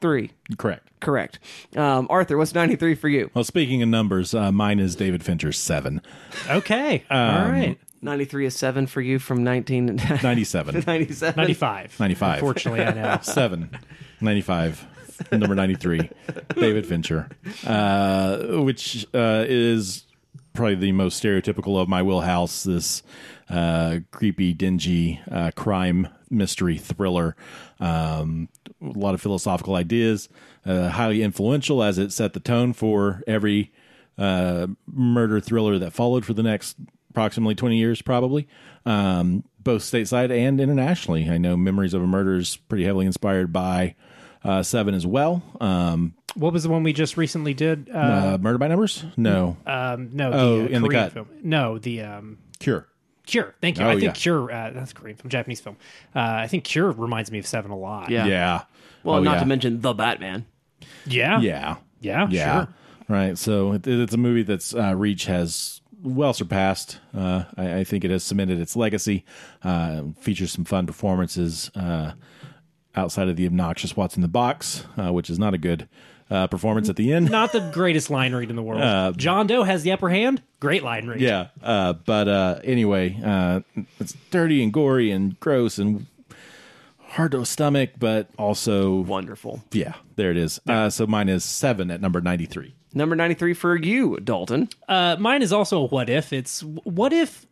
three. 0.00 0.30
Correct. 0.56 0.88
Correct. 1.04 1.38
Um, 1.76 2.06
Arthur, 2.10 2.36
what's 2.36 2.54
ninety 2.54 2.76
three 2.76 2.94
for 2.94 3.08
you? 3.08 3.30
Well, 3.34 3.44
speaking 3.44 3.82
of 3.82 3.88
numbers, 3.88 4.34
uh, 4.34 4.50
mine 4.50 4.80
is 4.80 4.96
David 4.96 5.22
Fincher's 5.22 5.58
seven. 5.58 6.00
Okay. 6.48 7.04
Um, 7.10 7.18
All 7.18 7.50
right. 7.50 7.78
93 8.02 8.46
is 8.46 8.54
7 8.54 8.86
for 8.86 9.00
you 9.00 9.18
from 9.18 9.42
1997. 9.44 10.74
97. 10.86 11.34
95. 11.36 11.98
95. 11.98 12.34
Unfortunately, 12.34 12.82
I 12.84 12.92
know. 12.92 13.18
7. 13.22 13.70
95. 14.20 14.86
Number 15.32 15.54
93. 15.54 16.10
David 16.54 16.86
Fincher. 16.86 17.30
Uh, 17.66 18.58
which 18.60 19.06
uh, 19.14 19.44
is 19.48 20.04
probably 20.52 20.74
the 20.74 20.92
most 20.92 21.22
stereotypical 21.22 21.80
of 21.80 21.88
my 21.88 22.02
wheelhouse. 22.02 22.64
This 22.64 23.02
uh, 23.48 24.00
creepy, 24.10 24.52
dingy 24.52 25.20
uh, 25.30 25.50
crime 25.56 26.08
mystery 26.30 26.76
thriller. 26.78 27.36
Um, 27.80 28.48
a 28.82 28.98
lot 28.98 29.14
of 29.14 29.20
philosophical 29.20 29.76
ideas. 29.76 30.28
Uh, 30.66 30.88
highly 30.88 31.22
influential 31.22 31.82
as 31.82 31.98
it 31.98 32.10
set 32.12 32.32
the 32.32 32.40
tone 32.40 32.72
for 32.72 33.22
every 33.26 33.70
uh, 34.16 34.66
murder 34.86 35.38
thriller 35.40 35.78
that 35.78 35.92
followed 35.92 36.24
for 36.24 36.32
the 36.32 36.42
next 36.42 36.76
approximately 37.10 37.54
20 37.54 37.76
years, 37.76 38.00
probably, 38.02 38.48
um, 38.86 39.44
both 39.60 39.82
stateside 39.82 40.30
and 40.36 40.60
internationally. 40.60 41.28
I 41.30 41.38
know 41.38 41.56
Memories 41.56 41.94
of 41.94 42.02
a 42.02 42.06
Murder 42.06 42.36
is 42.36 42.56
pretty 42.56 42.84
heavily 42.84 43.06
inspired 43.06 43.52
by 43.52 43.94
uh, 44.42 44.62
Seven 44.62 44.94
as 44.94 45.06
well. 45.06 45.42
Um, 45.60 46.14
What 46.34 46.52
was 46.52 46.62
the 46.64 46.68
one 46.70 46.82
we 46.82 46.92
just 46.92 47.16
recently 47.16 47.54
did? 47.54 47.88
Uh, 47.92 47.98
uh, 48.34 48.38
Murder 48.40 48.58
by 48.58 48.68
Numbers? 48.68 49.04
No. 49.16 49.56
um, 49.66 50.10
no, 50.12 50.30
the 50.30 50.36
oh, 50.38 50.60
uh, 50.62 50.66
In 50.66 50.82
the 50.82 50.88
Korean 50.88 51.02
Cut. 51.04 51.12
film. 51.12 51.28
No, 51.42 51.78
the 51.78 52.00
um, 52.02 52.38
Cure. 52.58 52.88
Cure. 53.26 53.54
Thank 53.60 53.78
you. 53.78 53.84
Oh, 53.84 53.88
I 53.90 53.92
think 53.92 54.02
yeah. 54.04 54.12
Cure. 54.12 54.50
Uh, 54.52 54.70
that's 54.70 54.90
a 54.92 54.94
Korean 54.94 55.16
film, 55.16 55.30
Japanese 55.30 55.60
film. 55.60 55.76
Uh, 56.16 56.20
I 56.20 56.46
think 56.48 56.64
Cure 56.64 56.90
reminds 56.90 57.30
me 57.30 57.38
of 57.38 57.46
Seven 57.46 57.70
a 57.70 57.76
lot. 57.78 58.10
Yeah. 58.10 58.26
Yeah. 58.26 58.62
Well, 59.02 59.16
Oh, 59.16 59.22
not 59.22 59.34
yeah. 59.34 59.40
to 59.40 59.46
mention 59.46 59.80
The 59.82 59.92
Batman. 59.94 60.46
Yeah. 61.06 61.40
Yeah. 61.40 61.76
Yeah, 62.00 62.28
Yeah. 62.30 62.64
sure. 62.64 62.74
Right. 63.08 63.38
So 63.38 63.72
it, 63.72 63.86
it's 63.86 64.14
a 64.14 64.18
movie 64.18 64.42
that's 64.42 64.74
uh, 64.74 64.94
reach 64.94 65.26
has 65.26 65.80
well 66.02 66.32
surpassed. 66.34 66.98
Uh, 67.16 67.44
I, 67.56 67.78
I 67.78 67.84
think 67.84 68.04
it 68.04 68.10
has 68.10 68.22
cemented 68.24 68.60
its 68.60 68.76
legacy. 68.76 69.24
Uh, 69.62 70.02
features 70.20 70.52
some 70.52 70.64
fun 70.64 70.86
performances 70.86 71.70
uh, 71.74 72.12
outside 72.94 73.28
of 73.28 73.36
the 73.36 73.46
obnoxious 73.46 73.96
"What's 73.96 74.16
in 74.16 74.22
the 74.22 74.28
box," 74.28 74.84
uh, 74.98 75.12
which 75.12 75.30
is 75.30 75.38
not 75.38 75.54
a 75.54 75.58
good 75.58 75.88
uh, 76.30 76.46
performance 76.46 76.88
at 76.88 76.96
the 76.96 77.12
end. 77.12 77.30
Not 77.30 77.52
the 77.52 77.70
greatest 77.72 78.10
line 78.10 78.34
read 78.34 78.50
in 78.50 78.56
the 78.56 78.62
world. 78.62 79.16
John 79.18 79.46
Doe 79.46 79.62
has 79.62 79.82
the 79.82 79.92
upper 79.92 80.08
hand. 80.08 80.42
Great 80.60 80.82
line 80.82 81.06
read. 81.06 81.20
Yeah. 81.20 81.48
Uh, 81.62 81.92
but 81.94 82.28
uh, 82.28 82.60
anyway, 82.64 83.18
uh, 83.22 83.60
it's 84.00 84.14
dirty 84.30 84.62
and 84.62 84.72
gory 84.72 85.10
and 85.10 85.38
gross 85.40 85.78
and 85.78 86.06
hard 87.14 87.32
to 87.32 87.44
stomach, 87.46 87.90
but 87.98 88.28
also 88.38 89.00
Wonderful. 89.00 89.62
yeah, 89.72 89.94
there 90.16 90.30
it 90.30 90.36
is. 90.36 90.60
Uh, 90.68 90.90
so 90.90 91.06
mine 91.06 91.28
is 91.28 91.44
seven 91.44 91.90
at 91.90 92.00
number 92.00 92.20
ninety-three. 92.20 92.74
Number 92.96 93.16
93 93.16 93.54
for 93.54 93.74
you, 93.74 94.20
Dalton. 94.20 94.68
Uh, 94.88 95.16
mine 95.18 95.42
is 95.42 95.52
also 95.52 95.80
a 95.80 95.86
what 95.86 96.08
if. 96.08 96.32
It's 96.32 96.62
what 96.62 97.12
if 97.12 97.44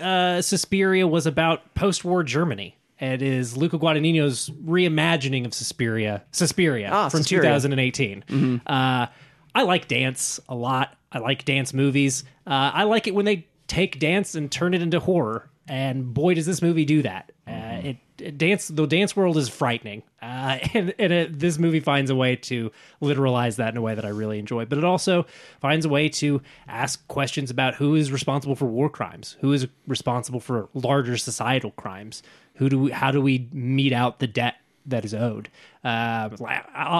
uh, 0.00 0.40
Suspiria 0.40 1.06
was 1.06 1.26
about 1.26 1.74
post-war 1.74 2.22
Germany. 2.22 2.78
It 2.98 3.20
is 3.20 3.58
Luca 3.58 3.78
Guadagnino's 3.78 4.48
reimagining 4.48 5.44
of 5.44 5.52
Suspiria, 5.52 6.22
Suspiria 6.32 6.88
Ah, 6.90 7.08
from 7.10 7.20
Suspiria. 7.20 7.42
2018. 7.60 8.62
Uh, 8.66 9.06
I 9.54 9.62
like 9.64 9.86
dance 9.86 10.40
a 10.48 10.54
lot. 10.54 10.96
I 11.12 11.18
like 11.18 11.44
dance 11.44 11.74
movies. 11.74 12.24
Uh, 12.46 12.70
I 12.72 12.84
like 12.84 13.06
it 13.06 13.14
when 13.14 13.26
they 13.26 13.46
take 13.66 13.98
dance 13.98 14.34
and 14.34 14.50
turn 14.50 14.72
it 14.72 14.80
into 14.80 14.98
horror. 14.98 15.49
And 15.70 16.12
boy, 16.12 16.34
does 16.34 16.46
this 16.46 16.62
movie 16.62 16.84
do 16.84 17.02
that! 17.02 17.30
Uh, 17.46 17.80
it, 17.84 17.96
it 18.18 18.38
dance 18.38 18.66
the 18.66 18.86
dance 18.86 19.14
world 19.14 19.36
is 19.36 19.48
frightening, 19.48 20.02
uh, 20.20 20.58
and, 20.74 20.92
and 20.98 21.12
it, 21.12 21.38
this 21.38 21.60
movie 21.60 21.78
finds 21.78 22.10
a 22.10 22.16
way 22.16 22.34
to 22.34 22.72
literalize 23.00 23.54
that 23.54 23.68
in 23.68 23.76
a 23.76 23.80
way 23.80 23.94
that 23.94 24.04
I 24.04 24.08
really 24.08 24.40
enjoy. 24.40 24.64
But 24.64 24.78
it 24.78 24.84
also 24.84 25.26
finds 25.60 25.86
a 25.86 25.88
way 25.88 26.08
to 26.08 26.42
ask 26.66 27.06
questions 27.06 27.52
about 27.52 27.76
who 27.76 27.94
is 27.94 28.10
responsible 28.10 28.56
for 28.56 28.66
war 28.66 28.88
crimes, 28.88 29.36
who 29.42 29.52
is 29.52 29.68
responsible 29.86 30.40
for 30.40 30.68
larger 30.74 31.16
societal 31.16 31.70
crimes, 31.70 32.24
who 32.56 32.68
do 32.68 32.76
we, 32.80 32.90
how 32.90 33.12
do 33.12 33.20
we 33.20 33.48
meet 33.52 33.92
out 33.92 34.18
the 34.18 34.26
debt 34.26 34.56
that 34.86 35.04
is 35.04 35.14
owed. 35.14 35.50
Uh, 35.82 36.28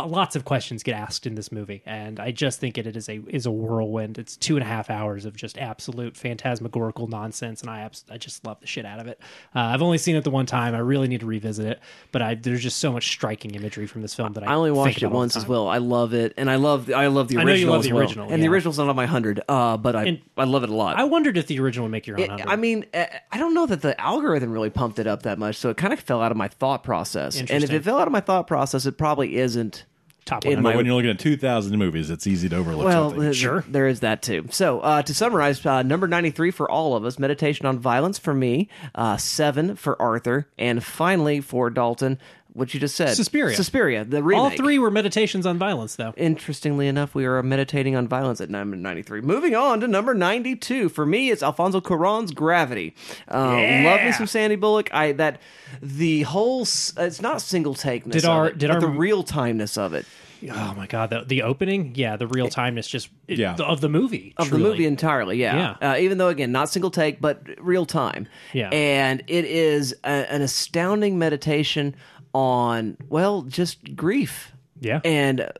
lots 0.08 0.36
of 0.36 0.44
questions 0.46 0.82
get 0.82 0.94
asked 0.94 1.26
in 1.26 1.34
this 1.34 1.52
movie, 1.52 1.82
and 1.84 2.18
I 2.18 2.30
just 2.30 2.60
think 2.60 2.78
it, 2.78 2.86
it 2.86 2.96
is 2.96 3.08
a 3.10 3.20
is 3.28 3.44
a 3.44 3.50
whirlwind. 3.50 4.16
It's 4.18 4.36
two 4.36 4.56
and 4.56 4.62
a 4.62 4.66
half 4.66 4.88
hours 4.88 5.26
of 5.26 5.36
just 5.36 5.58
absolute 5.58 6.16
phantasmagorical 6.16 7.06
nonsense, 7.06 7.60
and 7.60 7.68
I 7.70 7.80
abs- 7.80 8.04
I 8.10 8.16
just 8.16 8.44
love 8.46 8.58
the 8.60 8.66
shit 8.66 8.86
out 8.86 8.98
of 8.98 9.06
it. 9.06 9.20
Uh, 9.54 9.60
I've 9.60 9.82
only 9.82 9.98
seen 9.98 10.16
it 10.16 10.24
the 10.24 10.30
one 10.30 10.46
time. 10.46 10.74
I 10.74 10.78
really 10.78 11.08
need 11.08 11.20
to 11.20 11.26
revisit 11.26 11.66
it, 11.66 11.80
but 12.10 12.22
I, 12.22 12.34
there's 12.36 12.62
just 12.62 12.78
so 12.78 12.90
much 12.90 13.08
striking 13.08 13.54
imagery 13.54 13.86
from 13.86 14.00
this 14.00 14.14
film 14.14 14.32
that 14.32 14.44
I 14.44 14.52
I 14.52 14.54
only 14.54 14.70
watched 14.70 14.96
it 14.96 15.00
the 15.00 15.08
once 15.10 15.36
as 15.36 15.46
well. 15.46 15.68
I 15.68 15.76
love 15.78 16.14
it, 16.14 16.32
and 16.38 16.50
I 16.50 16.56
love 16.56 16.90
I 16.90 17.08
love 17.08 17.28
the 17.28 17.36
I 17.36 17.40
original. 17.42 17.46
know 17.46 17.60
you 17.60 17.66
love 17.70 17.80
as 17.80 17.86
the 17.86 17.92
well. 17.92 18.00
original, 18.00 18.30
and 18.30 18.40
the 18.42 18.46
yeah. 18.46 18.50
original's 18.50 18.78
not 18.78 18.88
on 18.88 18.96
my 18.96 19.06
hundred. 19.06 19.42
Uh, 19.46 19.76
but 19.76 19.94
I 19.94 20.04
And- 20.04 20.20
I 20.38 20.44
love 20.44 20.62
it 20.64 20.70
a 20.70 20.74
lot. 20.74 20.96
I 20.96 21.04
wondered 21.04 21.36
if 21.36 21.48
the 21.48 21.60
original 21.60 21.84
would 21.84 21.92
make 21.92 22.06
your 22.06 22.16
own. 22.16 22.22
It- 22.22 22.30
100. 22.30 22.50
I 22.50 22.56
mean, 22.56 22.86
uh, 22.94 23.04
I 23.30 23.36
don't 23.36 23.52
know 23.52 23.66
that 23.66 23.82
the 23.82 24.00
algorithm 24.00 24.50
really 24.52 24.70
pumped 24.70 24.98
it 24.98 25.06
up 25.06 25.24
that 25.24 25.38
much, 25.38 25.56
so 25.56 25.68
it 25.68 25.76
kind 25.76 25.92
of 25.92 26.00
fell 26.00 26.22
out 26.22 26.30
of 26.30 26.38
my 26.38 26.48
thought 26.48 26.82
process. 26.82 27.38
And 27.38 27.50
if 27.62 27.70
it 27.70 27.84
fell 27.84 27.98
out 27.98 28.06
of 28.08 28.12
my 28.12 28.20
thought 28.20 28.46
process, 28.46 28.69
it 28.86 28.98
probably 28.98 29.36
isn't. 29.36 29.84
top 30.26 30.44
in 30.44 30.50
100. 30.50 30.62
my- 30.62 30.70
But 30.72 30.76
when 30.76 30.86
you're 30.86 30.94
looking 30.94 31.10
at 31.10 31.18
two 31.18 31.36
thousand 31.36 31.76
movies, 31.78 32.10
it's 32.10 32.26
easy 32.26 32.48
to 32.50 32.56
overlook 32.56 32.84
Well, 32.84 33.08
something. 33.10 33.22
th- 33.22 33.36
Sure. 33.36 33.64
there 33.66 33.88
is 33.88 34.00
that 34.00 34.20
too. 34.22 34.46
So, 34.50 34.80
uh, 34.80 35.02
to 35.02 35.14
summarize, 35.14 35.64
uh, 35.64 35.82
number 35.82 36.06
93 36.06 36.50
for 36.50 36.70
all 36.70 36.94
of 36.94 37.04
us, 37.06 37.18
Meditation 37.18 37.64
on 37.66 37.78
Violence 37.78 38.18
for 38.18 38.34
me, 38.34 38.68
uh, 38.94 39.16
7 39.16 39.76
for 39.76 40.00
Arthur, 40.00 40.46
and 40.58 40.84
finally 40.84 41.40
for 41.40 41.70
Dalton, 41.70 42.18
what 42.52 42.74
you 42.74 42.80
just 42.80 42.96
said. 42.96 43.14
Suspiria. 43.14 43.54
Suspiria, 43.56 44.04
the 44.04 44.22
remake. 44.22 44.40
all 44.42 44.50
three 44.50 44.78
were 44.78 44.90
meditations 44.90 45.46
on 45.46 45.58
violence, 45.58 45.96
though. 45.96 46.12
Interestingly 46.16 46.88
enough, 46.88 47.14
we 47.14 47.24
are 47.26 47.42
meditating 47.42 47.94
on 47.96 48.08
violence 48.08 48.40
at 48.40 48.50
number 48.50 48.76
93. 48.76 49.20
Moving 49.20 49.54
on 49.54 49.80
to 49.80 49.88
number 49.88 50.14
92. 50.14 50.88
For 50.88 51.06
me, 51.06 51.30
it's 51.30 51.42
Alfonso 51.42 51.80
Cuarón's 51.80 52.32
Gravity. 52.32 52.94
Um, 53.28 53.84
Love 53.84 54.02
me 54.02 54.12
some 54.12 54.26
Sandy 54.26 54.56
Bullock. 54.56 54.92
I 54.92 55.12
that 55.12 55.40
the 55.80 56.22
whole 56.22 56.62
it's 56.62 57.20
not 57.22 57.40
single 57.40 57.74
takeness 57.74 58.12
Did 58.12 58.24
of 58.24 58.30
our- 58.30 58.46
it, 58.48 58.58
did 58.58 58.68
but 58.68 58.74
our- 58.76 58.80
the 58.80 58.88
real 58.88 59.22
timeness 59.24 59.78
of 59.78 59.94
it 59.94 60.04
Oh 60.50 60.72
my 60.74 60.86
god, 60.86 61.10
the, 61.10 61.22
the 61.26 61.42
opening, 61.42 61.92
yeah, 61.96 62.16
the 62.16 62.26
real 62.26 62.48
timeness 62.48 62.88
just 62.88 63.10
it- 63.28 63.38
Yeah. 63.38 63.56
of 63.56 63.82
the 63.82 63.90
movie 63.90 64.32
of 64.38 64.48
truly. 64.48 64.62
the 64.62 64.68
movie 64.70 64.86
entirely. 64.86 65.36
Yeah, 65.38 65.76
Uh, 65.82 65.96
even 66.00 66.16
though 66.16 66.28
again 66.28 66.50
not 66.50 66.70
single 66.70 66.90
take, 66.90 67.20
but 67.20 67.42
real 67.58 67.84
time. 67.84 68.26
Yeah. 68.54 68.70
and 68.70 69.22
it 69.26 69.44
is 69.44 69.94
a, 70.02 70.08
an 70.32 70.40
astounding 70.40 71.18
meditation 71.18 71.94
on 72.34 72.96
well, 73.08 73.42
just 73.42 73.96
grief. 73.96 74.52
Yeah. 74.82 75.00
and 75.04 75.52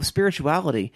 spirituality 0.00 0.94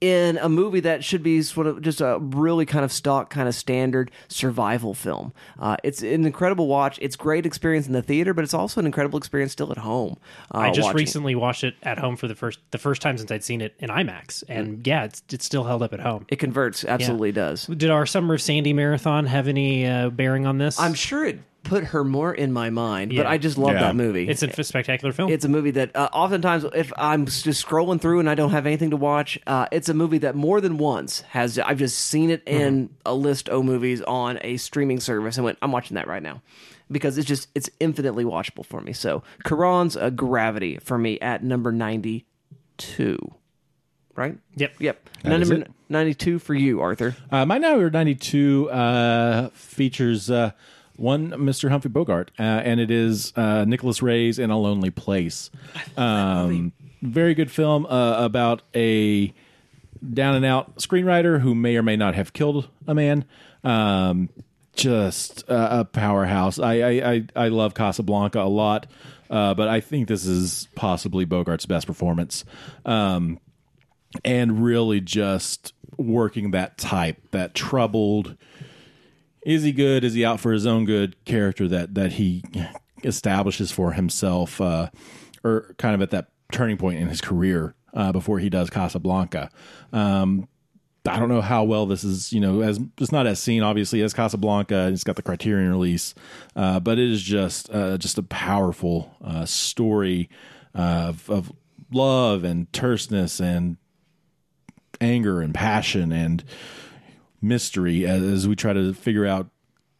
in 0.00 0.36
a 0.38 0.48
movie 0.48 0.80
that 0.80 1.02
should 1.02 1.22
be 1.22 1.40
sort 1.40 1.66
of 1.66 1.80
just 1.80 2.00
a 2.00 2.18
really 2.20 2.66
kind 2.66 2.84
of 2.84 2.92
stock, 2.92 3.30
kind 3.30 3.48
of 3.48 3.54
standard 3.54 4.10
survival 4.28 4.92
film. 4.92 5.32
Uh, 5.58 5.76
it's 5.82 6.02
an 6.02 6.26
incredible 6.26 6.66
watch. 6.66 6.98
It's 7.00 7.16
great 7.16 7.46
experience 7.46 7.86
in 7.86 7.94
the 7.94 8.02
theater, 8.02 8.34
but 8.34 8.44
it's 8.44 8.52
also 8.52 8.78
an 8.78 8.86
incredible 8.86 9.18
experience 9.18 9.52
still 9.52 9.70
at 9.70 9.78
home. 9.78 10.18
Uh, 10.54 10.58
I 10.58 10.70
just 10.70 10.90
it. 10.90 10.94
recently 10.94 11.34
watched 11.34 11.64
it 11.64 11.74
at 11.82 11.98
home 11.98 12.16
for 12.16 12.28
the 12.28 12.34
first 12.34 12.58
the 12.72 12.78
first 12.78 13.00
time 13.00 13.16
since 13.16 13.30
I'd 13.30 13.44
seen 13.44 13.60
it 13.60 13.74
in 13.78 13.88
IMAX, 13.88 14.44
and 14.48 14.86
yeah, 14.86 15.04
it's 15.04 15.22
it's 15.30 15.44
still 15.44 15.64
held 15.64 15.82
up 15.82 15.94
at 15.94 16.00
home. 16.00 16.26
It 16.28 16.38
converts, 16.38 16.84
absolutely 16.84 17.32
does. 17.32 17.66
Did 17.66 17.90
our 17.90 18.04
Summer 18.04 18.34
of 18.34 18.42
Sandy 18.42 18.74
marathon 18.74 19.26
have 19.26 19.48
any 19.48 19.86
uh, 19.86 20.10
bearing 20.10 20.46
on 20.46 20.58
this? 20.58 20.78
I'm 20.78 20.94
sure 20.94 21.24
it 21.24 21.40
put 21.68 21.84
her 21.84 22.04
more 22.04 22.32
in 22.32 22.52
my 22.52 22.70
mind, 22.70 23.10
but 23.10 23.22
Yeah. 23.24 23.30
I 23.30 23.38
just 23.38 23.58
love 23.58 23.72
Yeah. 23.74 23.80
that 23.80 23.96
movie. 23.96 24.28
it's 24.28 24.42
a 24.42 24.48
f- 24.48 24.64
spectacular 24.66 25.12
film. 25.12 25.30
it's 25.30 25.44
a 25.44 25.48
movie 25.48 25.72
that 25.72 25.94
uh, 25.96 26.08
oftentimes 26.12 26.64
if 26.74 26.92
i'm 26.96 27.26
just 27.26 27.64
scrolling 27.66 28.00
through 28.00 28.20
and 28.20 28.30
i 28.30 28.34
don't 28.34 28.50
have 28.52 28.66
anything 28.66 28.90
to 28.90 28.96
watch 28.96 29.38
uh, 29.46 29.66
it's 29.72 29.88
a 29.88 29.94
movie 29.94 30.18
that 30.18 30.34
more 30.34 30.60
than 30.60 30.78
once 30.78 31.20
has 31.22 31.58
i've 31.58 31.78
just 31.78 31.98
seen 31.98 32.30
it 32.30 32.42
in 32.46 32.88
a 33.04 33.14
list 33.14 33.48
of 33.48 33.64
movies 33.64 34.00
on 34.02 34.38
a 34.42 34.56
streaming 34.56 35.00
service 35.00 35.36
and 35.36 35.44
went 35.44 35.58
i'm 35.62 35.72
watching 35.72 35.94
that 35.96 36.06
right 36.06 36.22
now 36.22 36.40
because 36.90 37.18
it's 37.18 37.26
just 37.26 37.48
it's 37.54 37.68
infinitely 37.80 38.24
watchable 38.24 38.64
for 38.64 38.80
me 38.80 38.92
so 38.92 39.22
Cuarón's 39.44 39.96
uh, 39.96 40.10
gravity 40.10 40.78
for 40.78 40.96
me 40.98 41.18
at 41.20 41.42
number 41.42 41.72
92 41.72 43.18
right 44.14 44.36
Yep. 44.56 44.74
yep 44.80 45.08
That 45.22 45.40
is 45.40 45.50
number 45.50 45.64
it. 45.66 45.70
92 45.88 46.38
for 46.38 46.54
you 46.54 46.80
arthur 46.80 47.14
Uh, 47.30 47.44
my 47.46 47.58
Now 47.58 47.76
92 47.76 48.70
uh, 48.70 49.48
features 49.50 50.30
uh, 50.30 50.52
one 50.96 51.30
Mr. 51.30 51.70
Humphrey 51.70 51.90
Bogart, 51.90 52.30
uh, 52.38 52.42
and 52.42 52.80
it 52.80 52.90
is 52.90 53.32
uh, 53.36 53.64
Nicholas 53.64 54.02
Ray's 54.02 54.38
In 54.38 54.50
a 54.50 54.58
Lonely 54.58 54.90
Place. 54.90 55.50
Um, 55.96 56.72
very 57.02 57.34
good 57.34 57.50
film 57.50 57.86
uh, 57.86 58.16
about 58.24 58.62
a 58.74 59.32
down 60.12 60.34
and 60.34 60.44
out 60.44 60.76
screenwriter 60.76 61.40
who 61.40 61.54
may 61.54 61.76
or 61.76 61.82
may 61.82 61.96
not 61.96 62.14
have 62.14 62.32
killed 62.32 62.68
a 62.86 62.94
man. 62.94 63.24
Um, 63.64 64.28
just 64.74 65.42
a, 65.48 65.80
a 65.80 65.84
powerhouse. 65.84 66.58
I, 66.58 66.80
I, 66.80 67.12
I, 67.12 67.26
I 67.34 67.48
love 67.48 67.74
Casablanca 67.74 68.40
a 68.40 68.48
lot, 68.48 68.86
uh, 69.30 69.54
but 69.54 69.68
I 69.68 69.80
think 69.80 70.08
this 70.08 70.26
is 70.26 70.68
possibly 70.74 71.24
Bogart's 71.24 71.66
best 71.66 71.86
performance. 71.86 72.44
Um, 72.84 73.40
and 74.24 74.62
really 74.62 75.00
just 75.00 75.72
working 75.96 76.52
that 76.52 76.78
type, 76.78 77.18
that 77.30 77.54
troubled, 77.54 78.36
is 79.46 79.62
he 79.62 79.70
good? 79.70 80.02
Is 80.02 80.14
he 80.14 80.24
out 80.24 80.40
for 80.40 80.52
his 80.52 80.66
own 80.66 80.84
good 80.84 81.24
character 81.24 81.68
that 81.68 81.94
that 81.94 82.12
he 82.14 82.42
establishes 83.04 83.70
for 83.70 83.92
himself, 83.92 84.60
uh, 84.60 84.90
or 85.44 85.74
kind 85.78 85.94
of 85.94 86.02
at 86.02 86.10
that 86.10 86.28
turning 86.50 86.76
point 86.76 86.98
in 86.98 87.06
his 87.06 87.20
career 87.20 87.76
uh, 87.94 88.10
before 88.10 88.40
he 88.40 88.50
does 88.50 88.70
Casablanca. 88.70 89.50
Um, 89.92 90.48
I 91.08 91.20
don't 91.20 91.28
know 91.28 91.40
how 91.40 91.62
well 91.62 91.86
this 91.86 92.02
is, 92.02 92.32
you 92.32 92.40
know, 92.40 92.60
as 92.62 92.80
it's 93.00 93.12
not 93.12 93.28
as 93.28 93.38
seen 93.38 93.62
obviously 93.62 94.02
as 94.02 94.12
Casablanca. 94.12 94.88
It's 94.88 95.04
got 95.04 95.14
the 95.14 95.22
Criterion 95.22 95.70
release, 95.70 96.12
uh, 96.56 96.80
but 96.80 96.98
it 96.98 97.08
is 97.08 97.22
just 97.22 97.72
uh, 97.72 97.96
just 97.98 98.18
a 98.18 98.24
powerful 98.24 99.14
uh, 99.24 99.44
story 99.44 100.28
of, 100.74 101.30
of 101.30 101.52
love 101.92 102.42
and 102.42 102.72
terseness 102.72 103.40
and 103.40 103.76
anger 105.00 105.40
and 105.40 105.54
passion 105.54 106.10
and 106.10 106.42
mystery 107.40 108.06
as, 108.06 108.22
as 108.22 108.48
we 108.48 108.56
try 108.56 108.72
to 108.72 108.92
figure 108.92 109.26
out 109.26 109.48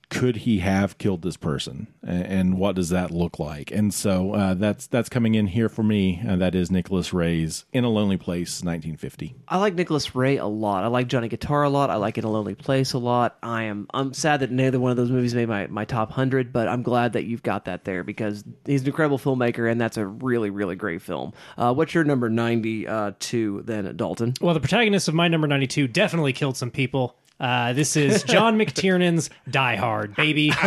could 0.09 0.37
he 0.37 0.61
have 0.61 0.99
killed 0.99 1.23
this 1.23 1.37
person 1.37 1.89
and, 2.01 2.23
and 2.27 2.59
what 2.59 2.77
does 2.77 2.91
that 2.91 3.11
look 3.11 3.41
like 3.41 3.73
and 3.73 3.93
so 3.93 4.35
uh, 4.35 4.55
that's 4.55 4.87
that's 4.87 5.09
coming 5.09 5.35
in 5.35 5.49
here 5.49 5.69
for 5.69 5.83
me 5.83 6.23
and 6.25 6.41
that 6.41 6.55
is 6.55 6.71
nicholas 6.71 7.13
ray's 7.13 7.65
in 7.73 7.83
a 7.83 7.89
lonely 7.89 8.17
place 8.17 8.63
1950 8.63 9.35
I 9.49 9.59
like 9.59 9.75
Nicholas 9.75 10.15
Ray 10.15 10.39
a 10.39 10.47
lot. 10.47 10.83
I 10.83 10.89
like 10.89 11.07
Johnny 11.07 11.29
Guitar 11.29 11.63
a 11.63 11.69
lot. 11.71 11.89
I 11.89 11.97
like 11.97 12.19
In 12.19 12.25
a 12.25 12.31
Lonely 12.31 12.55
Place 12.57 12.95
a 12.95 12.99
lot. 12.99 13.37
I 13.43 13.65
am 13.65 13.87
I'm 13.95 14.13
sad 14.13 14.41
that 14.41 14.51
neither 14.51 14.81
one 14.81 14.91
of 14.91 14.97
those 14.97 15.11
movies 15.11 15.35
made 15.35 15.49
my, 15.49 15.67
my 15.69 15.85
top 15.85 16.11
hundred, 16.11 16.53
but 16.53 16.67
I'm 16.67 16.83
glad 16.83 17.13
that 17.13 17.25
you've 17.25 17.43
got 17.45 17.67
that 17.67 17.85
there 17.85 18.03
because 18.03 18.45
he's 18.65 18.83
an 18.83 18.89
incredible 18.89 19.19
filmmaker 19.19 19.71
and 19.71 19.81
that's 19.81 19.97
a 19.97 20.07
really 20.07 20.51
really 20.51 20.75
great 20.77 21.03
film. 21.03 21.33
Uh, 21.57 21.73
what's 21.75 21.95
your 21.95 22.05
number 22.05 22.29
ninety 22.29 22.87
two 23.21 23.63
then, 23.65 23.97
Dalton? 23.97 24.35
well, 24.41 24.55
the 24.55 24.61
protagonist 24.61 25.07
of 25.09 25.15
my 25.15 25.29
number 25.29 25.47
ninety 25.47 25.67
two 25.69 25.87
definitely 25.87 26.33
killed 26.33 26.57
some 26.57 26.71
people. 26.71 27.17
Uh, 27.39 27.73
this 27.75 27.97
is 27.97 28.23
John 28.23 28.57
McTiernan's 28.59 29.31
Die 29.51 29.77
Hard, 29.77 30.15
baby. 30.17 30.53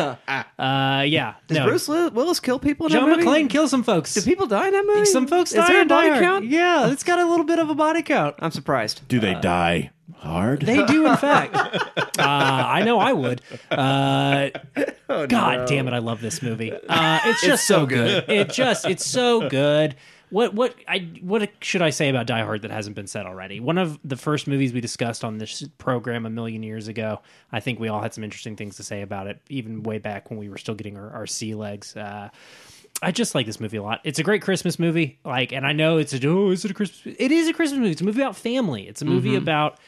Uh, 0.59 1.03
yeah, 1.07 1.35
Does 1.47 1.57
no. 1.57 1.65
Bruce 1.65 1.87
Willis 1.87 2.41
kill 2.41 2.59
people 2.59 2.87
in 2.87 2.91
John 2.91 3.09
that 3.09 3.17
movie? 3.19 3.25
McClane 3.27 3.49
kills 3.49 3.71
some 3.71 3.81
folks. 3.81 4.13
Do 4.13 4.21
people 4.21 4.45
die 4.45 4.67
in 4.67 4.73
that 4.73 4.85
movie? 4.85 5.05
some 5.05 5.25
folks 5.25 5.51
Is 5.51 5.55
die 5.55 5.67
there 5.69 5.79
a 5.79 5.81
in 5.83 5.87
body 5.87 6.09
Die 6.09 6.13
Hard. 6.15 6.23
count? 6.25 6.45
Yeah, 6.45 6.91
it's 6.91 7.03
got 7.05 7.17
a 7.17 7.25
little 7.25 7.45
bit 7.45 7.59
of 7.59 7.69
a 7.69 7.75
body 7.75 8.01
count. 8.01 8.35
I'm 8.39 8.51
surprised. 8.51 9.07
do 9.07 9.21
they 9.21 9.35
die 9.35 9.91
hard 10.17 10.61
They 10.63 10.85
do, 10.85 11.07
in 11.07 11.15
fact. 11.17 11.55
Uh, 12.19 12.23
I 12.67 12.83
know 12.83 12.99
I 12.99 13.13
would. 13.13 13.41
Uh, 13.71 14.49
God 15.07 15.67
damn 15.69 15.87
it, 15.87 15.93
I 15.93 15.99
love 15.99 16.19
this 16.19 16.41
movie. 16.41 16.73
Uh, 16.73 17.19
it's 17.23 17.41
just 17.41 17.65
so 17.65 17.79
so 17.81 17.85
good. 17.85 18.25
It 18.29 18.49
just 18.49 18.85
it's 18.85 19.05
so 19.05 19.47
good. 19.47 19.95
What 20.29 20.53
what 20.53 20.75
I 20.87 21.09
what 21.21 21.49
should 21.61 21.81
I 21.81 21.89
say 21.89 22.09
about 22.09 22.27
Die 22.27 22.43
Hard 22.43 22.61
that 22.61 22.71
hasn't 22.71 22.95
been 22.95 23.07
said 23.07 23.25
already? 23.25 23.59
One 23.59 23.77
of 23.77 23.99
the 24.03 24.15
first 24.15 24.47
movies 24.47 24.73
we 24.73 24.81
discussed 24.81 25.23
on 25.23 25.37
this 25.37 25.63
program 25.77 26.25
a 26.25 26.29
million 26.29 26.61
years 26.61 26.87
ago. 26.87 27.21
I 27.51 27.59
think 27.59 27.79
we 27.79 27.87
all 27.87 28.01
had 28.01 28.13
some 28.13 28.23
interesting 28.23 28.55
things 28.55 28.77
to 28.77 28.83
say 28.83 29.01
about 29.01 29.27
it, 29.27 29.41
even 29.49 29.83
way 29.83 29.97
back 29.97 30.29
when 30.29 30.39
we 30.39 30.49
were 30.49 30.57
still 30.57 30.75
getting 30.75 30.97
our, 30.97 31.09
our 31.11 31.27
sea 31.27 31.55
legs. 31.55 31.95
Uh, 31.95 32.29
I 33.01 33.11
just 33.11 33.33
like 33.33 33.45
this 33.45 33.59
movie 33.59 33.77
a 33.77 33.83
lot. 33.83 34.01
It's 34.03 34.19
a 34.19 34.23
great 34.23 34.41
Christmas 34.41 34.77
movie. 34.77 35.19
Like, 35.23 35.51
and 35.51 35.65
I 35.65 35.71
know 35.71 35.97
it's 35.97 36.13
a 36.13 36.27
oh, 36.27 36.51
is 36.51 36.65
it 36.65 36.71
a 36.71 36.73
Christmas? 36.73 37.15
It 37.17 37.31
is 37.31 37.47
a 37.47 37.53
Christmas 37.53 37.79
movie. 37.79 37.91
It's 37.91 38.01
a 38.01 38.05
movie 38.05 38.21
about 38.21 38.35
family. 38.35 38.87
It's 38.87 39.01
a 39.01 39.05
movie 39.05 39.35
about 39.35 39.79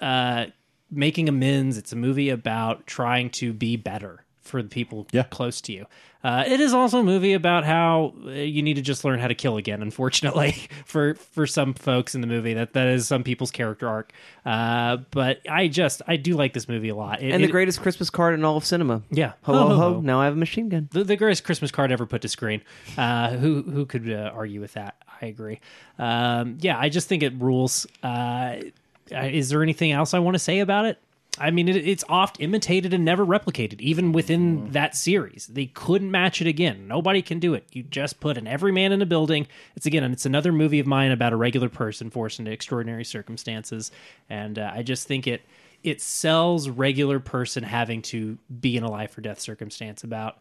uh, 0.00 0.46
making 0.90 1.28
amends. 1.28 1.76
It's 1.76 1.92
a 1.92 1.96
movie 1.96 2.30
about 2.30 2.86
trying 2.86 3.30
to 3.30 3.52
be 3.52 3.76
better 3.76 4.25
for 4.46 4.62
the 4.62 4.68
people 4.68 5.06
Yeah. 5.12 5.24
close 5.24 5.60
to 5.62 5.72
you. 5.72 5.86
Uh, 6.24 6.42
it 6.44 6.58
is 6.58 6.72
also 6.74 6.98
a 7.00 7.02
movie 7.04 7.34
about 7.34 7.62
how 7.64 8.12
uh, 8.26 8.30
you 8.30 8.60
need 8.60 8.74
to 8.74 8.82
just 8.82 9.04
learn 9.04 9.20
how 9.20 9.28
to 9.28 9.34
kill 9.34 9.58
again. 9.58 9.80
Unfortunately, 9.80 10.56
for 10.84 11.14
for 11.14 11.46
some 11.46 11.72
folks 11.74 12.16
in 12.16 12.20
the 12.20 12.26
movie, 12.26 12.54
that 12.54 12.72
that 12.72 12.88
is 12.88 13.06
some 13.06 13.22
people's 13.22 13.52
character 13.52 13.86
arc. 13.88 14.12
Uh, 14.44 14.96
but 15.12 15.40
I 15.48 15.68
just 15.68 16.02
I 16.08 16.16
do 16.16 16.34
like 16.34 16.52
this 16.52 16.68
movie 16.68 16.88
a 16.88 16.96
lot. 16.96 17.22
It- 17.22 17.30
And 17.30 17.42
the 17.44 17.48
it- 17.48 17.52
greatest 17.52 17.80
Christmas 17.80 18.10
card 18.10 18.34
in 18.34 18.44
all 18.44 18.56
of 18.56 18.64
cinema. 18.64 19.02
yeah, 19.10 19.32
Ho 19.42 19.52
ho 19.54 19.76
ho! 19.76 20.00
Now 20.00 20.20
I 20.20 20.24
have 20.24 20.34
a 20.34 20.36
machine 20.38 20.68
gun. 20.68 20.88
the, 20.90 21.04
the 21.04 21.16
greatest 21.16 21.44
Christmas 21.44 21.70
card 21.70 21.92
ever 21.92 22.06
put 22.06 22.22
to 22.22 22.28
screen. 22.28 22.60
Uh, 22.98 23.30
who 23.36 23.62
who 23.62 23.86
could 23.86 24.10
uh, 24.10 24.32
argue 24.34 24.60
with 24.60 24.72
that? 24.72 24.96
I 25.22 25.26
agree. 25.26 25.60
Um, 25.98 26.58
yeah, 26.60 26.76
I 26.78 26.88
just 26.88 27.08
think 27.08 27.22
it 27.22 27.34
rules. 27.40 27.86
Uh, 28.02 28.56
is 29.10 29.50
there 29.50 29.62
anything 29.62 29.92
else 29.92 30.12
I 30.12 30.18
want 30.18 30.34
to 30.34 30.40
say 30.40 30.58
about 30.58 30.86
it? 30.86 30.98
I 31.38 31.50
mean, 31.50 31.68
it, 31.68 31.76
it's 31.76 32.04
oft 32.08 32.40
imitated 32.40 32.94
and 32.94 33.04
never 33.04 33.24
replicated, 33.24 33.80
even 33.80 34.12
within 34.12 34.70
that 34.72 34.96
series. 34.96 35.46
They 35.46 35.66
couldn't 35.66 36.10
match 36.10 36.40
it 36.40 36.46
again. 36.46 36.88
Nobody 36.88 37.22
can 37.22 37.38
do 37.38 37.54
it. 37.54 37.66
You 37.72 37.82
just 37.82 38.20
put 38.20 38.38
an 38.38 38.46
everyman 38.46 38.92
in 38.92 39.02
a 39.02 39.06
building. 39.06 39.46
It's 39.74 39.86
again, 39.86 40.02
and 40.02 40.14
it's 40.14 40.26
another 40.26 40.52
movie 40.52 40.80
of 40.80 40.86
mine 40.86 41.10
about 41.10 41.32
a 41.32 41.36
regular 41.36 41.68
person 41.68 42.10
forced 42.10 42.38
into 42.38 42.50
extraordinary 42.50 43.04
circumstances. 43.04 43.90
And 44.30 44.58
uh, 44.58 44.70
I 44.74 44.82
just 44.82 45.06
think 45.06 45.26
it 45.26 45.42
it 45.82 46.00
sells 46.00 46.68
regular 46.68 47.20
person 47.20 47.62
having 47.62 48.02
to 48.02 48.38
be 48.60 48.76
in 48.76 48.82
a 48.82 48.90
life 48.90 49.16
or 49.16 49.20
death 49.20 49.40
circumstance 49.40 50.02
about 50.02 50.38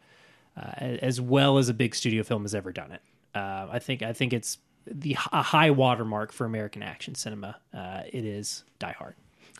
uh, 0.57 0.71
as 0.79 1.19
well 1.19 1.57
as 1.57 1.69
a 1.69 1.73
big 1.73 1.93
studio 1.93 2.23
film 2.23 2.43
has 2.43 2.55
ever 2.55 2.71
done 2.71 2.91
it. 2.91 3.01
Uh, 3.33 3.67
I 3.71 3.79
think 3.79 4.01
I 4.01 4.13
think 4.13 4.33
it's 4.33 4.57
the 4.87 5.17
a 5.31 5.41
high 5.41 5.71
watermark 5.71 6.31
for 6.31 6.45
American 6.45 6.83
action 6.83 7.15
cinema. 7.15 7.57
Uh, 7.73 8.03
it 8.11 8.23
is 8.25 8.63
Die 8.79 8.95
Hard. 8.97 9.15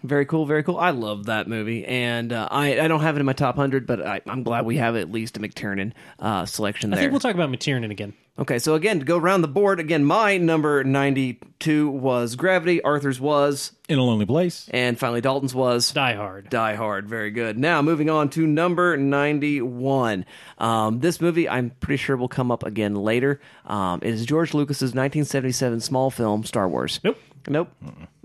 Very 0.08 0.26
cool, 0.26 0.45
very 0.45 0.64
cool. 0.64 0.78
I 0.78 0.91
love 0.91 1.26
that 1.26 1.47
movie, 1.47 1.86
and 1.86 2.32
uh, 2.32 2.47
I 2.51 2.80
I 2.80 2.88
don't 2.88 3.01
have 3.01 3.16
it 3.16 3.20
in 3.20 3.26
my 3.26 3.34
top 3.34 3.56
hundred, 3.56 3.86
but 3.88 4.06
I, 4.06 4.22
I'm 4.28 4.43
glad 4.43 4.66
we 4.66 4.78
have 4.78 4.95
at 4.95 5.12
least 5.12 5.38
a 5.38 5.39
McTiernan 5.39 5.93
uh, 6.20 6.45
selection 6.45 6.93
I 6.93 6.97
think 6.97 7.12
we'll 7.12 7.20
talk 7.20 7.36
about 7.36 7.49
McTiernan 7.49 7.91
again. 7.91 8.14
okay, 8.39 8.60
so 8.60 8.76
again, 8.76 8.99
to 8.99 9.06
go 9.06 9.18
around 9.18 9.41
the 9.41 9.47
board 9.47 9.80
again, 9.80 10.06
my 10.06 10.38
number 10.38 10.84
ninety 10.84 11.39
two 11.60 11.89
was 11.89 12.36
Gravity, 12.36 12.82
Arthur's 12.82 13.20
was, 13.20 13.72
in 13.88 13.99
a 13.99 14.03
lonely 14.03 14.26
place 14.26 14.68
and 14.72 14.97
finally 14.99 15.22
Dalton's 15.22 15.56
was 15.56 15.91
Die 15.91 16.14
Hard. 16.14 16.49
Die 16.49 16.76
Hard. 16.76 17.08
Very 17.08 17.32
good. 17.32 17.58
Now, 17.58 17.82
moving 17.82 18.10
on 18.10 18.30
to 18.32 18.45
number 18.45 18.97
91. 18.97 20.26
Um, 20.58 20.99
this 20.99 21.22
movie, 21.22 21.47
I'm 21.47 21.72
pretty 21.80 21.97
sure, 21.97 22.18
will 22.18 22.28
come 22.28 22.51
up 22.51 22.64
again 22.64 22.95
later. 22.95 23.39
Um, 23.66 23.99
it 24.01 24.14
is 24.14 24.26
George 24.26 24.53
Lucas's 24.53 24.93
1977 24.93 25.82
small 25.82 26.10
film, 26.12 26.43
Star 26.43 26.68
Wars. 26.68 26.99
Nope. 27.03 27.18
Nope. 27.48 27.70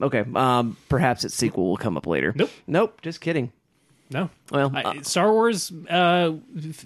Okay. 0.01 0.25
Um, 0.35 0.77
perhaps 0.89 1.25
its 1.25 1.35
sequel 1.35 1.69
will 1.69 1.77
come 1.77 1.97
up 1.97 2.07
later. 2.07 2.33
Nope. 2.35 2.51
Nope. 2.67 3.01
Just 3.03 3.21
kidding. 3.21 3.53
No. 4.11 4.29
Well, 4.51 4.73
I- 4.75 4.83
uh, 4.83 5.03
Star 5.03 5.33
Wars 5.33 5.71
uh, 5.89 6.33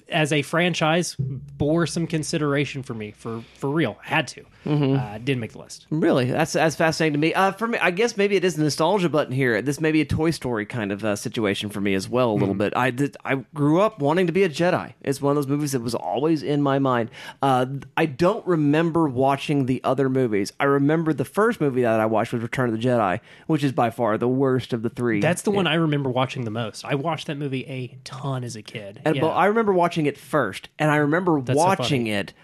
as 0.09 0.33
a 0.33 0.43
franchise 0.43 1.17
bore 1.19 1.87
some 1.87 2.07
consideration 2.07 2.83
for 2.83 2.93
me 2.95 3.13
for 3.13 3.43
for 3.57 3.71
real. 3.71 3.97
Had 4.03 4.29
to. 4.29 4.45
Mm-hmm. 4.67 4.97
Uh, 4.99 5.19
didn't 5.19 5.41
make 5.41 5.53
the 5.53 5.59
list. 5.59 5.87
Really, 5.91 6.27
that's 6.31 6.53
that's 6.55 6.77
fascinating 6.77 7.15
to 7.15 7.19
me. 7.19 7.35
Uh, 7.35 7.53
for 7.53 7.67
me, 7.67 7.79
I 7.79 7.91
guess 7.91 8.17
maybe 8.17 8.37
it 8.37 8.45
is 8.45 8.57
the 8.57 8.63
nostalgia 8.65 9.09
button 9.09 9.33
here. 9.33 9.61
This 9.63 9.81
may 9.81 9.93
be 9.93 10.01
a 10.01 10.05
Toy 10.07 10.31
Story 10.31 10.65
kind 10.67 10.91
of 10.93 11.05
uh, 11.05 11.17
situation 11.17 11.71
for 11.71 11.81
me 11.81 11.95
as 11.95 12.09
well, 12.09 12.31
a 12.31 12.35
little 12.35 12.55
bit. 12.55 12.75
I 12.77 12.91
did. 12.91 13.17
I 13.25 13.37
grew 13.55 13.81
up 13.81 13.99
wanting 14.01 14.27
to 14.27 14.33
be 14.33 14.43
a 14.43 14.49
Jedi. 14.49 14.93
It's 15.03 15.21
one 15.23 15.31
of 15.33 15.37
those 15.37 15.47
movies 15.49 15.73
that 15.73 15.81
was 15.81 15.95
always 15.95 16.43
in 16.43 16.61
my 16.63 16.79
mind. 16.79 17.11
Uh, 17.43 17.67
I 17.97 18.07
don't 18.07 18.47
remember 18.47 19.09
watching 19.09 19.67
the 19.67 19.81
other 19.85 20.09
movies. 20.11 20.53
I 20.61 20.65
remember 20.65 21.13
the 21.15 21.25
first 21.27 21.61
movie 21.61 21.83
that 21.83 22.01
I 22.01 22.07
watched 22.07 22.33
was 22.33 22.43
Return 22.43 22.69
of 22.73 22.79
the 22.81 22.87
Jedi, 22.87 23.21
which 23.47 23.65
is 23.65 23.73
by 23.73 23.91
far 23.91 24.17
the 24.19 24.29
worst 24.29 24.73
of 24.75 24.83
the 24.83 24.91
three. 24.91 25.21
That's 25.21 25.43
the 25.43 25.51
one 25.51 25.67
I 25.67 25.75
remember 25.75 26.11
watching 26.11 26.45
the 26.45 26.51
most. 26.51 26.85
I 26.85 26.95
watched 26.95 27.14
that 27.23 27.37
movie 27.37 27.65
a 27.67 27.97
ton 28.03 28.43
as 28.43 28.57
a 28.57 28.63
kid. 28.63 29.01
And, 29.05 29.15
Yeah. 29.15 29.21
But 29.21 29.31
I 29.31 29.47
remember 29.47 29.73
watching 29.73 30.07
it 30.07 30.19
first, 30.19 30.69
and 30.79 30.91
I 30.91 30.97
remember 30.97 31.41
so 31.47 31.55
watching 31.55 32.03
funny. 32.03 32.11
it, 32.11 32.35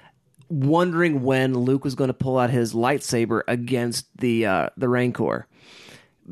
wondering 0.48 1.22
when 1.22 1.54
Luke 1.54 1.84
was 1.84 1.94
going 1.94 2.08
to 2.08 2.14
pull 2.14 2.38
out 2.38 2.50
his 2.50 2.72
lightsaber 2.72 3.42
against 3.48 4.06
the 4.18 4.46
uh, 4.46 4.68
the 4.76 4.88
Rancor. 4.88 5.46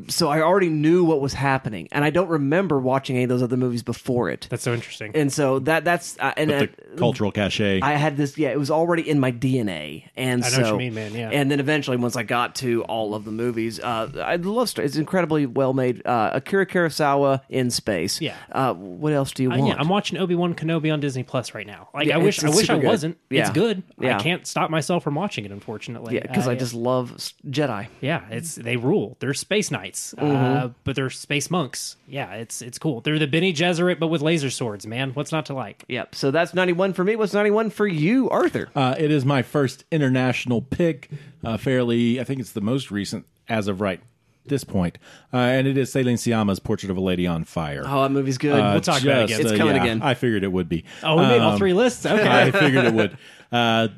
So 0.08 0.28
I 0.28 0.40
already 0.42 0.68
knew 0.68 1.04
what 1.04 1.20
was 1.20 1.34
happening, 1.34 1.88
and 1.92 2.04
I 2.04 2.10
don't 2.10 2.28
remember 2.28 2.78
watching 2.78 3.16
any 3.16 3.24
of 3.24 3.28
those 3.28 3.42
other 3.42 3.56
movies 3.56 3.82
before 3.82 4.30
it. 4.30 4.46
That's 4.50 4.62
so 4.62 4.72
interesting. 4.72 5.12
And 5.14 5.32
so 5.32 5.58
that 5.60 5.84
that's 5.84 6.16
uh, 6.20 6.32
and 6.36 6.50
the 6.50 6.64
uh, 6.64 6.96
cultural 6.96 7.32
cachet. 7.32 7.80
I 7.82 7.94
had 7.94 8.16
this, 8.16 8.38
yeah, 8.38 8.50
it 8.50 8.58
was 8.58 8.70
already 8.70 9.08
in 9.08 9.18
my 9.20 9.32
DNA, 9.32 10.04
and 10.16 10.44
I 10.44 10.48
know 10.50 10.54
so 10.56 10.62
what 10.62 10.70
you 10.72 10.78
mean, 10.78 10.94
man, 10.94 11.14
yeah. 11.14 11.30
And 11.32 11.50
then 11.50 11.60
eventually, 11.60 11.96
once 11.96 12.16
I 12.16 12.22
got 12.22 12.54
to 12.56 12.82
all 12.84 13.14
of 13.14 13.24
the 13.24 13.30
movies, 13.32 13.80
uh, 13.80 14.08
I 14.24 14.36
love 14.36 14.68
it's 14.78 14.96
incredibly 14.96 15.46
well 15.46 15.72
made. 15.72 16.06
Uh, 16.06 16.30
Akira 16.34 16.66
Kurosawa 16.66 17.40
in 17.48 17.70
space. 17.70 18.20
Yeah. 18.20 18.34
Uh, 18.52 18.74
what 18.74 19.12
else 19.12 19.32
do 19.32 19.42
you 19.42 19.50
Uh, 19.52 19.56
want? 19.58 19.68
yeah, 19.68 19.76
I'm 19.80 19.88
watching 19.88 20.18
Obi 20.18 20.34
Wan 20.34 20.54
Kenobi 20.54 20.92
on 20.92 21.00
Disney 21.00 21.22
Plus 21.22 21.54
right 21.54 21.66
now. 21.66 21.88
Like 21.94 22.06
Yeah, 22.06 22.16
I 22.16 22.18
wish, 22.18 22.38
it's- 22.38 22.52
I 22.52 22.56
wish 22.56 22.68
I 22.70 22.76
good. 22.78 22.84
wasn't. 22.86 23.18
It's 23.30 23.50
good. 23.50 23.82
Yeah. 24.00 24.16
I 24.16 24.20
can't 24.22 24.46
stop 24.46 24.70
myself 24.70 25.02
from 25.02 25.14
watching 25.14 25.44
it. 25.44 25.50
Unfortunately, 25.52 26.14
Yeah, 26.16 26.22
because 26.22 26.46
Uh, 26.46 26.50
I 26.52 26.54
just 26.54 26.74
love 26.74 27.12
Jedi. 27.48 27.86
yeah, 28.00 28.22
it's 28.30 28.54
they 28.56 28.76
rule. 28.76 29.16
They're 29.20 29.32
space 29.34 29.70
knights, 29.70 29.87
uh, 30.16 30.22
Mm-hmm. 30.22 30.72
but 30.84 30.96
they're 30.96 31.10
space 31.10 31.50
monks. 31.50 31.96
Yeah, 32.08 32.32
it's 32.34 32.62
it's 32.62 32.78
cool. 32.78 33.00
They're 33.00 33.18
the 33.18 33.26
Bene 33.26 33.52
Gesserit, 33.52 33.98
but 33.98 34.08
with 34.08 34.22
laser 34.22 34.50
swords. 34.50 34.86
Man, 34.86 35.10
what's 35.12 35.32
not 35.32 35.46
to 35.46 35.54
like? 35.54 35.84
Yep. 35.88 36.14
So 36.14 36.30
that's 36.30 36.54
91 36.54 36.92
for 36.92 37.04
me. 37.04 37.16
What's 37.16 37.32
91 37.34 37.70
for 37.70 37.86
you, 37.86 38.28
Arthur? 38.30 38.68
Uh, 38.74 38.94
it 38.98 39.10
is 39.10 39.24
my 39.24 39.42
first 39.42 39.84
international 39.90 40.62
pick. 40.62 41.10
Uh, 41.44 41.56
fairly, 41.56 42.20
I 42.20 42.24
think 42.24 42.40
it's 42.40 42.52
the 42.52 42.60
most 42.60 42.90
recent 42.90 43.26
as 43.48 43.68
of 43.68 43.80
right 43.80 44.00
this 44.46 44.64
point, 44.64 44.96
uh, 45.32 45.36
and 45.36 45.66
it 45.66 45.76
is 45.76 45.92
Celine 45.92 46.16
Sciamma's 46.16 46.58
"Portrait 46.58 46.90
of 46.90 46.96
a 46.96 47.00
Lady 47.02 47.26
on 47.26 47.44
Fire." 47.44 47.82
Oh, 47.84 48.02
that 48.04 48.08
movie's 48.10 48.38
good. 48.38 48.58
Uh, 48.58 48.70
we'll 48.72 48.80
talk 48.80 49.02
about 49.02 49.18
it 49.18 49.24
again. 49.24 49.40
It's 49.42 49.52
uh, 49.52 49.56
coming 49.58 49.76
yeah, 49.76 49.82
again. 49.82 50.02
I 50.02 50.14
figured 50.14 50.42
it 50.42 50.50
would 50.52 50.68
be. 50.70 50.84
Oh, 51.02 51.16
we 51.16 51.22
made 51.22 51.40
all 51.40 51.52
Um, 51.52 51.58
three 51.58 51.74
lists. 51.74 52.06
Okay, 52.06 52.26
I 52.26 52.50
figured 52.50 52.86
it 52.86 52.94
would. 52.94 53.18
Uh, 53.52 53.88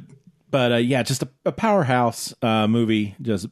but 0.50 0.72
uh, 0.72 0.76
yeah, 0.76 1.04
just 1.04 1.22
a, 1.22 1.28
a 1.46 1.52
powerhouse 1.52 2.34
uh, 2.42 2.66
movie. 2.66 3.14
Just 3.22 3.46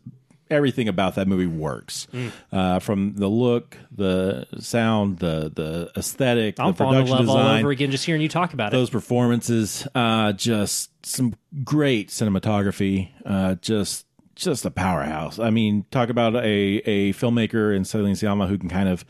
everything 0.51 0.89
about 0.89 1.15
that 1.17 1.29
movie 1.29 1.47
works, 1.47 2.07
Mm. 2.13 2.33
uh, 2.53 2.79
from 2.79 3.15
the 3.17 3.29
look, 3.29 3.77
the 3.95 4.47
sound, 4.61 5.19
the 5.19 5.51
the 5.55 5.91
aesthetic, 5.97 6.59
I'm 6.61 6.73
the 6.73 6.77
falling 6.79 7.01
in 7.01 7.05
production 7.07 7.27
love 7.27 7.37
all 7.37 7.43
design. 7.45 7.61
over 7.61 7.71
again 7.71 7.91
just 7.91 8.05
hearing 8.05 8.23
you 8.23 8.29
talk 8.29 8.53
about 8.55 8.73
it. 8.73 8.77
Those 8.77 8.91
performances, 8.91 9.87
uh, 9.95 10.33
just 10.33 10.91
some 11.07 11.35
great 11.65 12.09
cinematography. 12.09 13.11
Uh, 13.25 13.55
just 13.57 14.07
just 14.35 14.65
a 14.65 14.71
powerhouse. 14.71 15.39
I 15.39 15.51
mean, 15.51 15.85
talk 15.91 16.09
about 16.11 16.37
a 16.37 16.41
a 16.87 17.13
filmmaker 17.13 17.75
in 17.77 17.85
Celine 17.85 18.15
Sciamma 18.15 18.49
who 18.49 18.57
can 18.59 18.69
kind 18.69 18.89
of 18.89 19.05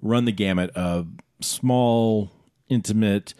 run 0.00 0.24
the 0.24 0.32
gamut 0.32 0.70
of 0.70 1.06
small, 1.40 2.30
intimate 2.68 3.34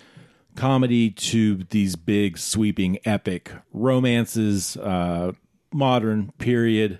comedy 0.54 1.08
to 1.10 1.64
these 1.70 1.96
big, 1.96 2.36
sweeping, 2.36 2.98
epic 3.06 3.50
romances, 3.72 4.76
uh, 4.76 5.32
modern 5.72 6.32
period. 6.38 6.98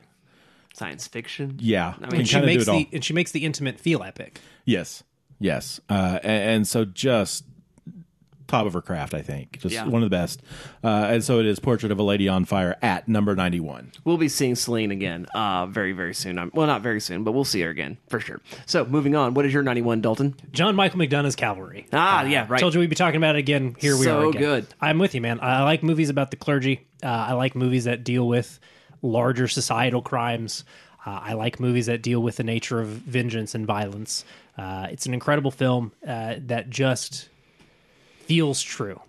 Science 0.75 1.07
fiction. 1.07 1.57
Yeah, 1.61 1.95
I 2.01 2.07
can 2.09 2.17
mean, 2.19 2.25
she 2.27 2.41
makes 2.41 2.67
the 2.67 2.89
and 2.93 3.05
she 3.05 3.13
makes 3.13 3.33
the 3.33 3.45
intimate 3.45 3.79
feel 3.79 4.03
epic. 4.03 4.41
Yes, 4.65 5.03
yes, 5.39 5.81
uh, 5.91 6.19
and, 6.23 6.51
and 6.51 6.67
so 6.69 6.85
just 6.85 7.45
top 8.49 8.67
of 8.67 8.75
her 8.75 8.83
craft, 8.83 9.15
I 9.15 9.23
think, 9.23 9.59
just 9.61 9.75
Yeah. 9.75 9.87
one 9.87 10.03
of 10.03 10.11
the 10.11 10.15
best. 10.15 10.43
Uh, 10.85 11.07
and 11.09 11.25
so 11.25 11.41
it 11.41 11.47
is 11.47 11.59
"Portrait 11.59 11.91
of 11.91 11.99
a 11.99 12.03
Lady 12.03 12.29
on 12.29 12.45
Fire" 12.45 12.77
at 12.83 13.09
number 13.09 13.35
ninety-one. 13.35 13.93
We'll 14.05 14.19
be 14.19 14.29
seeing 14.29 14.55
Celine 14.57 14.91
again 14.91 15.27
uh, 15.35 15.67
very, 15.67 15.93
very 15.93 16.13
soon. 16.15 16.39
I'm, 16.39 16.51
well, 16.53 16.67
not 16.67 16.83
very 16.83 17.01
soon, 17.01 17.25
but 17.25 17.33
we'll 17.33 17.45
see 17.45 17.61
her 17.63 17.71
again 17.71 17.97
for 18.09 18.21
sure. 18.21 18.41
So 18.67 18.85
moving 18.85 19.15
on. 19.17 19.33
What 19.35 19.47
is 19.47 19.55
your 19.55 19.63
91, 19.63 20.01
Dalton? 20.03 20.35
John 20.53 20.75
Michael 20.77 20.99
McDonagh's 21.01 21.37
Calvary. 21.37 21.87
Ah, 21.95 22.25
yeah, 22.25 22.47
right. 22.49 22.61
Told 22.61 22.75
you 22.75 22.81
we'd 22.81 22.91
be 22.91 22.97
talking 22.97 23.17
about 23.17 23.37
it 23.37 23.39
again. 23.39 23.75
Here 23.79 23.97
we 23.97 24.05
So 24.05 24.21
are. 24.21 24.29
Again. 24.29 24.43
good. 24.43 24.67
I'm 24.83 24.99
with 24.99 25.15
you, 25.15 25.21
man. 25.23 25.39
I 25.41 25.63
like 25.65 25.83
movies 25.83 26.11
about 26.11 26.31
the 26.31 26.37
clergy. 26.37 26.87
Uh, 27.03 27.07
I 27.07 27.33
like 27.33 27.55
movies 27.55 27.85
that 27.85 28.05
deal 28.05 28.27
with 28.29 28.59
larger 29.03 29.49
societal 29.49 30.03
crimes. 30.03 30.65
Uh, 31.05 31.21
I 31.23 31.33
like 31.35 31.59
movies 31.59 31.87
that 31.87 32.03
deal 32.03 32.21
with 32.21 32.37
the 32.37 32.45
nature 32.45 32.81
of 32.81 32.89
vengeance 32.89 33.55
and 33.55 33.67
violence. 33.67 34.25
Uh, 34.57 34.87
it's 34.91 35.07
an 35.07 35.15
incredible 35.15 35.51
film 35.51 35.93
uh, 36.07 36.37
that 36.47 36.71
just 36.71 37.29
feels 38.25 38.63
true. 38.63 39.01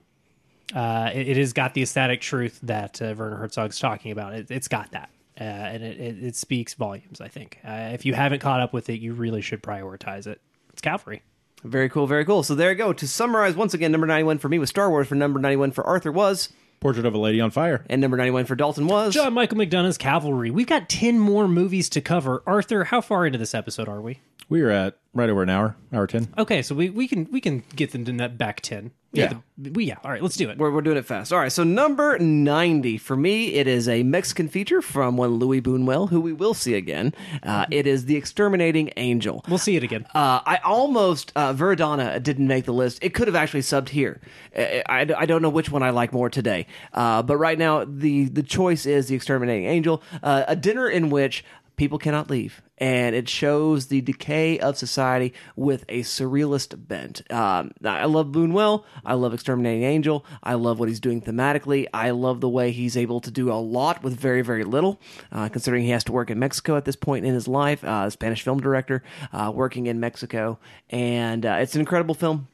Uh, 0.74 1.12
it, 1.14 1.30
it 1.30 1.38
has 1.38 1.54
got 1.54 1.76
the 1.76 1.84
aesthetic 1.84 2.22
truth 2.22 2.60
that 2.64 3.02
uh, 3.02 3.14
Werner 3.16 3.36
Herzog's 3.36 3.78
talking 3.78 4.12
about. 4.12 4.34
It, 4.34 4.50
it's 4.50 4.68
got 4.68 4.92
that. 4.92 5.10
Uh, 5.40 5.44
and 5.44 5.84
it, 5.84 6.00
it, 6.00 6.24
it 6.24 6.36
speaks 6.36 6.74
volumes, 6.74 7.22
I 7.22 7.28
think. 7.28 7.60
If 7.64 8.06
you 8.06 8.14
haven't 8.14 8.40
caught 8.40 8.60
up 8.60 8.74
with 8.74 8.90
it, 8.90 9.00
you 9.00 9.14
really 9.14 9.42
should 9.42 9.64
prioritize 9.64 10.28
it. 10.28 10.42
It's 10.72 10.82
Calvary. 10.82 11.22
Very 11.64 11.90
cool, 11.90 12.08
very 12.08 12.26
cool. 12.26 12.44
So 12.44 12.56
there 12.56 12.72
you 12.72 12.78
go. 12.78 12.92
To 12.94 13.08
summarize, 13.08 13.56
once 13.56 13.74
again, 13.74 13.92
number 13.92 14.08
91 14.08 14.40
for 14.40 14.50
me 14.50 14.60
was 14.60 14.70
Star 14.70 14.90
Wars. 14.90 15.08
For 15.08 15.16
number 15.16 15.40
91 15.40 15.72
for 15.72 15.86
Arthur 15.86 16.12
was, 16.12 16.50
"Portrait 16.84 17.06
of 17.06 17.16
a 17.16 17.18
Lady 17.18 17.42
on 17.42 17.50
Fire." 17.50 17.84
and 17.90 18.02
number 18.02 18.18
91 18.18 18.46
for 18.46 18.56
Dalton 18.56 18.88
was. 18.88 19.14
John 19.14 19.34
Michael 19.34 19.58
McDonagh's 19.58 19.98
Calvary. 19.98 20.52
We've 20.52 20.68
got 20.68 20.90
10 20.90 21.18
more 21.18 21.48
movies 21.48 21.90
to 21.90 22.02
cover. 22.02 22.44
Arthur, 22.46 22.84
how 22.84 23.02
far 23.02 23.26
into 23.26 23.40
this 23.40 23.56
episode 23.56 23.88
are 23.88 24.02
we? 24.02 24.20
We 24.50 24.62
are 24.62 24.70
at 24.70 24.98
right 25.14 25.30
over 25.30 25.42
an 25.42 25.50
hour, 25.50 25.76
hour 25.94 26.06
ten. 26.06 26.28
Okay, 26.38 26.62
so 26.62 26.76
we, 26.76 26.90
we 26.90 27.08
can 27.08 27.28
we 27.32 27.42
can 27.42 27.64
get 27.76 27.92
them 27.92 28.06
to 28.06 28.12
that 28.14 28.38
back 28.38 28.62
10. 28.62 28.92
Yeah. 29.14 29.34
the- 29.58 29.72
we, 29.72 29.86
yeah. 29.86 29.98
All 30.04 30.10
right, 30.12 30.22
let's 30.22 30.36
do 30.36 30.50
it. 30.50 30.58
We're, 30.58 30.72
we're 30.72 30.82
doing 30.82 30.98
it 30.98 31.06
fast. 31.06 31.32
All 31.32 31.38
right, 31.40 31.52
so 31.52 31.64
number 31.64 32.18
90 32.18 32.98
for 32.98 33.16
me, 33.16 33.54
it 33.54 33.68
is 33.68 33.88
a 33.88 34.02
Mexican 34.02 34.48
feature 34.50 34.82
from 34.82 35.16
one 35.16 35.36
Louis 35.36 35.62
Buñuel, 35.62 36.10
who 36.10 36.20
we 36.20 36.34
will 36.34 36.56
see 36.56 36.74
again. 36.74 37.14
Uh, 37.44 37.66
it 37.70 37.86
is 37.86 38.06
The 38.06 38.16
Exterminating 38.16 38.92
Angel. 38.98 39.46
We'll 39.48 39.60
see 39.60 39.76
it 39.76 39.84
again. 39.84 40.06
Uh, 40.16 40.42
I 40.46 40.60
almost 40.64 41.32
uh, 41.36 41.54
Viridiana 41.54 42.22
didn't 42.22 42.48
make 42.48 42.66
the 42.66 42.74
list. 42.74 43.04
It 43.04 43.14
could 43.14 43.28
have 43.28 43.36
actually 43.36 43.62
subbed 43.62 43.90
here. 43.90 44.20
I, 44.58 44.82
I, 44.90 45.00
I 45.20 45.26
don't 45.28 45.44
know 45.44 45.50
which 45.50 45.70
one 45.70 45.84
I 45.84 45.92
like 45.92 46.12
more 46.12 46.30
today, 46.32 46.66
uh, 46.94 47.22
but 47.22 47.38
right 47.38 47.58
now 47.58 47.86
the 47.86 48.26
the 48.26 48.44
choice 48.44 48.86
is 48.88 49.08
the 49.08 49.16
Exterminating 49.16 49.66
Angel, 49.66 50.02
uh, 50.24 50.46
a 50.48 50.56
dinner 50.56 50.90
in 50.90 51.10
which 51.12 51.46
people 51.76 51.98
cannot 51.98 52.30
leave, 52.30 52.62
and 52.78 53.16
it 53.16 53.28
shows 53.30 53.88
the 53.88 54.02
decay 54.02 54.60
of 54.60 54.78
society 54.78 55.34
with 55.56 55.86
a 55.90 56.02
surrealist 56.02 56.88
bent. 56.88 57.22
Um, 57.32 57.72
I 57.84 58.06
love 58.06 58.28
Buñuel. 58.28 58.84
I 59.06 59.14
love 59.16 59.34
Exterminating 59.34 59.84
Angel. 59.84 60.26
I 60.42 60.54
love 60.56 60.80
what 60.80 60.90
he's 60.90 61.00
doing 61.00 61.22
thematically. 61.22 61.88
I 61.94 62.12
love 62.12 62.42
the 62.42 62.50
way 62.50 62.72
he's 62.72 62.98
able 62.98 63.22
to 63.22 63.32
do 63.32 63.52
a 63.52 63.56
lot 63.56 64.04
with 64.04 64.20
very 64.20 64.42
very 64.42 64.64
little, 64.64 65.00
uh, 65.32 65.50
considering 65.50 65.84
he 65.84 65.90
has 65.90 66.04
to 66.06 66.12
work 66.12 66.30
in 66.30 66.40
Mexico 66.40 66.78
at 66.78 66.86
this 66.86 66.96
point 66.96 67.26
in 67.26 67.34
his 67.34 67.48
life. 67.48 67.84
Uh, 67.84 68.10
Spanish 68.10 68.42
film 68.42 68.60
director 68.60 69.04
uh, 69.32 69.52
working 69.54 69.88
in 69.88 70.00
Mexico, 70.00 70.60
and 70.90 71.46
uh, 71.46 71.58
it's 71.60 71.76
an 71.76 71.82
incredible 71.82 72.16
film. 72.16 72.48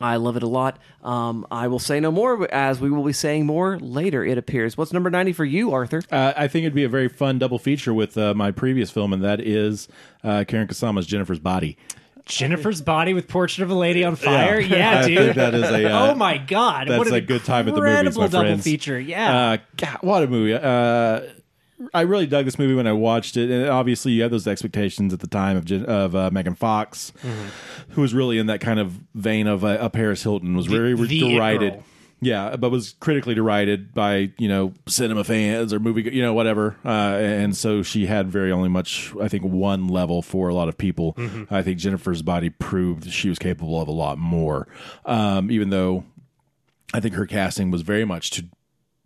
I 0.00 0.16
love 0.16 0.36
it 0.36 0.42
a 0.42 0.46
lot. 0.48 0.78
Um, 1.02 1.46
I 1.50 1.68
will 1.68 1.78
say 1.78 2.00
no 2.00 2.10
more, 2.10 2.52
as 2.52 2.80
we 2.80 2.90
will 2.90 3.04
be 3.04 3.12
saying 3.12 3.46
more 3.46 3.78
later. 3.78 4.24
It 4.24 4.38
appears. 4.38 4.76
What's 4.76 4.92
number 4.92 5.10
ninety 5.10 5.32
for 5.32 5.44
you, 5.44 5.72
Arthur? 5.72 6.02
Uh, 6.10 6.32
I 6.36 6.48
think 6.48 6.64
it'd 6.64 6.74
be 6.74 6.84
a 6.84 6.88
very 6.88 7.08
fun 7.08 7.38
double 7.38 7.58
feature 7.58 7.94
with 7.94 8.16
uh, 8.18 8.34
my 8.34 8.50
previous 8.50 8.90
film, 8.90 9.12
and 9.12 9.22
that 9.24 9.40
is 9.40 9.88
uh, 10.24 10.44
Karyn 10.46 10.66
Kusama's 10.68 11.06
Jennifer's 11.06 11.38
Body. 11.38 11.76
Jennifer's 12.26 12.80
Body 12.82 13.14
with 13.14 13.28
Portrait 13.28 13.62
of 13.62 13.70
a 13.70 13.74
Lady 13.74 14.02
on 14.02 14.16
Fire. 14.16 14.58
Yeah, 14.66 14.98
I 14.98 15.02
think 15.04 15.16
dude. 15.18 15.34
that 15.36 15.54
is 15.54 15.62
a. 15.62 15.84
Uh, 15.92 16.10
oh 16.10 16.14
my 16.16 16.38
god. 16.38 16.88
that's 16.88 16.98
what 16.98 17.12
a 17.12 17.20
good 17.20 17.44
time 17.44 17.68
at 17.68 17.74
the 17.74 17.80
movies, 17.80 17.90
incredible 17.98 18.20
my 18.22 18.26
double 18.26 18.44
friends. 18.48 18.64
feature. 18.64 18.98
Yeah. 18.98 19.38
Uh, 19.52 19.56
God, 19.76 19.98
what 20.00 20.22
a 20.24 20.26
movie! 20.26 20.54
Uh, 20.54 21.20
I 21.92 22.02
really 22.02 22.26
dug 22.26 22.44
this 22.44 22.58
movie 22.58 22.74
when 22.74 22.86
I 22.86 22.92
watched 22.92 23.36
it, 23.36 23.50
and 23.50 23.68
obviously 23.68 24.12
you 24.12 24.22
had 24.22 24.30
those 24.30 24.46
expectations 24.46 25.12
at 25.12 25.20
the 25.20 25.26
time 25.26 25.56
of 25.56 25.70
of 25.70 26.16
uh, 26.16 26.30
Megan 26.32 26.54
Fox, 26.54 27.12
who 27.90 28.00
was 28.00 28.14
really 28.14 28.38
in 28.38 28.46
that 28.46 28.60
kind 28.60 28.80
of 28.80 28.92
vein 29.14 29.46
of 29.46 29.64
uh, 29.64 29.78
a 29.80 29.90
Paris 29.90 30.22
Hilton, 30.22 30.56
was 30.56 30.66
very 30.66 30.94
the 30.94 31.20
derided. 31.20 31.74
girl. 31.74 31.84
Yeah, 32.18 32.56
but 32.56 32.70
was 32.70 32.94
critically 32.98 33.34
derided 33.34 33.92
by 33.92 34.32
you 34.38 34.48
know 34.48 34.72
cinema 34.88 35.22
fans 35.22 35.74
or 35.74 35.78
movie 35.78 36.10
you 36.14 36.22
know 36.22 36.32
whatever, 36.32 36.76
uh, 36.82 36.88
and 36.88 37.54
so 37.54 37.82
she 37.82 38.06
had 38.06 38.30
very 38.30 38.50
only 38.50 38.70
much 38.70 39.12
I 39.20 39.28
think 39.28 39.44
one 39.44 39.88
level 39.88 40.22
for 40.22 40.48
a 40.48 40.54
lot 40.54 40.68
of 40.68 40.78
people. 40.78 41.14
I 41.50 41.60
think 41.60 41.78
Jennifer's 41.78 42.22
Body 42.22 42.48
proved 42.48 43.10
she 43.10 43.28
was 43.28 43.38
capable 43.38 43.80
of 43.82 43.88
a 43.88 43.92
lot 43.92 44.16
more, 44.16 44.66
um, 45.04 45.50
even 45.50 45.68
though 45.68 46.04
I 46.94 47.00
think 47.00 47.14
her 47.16 47.26
casting 47.26 47.70
was 47.70 47.82
very 47.82 48.06
much 48.06 48.30
to 48.30 48.46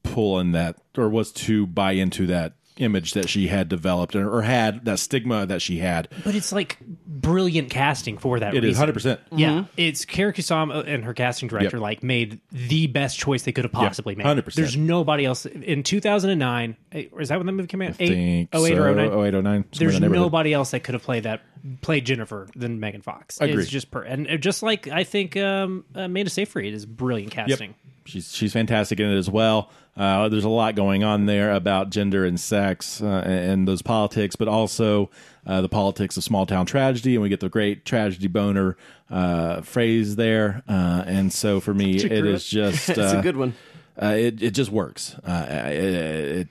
pull 0.05 0.39
in 0.39 0.53
that 0.53 0.77
or 0.97 1.09
was 1.09 1.33
to 1.33 1.67
buy 1.67 1.93
into 1.93 2.27
that 2.27 2.55
image 2.81 3.13
that 3.13 3.29
she 3.29 3.49
had 3.49 3.69
developed 3.69 4.17
or, 4.17 4.29
or 4.33 4.43
had 4.43 4.85
that 4.87 4.99
stigma 4.99 5.47
that 5.47 5.63
she 5.63 5.79
had. 5.79 6.09
but 6.25 6.35
it's 6.35 6.53
like 6.53 6.79
brilliant 7.07 7.71
casting 7.71 8.17
for 8.19 8.41
that 8.41 8.55
It 8.55 8.65
is 8.65 8.69
reason. 8.71 8.79
hundred 8.81 8.93
percent. 8.95 9.21
Yeah, 9.33 9.65
it's 9.77 10.05
Karyn 10.05 10.35
Kusama 10.35 10.87
and 10.87 11.05
her 11.05 11.15
casting 11.15 11.49
director 11.49 11.77
Yep. 11.77 11.83
like 11.83 12.03
made 12.03 12.41
the 12.51 12.87
best 12.87 13.19
choice 13.19 13.43
they 13.43 13.53
could 13.53 13.65
have 13.65 13.73
possibly 13.73 14.15
made. 14.15 14.27
100%. 14.27 14.55
There's 14.55 14.77
nobody 14.77 15.25
else 15.27 15.47
in 15.47 15.83
2009. 15.83 16.77
eh, 16.93 17.05
Is 17.19 17.29
that 17.29 17.39
when 17.39 17.47
the 17.47 17.53
movie 17.53 17.67
came 17.69 17.83
out? 17.83 17.91
I 17.91 17.93
think 17.93 18.49
oh 18.53 18.65
eight 18.67 18.75
so. 18.77 18.83
or 18.83 18.95
09? 18.95 19.13
08, 19.35 19.35
09, 19.45 19.65
There's 19.79 20.01
the 20.01 20.09
nobody 20.09 20.53
else 20.53 20.71
that 20.73 20.81
could 20.83 20.95
have 20.95 21.03
played 21.03 21.25
that 21.25 21.43
played 21.83 22.07
Jennifer 22.07 22.49
than 22.57 22.81
Megan 22.81 23.03
Fox. 23.03 23.39
Agreed. 23.41 23.59
It's 23.61 23.69
just 23.71 23.91
per 23.91 24.03
and 24.03 24.27
uh, 24.27 24.37
just 24.39 24.63
like 24.63 24.89
I 24.89 25.05
think 25.05 25.37
um, 25.37 25.85
Amanda 25.95 26.31
Seyfried 26.31 26.73
is 26.73 26.87
brilliant 26.87 27.33
casting. 27.33 27.75
She's 28.11 28.35
she's 28.35 28.53
fantastic 28.53 29.01
in 29.01 29.11
it 29.11 29.17
as 29.17 29.31
well. 29.31 29.71
Uh, 29.97 30.29
there's 30.29 30.45
a 30.45 30.49
lot 30.49 30.75
going 30.77 31.05
on 31.05 31.27
there 31.27 31.53
about 31.53 31.91
gender 31.91 32.25
and 32.25 32.39
sex 32.39 33.03
uh, 33.03 33.23
and, 33.25 33.51
and 33.51 33.69
those 33.69 33.83
politics, 33.83 34.37
but 34.37 34.49
also 34.49 35.11
uh, 35.47 35.61
the 35.61 35.69
politics 35.69 36.17
of 36.17 36.25
small 36.25 36.47
town 36.47 36.65
tragedy, 36.67 37.15
and 37.15 37.23
we 37.23 37.29
get 37.29 37.41
the 37.41 37.49
great 37.49 37.85
tragedy 37.85 38.29
boner 38.29 38.77
uh, 39.11 39.61
phrase 39.63 40.17
there. 40.17 40.63
Uh, 40.69 41.03
and 41.07 41.33
so 41.33 41.61
for 41.61 41.75
me, 41.75 41.97
it 41.97 42.25
is 42.25 42.47
just 42.47 42.89
It's 42.89 42.99
uh, 43.15 43.19
a 43.19 43.23
good 43.23 43.37
one. 43.37 43.55
uh, 44.01 44.15
it 44.17 44.43
it 44.43 44.51
just 44.53 44.71
works. 44.71 45.15
Uh, 45.25 45.47
it, 45.49 45.85
it 45.85 46.49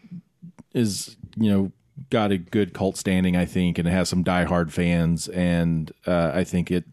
is 0.73 1.15
you 1.37 1.49
know 1.51 1.71
got 2.09 2.31
a 2.31 2.37
good 2.37 2.73
cult 2.73 2.97
standing, 2.97 3.35
I 3.35 3.45
think, 3.45 3.77
and 3.77 3.87
it 3.87 3.91
has 3.91 4.09
some 4.09 4.23
diehard 4.23 4.71
fans, 4.71 5.27
and 5.27 5.91
uh, 6.07 6.31
I 6.33 6.43
think 6.43 6.71
it 6.71 6.85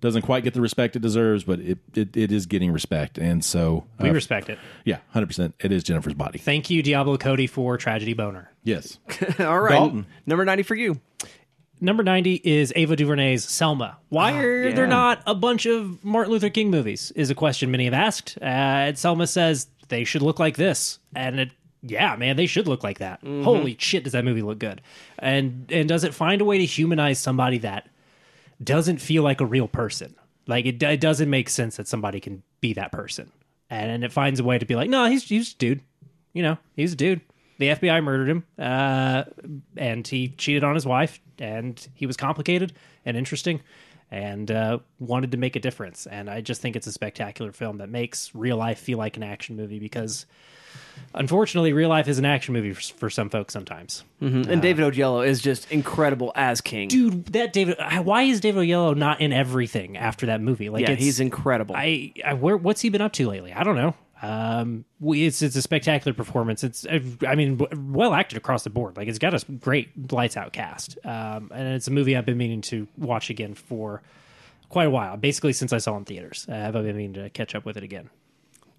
doesn't 0.00 0.22
quite 0.22 0.44
get 0.44 0.54
the 0.54 0.60
respect 0.60 0.96
it 0.96 1.00
deserves, 1.00 1.44
but 1.44 1.60
it 1.60 1.78
it, 1.94 2.16
it 2.16 2.32
is 2.32 2.46
getting 2.46 2.72
respect, 2.72 3.18
and 3.18 3.44
so 3.44 3.84
We 4.00 4.10
uh, 4.10 4.12
respect 4.12 4.48
it. 4.48 4.58
yeah, 4.84 4.98
hundred 5.10 5.26
percent, 5.26 5.54
it 5.60 5.72
is 5.72 5.82
Jennifer's 5.82 6.14
body. 6.14 6.38
Thank 6.38 6.70
you, 6.70 6.82
Diablo 6.82 7.16
Cody, 7.16 7.46
for 7.46 7.76
Tragedy 7.76 8.14
Boner. 8.14 8.50
Yes, 8.62 8.98
All 9.38 9.60
right, 9.60 9.72
Dalton. 9.72 10.06
number 10.26 10.44
ninety 10.44 10.62
for 10.62 10.74
you. 10.74 11.00
Number 11.78 12.02
90 12.02 12.40
is 12.42 12.72
Ava 12.74 12.96
DuVernay's 12.96 13.44
Selma. 13.44 13.98
Why 14.08 14.38
are 14.38 14.68
yeah. 14.68 14.74
there 14.74 14.86
not 14.86 15.22
a 15.26 15.34
bunch 15.34 15.66
of 15.66 16.02
Martin 16.02 16.32
Luther 16.32 16.48
King 16.48 16.70
movies? 16.70 17.10
Is 17.14 17.28
a 17.28 17.34
question 17.34 17.70
many 17.70 17.84
have 17.84 17.92
asked. 17.92 18.38
Uh, 18.40 18.44
and 18.46 18.98
Selma 18.98 19.26
says 19.26 19.66
they 19.88 20.04
should 20.04 20.22
look 20.22 20.38
like 20.38 20.56
this. 20.56 20.98
And 21.14 21.38
it, 21.38 21.50
yeah, 21.82 22.16
man, 22.16 22.36
they 22.36 22.46
should 22.46 22.66
look 22.66 22.82
like 22.82 23.00
that. 23.00 23.20
Holy 23.22 23.76
shit, 23.78 24.04
does 24.04 24.14
that 24.14 24.24
movie 24.24 24.40
look 24.40 24.58
good? 24.58 24.80
And 25.18 25.70
and 25.70 25.86
does 25.86 26.02
it 26.04 26.14
find 26.14 26.40
a 26.40 26.46
way 26.46 26.56
to 26.56 26.64
humanize 26.64 27.18
somebody 27.18 27.58
that 27.58 27.90
doesn't 28.62 28.98
feel 28.98 29.22
like 29.22 29.40
a 29.40 29.46
real 29.46 29.68
person? 29.68 30.14
Like 30.46 30.66
it, 30.66 30.82
it 30.82 31.00
doesn't 31.00 31.28
make 31.28 31.48
sense 31.48 31.76
that 31.76 31.88
somebody 31.88 32.20
can 32.20 32.42
be 32.60 32.72
that 32.74 32.92
person. 32.92 33.32
And, 33.68 34.04
it 34.04 34.12
finds 34.12 34.38
a 34.38 34.44
way 34.44 34.58
to 34.58 34.66
be 34.66 34.76
like, 34.76 34.88
no, 34.88 35.06
he's 35.06 35.24
he's 35.24 35.52
a 35.52 35.56
dude. 35.56 35.80
You 36.32 36.42
know, 36.42 36.58
he's 36.74 36.92
a 36.92 36.96
dude. 36.96 37.20
The 37.58 37.68
FBI 37.68 38.04
murdered 38.04 38.28
him, 38.28 38.44
uh, 38.58 39.24
and 39.76 40.06
he 40.06 40.28
cheated 40.28 40.62
on 40.62 40.74
his 40.74 40.84
wife, 40.84 41.20
and 41.38 41.84
he 41.94 42.06
was 42.06 42.16
complicated 42.16 42.74
and 43.06 43.16
interesting, 43.16 43.62
and 44.10 44.50
uh, 44.50 44.78
wanted 44.98 45.30
to 45.32 45.38
make 45.38 45.56
a 45.56 45.60
difference. 45.60 46.06
And 46.06 46.28
I 46.28 46.42
just 46.42 46.60
think 46.60 46.76
it's 46.76 46.86
a 46.86 46.92
spectacular 46.92 47.52
film 47.52 47.78
that 47.78 47.88
makes 47.88 48.34
real 48.34 48.58
life 48.58 48.78
feel 48.78 48.98
like 48.98 49.16
an 49.16 49.22
action 49.22 49.56
movie 49.56 49.78
because, 49.78 50.26
unfortunately, 51.14 51.72
real 51.72 51.88
life 51.88 52.08
is 52.08 52.18
an 52.18 52.24
action 52.24 52.54
movie 52.54 52.72
for, 52.72 52.80
for 52.80 53.10
some 53.10 53.30
folks 53.30 53.52
sometimes. 53.52 54.04
And 54.20 54.62
David 54.62 54.92
Oyelowo 54.92 55.26
is 55.26 55.40
just 55.40 55.70
incredible 55.70 56.32
as 56.34 56.60
King. 56.60 56.88
Dude, 56.88 57.26
that 57.26 57.52
David, 57.52 57.76
why 58.02 58.22
is 58.22 58.40
David 58.40 58.68
Oyelowo 58.68 58.96
not 58.96 59.20
in 59.20 59.32
everything 59.32 59.96
after 59.96 60.26
that 60.26 60.40
movie? 60.40 60.68
Like, 60.68 60.86
yeah, 60.86 60.94
he's 60.94 61.20
incredible. 61.20 61.74
I, 61.76 62.12
I 62.24 62.34
where 62.34 62.56
what's 62.56 62.80
he 62.80 62.88
been 62.90 63.00
up 63.02 63.12
to 63.14 63.28
lately? 63.28 63.52
I 63.52 63.64
don't 63.64 63.76
know. 63.76 63.94
Um, 64.22 64.86
we, 64.98 65.26
it's 65.26 65.42
it's 65.42 65.56
a 65.56 65.62
spectacular 65.62 66.14
performance. 66.14 66.64
It's 66.64 66.86
I 67.26 67.34
mean 67.34 67.60
well 67.92 68.14
acted 68.14 68.38
across 68.38 68.64
the 68.64 68.70
board. 68.70 68.96
Like 68.96 69.08
it's 69.08 69.18
got 69.18 69.34
a 69.34 69.52
great 69.52 70.10
lights 70.12 70.36
out 70.36 70.52
cast. 70.52 70.98
Um, 71.04 71.50
and 71.54 71.74
it's 71.74 71.86
a 71.86 71.90
movie 71.90 72.16
I've 72.16 72.24
been 72.26 72.38
meaning 72.38 72.62
to 72.62 72.88
watch 72.96 73.28
again 73.28 73.54
for 73.54 74.02
quite 74.68 74.86
a 74.86 74.90
while. 74.90 75.16
Basically 75.16 75.52
since 75.52 75.72
I 75.72 75.78
saw 75.78 75.94
it 75.94 75.98
in 75.98 76.04
theaters, 76.06 76.46
uh, 76.48 76.54
I've 76.54 76.72
been 76.72 76.96
meaning 76.96 77.14
to 77.14 77.30
catch 77.30 77.54
up 77.54 77.64
with 77.66 77.76
it 77.76 77.82
again. 77.82 78.08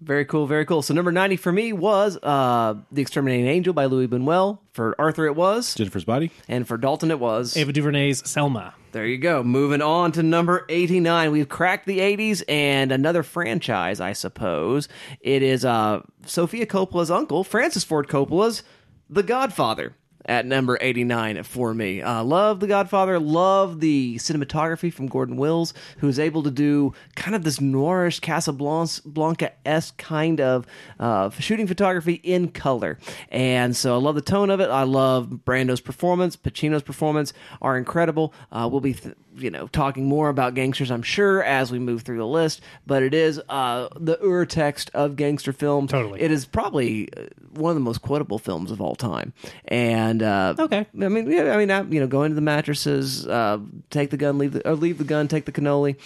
Very 0.00 0.24
cool, 0.24 0.46
very 0.46 0.64
cool. 0.64 0.82
So 0.82 0.94
number 0.94 1.10
ninety 1.10 1.36
for 1.36 1.50
me 1.50 1.72
was 1.72 2.16
uh, 2.22 2.74
The 2.92 3.02
Exterminating 3.02 3.46
Angel 3.46 3.72
by 3.72 3.86
Louis 3.86 4.06
Buñuel. 4.06 4.58
For 4.72 4.94
Arthur, 4.98 5.26
it 5.26 5.34
was, 5.34 5.74
Jennifer's 5.74 6.04
body. 6.04 6.30
and 6.46 6.66
for 6.68 6.76
Dalton, 6.76 7.10
it 7.10 7.18
was. 7.18 7.56
Ava 7.56 7.72
DuVernay's 7.72 8.28
Selma. 8.28 8.74
There 8.92 9.04
you 9.06 9.18
go. 9.18 9.42
Moving 9.42 9.82
on 9.82 10.12
to 10.12 10.22
number 10.22 10.64
89. 10.68 11.32
We've 11.32 11.48
cracked 11.48 11.86
the 11.86 11.98
80s 11.98 12.42
and 12.48 12.90
another 12.92 13.22
franchise, 13.22 14.00
I 14.00 14.12
suppose. 14.12 14.88
It 15.20 15.42
is 15.42 15.64
uh, 15.64 16.00
Sofia 16.24 16.64
Coppola's 16.64 17.10
uncle, 17.10 17.42
Francis 17.44 17.84
Ford 17.84 18.08
Coppola's 18.08 18.62
The 19.10 19.22
Godfather 19.24 19.94
at 20.26 20.44
number 20.44 20.76
89 20.80 21.42
for 21.44 21.72
me. 21.72 22.02
Uh, 22.02 22.22
love 22.22 22.60
The 22.60 22.66
Godfather. 22.66 23.18
Love 23.18 23.80
the 23.80 24.16
cinematography 24.16 24.92
from 24.92 25.06
Gordon 25.06 25.36
Willis, 25.36 25.72
who's 25.98 26.18
able 26.18 26.42
to 26.42 26.50
do 26.50 26.92
kind 27.16 27.34
of 27.34 27.44
this 27.44 27.58
noirish 27.58 28.20
Casablanca 28.20 29.52
esque 29.64 29.96
kind 29.96 30.40
of 30.40 30.66
uh, 31.00 31.30
shooting 31.30 31.66
photography 31.66 32.14
in 32.14 32.48
color. 32.48 32.98
And 33.30 33.76
so 33.76 33.94
I 33.94 33.98
love 33.98 34.16
the 34.16 34.20
tone 34.20 34.50
of 34.50 34.60
it. 34.60 34.68
I 34.70 34.82
love 34.82 35.30
Brando's 35.44 35.80
performance. 35.80 36.36
Pacino's 36.36 36.82
performance 36.82 37.32
are 37.62 37.78
incredible. 37.78 38.34
Uh, 38.52 38.68
we'll 38.70 38.80
be, 38.80 38.94
th- 38.94 39.14
you 39.36 39.50
know, 39.50 39.68
talking 39.68 40.06
more 40.06 40.28
about 40.28 40.54
gangsters, 40.54 40.90
I'm 40.90 41.02
sure, 41.02 41.42
as 41.42 41.70
we 41.70 41.78
move 41.78 42.02
through 42.02 42.18
the 42.18 42.26
list. 42.26 42.60
But 42.86 43.02
it 43.02 43.14
is 43.14 43.40
uh, 43.48 43.88
the 43.96 44.16
urtext 44.16 44.90
of 44.94 45.16
gangster 45.16 45.52
films. 45.52 45.90
Totally. 45.92 46.20
It 46.20 46.30
is 46.30 46.44
probably 46.44 47.08
uh, 47.16 47.26
one 47.52 47.70
of 47.70 47.76
the 47.76 47.80
most 47.80 48.02
quotable 48.02 48.38
films 48.38 48.70
of 48.70 48.80
all 48.80 48.96
time. 48.96 49.32
And 49.66 50.07
uh, 50.22 50.54
Okay. 50.58 50.86
I 51.02 51.08
mean, 51.08 51.30
yeah, 51.30 51.54
I 51.56 51.64
mean, 51.64 51.92
you 51.92 52.00
know, 52.00 52.06
go 52.06 52.22
into 52.24 52.34
the 52.34 52.40
mattresses, 52.40 53.26
uh, 53.26 53.58
take 53.90 54.10
the 54.10 54.16
gun, 54.16 54.38
leave 54.38 54.52
the, 54.52 54.68
or 54.68 54.74
leave 54.74 54.98
the 54.98 55.04
gun, 55.04 55.28
take 55.28 55.44
the 55.44 55.52
cannoli. 55.52 55.96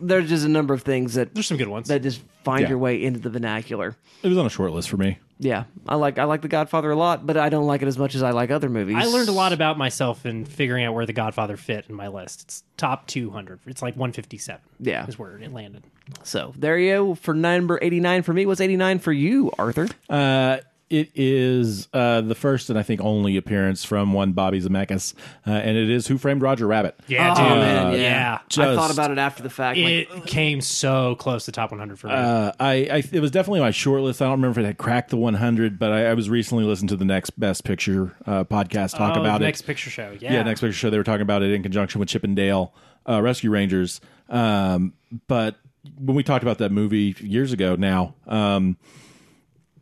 There's 0.00 0.28
just 0.28 0.44
a 0.44 0.48
number 0.48 0.74
of 0.74 0.82
things 0.82 1.14
that 1.14 1.34
There's 1.34 1.46
some 1.46 1.56
good 1.58 1.68
ones. 1.68 1.88
that 1.88 2.02
just 2.02 2.22
find 2.44 2.62
Yeah. 2.62 2.68
your 2.70 2.78
way 2.78 3.02
into 3.02 3.18
the 3.20 3.30
vernacular. 3.30 3.96
It 4.22 4.28
was 4.28 4.38
on 4.38 4.46
a 4.46 4.50
short 4.50 4.72
list 4.72 4.88
for 4.88 4.96
me. 4.96 5.18
Yeah, 5.40 5.64
I 5.86 5.94
like 5.94 6.18
I 6.18 6.24
like 6.24 6.42
The 6.42 6.48
Godfather 6.48 6.90
a 6.90 6.96
lot, 6.96 7.24
but 7.24 7.36
I 7.36 7.48
don't 7.48 7.66
like 7.68 7.80
it 7.82 7.86
as 7.86 7.96
much 7.96 8.16
as 8.16 8.24
I 8.24 8.32
like 8.32 8.50
other 8.50 8.68
movies. 8.68 8.96
I 8.98 9.04
learned 9.04 9.28
a 9.28 9.32
lot 9.32 9.52
about 9.52 9.78
myself 9.78 10.26
in 10.26 10.44
figuring 10.44 10.84
out 10.84 10.94
where 10.94 11.06
The 11.06 11.12
Godfather 11.12 11.56
fit 11.56 11.84
in 11.88 11.94
my 11.94 12.08
list. 12.08 12.42
It's 12.42 12.64
top 12.76 13.06
200. 13.06 13.60
It's 13.66 13.80
like 13.80 13.94
157. 13.94 14.60
Yeah. 14.80 15.06
is 15.06 15.16
where 15.16 15.38
it 15.38 15.52
landed. 15.52 15.84
So 16.24 16.54
there 16.56 16.76
you 16.76 16.90
go 16.92 17.14
for 17.14 17.34
number 17.34 17.78
eighty 17.82 18.00
nine 18.00 18.22
for 18.24 18.32
me. 18.32 18.46
What's 18.46 18.60
eighty 18.62 18.76
nine 18.76 18.98
for 18.98 19.12
you, 19.12 19.52
Arthur? 19.58 19.86
Uh, 20.10 20.56
it 20.90 21.10
is 21.14 21.88
uh, 21.92 22.20
the 22.20 22.34
first 22.34 22.70
and 22.70 22.78
I 22.78 22.82
think 22.82 23.00
only 23.00 23.36
appearance 23.36 23.84
from 23.84 24.12
one 24.12 24.32
Bobby 24.32 24.60
Zemeckis, 24.60 25.14
uh, 25.46 25.50
and 25.50 25.76
it 25.76 25.90
is 25.90 26.06
Who 26.06 26.18
Framed 26.18 26.42
Roger 26.42 26.66
Rabbit. 26.66 26.98
Yeah, 27.06 27.32
Oh, 27.32 27.34
dude. 27.36 27.58
man, 27.58 27.92
yeah. 27.92 28.38
yeah. 28.56 28.64
I 28.64 28.74
thought 28.74 28.92
about 28.92 29.10
it 29.10 29.18
after 29.18 29.42
the 29.42 29.50
fact. 29.50 29.78
like, 29.78 29.86
It 30.14 30.26
came 30.26 30.60
so 30.60 31.14
close 31.16 31.44
to 31.46 31.52
top 31.52 31.70
100 31.70 31.98
for 31.98 32.06
me. 32.08 32.14
Uh, 32.14 32.52
I, 32.58 32.72
I 32.90 33.02
it 33.12 33.20
was 33.20 33.30
definitely 33.30 33.60
my 33.60 33.70
short 33.70 34.02
list. 34.02 34.22
I 34.22 34.26
don't 34.26 34.32
remember 34.32 34.60
if 34.60 34.64
it 34.64 34.66
had 34.66 34.78
cracked 34.78 35.10
the 35.10 35.16
100, 35.16 35.78
but 35.78 35.92
I, 35.92 36.06
I 36.06 36.14
was 36.14 36.30
recently 36.30 36.64
listening 36.64 36.88
to 36.88 36.96
the 36.96 37.04
Next 37.04 37.30
Best 37.38 37.64
Picture 37.64 38.16
uh, 38.26 38.44
podcast 38.44 38.96
talk 38.96 39.16
oh, 39.16 39.20
about 39.20 39.40
it. 39.42 39.44
next 39.44 39.62
picture 39.62 39.90
show. 39.90 40.16
Yeah, 40.20 40.32
Yeah, 40.32 40.42
Next 40.42 40.60
Picture 40.60 40.72
Show. 40.72 40.90
They 40.90 40.98
were 40.98 41.04
talking 41.04 41.22
about 41.22 41.42
it 41.42 41.50
in 41.50 41.62
conjunction 41.62 41.98
with 41.98 42.08
Chip 42.08 42.24
and 42.24 42.34
Dale 42.36 42.72
uh, 43.08 43.20
Rescue 43.22 43.50
Rangers. 43.50 44.00
Um, 44.28 44.94
but 45.26 45.56
when 45.98 46.16
we 46.16 46.22
talked 46.22 46.42
about 46.42 46.58
that 46.58 46.72
movie 46.72 47.14
years 47.20 47.52
ago, 47.52 47.76
now, 47.76 48.14
um, 48.26 48.76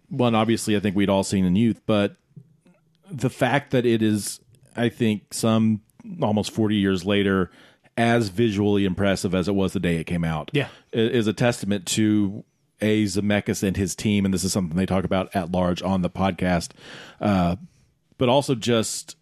one 0.09 0.35
obviously 0.35 0.77
I 0.77 0.81
think 0.81 0.97
we'd 0.97 1.11
all 1.11 1.25
seen 1.25 1.45
in 1.45 1.57
youth, 1.57 1.81
but 1.87 2.17
the 3.11 3.31
fact 3.31 3.71
that 3.71 3.87
it 3.87 4.03
is, 4.03 4.41
I 4.77 4.89
think, 4.89 5.33
some 5.33 5.81
almost 6.23 6.51
40 6.53 6.77
years 6.77 7.05
later, 7.05 7.51
as 7.97 8.29
visually 8.29 8.85
impressive 8.85 9.35
as 9.35 9.49
it 9.49 9.55
was 9.55 9.73
the 9.73 9.81
day 9.81 9.97
it 9.97 10.05
came 10.05 10.25
out, 10.25 10.51
Yeah. 10.53 10.69
is 10.93 11.27
a 11.27 11.33
testament 11.33 11.87
to 11.87 12.45
a 12.81 13.05
Zemeckis 13.05 13.63
and 13.63 13.77
his 13.77 13.95
team, 13.95 14.25
and 14.25 14.35
this 14.35 14.45
is 14.45 14.53
something 14.53 14.77
they 14.77 14.85
talk 14.87 15.05
about 15.05 15.35
at 15.35 15.51
large 15.51 15.83
on 15.83 16.03
the 16.03 16.11
podcast, 16.11 16.73
uh, 17.21 17.57
but 18.19 18.29
also 18.29 18.55
just 18.55 19.17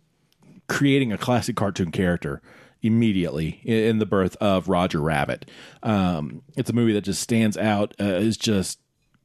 creating 0.69 1.13
a 1.13 1.19
classic 1.19 1.55
cartoon 1.57 1.91
character 1.93 2.43
immediately 2.83 3.61
in, 3.65 3.99
the 3.99 4.07
birth 4.07 4.35
of 4.41 4.69
Roger 4.69 5.01
Rabbit. 5.01 5.49
Um, 5.83 6.43
it's 6.57 6.69
a 6.69 6.73
movie 6.73 6.93
that 6.95 7.03
just 7.03 7.23
stands 7.23 7.57
out, 7.57 7.95
uh, 8.01 8.05
is 8.05 8.37
just 8.37 8.79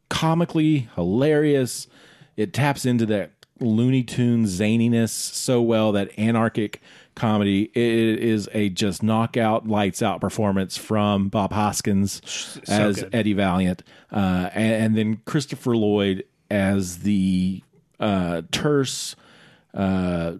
comically 0.09 0.89
hilarious. 0.95 1.87
It 2.35 2.53
taps 2.53 2.85
into 2.85 3.05
that 3.07 3.31
Looney 3.59 4.03
Tunes 4.03 4.59
zaniness 4.59 5.09
so 5.09 5.61
well 5.61 5.91
that 5.91 6.17
anarchic 6.17 6.81
comedy 7.15 7.63
it 7.73 8.19
is 8.19 8.47
a 8.53 8.69
just 8.69 9.03
knockout 9.03 9.67
lights 9.67 10.01
out 10.01 10.21
performance 10.21 10.77
from 10.77 11.27
Bob 11.27 11.51
Hoskins 11.51 12.21
as 12.69 13.01
good. 13.01 13.13
Eddie 13.13 13.33
Valiant 13.33 13.83
uh, 14.11 14.49
and, 14.53 14.83
and 14.83 14.97
then 14.97 15.21
Christopher 15.25 15.75
Lloyd 15.75 16.23
as 16.49 16.99
the 16.99 17.61
uh, 17.99 18.43
terse 18.51 19.17
uh, 19.73 20.35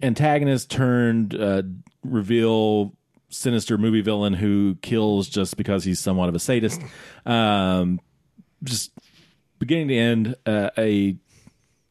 antagonist 0.00 0.70
turned 0.70 1.34
uh, 1.34 1.62
reveal 2.02 2.94
sinister 3.28 3.76
movie 3.76 4.00
villain 4.00 4.32
who 4.32 4.76
kills 4.80 5.28
just 5.28 5.58
because 5.58 5.84
he's 5.84 6.00
somewhat 6.00 6.30
of 6.30 6.34
a 6.34 6.38
sadist. 6.38 6.80
Um, 7.26 8.00
just 8.64 8.92
beginning 9.58 9.88
to 9.88 9.94
end, 9.96 10.36
uh, 10.46 10.70
a 10.78 11.16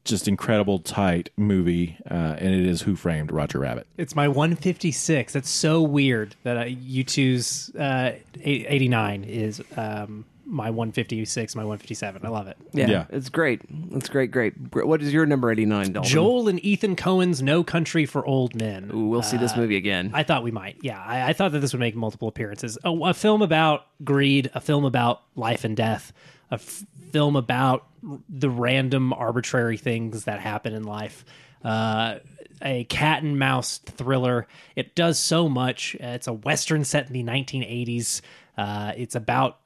just 0.05 0.27
incredible 0.27 0.79
tight 0.79 1.29
movie, 1.35 1.97
uh, 2.09 2.13
and 2.39 2.53
it 2.55 2.65
is 2.65 2.81
Who 2.83 2.95
Framed 2.95 3.29
Roger 3.31 3.59
Rabbit. 3.59 3.87
It's 3.97 4.15
my 4.15 4.27
156. 4.29 5.33
That's 5.33 5.49
so 5.49 5.81
weird 5.81 6.35
that 6.43 6.57
uh, 6.57 6.63
you 6.63 7.03
choose 7.03 7.69
uh, 7.75 8.13
89 8.41 9.25
is 9.25 9.61
um, 9.75 10.23
my 10.45 10.69
156, 10.69 11.57
my 11.57 11.63
157. 11.63 12.25
I 12.25 12.29
love 12.29 12.47
it. 12.47 12.55
Yeah, 12.71 12.87
Yeah. 12.89 13.05
it's 13.09 13.27
great. 13.27 13.59
It's 13.91 14.07
great, 14.07 14.31
great. 14.31 14.53
What 14.73 15.01
is 15.01 15.11
your 15.11 15.25
number 15.25 15.51
89, 15.51 15.91
Dalton? 15.91 16.09
Joel 16.09 16.47
and 16.47 16.63
Ethan 16.63 16.95
Coen's 16.95 17.41
No 17.41 17.65
Country 17.65 18.05
for 18.05 18.25
Old 18.25 18.55
Men. 18.55 18.89
Ooh, 18.93 19.07
we'll 19.09 19.21
see 19.23 19.35
this 19.35 19.51
Uh, 19.53 19.57
movie 19.57 19.75
again. 19.75 20.11
I 20.13 20.23
thought 20.23 20.41
we 20.41 20.51
might. 20.51 20.77
Yeah, 20.81 21.03
I, 21.03 21.31
I 21.31 21.33
thought 21.33 21.51
that 21.51 21.59
this 21.59 21.73
would 21.73 21.81
make 21.81 21.97
multiple 21.97 22.29
appearances. 22.29 22.77
A, 22.85 22.91
a 22.91 23.13
film 23.13 23.41
about 23.41 23.87
greed, 24.05 24.49
a 24.55 24.61
film 24.61 24.85
about 24.85 25.23
life 25.35 25.65
and 25.65 25.75
death, 25.75 26.13
a 26.51 26.55
f- 26.55 26.85
film 27.11 27.35
about 27.35 27.87
the 28.29 28.49
random, 28.49 29.13
arbitrary 29.13 29.77
things 29.77 30.25
that 30.25 30.39
happen 30.39 30.73
in 30.73 30.83
life. 30.83 31.25
Uh, 31.63 32.19
a 32.61 32.85
cat 32.85 33.23
and 33.23 33.37
mouse 33.37 33.77
thriller. 33.79 34.47
It 34.75 34.95
does 34.95 35.19
so 35.19 35.49
much. 35.49 35.95
It's 35.95 36.27
a 36.27 36.33
western 36.33 36.83
set 36.85 37.07
in 37.07 37.13
the 37.13 37.23
1980s. 37.23 38.21
Uh, 38.57 38.93
it's 38.97 39.15
about 39.15 39.59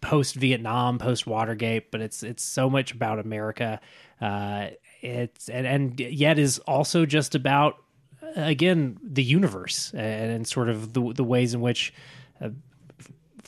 post 0.00 0.34
Vietnam, 0.34 0.98
post 0.98 1.26
Watergate, 1.26 1.90
but 1.90 2.00
it's 2.00 2.22
it's 2.22 2.42
so 2.42 2.68
much 2.68 2.92
about 2.92 3.18
America. 3.18 3.80
Uh, 4.20 4.68
it's 5.00 5.48
and, 5.48 5.66
and 5.66 6.00
yet 6.00 6.38
is 6.38 6.58
also 6.60 7.06
just 7.06 7.34
about 7.34 7.76
again 8.36 8.98
the 9.02 9.22
universe 9.22 9.92
and, 9.94 10.32
and 10.32 10.48
sort 10.48 10.68
of 10.68 10.92
the 10.92 11.12
the 11.12 11.24
ways 11.24 11.54
in 11.54 11.60
which 11.60 11.92
uh, 12.40 12.50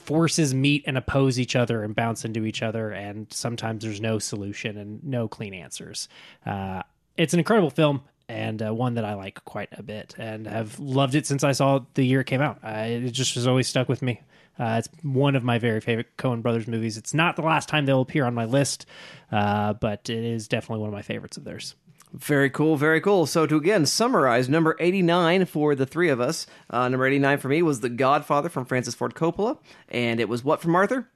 forces 0.05 0.55
meet 0.55 0.85
and 0.87 0.97
oppose 0.97 1.39
each 1.41 1.57
other 1.57 1.83
and 1.83 1.95
bounce 1.95 2.25
into 2.25 2.45
each 2.45 2.63
other, 2.63 2.91
and 2.91 3.27
sometimes 3.33 3.83
there's 3.85 4.01
no 4.01 4.19
solution 4.19 4.77
and 4.77 5.03
no 5.05 5.29
clean 5.29 5.55
answers. 5.55 6.09
Uh, 6.45 6.83
it's 7.17 7.33
an 7.33 7.39
incredible 7.39 7.71
film 7.71 8.03
and 8.29 8.63
uh, 8.63 8.73
one 8.73 8.95
that 8.95 9.05
I 9.05 9.15
like 9.15 9.45
quite 9.45 9.69
a 9.73 9.83
bit 9.83 10.15
and 10.19 10.47
have 10.47 10.79
loved 10.79 11.15
it 11.15 11.27
since 11.27 11.45
I 11.45 11.53
saw 11.53 11.81
the 11.95 12.05
year 12.05 12.21
it 12.21 12.27
came 12.27 12.41
out. 12.41 12.59
Uh, 12.63 12.87
it 12.89 13.11
just 13.11 13.35
has 13.35 13.47
always 13.47 13.69
stuck 13.69 13.89
with 13.89 14.03
me. 14.03 14.21
Uh, 14.59 14.77
it's 14.79 14.89
one 15.03 15.35
of 15.35 15.43
my 15.43 15.59
very 15.59 15.81
favorite 15.81 16.17
Coen 16.17 16.41
Brothers 16.41 16.69
movies. 16.69 16.97
It's 16.97 17.13
not 17.13 17.37
the 17.37 17.43
last 17.43 17.69
time 17.69 17.87
they'll 17.87 18.01
appear 18.01 18.25
on 18.25 18.35
my 18.35 18.45
list, 18.45 18.87
uh, 19.33 19.73
but 19.75 20.09
it 20.09 20.25
is 20.25 20.47
definitely 20.49 20.81
one 20.81 20.89
of 20.89 20.95
my 20.95 21.03
favorites 21.03 21.37
of 21.37 21.45
theirs. 21.45 21.75
Very 22.15 22.49
cool, 22.49 22.77
very 22.77 23.01
cool. 23.01 23.27
So 23.27 23.45
to 23.45 23.57
again 23.57 23.87
summarize, 23.87 24.49
number 24.49 24.77
89 24.79 25.47
for 25.47 25.75
the 25.75 25.85
three 25.85 26.09
of 26.09 26.21
us, 26.21 26.47
uh, 26.71 26.89
number 26.89 27.07
89 27.07 27.39
for 27.39 27.49
me 27.49 27.61
was 27.61 27.81
The 27.81 27.89
Godfather 27.89 28.49
from 28.49 28.65
Francis 28.67 28.95
Ford 28.95 29.15
Coppola, 29.17 29.59
and 29.89 30.21
it 30.21 30.29
was 30.29 30.45
what 30.45 30.63
from 30.63 30.77
Arthur? 30.77 31.09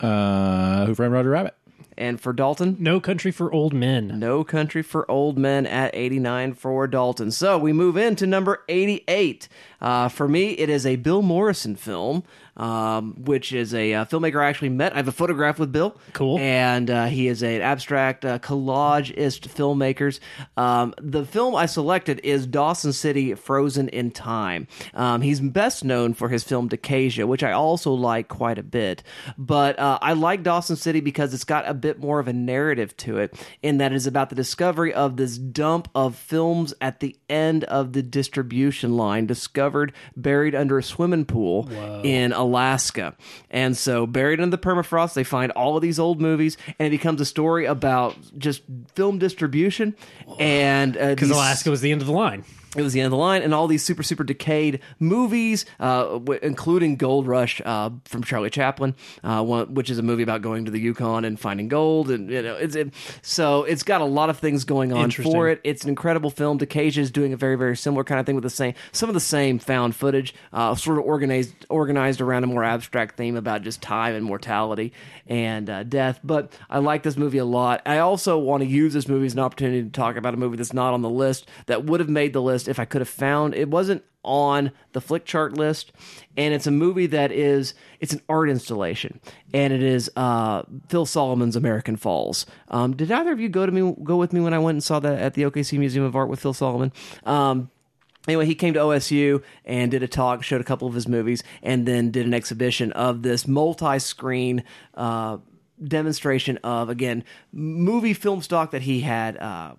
Uh, 0.00 0.86
Who 0.86 0.96
Framed 0.96 1.12
Roger 1.12 1.30
Rabbit? 1.30 1.54
And 1.96 2.20
for 2.20 2.32
Dalton? 2.32 2.76
No 2.80 2.98
Country 3.00 3.30
for 3.30 3.52
Old 3.52 3.72
Men. 3.74 4.18
No 4.18 4.42
Country 4.42 4.82
for 4.82 5.08
Old 5.10 5.38
Men 5.38 5.66
at 5.66 5.94
89 5.94 6.54
for 6.54 6.86
Dalton. 6.88 7.30
So 7.30 7.58
we 7.58 7.72
move 7.72 7.96
into 7.96 8.26
number 8.26 8.64
88. 8.68 9.46
Uh, 9.82 10.08
for 10.08 10.28
me, 10.28 10.52
it 10.52 10.70
is 10.70 10.86
a 10.86 10.96
Bill 10.96 11.20
Morrison 11.20 11.76
film, 11.76 12.22
um, 12.56 13.14
which 13.24 13.52
is 13.52 13.74
a 13.74 13.94
uh, 13.94 14.04
filmmaker 14.04 14.42
I 14.42 14.48
actually 14.48 14.68
met. 14.68 14.92
I 14.92 14.96
have 14.96 15.08
a 15.08 15.12
photograph 15.12 15.58
with 15.58 15.72
Bill. 15.72 15.98
Cool. 16.12 16.38
And 16.38 16.88
uh, 16.88 17.06
he 17.06 17.26
is 17.26 17.42
an 17.42 17.60
abstract 17.62 18.24
uh, 18.24 18.38
collageist 18.38 19.48
filmmaker. 19.48 20.18
Um, 20.56 20.94
the 21.00 21.24
film 21.24 21.56
I 21.56 21.66
selected 21.66 22.20
is 22.22 22.46
Dawson 22.46 22.92
City 22.92 23.34
Frozen 23.34 23.88
in 23.88 24.12
Time. 24.12 24.68
Um, 24.94 25.20
he's 25.20 25.40
best 25.40 25.84
known 25.84 26.14
for 26.14 26.28
his 26.28 26.44
film 26.44 26.68
Decasia, 26.68 27.26
which 27.26 27.42
I 27.42 27.52
also 27.52 27.92
like 27.92 28.28
quite 28.28 28.58
a 28.58 28.62
bit. 28.62 29.02
But 29.36 29.78
uh, 29.78 29.98
I 30.00 30.12
like 30.12 30.44
Dawson 30.44 30.76
City 30.76 31.00
because 31.00 31.34
it's 31.34 31.44
got 31.44 31.68
a 31.68 31.74
bit 31.74 31.98
more 31.98 32.20
of 32.20 32.28
a 32.28 32.32
narrative 32.32 32.96
to 32.98 33.18
it, 33.18 33.34
in 33.62 33.78
that 33.78 33.92
it 33.92 33.96
is 33.96 34.06
about 34.06 34.28
the 34.28 34.36
discovery 34.36 34.94
of 34.94 35.16
this 35.16 35.38
dump 35.38 35.88
of 35.94 36.14
films 36.14 36.72
at 36.80 37.00
the 37.00 37.16
end 37.28 37.64
of 37.64 37.92
the 37.94 38.02
distribution 38.02 38.96
line, 38.96 39.26
discovered 39.72 39.92
buried 40.16 40.54
under 40.54 40.78
a 40.78 40.82
swimming 40.82 41.24
pool 41.24 41.68
in 42.04 42.32
Alaska. 42.32 43.14
And 43.50 43.76
so, 43.76 44.06
buried 44.06 44.40
under 44.40 44.54
the 44.56 44.62
permafrost, 44.62 45.14
they 45.14 45.24
find 45.24 45.50
all 45.52 45.76
of 45.76 45.82
these 45.82 45.98
old 45.98 46.20
movies, 46.20 46.56
and 46.78 46.86
it 46.88 46.90
becomes 46.90 47.20
a 47.20 47.24
story 47.24 47.64
about 47.66 48.16
just 48.38 48.62
film 48.94 49.18
distribution. 49.18 49.94
And 50.38 50.96
uh, 50.96 51.10
Because 51.10 51.28
these- 51.28 51.36
Alaska 51.36 51.70
was 51.70 51.80
the 51.80 51.92
end 51.92 52.00
of 52.02 52.06
the 52.06 52.12
line. 52.12 52.44
It 52.76 52.82
was 52.82 52.94
the 52.94 53.00
end 53.00 53.06
of 53.06 53.10
the 53.10 53.18
line, 53.18 53.42
and 53.42 53.52
all 53.52 53.66
these 53.66 53.84
super, 53.84 54.02
super 54.02 54.24
decayed 54.24 54.80
movies, 54.98 55.66
uh, 55.78 56.04
w- 56.04 56.40
including 56.42 56.96
Gold 56.96 57.26
Rush 57.26 57.60
uh, 57.64 57.90
from 58.06 58.24
Charlie 58.24 58.48
Chaplin, 58.48 58.94
uh, 59.22 59.42
one, 59.42 59.74
which 59.74 59.90
is 59.90 59.98
a 59.98 60.02
movie 60.02 60.22
about 60.22 60.40
going 60.40 60.64
to 60.64 60.70
the 60.70 60.80
Yukon 60.80 61.26
and 61.26 61.38
finding 61.38 61.68
gold, 61.68 62.10
and 62.10 62.30
you 62.30 62.40
know, 62.40 62.56
it's 62.56 62.74
it, 62.74 62.94
so 63.20 63.64
it's 63.64 63.82
got 63.82 64.00
a 64.00 64.06
lot 64.06 64.30
of 64.30 64.38
things 64.38 64.64
going 64.64 64.92
on 64.92 65.10
for 65.10 65.48
it. 65.50 65.60
It's 65.64 65.82
an 65.82 65.90
incredible 65.90 66.30
film. 66.30 66.56
Decasia 66.58 67.00
is 67.02 67.10
doing 67.10 67.34
a 67.34 67.36
very, 67.36 67.56
very 67.56 67.76
similar 67.76 68.04
kind 68.04 68.18
of 68.18 68.24
thing 68.24 68.36
with 68.36 68.44
the 68.44 68.50
same, 68.50 68.72
some 68.92 69.10
of 69.10 69.14
the 69.14 69.20
same 69.20 69.58
found 69.58 69.94
footage, 69.94 70.34
uh, 70.54 70.74
sort 70.74 70.98
of 70.98 71.04
organized, 71.04 71.66
organized 71.68 72.22
around 72.22 72.44
a 72.44 72.46
more 72.46 72.64
abstract 72.64 73.16
theme 73.18 73.36
about 73.36 73.62
just 73.62 73.82
time 73.82 74.14
and 74.14 74.24
mortality 74.24 74.94
and 75.26 75.68
uh, 75.68 75.82
death. 75.82 76.20
But 76.24 76.52
I 76.70 76.78
like 76.78 77.02
this 77.02 77.18
movie 77.18 77.38
a 77.38 77.44
lot. 77.44 77.82
I 77.84 77.98
also 77.98 78.38
want 78.38 78.62
to 78.62 78.66
use 78.68 78.94
this 78.94 79.08
movie 79.08 79.26
as 79.26 79.34
an 79.34 79.40
opportunity 79.40 79.82
to 79.82 79.90
talk 79.90 80.16
about 80.16 80.32
a 80.32 80.38
movie 80.38 80.56
that's 80.56 80.72
not 80.72 80.94
on 80.94 81.02
the 81.02 81.10
list 81.10 81.48
that 81.66 81.84
would 81.84 82.00
have 82.00 82.08
made 82.08 82.32
the 82.32 82.42
list 82.42 82.61
if 82.68 82.78
I 82.78 82.84
could 82.84 83.00
have 83.00 83.08
found 83.08 83.54
it 83.54 83.68
wasn't 83.68 84.04
on 84.24 84.70
the 84.92 85.00
Flickchart 85.00 85.56
list 85.56 85.92
and 86.36 86.54
it's 86.54 86.66
a 86.66 86.70
movie 86.70 87.06
that 87.06 87.32
is 87.32 87.74
it's 88.00 88.12
an 88.12 88.22
art 88.28 88.48
installation 88.48 89.20
and 89.52 89.72
it 89.72 89.82
is 89.82 90.10
uh, 90.14 90.62
phil 90.88 91.04
solomon's 91.04 91.56
american 91.56 91.96
falls 91.96 92.46
um, 92.68 92.94
did 92.94 93.10
either 93.10 93.32
of 93.32 93.40
you 93.40 93.48
go 93.48 93.66
to 93.66 93.72
me 93.72 93.96
go 94.04 94.16
with 94.16 94.32
me 94.32 94.40
when 94.40 94.54
i 94.54 94.60
went 94.60 94.76
and 94.76 94.84
saw 94.84 95.00
that 95.00 95.18
at 95.18 95.34
the 95.34 95.42
okc 95.42 95.76
museum 95.76 96.04
of 96.04 96.14
art 96.14 96.28
with 96.28 96.38
phil 96.38 96.54
solomon 96.54 96.92
um, 97.24 97.68
Anyway, 98.28 98.46
he 98.46 98.54
came 98.54 98.72
to 98.74 98.80
OSU 98.80 99.42
and 99.64 99.90
did 99.90 100.02
a 100.02 100.08
talk, 100.08 100.44
showed 100.44 100.60
a 100.60 100.64
couple 100.64 100.86
of 100.86 100.94
his 100.94 101.08
movies, 101.08 101.42
and 101.60 101.86
then 101.86 102.12
did 102.12 102.24
an 102.24 102.32
exhibition 102.32 102.92
of 102.92 103.22
this 103.22 103.48
multi-screen 103.48 104.62
uh, 104.94 105.38
demonstration 105.82 106.56
of 106.58 106.88
again 106.88 107.24
movie 107.50 108.14
film 108.14 108.40
stock 108.40 108.70
that 108.70 108.82
he 108.82 109.00
had 109.00 109.36
uh, 109.38 109.74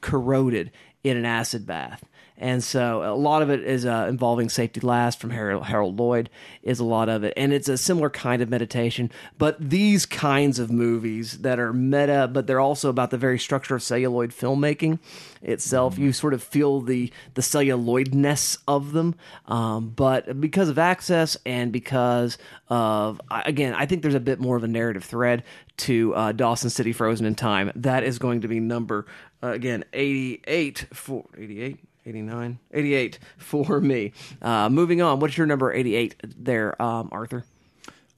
corroded 0.00 0.70
in 1.04 1.18
an 1.18 1.26
acid 1.26 1.66
bath. 1.66 2.02
And 2.42 2.62
so 2.62 3.04
a 3.04 3.14
lot 3.14 3.40
of 3.42 3.50
it 3.50 3.62
is 3.62 3.86
uh, 3.86 4.06
involving 4.08 4.48
Safety 4.48 4.80
Last 4.80 5.20
from 5.20 5.30
Harold, 5.30 5.64
Harold 5.66 5.96
Lloyd 5.96 6.28
is 6.64 6.80
a 6.80 6.84
lot 6.84 7.08
of 7.08 7.22
it. 7.22 7.32
And 7.36 7.52
it's 7.52 7.68
a 7.68 7.78
similar 7.78 8.10
kind 8.10 8.42
of 8.42 8.50
meditation. 8.50 9.12
But 9.38 9.70
these 9.70 10.06
kinds 10.06 10.58
of 10.58 10.68
movies 10.68 11.38
that 11.42 11.60
are 11.60 11.72
meta, 11.72 12.28
but 12.30 12.48
they're 12.48 12.58
also 12.58 12.90
about 12.90 13.12
the 13.12 13.16
very 13.16 13.38
structure 13.38 13.76
of 13.76 13.82
celluloid 13.84 14.32
filmmaking 14.32 14.98
itself. 15.40 15.98
You 15.98 16.12
sort 16.12 16.34
of 16.34 16.42
feel 16.42 16.80
the, 16.80 17.12
the 17.34 17.42
celluloidness 17.42 18.58
of 18.66 18.90
them. 18.90 19.14
Um, 19.46 19.90
but 19.90 20.40
because 20.40 20.68
of 20.68 20.80
access 20.80 21.36
and 21.46 21.70
because 21.70 22.38
of, 22.68 23.20
again, 23.30 23.72
I 23.74 23.86
think 23.86 24.02
there's 24.02 24.16
a 24.16 24.20
bit 24.20 24.40
more 24.40 24.56
of 24.56 24.64
a 24.64 24.68
narrative 24.68 25.04
thread 25.04 25.44
to 25.76 26.12
uh, 26.16 26.32
Dawson 26.32 26.70
City 26.70 26.92
Frozen 26.92 27.24
in 27.24 27.36
Time. 27.36 27.70
That 27.76 28.02
is 28.02 28.18
going 28.18 28.40
to 28.40 28.48
be 28.48 28.58
number, 28.58 29.06
uh, 29.44 29.52
again, 29.52 29.84
88 29.92 30.88
for 30.92 31.24
88. 31.38 31.78
89 32.06 32.58
88 32.72 33.18
for 33.36 33.80
me 33.80 34.12
uh, 34.40 34.68
moving 34.68 35.00
on 35.02 35.20
what's 35.20 35.36
your 35.36 35.46
number 35.46 35.72
88 35.72 36.16
there 36.36 36.80
um, 36.82 37.08
arthur 37.12 37.44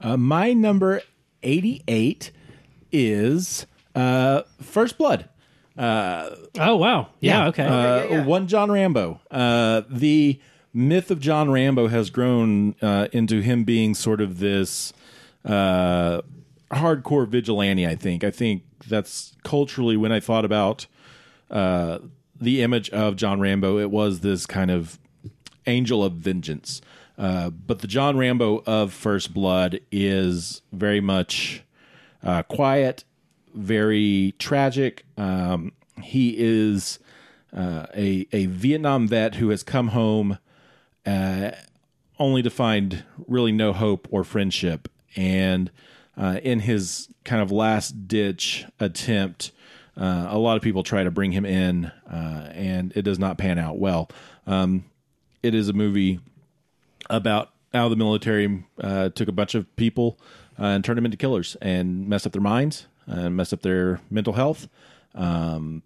Uh, 0.01 0.17
my 0.17 0.53
number 0.53 1.01
88 1.43 2.31
is 2.93 3.67
uh, 3.95 4.43
First 4.61 4.99
Blood. 4.99 5.29
Oh, 5.77 6.77
wow. 6.77 7.09
Yeah, 7.21 7.49
okay. 7.49 7.65
Uh, 7.65 8.25
One 8.25 8.47
John 8.47 8.71
Rambo. 8.71 9.21
Uh, 9.31 9.83
the 9.89 10.41
myth 10.73 11.11
of 11.11 11.21
John 11.21 11.51
Rambo 11.51 11.89
has 11.89 12.11
grown 12.11 12.75
uh, 12.83 13.09
into 13.13 13.41
him 13.41 13.65
being 13.65 13.95
sort 13.95 14.21
of 14.21 14.39
this 14.39 14.93
uh, 15.45 16.23
hardcore 16.73 17.27
vigilante. 17.27 17.87
I 17.87 17.95
think. 17.97 18.25
I 18.25 18.31
think 18.31 18.63
that's 18.87 19.35
culturally 19.43 19.97
when 19.97 20.13
I 20.13 20.21
thought 20.21 20.45
about 20.45 20.87
uh, 21.51 21.99
the 22.41 22.63
image 22.63 22.91
of 22.91 23.17
John 23.17 23.41
Rambo, 23.41 23.79
it 23.79 23.91
was 23.91 24.21
this 24.21 24.47
kind 24.47 24.71
of 24.71 24.99
angel 25.67 26.05
of 26.05 26.13
vengeance. 26.15 26.81
Uh, 27.17 27.51
but 27.51 27.79
the 27.79 27.87
John 27.87 28.17
Rambo 28.17 28.63
of 28.67 28.93
First 28.93 29.33
Blood 29.33 29.81
is 29.93 30.63
very 30.73 31.01
much 31.01 31.63
uh, 32.23 32.43
quiet, 32.43 33.05
very 33.55 34.35
tragic. 34.39 35.05
Um, 35.17 35.73
he 36.03 36.35
is 36.37 36.99
uh, 37.57 37.87
a 37.95 38.27
a 38.33 38.47
Vietnam 38.47 39.07
vet 39.07 39.37
who 39.37 39.51
has 39.51 39.63
come 39.63 39.89
home 39.89 40.39
uh, 41.07 41.53
only 42.19 42.43
to 42.43 42.51
find 42.51 43.05
really 43.29 43.53
no 43.53 43.73
hope 43.73 44.09
or 44.11 44.25
friendship, 44.25 44.89
and 45.15 45.71
uh, 46.17 46.41
in 46.43 46.61
his 46.61 47.09
kind 47.25 47.41
of 47.41 47.53
last 47.53 48.09
ditch 48.09 48.67
attempt. 48.81 49.53
Uh, 49.97 50.27
a 50.29 50.39
lot 50.39 50.57
of 50.57 50.63
people 50.63 50.83
try 50.83 51.05
to 51.05 51.11
bring 51.11 51.33
him 51.33 51.45
in, 51.45 51.87
uh, 52.11 52.51
and 52.53 52.93
it 52.97 53.03
does 53.03 53.19
not 53.19 53.39
pan 53.39 53.59
out 53.59 53.79
well. 53.79 54.09
Um, 54.47 54.85
it 55.43 55.55
is 55.55 55.69
a 55.69 55.73
movie 55.73 56.21
about 57.09 57.51
how 57.73 57.89
the 57.89 57.97
military 57.97 58.65
uh, 58.81 59.11
took 59.11 59.29
a 59.29 59.33
bunch 59.33 59.55
of 59.55 59.75
people 59.77 60.19
uh, 60.59 60.65
and 60.65 60.85
turned 60.85 60.97
them 60.99 61.05
into 61.05 61.17
killers 61.17 61.57
and 61.61 62.09
messed 62.09 62.27
up 62.27 62.33
their 62.33 62.43
minds 62.43 62.87
and 63.07 63.37
messed 63.37 63.53
up 63.53 63.63
their 63.63 64.01
mental 64.11 64.33
health. 64.33 64.69
um, 65.15 65.83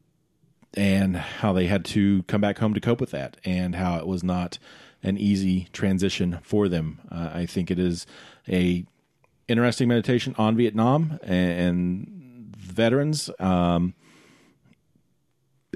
and 0.74 1.16
how 1.16 1.52
they 1.52 1.66
had 1.66 1.85
to 1.85 2.22
come 2.24 2.40
back 2.40 2.59
home 2.59 2.74
to 2.74 2.80
cope 2.80 3.01
with 3.01 3.10
that, 3.10 3.36
and 3.44 3.74
how 3.74 3.98
it 3.98 4.06
was 4.06 4.22
not 4.22 4.59
an 5.02 5.16
easy 5.16 5.68
transition 5.72 6.39
for 6.43 6.68
them. 6.68 7.01
Uh, 7.10 7.30
I 7.32 7.47
think 7.47 7.70
it 7.70 7.78
is 7.78 8.06
a 8.48 8.85
interesting 9.47 9.89
meditation 9.89 10.35
on 10.36 10.56
Vietnam 10.56 11.18
and 11.22 12.17
veterans. 12.78 13.28
Um, 13.38 13.94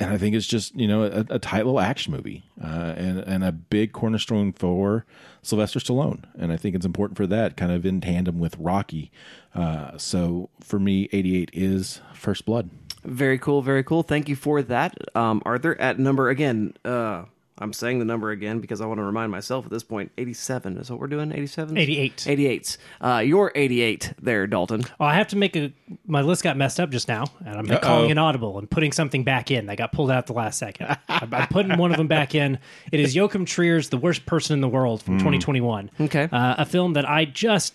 and 0.01 0.11
I 0.11 0.17
think 0.17 0.35
it's 0.35 0.47
just 0.47 0.75
you 0.75 0.89
know 0.89 1.05
a, 1.05 1.27
a 1.29 1.39
tight 1.39 1.67
little 1.67 1.81
action 1.81 2.13
movie 2.13 2.43
uh, 2.63 2.95
and 2.97 3.19
and 3.19 3.45
a 3.45 3.53
big 3.53 3.93
cornerstone 3.93 4.53
for 4.53 5.05
Sylvester 5.43 5.79
Stallone, 5.79 6.25
and 6.39 6.51
I 6.53 6.57
think 6.57 6.75
it's 6.75 6.87
important 6.87 7.17
for 7.17 7.27
that 7.27 7.57
kind 7.57 7.73
of 7.73 7.85
in 7.85 8.01
tandem 8.01 8.39
with 8.39 8.57
Rocky. 8.59 9.13
Uh, 9.55 9.99
so 9.99 10.49
for 10.61 10.79
me, 10.79 11.09
'88 11.13 11.51
is 11.53 12.01
First 12.15 12.47
Blood. 12.47 12.71
Very 13.05 13.39
cool, 13.39 13.63
very 13.63 13.85
cool. 13.85 14.03
Thank 14.03 14.29
you 14.29 14.37
for 14.37 14.63
that, 14.63 14.97
um, 15.15 15.43
Arthur. 15.45 15.79
At 15.79 15.99
number 15.99 16.31
again, 16.31 16.75
uh, 16.85 17.25
I'm 17.59 17.73
saying 17.75 17.99
the 17.99 18.05
number 18.05 18.31
again 18.31 18.61
because 18.61 18.81
I 18.81 18.87
want 18.87 18.99
to 18.99 19.05
remind 19.05 19.31
myself 19.31 19.67
at 19.67 19.71
this 19.71 19.83
point. 19.85 20.11
87 20.17 20.79
is 20.79 20.91
what 20.91 20.99
we're 20.99 21.07
doing. 21.07 21.31
87, 21.33 21.77
88. 21.77 22.17
88s. 22.17 22.77
Uh, 23.01 23.19
you're 23.19 23.53
88 23.55 24.15
there, 24.21 24.47
Dalton. 24.47 24.83
Oh, 24.99 25.05
I 25.05 25.15
have 25.15 25.29
to 25.29 25.37
make 25.37 25.55
a. 25.55 25.73
My 26.07 26.23
list 26.23 26.43
got 26.43 26.57
messed 26.57 26.81
up 26.81 26.91
just 26.91 27.09
now, 27.09 27.25
and 27.45 27.57
I'm 27.57 27.71
Uh-oh. 27.71 27.79
calling 27.81 28.11
an 28.11 28.19
audible 28.19 28.59
and 28.59 28.69
putting 28.71 28.91
something 28.91 29.23
back 29.23 29.51
in. 29.51 29.67
that 29.67 29.77
got 29.77 29.93
pulled 29.93 30.11
out 30.11 30.27
the 30.27 30.33
last 30.33 30.59
second. 30.59 30.97
I'm, 31.09 31.33
I'm 31.33 31.49
putting 31.49 31.77
one 31.79 31.91
of 31.91 31.99
them 31.99 32.09
back 32.09 32.35
in. 32.35 32.59
It 32.91 33.01
is 33.01 33.15
Joachim 33.15 33.45
Trier's 33.45 33.91
"The 33.91 33.99
Worst 33.99 34.25
Person 34.27 34.55
in 34.55 34.61
the 34.63 34.69
World" 34.69 35.03
from 35.03 35.19
2021. 35.19 35.91
Okay. 36.01 36.29
uh, 36.33 36.55
a 36.59 36.65
film 36.65 36.95
that 36.95 37.09
I 37.09 37.27
just 37.27 37.75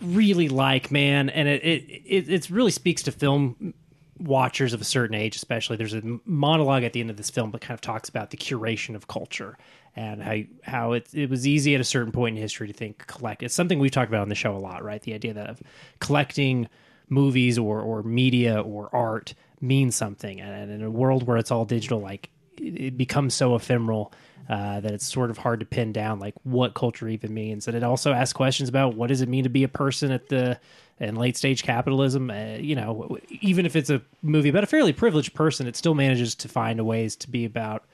really 0.00 0.48
like, 0.48 0.90
man, 0.90 1.28
and 1.28 1.48
it 1.48 1.62
it 1.64 1.84
it, 2.06 2.28
it 2.30 2.50
really 2.50 2.70
speaks 2.70 3.02
to 3.04 3.12
film 3.12 3.74
watchers 4.18 4.72
of 4.72 4.80
a 4.80 4.84
certain 4.84 5.14
age, 5.14 5.36
especially. 5.36 5.76
There's 5.76 5.94
a 5.94 6.02
monologue 6.24 6.84
at 6.84 6.92
the 6.92 7.00
end 7.00 7.10
of 7.10 7.16
this 7.16 7.30
film 7.30 7.50
that 7.52 7.60
kind 7.60 7.74
of 7.74 7.80
talks 7.80 8.08
about 8.08 8.30
the 8.30 8.36
curation 8.36 8.94
of 8.94 9.08
culture 9.08 9.56
and 9.94 10.22
how 10.22 10.36
how 10.62 10.92
it 10.92 11.08
it 11.14 11.30
was 11.30 11.46
easy 11.46 11.74
at 11.74 11.80
a 11.80 11.84
certain 11.84 12.12
point 12.12 12.36
in 12.36 12.42
history 12.42 12.66
to 12.66 12.72
think 12.72 13.06
collect. 13.06 13.42
It's 13.42 13.54
something 13.54 13.78
we've 13.78 13.90
talked 13.90 14.10
about 14.10 14.22
on 14.22 14.28
the 14.28 14.34
show 14.34 14.54
a 14.54 14.58
lot, 14.58 14.84
right? 14.84 15.02
The 15.02 15.14
idea 15.14 15.34
that 15.34 15.48
of 15.48 15.62
collecting 16.00 16.68
movies 17.08 17.58
or 17.58 17.80
or 17.80 18.02
media 18.02 18.60
or 18.60 18.94
art 18.94 19.34
means 19.60 19.96
something, 19.96 20.40
and 20.40 20.70
in 20.70 20.82
a 20.82 20.90
world 20.90 21.26
where 21.26 21.36
it's 21.36 21.50
all 21.50 21.64
digital, 21.64 22.00
like 22.00 22.30
it, 22.58 22.96
becomes 22.96 23.34
so 23.34 23.54
ephemeral. 23.54 24.12
Uh, 24.48 24.78
that 24.78 24.92
it's 24.92 25.12
sort 25.12 25.28
of 25.28 25.38
hard 25.38 25.58
to 25.58 25.66
pin 25.66 25.90
down 25.92 26.20
like 26.20 26.32
what 26.44 26.72
culture 26.72 27.08
even 27.08 27.34
means 27.34 27.66
and 27.66 27.76
it 27.76 27.82
also 27.82 28.12
asks 28.12 28.32
questions 28.32 28.68
about 28.68 28.94
what 28.94 29.08
does 29.08 29.20
it 29.20 29.28
mean 29.28 29.42
to 29.42 29.48
be 29.48 29.64
a 29.64 29.68
person 29.68 30.12
at 30.12 30.28
the 30.28 30.56
in 30.98 31.16
late 31.16 31.36
stage 31.36 31.62
capitalism 31.62 32.30
uh, 32.30 32.56
you 32.58 32.74
know 32.74 33.18
even 33.40 33.66
if 33.66 33.76
it's 33.76 33.90
a 33.90 34.00
movie 34.22 34.48
about 34.48 34.64
a 34.64 34.66
fairly 34.66 34.92
privileged 34.92 35.34
person 35.34 35.66
it 35.66 35.76
still 35.76 35.94
manages 35.94 36.34
to 36.34 36.48
find 36.48 36.84
ways 36.84 37.16
to 37.16 37.30
be 37.30 37.44
about 37.44 37.84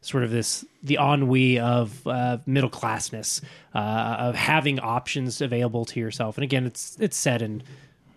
sort 0.00 0.24
of 0.24 0.30
this 0.30 0.64
the 0.82 0.96
ennui 1.00 1.58
of 1.58 2.06
uh, 2.06 2.38
middle 2.46 2.70
classness 2.70 3.42
uh, 3.74 3.78
of 4.18 4.34
having 4.34 4.78
options 4.80 5.40
available 5.40 5.84
to 5.84 6.00
yourself 6.00 6.36
and 6.36 6.44
again 6.44 6.66
it's 6.66 6.96
it's 7.00 7.16
set 7.16 7.42
in 7.42 7.62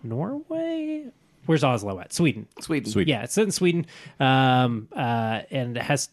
norway 0.02 1.04
where's 1.46 1.64
oslo 1.64 1.98
at 1.98 2.12
sweden 2.12 2.46
Sweden. 2.60 2.90
Sweden. 2.90 3.08
yeah, 3.10 3.22
it's 3.22 3.34
set 3.34 3.44
in 3.44 3.52
Sweden, 3.52 3.86
um, 4.18 4.88
uh, 4.94 5.42
and 5.50 5.76
it 5.76 5.82
has, 5.82 6.08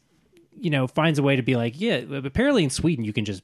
you 0.60 0.70
know, 0.70 0.88
finds 0.88 1.20
a 1.20 1.24
way 1.24 1.36
to 1.36 1.42
be 1.42 1.56
like, 1.56 1.80
yeah. 1.80 1.96
Apparently, 1.96 2.64
in 2.64 2.70
Sweden, 2.70 3.06
you 3.06 3.14
can 3.14 3.26
just 3.26 3.42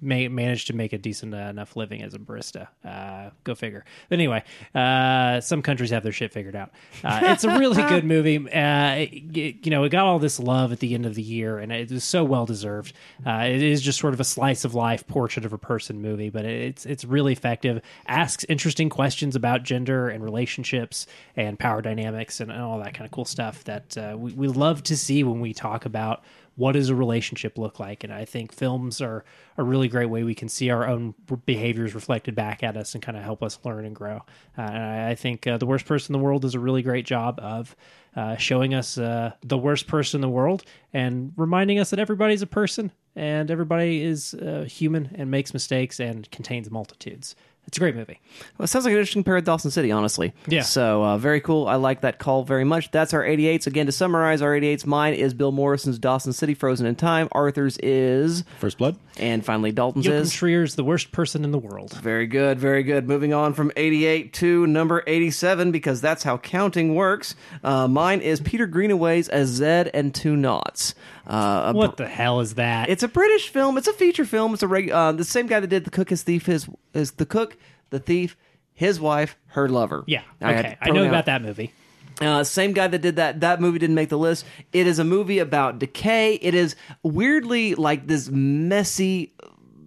ma- 0.00 0.28
manage 0.28 0.66
to 0.66 0.72
make 0.74 0.92
a 0.92 0.98
decent 0.98 1.34
uh, 1.34 1.38
enough 1.38 1.76
living 1.76 2.02
as 2.02 2.14
a 2.14 2.18
barista. 2.18 2.68
Uh, 2.84 3.30
go 3.44 3.54
figure. 3.54 3.84
But 4.08 4.14
anyway, 4.18 4.42
uh, 4.74 5.40
some 5.40 5.62
countries 5.62 5.90
have 5.90 6.02
their 6.02 6.12
shit 6.12 6.32
figured 6.32 6.56
out. 6.56 6.70
Uh, 7.02 7.20
it's 7.24 7.44
a 7.44 7.58
really 7.58 7.82
good 7.88 8.04
movie. 8.04 8.38
Uh, 8.38 8.94
it- 8.96 9.64
you 9.64 9.70
know, 9.70 9.84
it 9.84 9.90
got 9.90 10.04
all 10.06 10.18
this 10.18 10.38
love 10.40 10.72
at 10.72 10.80
the 10.80 10.94
end 10.94 11.06
of 11.06 11.14
the 11.14 11.22
year, 11.22 11.58
and 11.58 11.72
it 11.72 11.90
was 11.90 12.04
so 12.04 12.24
well 12.24 12.46
deserved. 12.46 12.92
Uh, 13.26 13.44
it 13.48 13.62
is 13.62 13.80
just 13.82 13.98
sort 13.98 14.14
of 14.14 14.20
a 14.20 14.24
slice 14.24 14.64
of 14.64 14.74
life 14.74 15.06
portrait 15.06 15.44
of 15.44 15.52
a 15.52 15.58
person 15.58 16.00
movie, 16.02 16.30
but 16.30 16.44
it's 16.44 16.84
it's 16.86 17.04
really 17.04 17.32
effective. 17.32 17.80
Asks 18.06 18.44
interesting 18.48 18.88
questions 18.88 19.36
about 19.36 19.62
gender 19.62 20.08
and 20.08 20.22
relationships 20.22 21.06
and 21.36 21.58
power 21.58 21.82
dynamics 21.82 22.40
and, 22.40 22.50
and 22.50 22.60
all 22.62 22.78
that 22.78 22.94
kind 22.94 23.04
of 23.04 23.10
cool 23.10 23.24
stuff 23.24 23.64
that 23.64 23.96
uh, 23.98 24.16
we, 24.16 24.32
we 24.32 24.48
love 24.48 24.82
to 24.84 24.96
see 24.96 25.24
when 25.24 25.40
we 25.40 25.52
talk 25.52 25.84
about 25.84 26.22
what 26.56 26.72
does 26.72 26.88
a 26.88 26.94
relationship 26.94 27.58
look 27.58 27.80
like? 27.80 28.04
And 28.04 28.12
i 28.12 28.24
think 28.24 28.52
films 28.52 29.00
are 29.00 29.24
a 29.56 29.62
really 29.62 29.88
great 29.88 30.06
way 30.06 30.22
we 30.22 30.34
can 30.34 30.48
see 30.48 30.70
our 30.70 30.86
own 30.86 31.14
behaviors 31.46 31.94
reflected 31.94 32.34
back 32.34 32.62
at 32.62 32.76
us 32.76 32.94
and 32.94 33.02
kind 33.02 33.16
of 33.16 33.22
help 33.22 33.42
us 33.42 33.58
learn 33.64 33.84
and 33.84 33.94
grow. 33.94 34.16
Uh, 34.58 34.62
and 34.62 34.78
I, 34.78 35.10
I 35.10 35.14
think 35.14 35.46
uh, 35.46 35.58
the 35.58 35.66
worst 35.66 35.86
person 35.86 36.14
in 36.14 36.20
the 36.20 36.24
world 36.24 36.42
does 36.42 36.54
a 36.54 36.60
really 36.60 36.82
great 36.82 37.06
job 37.06 37.38
of 37.40 37.76
uh, 38.16 38.36
showing 38.36 38.74
us 38.74 38.98
uh, 38.98 39.32
the 39.42 39.58
worst 39.58 39.86
person 39.86 40.18
in 40.18 40.22
the 40.22 40.28
world 40.28 40.64
and 40.92 41.32
reminding 41.36 41.78
us 41.78 41.90
that 41.90 41.98
everybody's 41.98 42.42
a 42.42 42.46
person 42.46 42.92
and 43.16 43.50
everybody 43.50 44.02
is 44.02 44.34
uh, 44.34 44.64
human 44.68 45.10
and 45.14 45.30
makes 45.30 45.52
mistakes 45.52 46.00
and 46.00 46.30
contains 46.30 46.70
multitudes 46.70 47.34
it's 47.66 47.76
a 47.76 47.80
great 47.80 47.96
movie 47.96 48.20
Well, 48.58 48.64
it 48.64 48.68
sounds 48.68 48.84
like 48.84 48.92
an 48.92 48.98
interesting 48.98 49.24
pair 49.24 49.36
of 49.36 49.44
Dawson 49.44 49.70
City, 49.70 49.90
honestly. 49.90 50.32
Yeah. 50.46 50.62
So 50.62 51.02
uh, 51.04 51.18
very 51.18 51.40
cool. 51.40 51.66
I 51.66 51.76
like 51.76 52.02
that 52.02 52.18
call 52.18 52.44
very 52.44 52.64
much. 52.64 52.90
That's 52.90 53.12
our 53.14 53.22
88s. 53.22 53.66
Again, 53.66 53.86
to 53.86 53.92
summarize 53.92 54.42
our 54.42 54.52
88s, 54.52 54.86
mine 54.86 55.14
is 55.14 55.34
Bill 55.34 55.52
Morrison's 55.52 55.98
Dawson 55.98 56.32
City, 56.32 56.54
Frozen 56.54 56.86
in 56.86 56.94
Time. 56.96 57.28
Arthur's 57.32 57.78
is, 57.78 58.44
First 58.60 58.78
Blood. 58.78 58.96
and 59.18 59.44
finally 59.44 59.72
Dalton's 59.72 60.04
Joachim 60.06 60.22
is. 60.22 60.32
Trier's 60.32 60.74
the 60.76 60.84
worst 60.84 61.12
person 61.12 61.44
in 61.44 61.50
the 61.52 61.58
world 61.58 61.92
Very 62.00 62.26
good, 62.26 62.58
very 62.58 62.82
good. 62.82 63.08
Moving 63.08 63.32
on 63.32 63.54
from 63.54 63.72
88 63.76 64.32
to 64.34 64.66
number 64.66 65.02
87 65.06 65.70
because 65.72 66.00
that's 66.00 66.22
how 66.22 66.38
counting 66.38 66.94
works. 66.94 67.34
Uh, 67.62 67.88
mine 67.88 68.20
is 68.20 68.40
Peter 68.40 68.66
Greenaway's 68.66 69.28
A 69.32 69.46
Zed 69.46 69.90
and 69.94 70.14
Two 70.14 70.36
Noughts. 70.36 70.94
Uh, 71.26 71.72
a 71.72 71.76
what 71.76 71.96
the 71.96 72.06
hell 72.06 72.40
is 72.40 72.56
that 72.56 72.90
It's 72.90 73.02
a 73.02 73.08
British 73.08 73.48
film. 73.48 73.78
It's 73.78 73.86
a 73.88 73.94
feature 73.94 74.26
film. 74.26 74.52
It's 74.52 74.62
a 74.62 74.68
reg- 74.68 74.90
uh, 74.90 75.12
the 75.12 75.24
same 75.24 75.46
guy 75.46 75.58
that 75.60 75.68
did 75.68 75.84
The 75.84 75.90
Cook, 75.90 76.10
His 76.10 76.22
Thief, 76.22 76.46
His 76.46 76.68
is 76.92 77.12
the 77.12 77.26
cook, 77.26 77.53
the 77.90 77.98
thief, 78.00 78.36
his 78.72 78.98
wife, 79.00 79.36
her 79.48 79.68
lover. 79.68 80.04
yeah 80.06 80.22
okay 80.42 80.76
to 80.82 80.88
i 80.88 80.90
know 80.90 81.06
about 81.06 81.26
that 81.26 81.42
movie 81.42 81.72
Uh, 82.20 82.44
same 82.44 82.72
guy 82.72 82.86
that 82.86 83.02
did 83.02 83.16
that. 83.16 83.40
That 83.40 83.60
movie 83.60 83.80
didn't 83.80 83.96
make 83.96 84.08
the 84.08 84.16
list. 84.18 84.44
It 84.72 84.86
is 84.86 85.00
a 85.00 85.04
movie 85.04 85.40
about 85.40 85.80
decay. 85.80 86.34
It 86.34 86.54
is 86.54 86.76
weirdly 87.02 87.74
like 87.74 88.06
this 88.06 88.28
messy, 88.30 89.32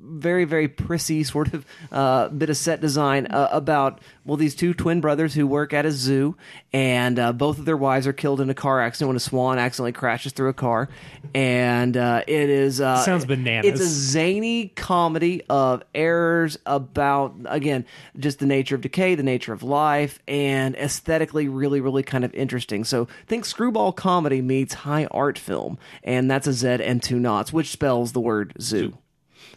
very 0.07 0.45
very 0.45 0.67
prissy 0.67 1.23
sort 1.23 1.53
of 1.53 1.65
uh, 1.91 2.29
bit 2.29 2.49
of 2.49 2.57
set 2.57 2.81
design 2.81 3.27
uh, 3.27 3.49
about 3.51 3.99
well 4.25 4.37
these 4.37 4.55
two 4.55 4.73
twin 4.73 5.01
brothers 5.01 5.33
who 5.33 5.45
work 5.45 5.73
at 5.73 5.85
a 5.85 5.91
zoo 5.91 6.35
and 6.73 7.17
uh, 7.17 7.33
both 7.33 7.59
of 7.59 7.65
their 7.65 7.77
wives 7.77 8.07
are 8.07 8.13
killed 8.13 8.41
in 8.41 8.49
a 8.49 8.53
car 8.53 8.81
accident 8.81 9.07
when 9.07 9.15
a 9.15 9.19
swan 9.19 9.57
accidentally 9.57 9.91
crashes 9.91 10.31
through 10.33 10.49
a 10.49 10.53
car. 10.53 10.89
And 11.33 11.95
uh, 11.95 12.23
it 12.27 12.49
is 12.49 12.81
uh, 12.81 13.03
Sounds 13.03 13.25
bananas. 13.25 13.71
It's 13.71 13.81
a 13.81 13.87
zany 13.87 14.67
comedy 14.69 15.43
of 15.49 15.83
errors 15.95 16.57
about 16.65 17.35
again 17.45 17.85
just 18.17 18.39
the 18.39 18.45
nature 18.45 18.75
of 18.75 18.81
decay 18.81 19.15
the 19.15 19.23
nature 19.23 19.53
of 19.53 19.63
life 19.63 20.19
and 20.27 20.75
aesthetically 20.75 21.47
really 21.47 21.81
really 21.81 22.03
kind 22.03 22.23
of 22.23 22.33
interesting. 22.33 22.83
So 22.83 23.07
think 23.27 23.45
screwball 23.45 23.91
comedy 23.91 24.41
meets 24.41 24.73
high 24.73 25.05
art 25.11 25.37
film 25.37 25.77
and 26.03 26.29
that's 26.29 26.47
a 26.47 26.53
z 26.53 26.67
and 26.67 27.01
two 27.01 27.19
knots 27.19 27.53
which 27.53 27.69
spells 27.69 28.11
the 28.11 28.19
word 28.19 28.53
zoo 28.59 28.97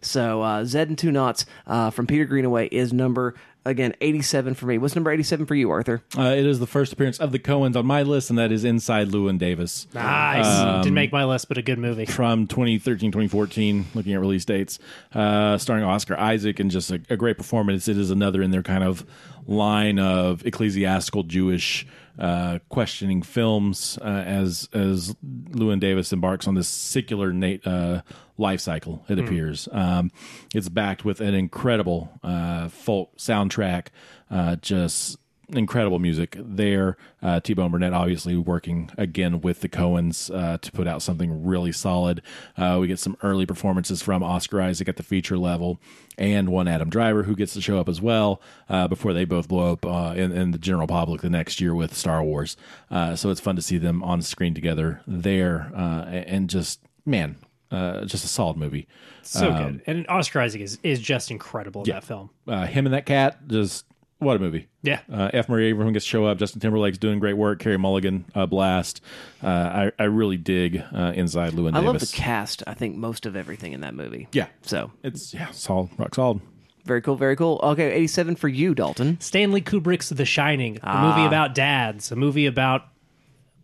so 0.03 0.43
uh, 0.43 0.65
z 0.65 0.79
and 0.81 0.99
two 0.99 1.13
knots 1.13 1.45
uh, 1.67 1.91
from 1.91 2.07
peter 2.07 2.25
greenaway 2.25 2.67
is 2.69 2.93
number 2.93 3.35
again 3.67 3.95
87 4.01 4.55
for 4.55 4.65
me 4.67 4.79
what's 4.79 4.95
number 4.95 5.11
87 5.11 5.45
for 5.45 5.55
you 5.55 5.71
arthur 5.71 6.03
Uh, 6.17 6.35
it 6.37 6.47
is 6.47 6.59
the 6.61 6.67
first 6.67 6.93
appearance 6.95 7.19
of 7.21 7.31
the 7.33 7.39
Coens 7.39 7.77
on 7.77 7.85
my 7.85 8.03
list, 8.03 8.31
and 8.31 8.39
that 8.39 8.51
is 8.53 8.65
Inside 8.65 9.09
Llewyn 9.11 9.39
Davis. 9.39 9.87
Nice. 9.93 10.47
Um, 10.47 10.81
Didn't 10.83 10.95
make 10.95 11.13
my 11.13 11.25
list, 11.27 11.47
but 11.49 11.59
a 11.59 11.63
good 11.63 11.79
movie. 11.79 12.07
from 12.07 12.47
2013 12.47 13.11
2014 13.13 13.85
looking 13.95 14.15
at 14.15 14.21
release 14.21 14.47
dates 14.47 14.79
uh, 15.15 15.59
starring 15.59 15.85
oscar 15.85 16.19
isaac 16.19 16.59
and 16.59 16.71
just 16.71 16.91
a, 16.91 17.01
a 17.11 17.17
great 17.19 17.37
performance 17.37 17.87
it 17.87 17.99
is 17.99 18.11
another 18.11 18.41
in 18.43 18.51
their 18.51 18.63
kind 18.63 18.83
of 18.83 19.05
line 19.47 19.99
of 19.99 20.45
ecclesiastical 20.47 21.23
jewish 21.25 21.87
uh, 22.21 22.59
questioning 22.69 23.23
films 23.23 23.99
uh, 24.03 24.05
as 24.05 24.69
as 24.73 25.15
llewyn 25.25 25.81
davis 25.81 26.13
embarks 26.13 26.47
on 26.47 26.55
this 26.55 26.69
secular 26.69 27.33
uh, 27.65 28.01
life 28.37 28.61
cycle 28.61 29.05
it 29.09 29.19
appears. 29.19 29.69
Um, 29.73 30.11
it's 30.55 30.69
backed 30.69 31.05
with 31.05 31.21
an 31.21 31.35
incredible 31.35 32.11
uh, 32.23 32.69
folk 32.69 33.17
soundtrack 33.17 33.87
uh, 34.31 34.57
just 34.57 35.19
incredible 35.53 35.99
music 35.99 36.37
there. 36.39 36.97
Uh, 37.23 37.41
T 37.41 37.55
Bone 37.55 37.71
Burnett 37.71 37.93
obviously 37.93 38.37
working 38.37 38.91
again 38.97 39.41
with 39.41 39.61
the 39.61 39.69
Coens 39.69 40.35
uh, 40.35 40.59
to 40.59 40.73
put 40.73 40.87
out 40.87 41.03
something 41.03 41.45
really 41.45 41.73
solid. 41.73 42.23
Uh, 42.57 42.79
we 42.81 42.87
get 42.87 42.99
some 42.99 43.17
early 43.23 43.47
performances 43.47 44.03
from 44.03 44.23
Oscar 44.23 44.61
Isaac 44.61 44.89
at 44.89 44.97
the 44.97 45.03
feature 45.03 45.39
level, 45.39 45.81
and 46.19 46.49
one 46.49 46.69
Adam 46.69 46.91
Driver 46.91 47.25
who 47.25 47.35
gets 47.35 47.53
to 47.55 47.61
show 47.61 47.79
up 47.79 47.89
as 47.89 48.01
well 48.01 48.41
uh, 48.69 48.89
before 48.89 49.13
they 49.13 49.25
both 49.25 49.49
blow 49.49 49.73
up 49.73 49.85
uh, 49.87 50.15
in, 50.17 50.33
in 50.33 50.51
the 50.51 50.59
general 50.59 50.87
public 50.87 51.21
the 51.21 51.31
next 51.31 51.61
year 51.61 51.75
with 51.75 51.95
Star 51.95 52.23
Wars. 52.23 52.57
Uh, 52.91 53.17
so 53.17 53.31
it's 53.31 53.41
fun 53.41 53.57
to 53.57 53.63
see 53.63 53.79
them 53.79 54.03
on 54.03 54.23
screen 54.23 54.55
together 54.55 55.01
there, 55.07 55.71
uh, 55.75 56.05
and 56.07 56.51
just 56.51 56.81
man. 57.05 57.37
Uh, 57.73 58.05
just 58.05 58.25
a 58.25 58.27
solid 58.27 58.57
movie. 58.57 58.89
So 59.23 59.49
Um, 59.49 59.57
good. 59.75 59.83
And 59.87 60.07
Oscar 60.09 60.41
Isaac 60.41 60.61
is, 60.61 60.81
is 60.83 60.99
just 60.99 61.31
incredible 61.31 61.85
in 61.85 61.91
that 61.91 62.03
film. 62.03 62.31
Uh, 62.49 62.67
him 62.67 62.85
and 62.85 62.93
that 62.93 63.07
cat 63.07 63.47
just 63.47 63.87
What 64.21 64.37
a 64.37 64.39
movie! 64.39 64.69
Yeah. 64.83 65.01
uh, 65.13 65.31
F. 65.33 65.49
Murray 65.49 65.67
Abraham 65.69 65.93
gets 65.93 66.05
to 66.05 66.09
show 66.11 66.27
up. 66.27 66.39
Justin 66.39 66.61
Timberlake's 66.61 66.99
doing 66.99 67.19
great 67.19 67.35
work. 67.37 67.59
Carey 67.59 67.79
Mulligan, 67.79 68.25
uh, 68.35 68.47
blast. 68.47 69.01
Uh, 69.43 69.47
I 69.49 69.93
I 69.99 70.05
really 70.05 70.37
dig 70.37 70.83
uh, 70.95 71.13
Inside 71.17 71.55
Llewyn 71.55 71.71
I 71.75 71.81
Davis. 71.81 71.87
love 71.87 72.01
the 72.01 72.07
cast. 72.17 72.63
I 72.67 72.75
think 72.75 72.97
most 72.97 73.27
of 73.27 73.35
everything 73.35 73.73
in 73.73 73.81
that 73.81 73.95
movie. 73.95 74.29
Yeah, 74.33 74.47
So 74.63 74.93
it's 75.03 75.33
yeah, 75.35 75.51
solid, 75.53 75.91
rock 75.99 76.15
solid. 76.15 76.41
very 76.85 77.01
cool, 77.03 77.17
very 77.17 77.35
cool. 77.37 77.61
Okay, 77.63 77.91
87 77.93 78.37
for 78.37 78.49
you, 78.49 78.75
Dalton. 78.75 79.19
Stanley 79.21 79.63
Kubrick's 79.63 80.11
The 80.11 80.25
Shining, 80.27 80.77
a 80.77 80.81
Ah. 80.85 81.09
movie 81.17 81.27
about 81.27 81.55
dads, 81.55 82.13
a 82.13 82.17
movie 82.17 82.47
about 82.47 82.87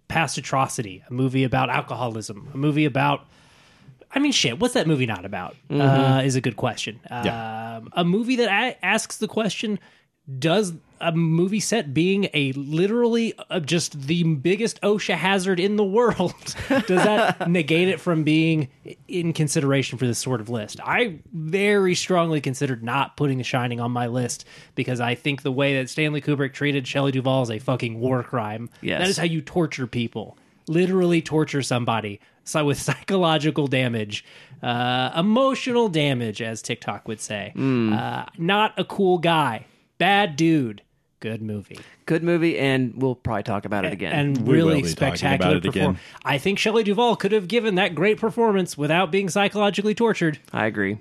past 0.09 0.39
atrocity, 0.39 1.03
a 1.09 1.13
movie 1.13 1.45
about 1.45 1.69
alcoholism, 1.69 2.49
a 2.55 2.57
movie 2.57 2.85
about. 2.87 3.27
I 4.15 4.21
mean, 4.21 4.33
shit. 4.33 4.59
What's 4.61 4.73
that 4.75 4.87
movie 4.87 5.05
not 5.05 5.25
about? 5.27 5.57
Uh, 5.69 6.23
is 6.25 6.37
a 6.37 6.41
good 6.41 6.57
question. 6.57 7.01
Yeah. 7.11 7.77
Um, 7.79 7.91
a 7.93 8.05
movie 8.05 8.37
that 8.37 8.49
a- 8.49 8.85
asks 8.85 9.19
the 9.19 9.29
question: 9.29 9.79
Does 10.39 10.75
a 11.01 11.13
movie 11.13 11.61
set 11.61 11.93
being 11.93 12.29
a 12.33 12.53
literally 12.53 13.35
uh, 13.51 13.61
just 13.61 14.01
the 14.01 14.23
biggest 14.23 14.81
OSHA 14.81 15.15
hazard 15.15 15.61
in 15.61 15.77
the 15.77 15.85
world 15.85 16.35
does 16.69 16.87
that 16.87 17.51
negate 17.51 17.89
it 17.89 18.01
from 18.01 18.25
being 18.25 18.69
in 19.07 19.33
consideration 19.33 19.99
for 19.99 20.07
this 20.07 20.19
sort 20.19 20.41
of 20.41 20.49
list? 20.49 20.81
I 20.83 21.19
very 21.33 21.95
strongly 21.95 22.41
considered 22.41 22.83
not 22.83 23.17
putting 23.17 23.39
The 23.39 23.45
Shining 23.45 23.79
on 23.79 23.91
my 23.91 24.07
list 24.07 24.47
because 24.75 25.01
I 25.01 25.15
think 25.15 25.43
the 25.43 25.53
way 25.53 25.77
that 25.77 25.91
Stanley 25.91 26.21
Kubrick 26.23 26.55
treated 26.55 26.89
Shelley 26.89 27.13
Duvall 27.13 27.43
is 27.43 27.51
a 27.51 27.59
fucking 27.59 28.01
war 28.01 28.23
crime. 28.23 28.71
Yes. 28.81 29.01
that 29.01 29.09
is 29.09 29.19
how 29.19 29.25
you 29.25 29.43
torture 29.43 29.87
people. 29.87 30.39
Literally 30.67 31.21
torture 31.23 31.63
somebody 31.63 32.21
so 32.45 32.65
with 32.65 32.81
psychological 32.81 33.67
damage, 33.67 34.25
uh, 34.63 35.11
emotional 35.17 35.89
damage, 35.89 36.41
as 36.41 36.63
TikTok 36.63 37.07
would 37.07 37.21
say. 37.21 37.53
Uh, 37.57 38.25
not 38.39 38.73
a 38.79 38.85
cool 38.85 39.19
guy, 39.19 39.67
bad 39.99 40.37
dude. 40.37 40.83
Good 41.21 41.41
movie 41.43 41.79
Good 42.05 42.23
movie, 42.23 42.57
and 42.59 42.95
we'll 43.03 43.15
probably 43.17 43.43
talk 43.43 43.65
about 43.65 43.85
it 43.85 43.93
again. 43.93 44.13
and 44.13 44.37
We 44.47 44.59
will 44.63 44.69
really 44.69 44.83
be 44.83 44.89
talking 44.95 45.17
spectacular 45.17 45.35
about 45.37 45.57
it 45.57 45.69
again. 45.69 45.73
performance. 45.95 46.01
I 46.25 46.39
think 46.39 46.59
Shelley 46.59 46.85
Duvall 46.85 47.17
could 47.17 47.33
have 47.33 47.49
given 47.49 47.75
that 47.77 47.97
great 47.97 48.19
performance 48.21 48.79
without 48.79 49.11
being 49.11 49.29
psychologically 49.29 49.95
tortured. 49.95 50.39
I 50.53 50.67
agree. 50.67 50.99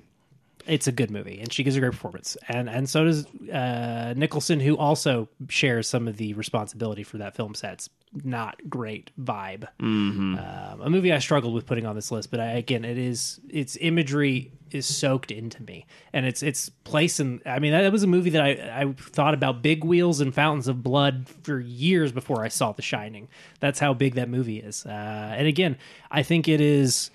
It's 0.66 0.88
a 0.88 0.92
good 0.92 1.12
movie, 1.12 1.40
and 1.40 1.54
she 1.54 1.64
gives 1.64 1.76
a 1.76 1.80
great 1.80 1.92
performance, 1.92 2.38
and 2.48 2.68
and 2.68 2.90
so 2.90 3.04
does 3.04 3.28
uh, 3.54 4.16
Nicholson, 4.18 4.60
who 4.60 4.76
also 4.78 5.30
shares 5.48 5.88
some 5.88 6.08
of 6.08 6.18
the 6.18 6.34
responsibility 6.34 7.04
for 7.04 7.20
that 7.20 7.36
film 7.36 7.54
set's 7.54 7.88
not 8.24 8.60
great 8.68 9.12
vibe. 9.22 9.68
Um, 9.80 10.40
a 10.82 10.90
movie 10.90 11.14
I 11.14 11.20
struggled 11.20 11.54
with 11.54 11.68
putting 11.68 11.86
on 11.86 11.96
this 11.96 12.10
list, 12.12 12.32
but 12.32 12.40
I, 12.40 12.54
again, 12.54 12.84
it 12.84 12.98
is 12.98 13.40
its 13.48 13.78
imagery 13.80 14.52
is 14.76 14.86
soaked 14.86 15.32
into 15.32 15.64
me, 15.64 15.86
and 16.14 16.26
it's 16.26 16.44
its 16.44 16.70
place 16.70 17.20
in. 17.20 17.42
I 17.46 17.60
mean, 17.60 17.72
that, 17.72 17.92
was 17.92 18.04
a 18.04 18.08
movie 18.08 18.30
that 18.32 18.42
I 18.42 18.82
I 18.82 18.94
thought 18.94 19.34
about 19.34 19.62
big 19.62 19.84
wheels 19.84 20.20
and 20.20 20.34
fountains 20.34 20.68
of 20.68 20.84
blood 20.84 21.28
for 21.44 21.60
years 21.60 22.12
before 22.12 22.44
I 22.44 22.50
saw 22.50 22.72
The 22.74 22.82
Shining. 22.82 23.28
That's 23.60 23.80
how 23.80 23.94
big 23.94 24.16
that 24.16 24.30
movie 24.30 24.60
is, 24.60 24.86
uh, 24.86 24.90
and 25.38 25.48
again, 25.48 25.78
I 26.12 26.22
think 26.22 26.48
it 26.48 26.62
is 26.62 27.10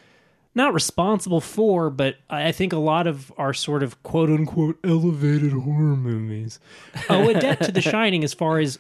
not 0.55 0.74
responsible 0.74 1.41
for, 1.41 1.91
but 1.91 2.16
I 2.28 2.49
I 2.49 2.53
think 2.53 2.73
a 2.73 2.78
lot 2.78 3.07
of 3.07 3.32
our 3.39 3.55
sort 3.55 3.82
of 3.82 4.03
quote 4.03 4.31
unquote 4.31 4.78
elevated 4.82 5.53
horror 5.53 5.97
movies 5.97 6.59
owe 7.09 7.28
a 7.28 7.35
debt 7.35 7.62
to 7.62 7.73
The 7.73 7.81
Shining 7.82 8.24
as 8.24 8.35
far 8.35 8.59
as 8.59 8.78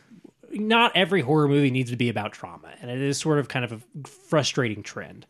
not 0.52 0.92
every 0.96 1.20
horror 1.20 1.48
movie 1.48 1.70
needs 1.70 1.90
to 1.90 1.96
be 1.96 2.08
about 2.08 2.32
trauma. 2.32 2.72
And 2.80 2.90
it 2.90 3.00
is 3.00 3.18
sort 3.18 3.38
of 3.38 3.48
kind 3.48 3.64
of 3.64 3.72
a 3.72 4.08
frustrating 4.08 4.82
trend. 4.82 5.26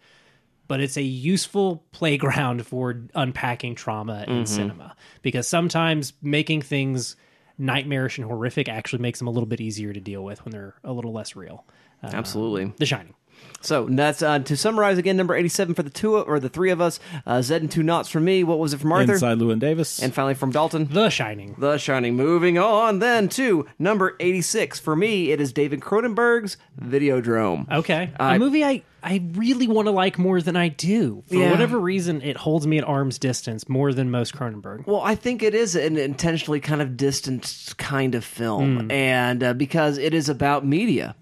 But 0.70 0.80
it's 0.80 0.96
a 0.96 1.02
useful 1.02 1.84
playground 1.90 2.64
for 2.64 3.02
unpacking 3.16 3.74
trauma 3.74 4.24
in 4.28 4.46
cinema 4.46 4.94
because 5.20 5.48
sometimes 5.48 6.12
making 6.22 6.62
things 6.62 7.16
nightmarish 7.58 8.18
and 8.18 8.26
horrific 8.28 8.68
actually 8.68 9.02
makes 9.02 9.18
them 9.18 9.26
a 9.26 9.32
little 9.32 9.48
bit 9.48 9.60
easier 9.60 9.92
to 9.92 9.98
deal 9.98 10.22
with 10.22 10.44
when 10.44 10.52
they're 10.52 10.76
a 10.84 10.92
little 10.92 11.12
less 11.12 11.34
real. 11.34 11.66
Uh, 12.04 12.10
Absolutely. 12.12 12.72
the 12.78 12.86
Shining. 12.86 13.14
So 13.62 13.86
that's 13.90 14.22
uh, 14.22 14.38
to 14.38 14.56
summarize 14.56 14.96
again. 14.96 15.18
Number 15.18 15.34
eighty-seven 15.34 15.74
for 15.74 15.82
the 15.82 15.90
two 15.90 16.16
or 16.16 16.40
the 16.40 16.48
three 16.48 16.70
of 16.70 16.80
us. 16.80 16.98
Uh, 17.26 17.42
Zed 17.42 17.60
and 17.60 17.70
two 17.70 17.82
knots 17.82 18.08
from 18.08 18.24
me. 18.24 18.42
What 18.42 18.58
was 18.58 18.72
it 18.72 18.80
from 18.80 18.90
Arthur? 18.90 19.12
Inside 19.12 19.38
Llewyn 19.38 19.58
Davis. 19.58 20.02
And 20.02 20.14
finally 20.14 20.32
from 20.34 20.50
Dalton. 20.50 20.88
The 20.90 21.10
Shining. 21.10 21.54
The 21.58 21.76
Shining. 21.76 22.14
Moving 22.16 22.56
on 22.58 23.00
then 23.00 23.28
to 23.30 23.66
number 23.78 24.16
86. 24.18 24.80
For 24.80 24.96
me, 24.96 25.30
it 25.30 25.42
is 25.42 25.52
David 25.52 25.80
Cronenberg's 25.80 26.56
Videodrome. 26.80 27.70
Okay. 27.70 28.10
I- 28.18 28.36
a 28.36 28.38
movie 28.38 28.64
I, 28.64 28.82
I 29.02 29.22
really 29.32 29.66
want 29.68 29.86
to 29.86 29.92
like 29.92 30.18
more 30.18 30.40
than 30.40 30.56
I 30.56 30.68
do. 30.68 31.22
For 31.28 31.34
Yeah. 31.36 31.50
whatever 31.50 31.78
reason, 31.78 32.22
it 32.22 32.36
holds 32.38 32.66
me 32.66 32.78
at 32.78 32.84
arm's 32.84 33.18
distance 33.18 33.68
more 33.68 33.92
than 33.92 34.10
most 34.10 34.34
Cronenberg. 34.34 34.86
Well, 34.86 35.00
I 35.02 35.14
think 35.14 35.42
it 35.42 35.54
is 35.54 35.76
an 35.76 35.96
intentionally 35.96 36.60
kind 36.60 36.80
of 36.82 36.96
distant 36.96 37.74
kind 37.78 38.14
of 38.14 38.24
film, 38.24 38.90
and 38.90 39.42
uh, 39.42 39.52
because 39.54 39.98
it 39.98 40.14
is 40.14 40.28
about 40.28 40.64
media, 40.66 41.14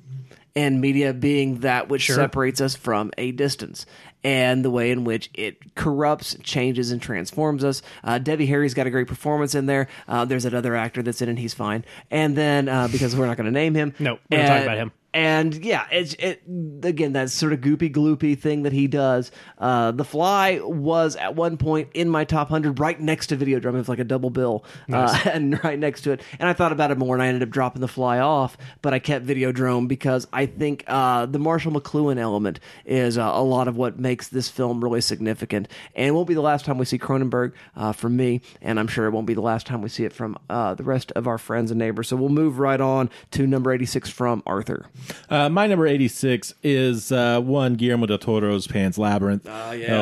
and 0.57 0.81
media 0.81 1.13
being 1.13 1.61
that 1.61 1.89
which 1.89 2.03
separates 2.17 2.61
us 2.61 2.75
from 2.75 3.11
a 3.19 3.33
distance, 3.33 3.87
and 4.25 4.65
the 4.65 4.71
way 4.71 4.91
in 4.91 5.05
which 5.05 5.31
it 5.35 5.75
corrupts, 5.75 6.37
changes, 6.43 6.91
and 6.91 7.01
transforms 7.01 7.65
us. 7.65 7.83
Uh, 8.03 8.19
Debbie 8.19 8.47
Harry's 8.47 8.75
got 8.75 8.87
a 8.87 8.91
great 8.91 9.07
performance 9.07 9.55
in 9.55 9.67
there. 9.67 9.89
Uh, 10.07 10.25
there's 10.25 10.45
another 10.45 10.75
actor 10.75 11.03
that's 11.03 11.23
in 11.23 11.29
it; 11.29 11.39
he's 11.39 11.55
fine. 11.55 11.85
And 12.11 12.37
then 12.37 12.69
uh, 12.69 12.89
because 12.89 13.15
we're 13.15 13.27
not 13.27 13.37
going 13.37 13.47
to 13.47 13.53
name 13.53 13.75
him, 13.75 13.95
No, 13.99 14.19
we're 14.31 14.39
not 14.43 14.49
talk 14.49 14.63
about 14.63 14.77
him. 14.79 14.93
And 15.15 15.55
yeah, 15.65 15.87
it's 15.91 16.15
it 16.15 16.43
again 16.83 17.15
that 17.15 17.31
sort 17.31 17.53
of 17.53 17.61
goopy 17.61 17.93
gloopy 17.93 18.39
thing 18.39 18.63
that 18.63 18.73
he 18.73 18.87
does. 18.87 19.31
Uh, 19.57 19.91
the 19.91 20.05
Fly 20.05 20.61
was 20.63 21.17
at 21.17 21.35
one 21.35 21.57
point 21.57 21.89
in 21.95 22.09
my 22.09 22.25
top 22.25 22.51
hundred, 22.51 22.79
right 22.79 23.01
next 23.01 23.29
to 23.29 23.37
Videodrome. 23.37 23.75
It 23.75 23.79
was 23.79 23.89
like 23.89 23.99
a 23.99 24.05
double 24.05 24.31
bill, 24.31 24.65
uh, 24.93 25.19
and 25.25 25.63
right 25.65 25.79
next 25.79 26.03
to 26.03 26.13
it. 26.13 26.21
And 26.39 26.49
I 26.49 26.53
thought 26.53 26.73
about 26.73 26.91
it 26.91 26.99
more, 26.99 27.15
and 27.15 27.23
I 27.23 27.29
ended 27.29 27.43
up 27.43 27.51
dropping 27.51 27.81
the 27.81 27.89
Fly 27.89 28.19
off, 28.19 28.57
but 28.83 28.95
I 28.95 28.99
kept 28.99 29.25
Video 29.25 29.49
Videodrome 29.49 29.89
because 29.89 30.27
I 30.33 30.47
think 30.47 30.85
uh, 30.87 31.27
the 31.27 31.39
Marshall 31.39 31.73
McLuhan 31.73 32.19
element 32.19 32.61
is 32.85 33.19
uh, 33.19 33.31
a 33.33 33.43
lot 33.43 33.69
of 33.69 33.77
what 33.77 33.99
makes 33.99 34.29
this 34.29 34.49
film 34.49 34.83
really 34.83 35.01
significant. 35.01 35.69
And 35.95 36.09
it 36.09 36.11
won't 36.13 36.29
be 36.29 36.35
the 36.35 36.41
last 36.41 36.65
time 36.65 36.79
we 36.79 36.85
see 36.85 36.99
Cronenberg 36.99 37.53
uh, 37.77 37.93
from 37.93 38.17
me, 38.17 38.41
and 38.61 38.79
I'm 38.79 38.89
sure 38.89 39.07
it 39.07 39.11
won't 39.11 39.27
be 39.27 39.35
the 39.35 39.41
last 39.41 39.67
time 39.67 39.83
we 39.83 39.89
see 39.89 40.05
it 40.05 40.13
from 40.13 40.37
uh, 40.51 40.75
the 40.75 40.85
rest 40.85 41.13
of 41.13 41.27
our 41.27 41.39
friends 41.39 41.71
and 41.71 41.79
neighbors. 41.79 42.09
So 42.09 42.17
we'll 42.17 42.29
move 42.29 42.59
right 42.59 42.81
on 42.81 43.11
to 43.33 43.47
number 43.47 43.73
eighty-six 43.73 44.11
from 44.11 44.43
Arthur. 44.47 44.87
Uh, 45.31 45.49
my 45.49 45.67
number 45.67 45.87
86 45.87 46.55
is 46.63 47.13
uh, 47.13 47.41
one 47.41 47.75
Guillermo 47.75 48.07
del 48.07 48.19
Toro's 48.19 48.67
Pan's 48.67 48.99
Labyrinth. 48.99 49.45
Yeah. 49.47 49.53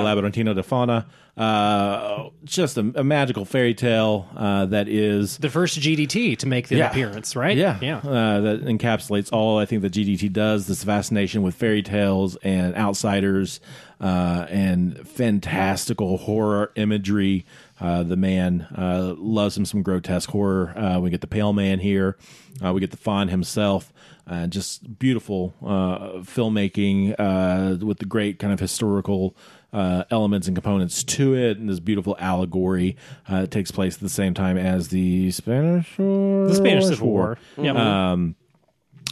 Uh, 0.01 0.05
Labyrinthino 0.05 0.55
de 0.55 0.62
Fauna. 0.62 1.06
Uh, 1.36 2.31
just 2.44 2.78
a, 2.78 2.93
a 2.94 3.05
magical 3.05 3.44
fairy 3.44 3.74
tale 3.74 4.27
uh, 4.36 4.64
that 4.66 4.89
is. 4.89 5.36
The 5.36 5.51
first 5.51 5.78
GDT 5.78 6.39
to 6.39 6.47
make 6.47 6.68
the 6.68 6.77
Yeah. 6.77 6.90
appearance, 6.90 7.36
right? 7.36 7.56
Yeah, 7.56 7.78
Yeah. 7.82 7.98
Uh, 7.98 8.40
that 8.40 8.64
encapsulates 8.64 9.31
all 9.32 9.59
I 9.59 9.66
think 9.66 9.82
the 9.82 9.90
GDT 9.90 10.32
does. 10.32 10.66
This 10.66 10.82
fascination 10.82 11.43
with 11.43 11.55
fairy 11.55 11.82
tales 11.82 12.36
and 12.36 12.74
outsiders, 12.74 13.60
uh, 14.01 14.47
and 14.48 15.06
fantastical 15.06 16.16
horror 16.18 16.73
imagery. 16.74 17.44
Uh, 17.78 18.02
the 18.02 18.16
man 18.16 18.66
uh, 18.77 19.14
loves 19.18 19.56
him 19.59 19.66
some 19.66 19.82
grotesque 19.82 20.31
horror. 20.31 20.73
Uh, 20.78 20.98
we 21.01 21.10
get 21.10 21.20
the 21.20 21.27
Pale 21.27 21.52
Man 21.52 21.78
here. 21.81 22.16
Uh, 22.64 22.73
we 22.73 22.81
get 22.81 22.90
the 22.90 22.97
Fawn 22.97 23.28
himself. 23.28 23.93
Uh, 24.28 24.47
just 24.48 24.98
beautiful 24.98 25.55
uh, 25.65 26.19
filmmaking 26.23 27.15
uh, 27.16 27.77
with 27.85 27.98
the 27.98 28.05
great 28.05 28.40
kind 28.40 28.53
of 28.53 28.59
historical 28.59 29.36
uh, 29.73 30.03
elements 30.11 30.48
and 30.48 30.57
components 30.57 31.05
to 31.05 31.35
it, 31.35 31.59
and 31.59 31.69
this 31.69 31.78
beautiful 31.78 32.16
allegory 32.19 32.97
uh, 33.28 33.47
takes 33.47 33.70
place 33.70 33.94
at 33.94 34.01
the 34.01 34.09
same 34.09 34.35
time 34.35 34.57
as 34.59 34.89
the 34.89 35.31
Spanish 35.31 35.97
War. 35.97 36.48
The 36.48 36.55
Spanish 36.57 36.86
Civil 36.86 37.07
War. 37.09 37.39
Yeah. 37.57 37.73
A- 37.73 38.15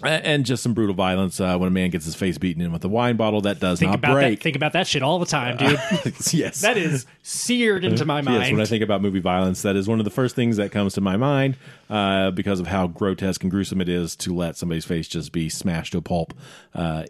and 0.02 0.44
just 0.44 0.62
some 0.62 0.74
brutal 0.74 0.94
violence 0.94 1.40
uh, 1.40 1.56
when 1.56 1.68
a 1.68 1.70
man 1.70 1.90
gets 1.90 2.04
his 2.04 2.14
face 2.14 2.38
beaten 2.38 2.62
in 2.62 2.72
with 2.72 2.84
a 2.84 2.88
wine 2.88 3.16
bottle 3.16 3.40
that 3.42 3.60
does 3.60 3.78
think 3.78 3.90
not 3.90 3.98
about 3.98 4.14
break. 4.14 4.38
that. 4.38 4.42
Think 4.42 4.56
about 4.56 4.72
that 4.72 4.86
shit 4.86 5.02
all 5.02 5.18
the 5.18 5.26
time, 5.26 5.56
dude. 5.56 5.78
yes, 6.32 6.60
that 6.62 6.76
is 6.76 7.06
seared 7.22 7.84
into 7.84 8.04
my 8.04 8.20
mind. 8.20 8.42
Yes, 8.42 8.52
when 8.52 8.60
I 8.60 8.64
think 8.64 8.82
about 8.82 9.02
movie 9.02 9.20
violence, 9.20 9.62
that 9.62 9.76
is 9.76 9.88
one 9.88 10.00
of 10.00 10.04
the 10.04 10.10
first 10.10 10.34
things 10.34 10.56
that 10.56 10.72
comes 10.72 10.94
to 10.94 11.00
my 11.00 11.16
mind 11.16 11.56
uh, 11.88 12.30
because 12.32 12.60
of 12.60 12.66
how 12.66 12.86
grotesque 12.86 13.42
and 13.42 13.50
gruesome 13.50 13.80
it 13.80 13.88
is 13.88 14.16
to 14.16 14.34
let 14.34 14.56
somebody's 14.56 14.84
face 14.84 15.08
just 15.08 15.32
be 15.32 15.48
smashed 15.48 15.92
to 15.92 15.98
a 15.98 16.02
pulp 16.02 16.34
uh, 16.74 17.04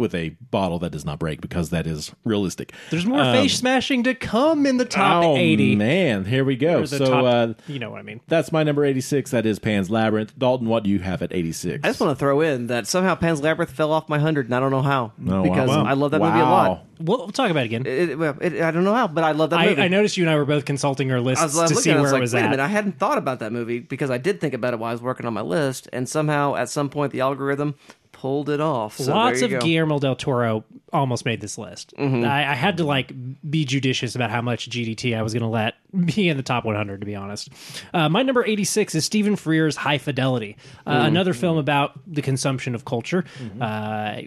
with 0.00 0.14
a 0.14 0.30
bottle 0.50 0.78
that 0.80 0.90
does 0.90 1.04
not 1.04 1.18
break 1.20 1.40
because 1.40 1.70
that 1.70 1.86
is 1.86 2.12
realistic. 2.24 2.72
There's 2.90 3.06
more 3.06 3.22
face 3.22 3.56
smashing 3.56 4.02
to 4.04 4.14
come 4.14 4.66
in 4.66 4.76
the 4.78 4.84
top 4.84 5.24
oh 5.24 5.36
80. 5.36 5.76
man, 5.76 6.24
here 6.24 6.44
we 6.44 6.56
go. 6.56 6.84
So 6.86 6.98
top, 6.98 7.24
uh, 7.24 7.54
you 7.68 7.78
know 7.78 7.90
what 7.90 8.00
I 8.00 8.02
mean. 8.02 8.20
that's 8.26 8.50
my 8.50 8.62
number 8.62 8.84
eighty-six. 8.84 9.30
That 9.30 9.46
is 9.46 9.58
Pan's 9.58 9.90
Labyrinth. 9.90 10.36
Dalton, 10.38 10.66
what 10.68 10.82
do 10.82 10.90
you 10.90 10.98
have 10.98 11.22
at 11.22 11.32
eighty-six? 11.32 11.84
I 11.84 11.88
just 11.88 12.00
want 12.00 12.10
to 12.10 12.16
throw 12.18 12.40
in 12.40 12.66
that 12.68 12.86
somehow 12.86 13.14
Pan's 13.14 13.40
Labyrinth 13.40 13.72
fell 13.72 13.92
off 13.92 14.08
my 14.08 14.18
hundred, 14.18 14.46
and 14.46 14.54
I 14.54 14.60
don't 14.60 14.70
know 14.70 14.82
how 14.82 15.12
Oh, 15.28 15.42
because 15.42 15.68
wow. 15.68 15.84
I 15.84 15.92
love 15.92 16.10
that 16.12 16.20
movie 16.20 16.38
a 16.38 16.42
lot. 16.42 16.86
We'll, 16.98 17.16
we'll 17.18 17.28
talk 17.30 17.50
about 17.50 17.62
it 17.62 17.66
again. 17.66 17.86
It, 17.86 18.18
well, 18.18 18.36
it, 18.42 18.60
I 18.60 18.70
don't 18.70 18.84
know 18.84 18.92
how, 18.94 19.08
but 19.08 19.24
I 19.24 19.32
love 19.32 19.50
that 19.50 19.60
I, 19.60 19.68
movie. 19.70 19.80
I 19.82 19.88
noticed 19.88 20.16
you 20.18 20.24
and 20.24 20.30
I 20.30 20.36
were 20.36 20.44
both 20.44 20.66
consulting 20.66 21.10
our 21.10 21.20
lists 21.20 21.42
I 21.42 21.46
was, 21.46 21.56
I 21.56 21.62
was 21.62 21.70
to 21.70 21.76
see 21.76 21.90
at 21.90 21.96
it, 21.96 22.00
where 22.00 22.04
was 22.04 22.12
like, 22.12 22.18
it 22.18 22.22
was 22.22 22.34
wait 22.34 22.40
a 22.40 22.44
at. 22.44 22.50
minute, 22.50 22.62
I 22.62 22.68
hadn't 22.68 22.98
thought 22.98 23.16
about 23.16 23.38
that 23.38 23.52
movie 23.52 23.78
because 23.78 24.10
I 24.10 24.18
did 24.18 24.38
think 24.40 24.52
about 24.52 24.74
it 24.74 24.80
while 24.80 24.90
I 24.90 24.92
was 24.92 25.00
working 25.00 25.24
on 25.24 25.32
my 25.32 25.40
list, 25.40 25.88
and 25.94 26.06
somehow 26.08 26.56
at 26.56 26.68
some 26.68 26.90
point 26.90 27.12
the 27.12 27.20
algorithm 27.20 27.74
pulled 28.20 28.50
it 28.50 28.60
off. 28.60 28.96
So 28.98 29.12
Lots 29.14 29.40
there 29.40 29.46
of 29.46 29.50
go. 29.52 29.60
Guillermo 29.60 29.98
del 29.98 30.14
Toro 30.16 30.64
almost 30.92 31.24
made 31.24 31.40
this 31.40 31.56
list. 31.56 31.94
Mm-hmm. 31.98 32.24
I, 32.24 32.50
I 32.50 32.54
had 32.54 32.76
to 32.76 32.84
like 32.84 33.12
be 33.48 33.64
judicious 33.64 34.14
about 34.14 34.30
how 34.30 34.42
much 34.42 34.68
GDT 34.68 35.16
I 35.16 35.22
was 35.22 35.32
going 35.32 35.42
to 35.42 35.48
let 35.48 35.74
be 36.14 36.28
in 36.28 36.36
the 36.36 36.42
top 36.42 36.64
100. 36.64 37.00
To 37.00 37.06
be 37.06 37.14
honest, 37.16 37.48
uh, 37.94 38.08
my 38.08 38.22
number 38.22 38.44
86 38.44 38.94
is 38.94 39.04
Stephen 39.04 39.36
Frears' 39.36 39.76
High 39.76 39.98
Fidelity, 39.98 40.56
uh, 40.86 40.92
Mm-hmm. 40.92 41.06
another 41.06 41.32
film 41.32 41.56
about 41.58 41.92
the 42.06 42.20
consumption 42.22 42.74
of 42.74 42.84
culture. 42.84 43.24
Uh, 43.60 44.22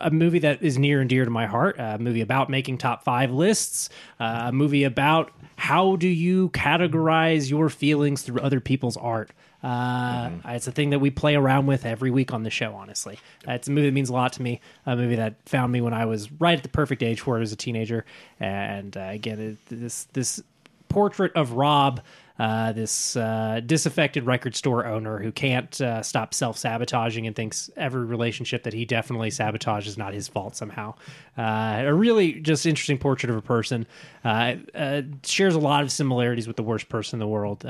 a 0.00 0.10
movie 0.10 0.38
that 0.40 0.62
is 0.62 0.78
near 0.78 1.00
and 1.00 1.08
dear 1.08 1.24
to 1.24 1.30
my 1.30 1.46
heart. 1.46 1.76
A 1.78 1.98
movie 1.98 2.20
about 2.20 2.50
making 2.50 2.78
top 2.78 3.04
five 3.04 3.30
lists. 3.30 3.88
Uh, 4.20 4.44
a 4.48 4.52
movie 4.52 4.84
about 4.84 5.32
how 5.56 5.96
do 5.96 6.06
you 6.08 6.50
categorize 6.50 7.50
your 7.50 7.68
feelings 7.68 8.22
through 8.22 8.40
other 8.40 8.60
people's 8.60 8.96
art. 8.98 9.30
Uh, 9.62 10.30
It's 10.46 10.68
a 10.68 10.72
thing 10.72 10.90
that 10.90 11.00
we 11.00 11.10
play 11.10 11.34
around 11.34 11.66
with 11.66 11.84
every 11.84 12.10
week 12.10 12.32
on 12.32 12.42
the 12.42 12.50
show. 12.50 12.74
Honestly, 12.74 13.18
uh, 13.46 13.52
it's 13.52 13.68
a 13.68 13.70
movie 13.70 13.88
that 13.88 13.94
means 13.94 14.08
a 14.08 14.12
lot 14.12 14.32
to 14.34 14.42
me. 14.42 14.60
A 14.86 14.96
movie 14.96 15.16
that 15.16 15.34
found 15.46 15.72
me 15.72 15.80
when 15.80 15.94
I 15.94 16.04
was 16.04 16.30
right 16.32 16.56
at 16.56 16.62
the 16.62 16.68
perfect 16.68 17.02
age 17.02 17.20
for 17.20 17.38
it 17.38 17.42
as 17.42 17.52
a 17.52 17.56
teenager. 17.56 18.04
And 18.38 18.96
uh, 18.96 19.00
again, 19.10 19.40
it, 19.40 19.66
this 19.68 20.04
this 20.12 20.42
portrait 20.88 21.32
of 21.34 21.52
Rob, 21.52 22.00
uh, 22.38 22.72
this 22.72 23.16
uh, 23.16 23.60
disaffected 23.66 24.24
record 24.24 24.54
store 24.54 24.86
owner 24.86 25.18
who 25.18 25.32
can't 25.32 25.80
uh, 25.80 26.02
stop 26.02 26.32
self 26.32 26.56
sabotaging 26.56 27.26
and 27.26 27.34
thinks 27.34 27.68
every 27.76 28.04
relationship 28.04 28.62
that 28.62 28.72
he 28.72 28.84
definitely 28.84 29.30
sabotages 29.30 29.86
is 29.86 29.98
not 29.98 30.14
his 30.14 30.28
fault 30.28 30.54
somehow. 30.54 30.94
Uh, 31.36 31.82
a 31.84 31.92
really 31.92 32.34
just 32.34 32.64
interesting 32.64 32.96
portrait 32.96 33.28
of 33.28 33.36
a 33.36 33.42
person. 33.42 33.86
Uh, 34.24 34.54
uh, 34.74 35.02
shares 35.24 35.54
a 35.56 35.58
lot 35.58 35.82
of 35.82 35.90
similarities 35.90 36.46
with 36.46 36.56
the 36.56 36.62
worst 36.62 36.88
person 36.88 37.16
in 37.16 37.20
the 37.20 37.26
world. 37.26 37.66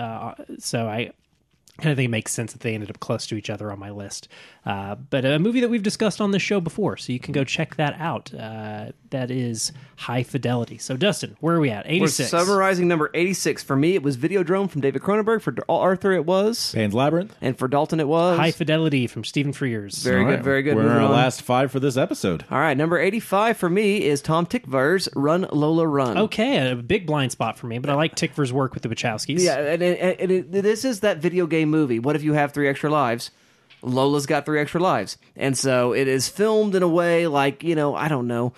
So 0.58 0.86
I 0.86 1.12
kind 1.78 1.92
of 1.92 1.96
think 1.96 2.08
it 2.08 2.10
makes 2.10 2.32
sense 2.32 2.52
that 2.52 2.60
they 2.60 2.74
ended 2.74 2.90
up 2.90 3.00
close 3.00 3.26
to 3.26 3.36
each 3.36 3.50
other 3.50 3.70
on 3.72 3.78
my 3.78 3.90
list. 3.90 4.28
Uh, 4.68 4.96
but 4.96 5.24
a 5.24 5.38
movie 5.38 5.60
that 5.60 5.70
we've 5.70 5.82
discussed 5.82 6.20
on 6.20 6.30
the 6.30 6.38
show 6.38 6.60
before, 6.60 6.94
so 6.98 7.10
you 7.10 7.18
can 7.18 7.32
go 7.32 7.42
check 7.42 7.76
that 7.76 7.98
out. 7.98 8.34
Uh, 8.34 8.92
that 9.08 9.30
is 9.30 9.72
High 9.96 10.22
Fidelity. 10.22 10.76
So, 10.76 10.94
Dustin, 10.94 11.38
where 11.40 11.56
are 11.56 11.60
we 11.60 11.70
at? 11.70 11.86
We're 11.86 11.92
86. 11.92 12.28
summarizing 12.28 12.86
number 12.86 13.10
86. 13.14 13.62
For 13.62 13.76
me, 13.76 13.94
it 13.94 14.02
was 14.02 14.18
Videodrome 14.18 14.68
from 14.68 14.82
David 14.82 15.00
Cronenberg. 15.00 15.40
For 15.40 15.54
Arthur, 15.70 16.12
it 16.12 16.26
was. 16.26 16.74
Pan's 16.74 16.92
Labyrinth. 16.92 17.34
And 17.40 17.58
for 17.58 17.66
Dalton, 17.66 17.98
it 17.98 18.08
was. 18.08 18.38
High 18.38 18.50
Fidelity 18.50 19.06
from 19.06 19.24
Stephen 19.24 19.54
Frears. 19.54 20.04
Very 20.04 20.22
All 20.22 20.30
good, 20.32 20.44
very 20.44 20.62
good. 20.62 20.74
We're 20.76 20.82
in 20.82 20.88
Moving 20.88 21.02
our 21.02 21.08
on. 21.08 21.14
last 21.14 21.40
five 21.40 21.72
for 21.72 21.80
this 21.80 21.96
episode. 21.96 22.44
All 22.50 22.58
right, 22.58 22.76
number 22.76 22.98
85 22.98 23.56
for 23.56 23.70
me 23.70 24.04
is 24.04 24.20
Tom 24.20 24.44
Tykwer's 24.44 25.08
Run 25.16 25.46
Lola 25.50 25.86
Run. 25.86 26.18
Okay, 26.18 26.72
a 26.72 26.76
big 26.76 27.06
blind 27.06 27.32
spot 27.32 27.56
for 27.58 27.68
me, 27.68 27.78
but 27.78 27.88
I 27.88 27.94
like 27.94 28.16
Tickver's 28.16 28.52
work 28.52 28.74
with 28.74 28.82
the 28.82 28.90
Wachowskis. 28.90 29.40
Yeah, 29.40 29.56
and, 29.60 29.82
and, 29.82 30.20
and 30.20 30.30
it, 30.30 30.52
this 30.52 30.84
is 30.84 31.00
that 31.00 31.16
video 31.16 31.46
game 31.46 31.70
movie. 31.70 31.98
What 31.98 32.16
if 32.16 32.22
you 32.22 32.34
have 32.34 32.52
three 32.52 32.68
extra 32.68 32.90
lives? 32.90 33.30
Lola's 33.82 34.26
got 34.26 34.44
three 34.44 34.60
extra 34.60 34.80
lives, 34.80 35.18
and 35.36 35.56
so 35.56 35.92
it 35.92 36.08
is 36.08 36.28
filmed 36.28 36.74
in 36.74 36.82
a 36.82 36.88
way 36.88 37.26
like 37.26 37.62
you 37.62 37.74
know 37.74 37.94
I 37.94 38.08
don't 38.08 38.26
know. 38.26 38.52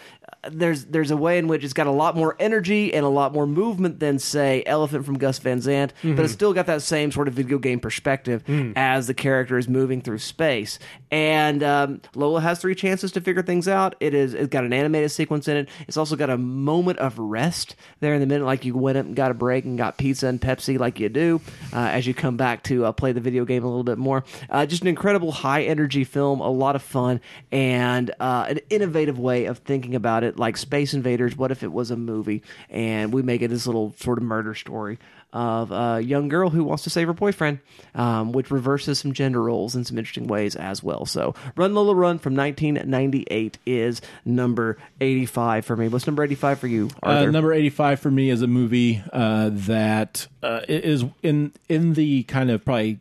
There's 0.49 0.87
there's 0.87 1.11
a 1.11 1.17
way 1.17 1.37
in 1.37 1.49
which 1.49 1.65
it's 1.65 1.75
got 1.75 1.87
a 1.87 1.91
lot 1.91 2.17
more 2.17 2.35
energy 2.41 2.95
and 2.95 3.05
a 3.05 3.09
lot 3.09 3.33
more 3.35 3.47
movement 3.47 4.01
than 4.01 4.19
say 4.19 4.63
Elephant 4.65 5.05
from 5.05 5.19
Gus 5.19 5.39
Van 5.39 5.61
Sant, 5.61 5.93
but 6.03 6.21
it's 6.21 6.33
still 6.33 6.55
got 6.55 6.65
that 6.67 6.81
same 6.81 7.13
sort 7.13 7.29
of 7.29 7.35
video 7.35 7.59
game 7.59 7.79
perspective 7.79 8.43
as 8.75 9.07
the 9.07 9.13
character 9.15 9.59
is 9.59 9.69
moving 9.69 10.01
through 10.01 10.19
space. 10.19 10.79
And 11.11 11.63
um, 11.63 12.01
Lola 12.15 12.41
has 12.41 12.59
three 12.59 12.75
chances 12.75 13.13
to 13.13 13.21
figure 13.21 13.43
things 13.43 13.69
out. 13.69 13.97
It 14.01 14.15
is 14.15 14.33
it's 14.33 14.49
got 14.49 14.65
an 14.65 14.73
animated 14.73 15.11
sequence 15.11 15.47
in 15.47 15.59
it. 15.59 15.69
It's 15.87 15.97
also 15.97 16.17
got 16.17 16.31
a 16.31 16.39
moment 16.39 16.99
of 17.01 17.19
rest 17.19 17.77
there 18.01 18.15
in 18.15 18.21
the 18.21 18.27
minute, 18.27 18.47
like 18.47 18.65
you 18.65 18.75
went 18.75 18.97
up 18.97 19.05
and 19.07 19.15
got 19.15 19.31
a 19.31 19.35
break 19.35 19.65
and 19.67 19.77
got 19.77 19.99
pizza 19.99 20.27
and 20.29 20.41
Pepsi, 20.41 20.79
like 20.79 20.99
you 20.99 21.09
do, 21.11 21.41
uh, 21.75 21.77
as 21.79 22.07
you 22.07 22.15
come 22.15 22.37
back 22.39 22.63
to 22.65 22.87
uh, 22.87 22.93
play 22.93 23.13
the 23.13 23.21
video 23.21 23.45
game 23.45 23.63
a 23.63 23.67
little 23.67 23.85
bit 23.85 23.99
more. 23.99 24.25
Uh, 24.49 24.65
just 24.65 24.81
an 24.83 24.89
incredible 24.89 25.33
high 25.33 25.65
energy 25.65 26.05
film, 26.05 26.41
a 26.41 26.49
lot 26.49 26.77
of 26.77 26.83
fun, 26.83 27.21
and 27.53 28.11
uh, 28.21 28.47
an 28.49 28.61
innovative 28.71 29.19
way 29.19 29.45
of 29.45 29.59
thinking 29.59 29.95
about 29.95 30.25
it, 30.25 30.30
like 30.39 30.57
Space 30.57 30.95
Invaders. 30.95 31.37
What 31.37 31.51
if 31.51 31.63
it 31.63 31.73
was 31.73 31.91
a 31.91 31.97
movie 31.97 32.43
and 32.69 33.13
we 33.13 33.23
make 33.23 33.43
it 33.43 33.49
this 33.49 33.67
little 33.67 33.95
sort 33.99 34.19
of 34.19 34.25
murder 34.25 34.55
story? 34.55 34.99
Of 35.33 35.71
a 35.71 36.01
young 36.01 36.27
girl 36.27 36.51
who 36.51 36.65
wants 36.65 36.83
to 36.83 36.91
save 36.91 37.07
her 37.07 37.13
boyfriend, 37.13 37.61
um, 37.95 38.33
which 38.33 38.51
reverses 38.51 38.99
some 38.99 39.13
gender 39.13 39.41
roles 39.41 39.77
in 39.77 39.85
some 39.85 39.97
interesting 39.97 40.27
ways 40.27 40.57
as 40.57 40.83
well. 40.83 41.07
So, 41.07 41.37
Run 41.55 41.73
Lola 41.73 41.95
Run 41.95 42.19
from 42.19 42.35
1998 42.35 43.59
is 43.65 44.01
number 44.25 44.77
85 45.01 45.65
for 45.65 45.77
me. 45.77 45.87
What's 45.87 46.07
number 46.09 46.25
85 46.25 46.59
for 46.59 46.67
you, 46.67 46.89
Uh, 47.03 47.27
number 47.27 47.53
85 47.53 48.01
for 48.01 48.11
me 48.11 48.29
is 48.31 48.43
a 48.43 48.49
movie 48.49 49.05
uh, 49.13 49.51
that 49.53 50.27
uh, 50.43 50.63
is 50.69 51.05
in 51.23 51.53
in 51.69 51.95
the 51.95 52.25
kind 52.25 52.51
of 52.51 52.65
probably 52.65 52.99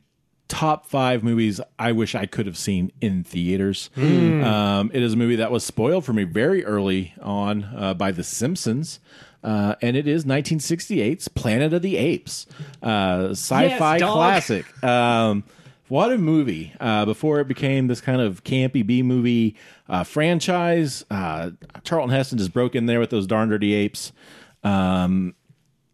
top 0.49 0.85
five 0.87 1.23
movies 1.23 1.61
I 1.77 1.93
wish 1.93 2.15
I 2.15 2.25
could 2.25 2.45
have 2.45 2.57
seen 2.57 2.91
in 2.99 3.23
theaters. 3.23 3.89
Um, 3.97 4.91
it 4.93 5.01
is 5.01 5.13
a 5.13 5.15
movie 5.15 5.37
that 5.37 5.51
was 5.51 5.63
spoiled 5.63 6.03
for 6.03 6.11
me 6.11 6.23
very 6.25 6.65
early 6.65 7.13
on 7.21 7.63
uh, 7.75 7.93
by 7.93 8.11
The 8.11 8.23
Simpsons. 8.23 8.99
Uh, 9.41 9.75
and 9.81 9.95
it 9.95 10.05
is 10.05 10.25
1968's 10.25 11.29
Planet 11.29 11.71
of 11.71 11.81
the 11.81 11.95
Apes, 11.95 12.45
uh, 12.83 13.29
sci-fi 13.29 13.97
Yes, 13.97 14.11
classic. 14.11 14.83
Um, 14.83 15.45
what 15.87 16.11
a 16.11 16.17
movie! 16.17 16.73
Uh, 16.79 17.05
before 17.05 17.39
it 17.39 17.47
became 17.47 17.87
this 17.87 18.01
kind 18.01 18.19
of 18.21 18.43
campy 18.43 18.85
B 18.85 19.01
movie 19.01 19.55
uh, 19.87 20.03
franchise, 20.03 21.05
uh, 21.09 21.51
Charlton 21.83 22.13
Heston 22.13 22.37
just 22.37 22.51
broke 22.51 22.75
in 22.75 22.85
there 22.85 22.99
with 22.99 23.11
those 23.11 23.25
darn 23.25 23.47
dirty 23.49 23.73
apes, 23.73 24.11
um, 24.63 25.33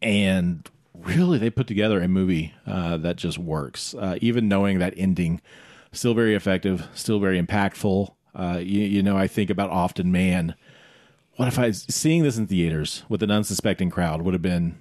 and 0.01 0.67
really 1.03 1.37
they 1.37 1.49
put 1.49 1.67
together 1.67 2.01
a 2.01 2.07
movie 2.07 2.53
uh, 2.67 2.97
that 2.97 3.15
just 3.17 3.37
works. 3.37 3.93
Uh, 3.93 4.17
even 4.21 4.47
knowing 4.47 4.79
that 4.79 4.93
ending, 4.97 5.41
still 5.91 6.13
very 6.13 6.35
effective, 6.35 6.87
still 6.93 7.19
very 7.19 7.41
impactful. 7.41 8.13
Uh, 8.33 8.57
you, 8.61 8.81
you 8.81 9.03
know, 9.03 9.17
I 9.17 9.27
think 9.27 9.49
about 9.49 9.69
often, 9.69 10.11
man. 10.11 10.55
What 11.37 11.47
if 11.47 11.59
I 11.59 11.71
seeing 11.71 12.23
this 12.23 12.37
in 12.37 12.47
theaters 12.47 13.03
with 13.09 13.21
an 13.23 13.31
unsuspecting 13.31 13.89
crowd 13.89 14.21
would 14.21 14.33
have 14.33 14.41
been 14.41 14.77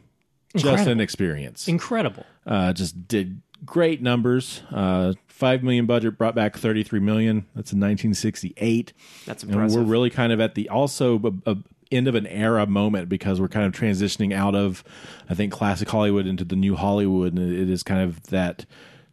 just 0.57 0.87
an 0.87 1.01
experience 1.01 1.67
Incredible. 1.67 2.25
uh, 2.47 2.73
just 2.73 3.09
did 3.09 3.43
great 3.65 4.01
numbers. 4.03 4.63
Uh, 4.71 5.15
Five 5.27 5.65
million 5.65 5.85
budget 5.85 6.17
brought 6.17 6.37
back 6.37 6.57
thirty 6.57 6.85
three 6.85 7.01
million. 7.01 7.47
That's 7.57 7.73
in 7.73 7.81
nineteen 7.81 8.15
sixty 8.15 8.55
eight. 8.59 8.93
That's 9.27 9.43
And 9.43 9.53
impressive. 9.53 9.81
we're 9.81 9.91
really 9.91 10.11
kind 10.11 10.33
of 10.33 10.39
at 10.41 10.55
the 10.55 10.69
also 10.69 11.21
a, 11.45 11.51
a 11.51 11.57
end 11.95 12.09
of 12.09 12.15
an 12.15 12.27
era 12.27 12.67
moment 12.67 13.09
because 13.09 13.41
we're 13.41 13.49
kind 13.49 13.67
of 13.67 13.73
transitioning 13.73 14.33
out 14.33 14.55
of, 14.55 14.85
I 15.29 15.35
think, 15.35 15.53
classic 15.53 15.89
Hollywood 15.89 16.27
into 16.27 16.45
the 16.45 16.57
new 16.57 16.77
Hollywood, 16.77 17.35
and 17.35 17.53
it 17.53 17.71
is 17.71 17.83
kind 17.83 18.03
of 18.03 18.25
that 18.25 18.67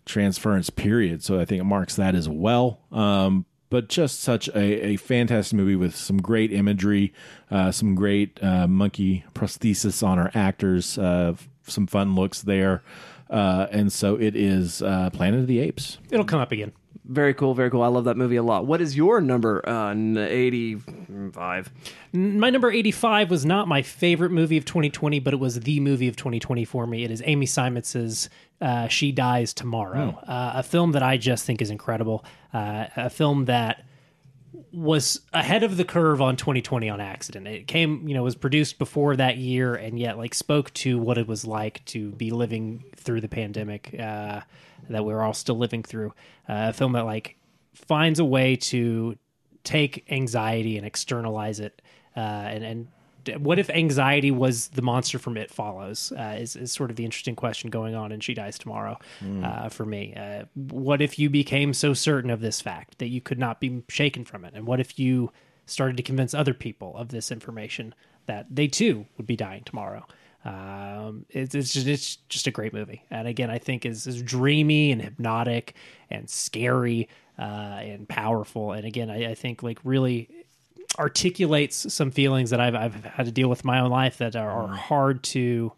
transference 0.05 0.69
period. 0.69 1.23
So 1.23 1.39
I 1.39 1.45
think 1.45 1.61
it 1.61 1.65
marks 1.65 1.95
that 1.95 2.15
as 2.15 2.27
well. 2.27 2.81
Um, 2.91 3.45
but 3.69 3.87
just 3.87 4.19
such 4.19 4.49
a, 4.49 4.59
a 4.59 4.95
fantastic 4.97 5.55
movie 5.55 5.77
with 5.77 5.95
some 5.95 6.21
great 6.21 6.51
imagery, 6.51 7.13
uh, 7.49 7.71
some 7.71 7.95
great 7.95 8.37
uh, 8.43 8.67
monkey 8.67 9.23
prosthesis 9.33 10.05
on 10.05 10.19
our 10.19 10.29
actors, 10.33 10.97
uh, 10.97 11.35
some 11.65 11.87
fun 11.87 12.13
looks 12.13 12.41
there. 12.41 12.83
Uh, 13.29 13.67
and 13.71 13.93
so 13.93 14.15
it 14.19 14.35
is 14.35 14.81
uh, 14.81 15.09
Planet 15.11 15.39
of 15.39 15.47
the 15.47 15.59
Apes. 15.59 15.99
It'll 16.11 16.25
come 16.25 16.41
up 16.41 16.51
again. 16.51 16.73
Very 17.05 17.33
cool, 17.33 17.53
very 17.53 17.69
cool. 17.69 17.81
I 17.81 17.87
love 17.87 18.05
that 18.05 18.15
movie 18.15 18.35
a 18.35 18.43
lot. 18.43 18.65
What 18.65 18.79
is 18.79 18.95
your 18.95 19.19
number? 19.19 19.67
Uh, 19.67 19.93
85. 19.93 21.71
My 22.13 22.49
number 22.49 22.71
85 22.71 23.29
was 23.29 23.45
not 23.45 23.67
my 23.67 23.81
favorite 23.81 24.31
movie 24.31 24.57
of 24.57 24.65
2020, 24.65 25.19
but 25.19 25.33
it 25.33 25.37
was 25.37 25.59
the 25.59 25.79
movie 25.79 26.07
of 26.07 26.15
2020 26.15 26.63
for 26.63 26.87
me. 26.87 27.03
It 27.03 27.11
is 27.11 27.21
Amy 27.25 27.47
Seimetz's 27.47 28.29
uh, 28.61 28.87
She 28.87 29.11
Dies 29.11 29.53
Tomorrow, 29.53 30.19
uh, 30.27 30.53
a 30.55 30.63
film 30.63 30.91
that 30.91 31.03
I 31.03 31.17
just 31.17 31.45
think 31.45 31.61
is 31.61 31.69
incredible. 31.69 32.23
Uh, 32.53 32.85
a 32.95 33.09
film 33.09 33.45
that 33.45 33.83
was 34.73 35.21
ahead 35.33 35.63
of 35.63 35.77
the 35.77 35.83
curve 35.83 36.21
on 36.21 36.35
2020 36.35 36.89
on 36.89 37.01
accident. 37.01 37.47
It 37.47 37.67
came, 37.67 38.07
you 38.07 38.13
know, 38.13 38.23
was 38.23 38.35
produced 38.35 38.79
before 38.79 39.15
that 39.15 39.37
year 39.37 39.75
and 39.75 39.99
yet 39.99 40.17
like 40.17 40.33
spoke 40.33 40.73
to 40.75 40.97
what 40.97 41.17
it 41.17 41.27
was 41.27 41.45
like 41.45 41.83
to 41.85 42.11
be 42.11 42.31
living 42.31 42.83
through 42.95 43.21
the 43.21 43.27
pandemic 43.27 43.95
uh, 43.99 44.41
that 44.89 45.05
we're 45.05 45.21
all 45.21 45.33
still 45.33 45.57
living 45.57 45.83
through. 45.83 46.09
Uh, 46.49 46.69
a 46.69 46.73
film 46.73 46.93
that 46.93 47.05
like 47.05 47.37
finds 47.73 48.19
a 48.19 48.25
way 48.25 48.55
to 48.55 49.17
take 49.63 50.05
anxiety 50.11 50.77
and 50.77 50.85
externalize 50.85 51.59
it 51.59 51.81
uh, 52.15 52.19
and 52.19 52.63
and 52.63 52.87
what 53.37 53.59
if 53.59 53.69
anxiety 53.69 54.31
was 54.31 54.69
the 54.69 54.81
monster 54.81 55.19
from 55.19 55.37
It 55.37 55.51
Follows? 55.51 56.11
Uh, 56.11 56.37
is, 56.39 56.55
is 56.55 56.71
sort 56.71 56.89
of 56.89 56.95
the 56.95 57.05
interesting 57.05 57.35
question 57.35 57.69
going 57.69 57.95
on 57.95 58.11
in 58.11 58.19
She 58.19 58.33
Dies 58.33 58.57
Tomorrow 58.57 58.97
uh, 59.43 59.69
for 59.69 59.85
me. 59.85 60.15
Uh, 60.15 60.45
what 60.55 61.01
if 61.01 61.19
you 61.19 61.29
became 61.29 61.73
so 61.73 61.93
certain 61.93 62.31
of 62.31 62.41
this 62.41 62.61
fact 62.61 62.97
that 62.97 63.09
you 63.09 63.21
could 63.21 63.37
not 63.37 63.59
be 63.59 63.83
shaken 63.89 64.25
from 64.25 64.45
it? 64.45 64.53
And 64.55 64.65
what 64.65 64.79
if 64.79 64.97
you 64.97 65.31
started 65.65 65.97
to 65.97 66.03
convince 66.03 66.33
other 66.33 66.53
people 66.53 66.95
of 66.97 67.09
this 67.09 67.31
information 67.31 67.93
that 68.25 68.47
they 68.49 68.67
too 68.67 69.05
would 69.17 69.27
be 69.27 69.35
dying 69.35 69.63
tomorrow? 69.65 70.05
Um, 70.43 71.25
it's, 71.29 71.53
it's 71.53 71.73
just 71.73 71.87
it's 71.87 72.15
just 72.29 72.47
a 72.47 72.51
great 72.51 72.73
movie, 72.73 73.03
and 73.11 73.27
again, 73.27 73.51
I 73.51 73.59
think 73.59 73.85
is 73.85 74.07
is 74.07 74.21
dreamy 74.23 74.91
and 74.91 75.01
hypnotic 75.01 75.75
and 76.09 76.29
scary 76.29 77.09
uh, 77.37 77.41
and 77.41 78.09
powerful. 78.09 78.71
And 78.71 78.85
again, 78.85 79.09
I, 79.09 79.31
I 79.31 79.35
think 79.35 79.61
like 79.61 79.79
really 79.83 80.29
articulates 80.97 81.93
some 81.93 82.11
feelings 82.11 82.49
that 82.49 82.59
I've 82.59 82.75
I've 82.75 83.05
had 83.05 83.25
to 83.27 83.31
deal 83.31 83.49
with 83.49 83.63
in 83.63 83.67
my 83.67 83.79
own 83.79 83.91
life 83.91 84.17
that 84.17 84.35
are, 84.35 84.49
are 84.49 84.75
hard 84.75 85.23
to 85.23 85.73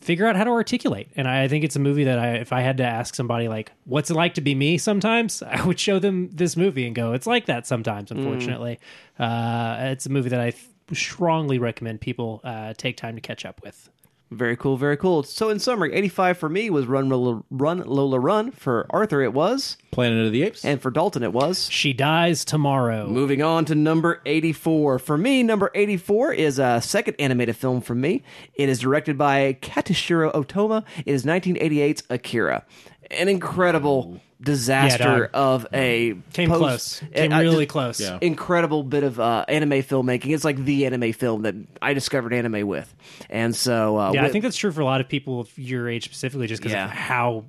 figure 0.00 0.26
out 0.26 0.34
how 0.34 0.44
to 0.44 0.50
articulate. 0.50 1.08
And 1.14 1.28
I 1.28 1.46
think 1.46 1.64
it's 1.64 1.76
a 1.76 1.80
movie 1.80 2.04
that 2.04 2.18
I, 2.18 2.34
if 2.34 2.52
I 2.52 2.62
had 2.62 2.78
to 2.78 2.84
ask 2.84 3.14
somebody 3.14 3.48
like, 3.48 3.72
"What's 3.84 4.10
it 4.10 4.14
like 4.14 4.34
to 4.34 4.40
be 4.40 4.54
me?" 4.54 4.78
Sometimes 4.78 5.42
I 5.46 5.64
would 5.64 5.78
show 5.78 5.98
them 5.98 6.30
this 6.32 6.56
movie 6.56 6.86
and 6.86 6.94
go, 6.94 7.12
"It's 7.12 7.26
like 7.26 7.46
that 7.46 7.66
sometimes." 7.66 8.10
Unfortunately, 8.10 8.78
uh, 9.18 9.76
it's 9.80 10.06
a 10.06 10.10
movie 10.10 10.30
that 10.30 10.40
I 10.40 10.50
th- 10.50 10.64
strongly 10.94 11.58
recommend 11.58 12.00
people 12.00 12.40
uh, 12.44 12.74
take 12.76 12.96
time 12.96 13.14
to 13.14 13.20
catch 13.20 13.44
up 13.44 13.62
with. 13.62 13.90
Very 14.30 14.56
cool, 14.56 14.76
very 14.76 14.96
cool. 14.96 15.24
So, 15.24 15.48
in 15.48 15.58
summary, 15.58 15.92
85 15.92 16.38
for 16.38 16.48
me 16.48 16.70
was 16.70 16.86
Run 16.86 17.08
Lola 17.08 17.42
Run. 17.50 17.80
Lola, 17.80 18.20
Run. 18.20 18.52
For 18.52 18.86
Arthur, 18.90 19.22
it 19.22 19.32
was. 19.32 19.76
Planet 19.90 20.24
of 20.24 20.30
the 20.30 20.44
Apes. 20.44 20.64
And 20.64 20.80
for 20.80 20.92
Dalton, 20.92 21.24
it 21.24 21.32
was. 21.32 21.68
She 21.68 21.92
dies 21.92 22.44
tomorrow. 22.44 23.08
Moving 23.08 23.42
on 23.42 23.64
to 23.64 23.74
number 23.74 24.22
84. 24.24 25.00
For 25.00 25.18
me, 25.18 25.42
number 25.42 25.72
84 25.74 26.32
is 26.34 26.60
a 26.60 26.80
second 26.80 27.16
animated 27.18 27.56
film 27.56 27.80
from 27.80 28.00
me. 28.00 28.22
It 28.54 28.68
is 28.68 28.78
directed 28.78 29.18
by 29.18 29.58
Katsuhiro 29.60 30.32
Otomo. 30.32 30.84
It 31.04 31.12
is 31.12 31.24
1988's 31.24 32.04
Akira. 32.08 32.64
An 33.10 33.28
incredible 33.28 34.20
disaster 34.40 35.30
Yeah, 35.32 35.38
of 35.40 35.66
a 35.72 36.14
Came 36.32 36.48
post- 36.48 36.58
close. 36.58 37.02
Came 37.14 37.32
uh, 37.32 37.40
really 37.40 37.64
just 37.64 37.72
close. 37.72 38.00
Yeah. 38.00 38.18
Incredible 38.20 38.82
bit 38.82 39.02
of 39.04 39.20
uh, 39.20 39.44
anime 39.48 39.82
filmmaking. 39.82 40.34
It's 40.34 40.44
like 40.44 40.64
the 40.64 40.86
anime 40.86 41.12
film 41.12 41.42
that 41.42 41.54
I 41.82 41.92
discovered 41.94 42.32
anime 42.32 42.66
with, 42.66 42.94
and 43.28 43.54
so 43.54 43.98
uh, 43.98 44.12
Yeah, 44.12 44.24
I 44.24 44.28
think 44.30 44.42
that's 44.44 44.56
true 44.56 44.72
for 44.72 44.80
a 44.80 44.84
lot 44.84 45.00
of 45.00 45.08
people 45.08 45.40
of 45.40 45.58
your 45.58 45.88
age 45.88 46.04
specifically, 46.04 46.46
just 46.46 46.60
because 46.62 46.72
Yeah. 46.72 46.86
of 46.86 46.90
how 46.90 47.44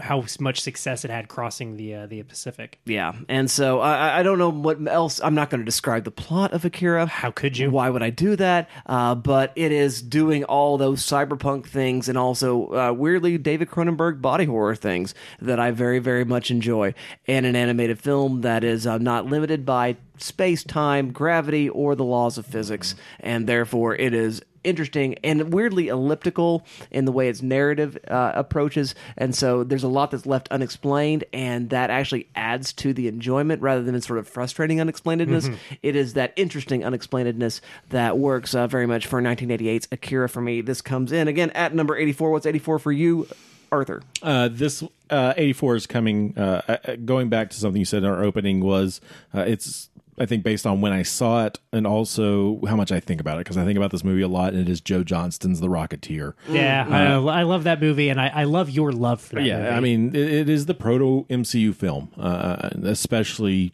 how 0.00 0.24
much 0.38 0.60
success 0.60 1.04
it 1.04 1.10
had 1.10 1.28
crossing 1.28 1.76
the 1.76 1.94
uh, 1.94 2.06
the 2.06 2.22
Pacific. 2.22 2.78
Yeah, 2.86 3.14
and 3.28 3.50
so 3.50 3.80
I, 3.80 4.20
I 4.20 4.22
don't 4.22 4.38
know 4.38 4.50
what 4.50 4.78
else. 4.86 5.20
I'm 5.22 5.34
not 5.34 5.50
going 5.50 5.60
to 5.60 5.64
describe 5.64 6.04
the 6.04 6.10
plot 6.10 6.52
of 6.52 6.64
Akira. 6.64 7.06
How 7.06 7.30
could 7.30 7.58
you? 7.58 7.70
Why 7.70 7.90
would 7.90 8.02
I 8.02 8.10
do 8.10 8.36
that? 8.36 8.68
Uh, 8.86 9.14
but 9.14 9.52
it 9.56 9.72
is 9.72 10.02
doing 10.02 10.44
all 10.44 10.78
those 10.78 11.02
cyberpunk 11.02 11.66
things 11.66 12.08
and 12.08 12.16
also 12.16 12.72
uh, 12.72 12.92
weirdly 12.92 13.38
David 13.38 13.68
Cronenberg 13.68 14.20
body 14.20 14.44
horror 14.44 14.74
things 14.74 15.14
that 15.40 15.60
I 15.60 15.70
very, 15.70 15.98
very 15.98 16.24
much 16.24 16.50
enjoy. 16.50 16.94
And 17.26 17.46
an 17.46 17.56
animated 17.56 17.98
film 17.98 18.42
that 18.42 18.64
is 18.64 18.86
uh, 18.86 18.98
not 18.98 19.26
limited 19.26 19.66
by 19.66 19.96
space, 20.18 20.62
time, 20.64 21.12
gravity, 21.12 21.68
or 21.68 21.94
the 21.94 22.04
laws 22.04 22.38
of 22.38 22.46
physics, 22.46 22.94
and 23.20 23.46
therefore 23.46 23.94
it 23.94 24.14
is 24.14 24.42
interesting 24.64 25.14
and 25.24 25.52
weirdly 25.52 25.88
elliptical 25.88 26.64
in 26.90 27.04
the 27.04 27.12
way 27.12 27.28
its 27.28 27.42
narrative 27.42 27.98
uh, 28.08 28.32
approaches 28.34 28.94
and 29.16 29.34
so 29.34 29.64
there's 29.64 29.82
a 29.82 29.88
lot 29.88 30.10
that's 30.10 30.26
left 30.26 30.48
unexplained 30.50 31.24
and 31.32 31.70
that 31.70 31.90
actually 31.90 32.28
adds 32.34 32.72
to 32.72 32.92
the 32.92 33.08
enjoyment 33.08 33.60
rather 33.62 33.82
than 33.82 33.94
its 33.94 34.06
sort 34.06 34.18
of 34.18 34.28
frustrating 34.28 34.78
unexplainedness 34.78 35.56
It 35.82 35.96
is 35.96 36.14
that 36.14 36.32
interesting 36.36 36.82
unexplainedness 36.82 37.60
that 37.90 38.18
works 38.18 38.54
uh, 38.54 38.66
very 38.66 38.86
much 38.86 39.06
for 39.06 39.20
1988's 39.22 39.88
akira 39.92 40.28
for 40.28 40.40
me 40.40 40.60
this 40.60 40.80
comes 40.82 41.12
in 41.12 41.28
again 41.28 41.50
at 41.50 41.74
number 41.74 41.96
84 41.96 42.30
what's 42.30 42.46
84 42.46 42.78
for 42.78 42.92
you 42.92 43.26
arthur 43.72 44.02
Uh, 44.22 44.48
this 44.50 44.82
uh, 45.10 45.34
84 45.36 45.76
is 45.76 45.86
coming. 45.86 46.34
Uh, 46.36 46.60
uh, 46.68 46.96
going 47.04 47.28
back 47.28 47.50
to 47.50 47.56
something 47.56 47.78
you 47.78 47.84
said 47.84 48.02
in 48.02 48.08
our 48.08 48.22
opening 48.24 48.60
was 48.60 49.00
uh, 49.34 49.40
it's. 49.40 49.89
I 50.20 50.26
think 50.26 50.44
based 50.44 50.66
on 50.66 50.82
when 50.82 50.92
I 50.92 51.02
saw 51.02 51.46
it 51.46 51.58
and 51.72 51.86
also 51.86 52.60
how 52.68 52.76
much 52.76 52.92
I 52.92 53.00
think 53.00 53.22
about 53.22 53.38
it 53.38 53.40
because 53.40 53.56
I 53.56 53.64
think 53.64 53.78
about 53.78 53.90
this 53.90 54.04
movie 54.04 54.20
a 54.20 54.28
lot 54.28 54.52
and 54.52 54.60
it 54.60 54.68
is 54.68 54.82
Joe 54.82 55.02
Johnston's 55.02 55.60
The 55.60 55.68
Rocketeer. 55.68 56.34
Yeah, 56.46 56.86
I, 56.88 57.40
I 57.40 57.42
love 57.44 57.64
that 57.64 57.80
movie, 57.80 58.10
and 58.10 58.20
I, 58.20 58.28
I 58.28 58.44
love 58.44 58.68
your 58.68 58.92
love 58.92 59.22
for 59.22 59.36
that. 59.36 59.44
Yeah, 59.44 59.56
movie. 59.56 59.68
I 59.70 59.80
mean 59.80 60.14
it, 60.14 60.32
it 60.32 60.48
is 60.50 60.66
the 60.66 60.74
proto 60.74 61.24
MCU 61.30 61.74
film, 61.74 62.12
uh, 62.18 62.68
especially 62.84 63.72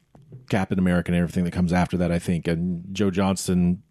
Captain 0.49 0.79
America 0.79 1.11
and 1.11 1.17
everything 1.17 1.43
that 1.45 1.53
comes 1.53 1.73
after 1.73 1.97
that. 1.97 2.13
I 2.13 2.21
think 2.21 2.47
and 2.47 2.85
Joe 2.93 3.11
Johnston 3.11 3.83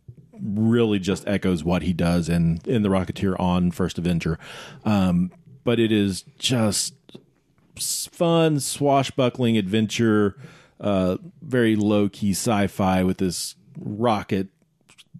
really 0.41 0.99
just 0.99 1.27
echoes 1.27 1.64
what 1.65 1.82
he 1.82 1.91
does 1.91 2.30
in 2.30 2.60
in 2.65 2.84
the 2.84 2.90
Rocketeer 2.90 3.38
on 3.38 3.72
First 3.72 3.98
Avenger, 3.98 4.40
um, 4.86 5.30
but 5.65 5.77
it 5.77 5.91
is 5.91 6.22
just 6.40 6.94
fun 7.77 8.60
swashbuckling 8.61 9.57
adventure, 9.57 10.38
uh, 10.80 11.18
very 11.41 11.76
low 11.76 12.10
key 12.10 12.31
sci 12.31 12.68
fi 12.68 13.03
with 13.03 13.18
this 13.18 13.56
rocket 13.80 14.47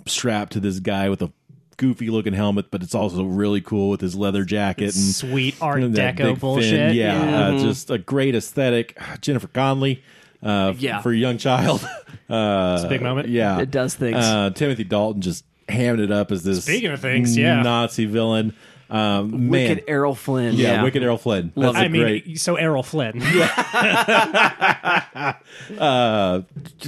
strapped 0.06 0.54
to 0.54 0.60
this 0.60 0.80
guy 0.80 1.10
with 1.10 1.22
a 1.22 1.32
goofy 1.78 2.10
looking 2.10 2.34
helmet, 2.34 2.72
but 2.72 2.82
it's 2.84 2.96
also 2.96 3.24
really 3.24 3.60
cool 3.62 3.90
with 3.90 4.00
his 4.02 4.16
leather 4.16 4.44
jacket 4.46 4.86
and 4.86 4.94
sweet 4.94 5.56
Art 5.62 5.84
and 5.84 5.94
Deco 5.94 6.16
big 6.18 6.26
fin. 6.28 6.36
bullshit. 6.36 6.96
Yeah, 6.96 7.48
Uh, 7.48 7.60
just 7.60 7.90
a 7.90 7.98
great 7.98 8.34
aesthetic. 8.36 8.98
Jennifer 9.22 9.48
Connelly, 9.48 10.02
uh, 10.42 10.74
Yeah. 10.78 11.02
for 11.02 11.12
a 11.12 11.18
young 11.18 11.38
child. 11.38 11.86
Uh, 12.28 12.74
It's 12.78 12.86
a 12.86 12.90
big 12.90 13.04
moment. 13.04 13.30
yeah, 13.30 13.60
It 13.60 13.70
does 13.70 13.94
things. 13.94 14.16
Uh, 14.18 14.50
Timothy 14.50 14.84
Dalton 14.84 15.22
just 15.22 15.46
hamming 15.70 16.00
it 16.04 16.12
up 16.12 16.32
as 16.32 16.42
this. 16.44 16.64
Speaking 16.64 16.90
of 16.90 17.00
things, 17.00 17.38
yeah. 17.38 17.62
Nazi 17.62 18.06
villain. 18.06 18.56
Um, 18.90 19.50
wicked 19.50 19.78
man, 19.78 19.86
errol 19.88 20.14
flynn 20.14 20.56
yeah, 20.56 20.74
yeah, 20.74 20.84
Wicked 20.84 21.02
Errol 21.02 21.18
Flynn. 21.18 21.52
That's 21.56 21.76
I 21.76 21.86
a 21.86 21.90
mean, 21.90 22.02
great. 22.02 22.40
so 22.40 22.56
Errol 22.56 22.84
Flynn. 22.84 23.22
Uh, 25.80 26.42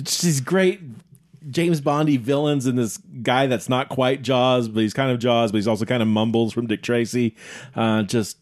she's 0.06 0.42
great. 0.42 0.82
James 1.50 1.82
Bondy 1.82 2.18
villains 2.18 2.66
and 2.66 2.78
this 2.78 2.98
guy 2.98 3.48
that's 3.48 3.70
not 3.70 3.90
quite 3.90 4.22
Jaws, 4.22 4.68
but 4.68 4.82
he's 4.82 4.94
kind 4.94 5.12
of 5.12 5.20
Jaws, 5.20 5.52
but 5.52 5.58
he's 5.58 5.68
also 5.68 5.86
kind 5.86 6.02
of 6.02 6.08
Mumbles 6.08 6.54
from 6.54 6.68
Dick 6.68 6.84
Tracy. 6.84 7.36
Uh, 7.76 8.04
just 8.04 8.38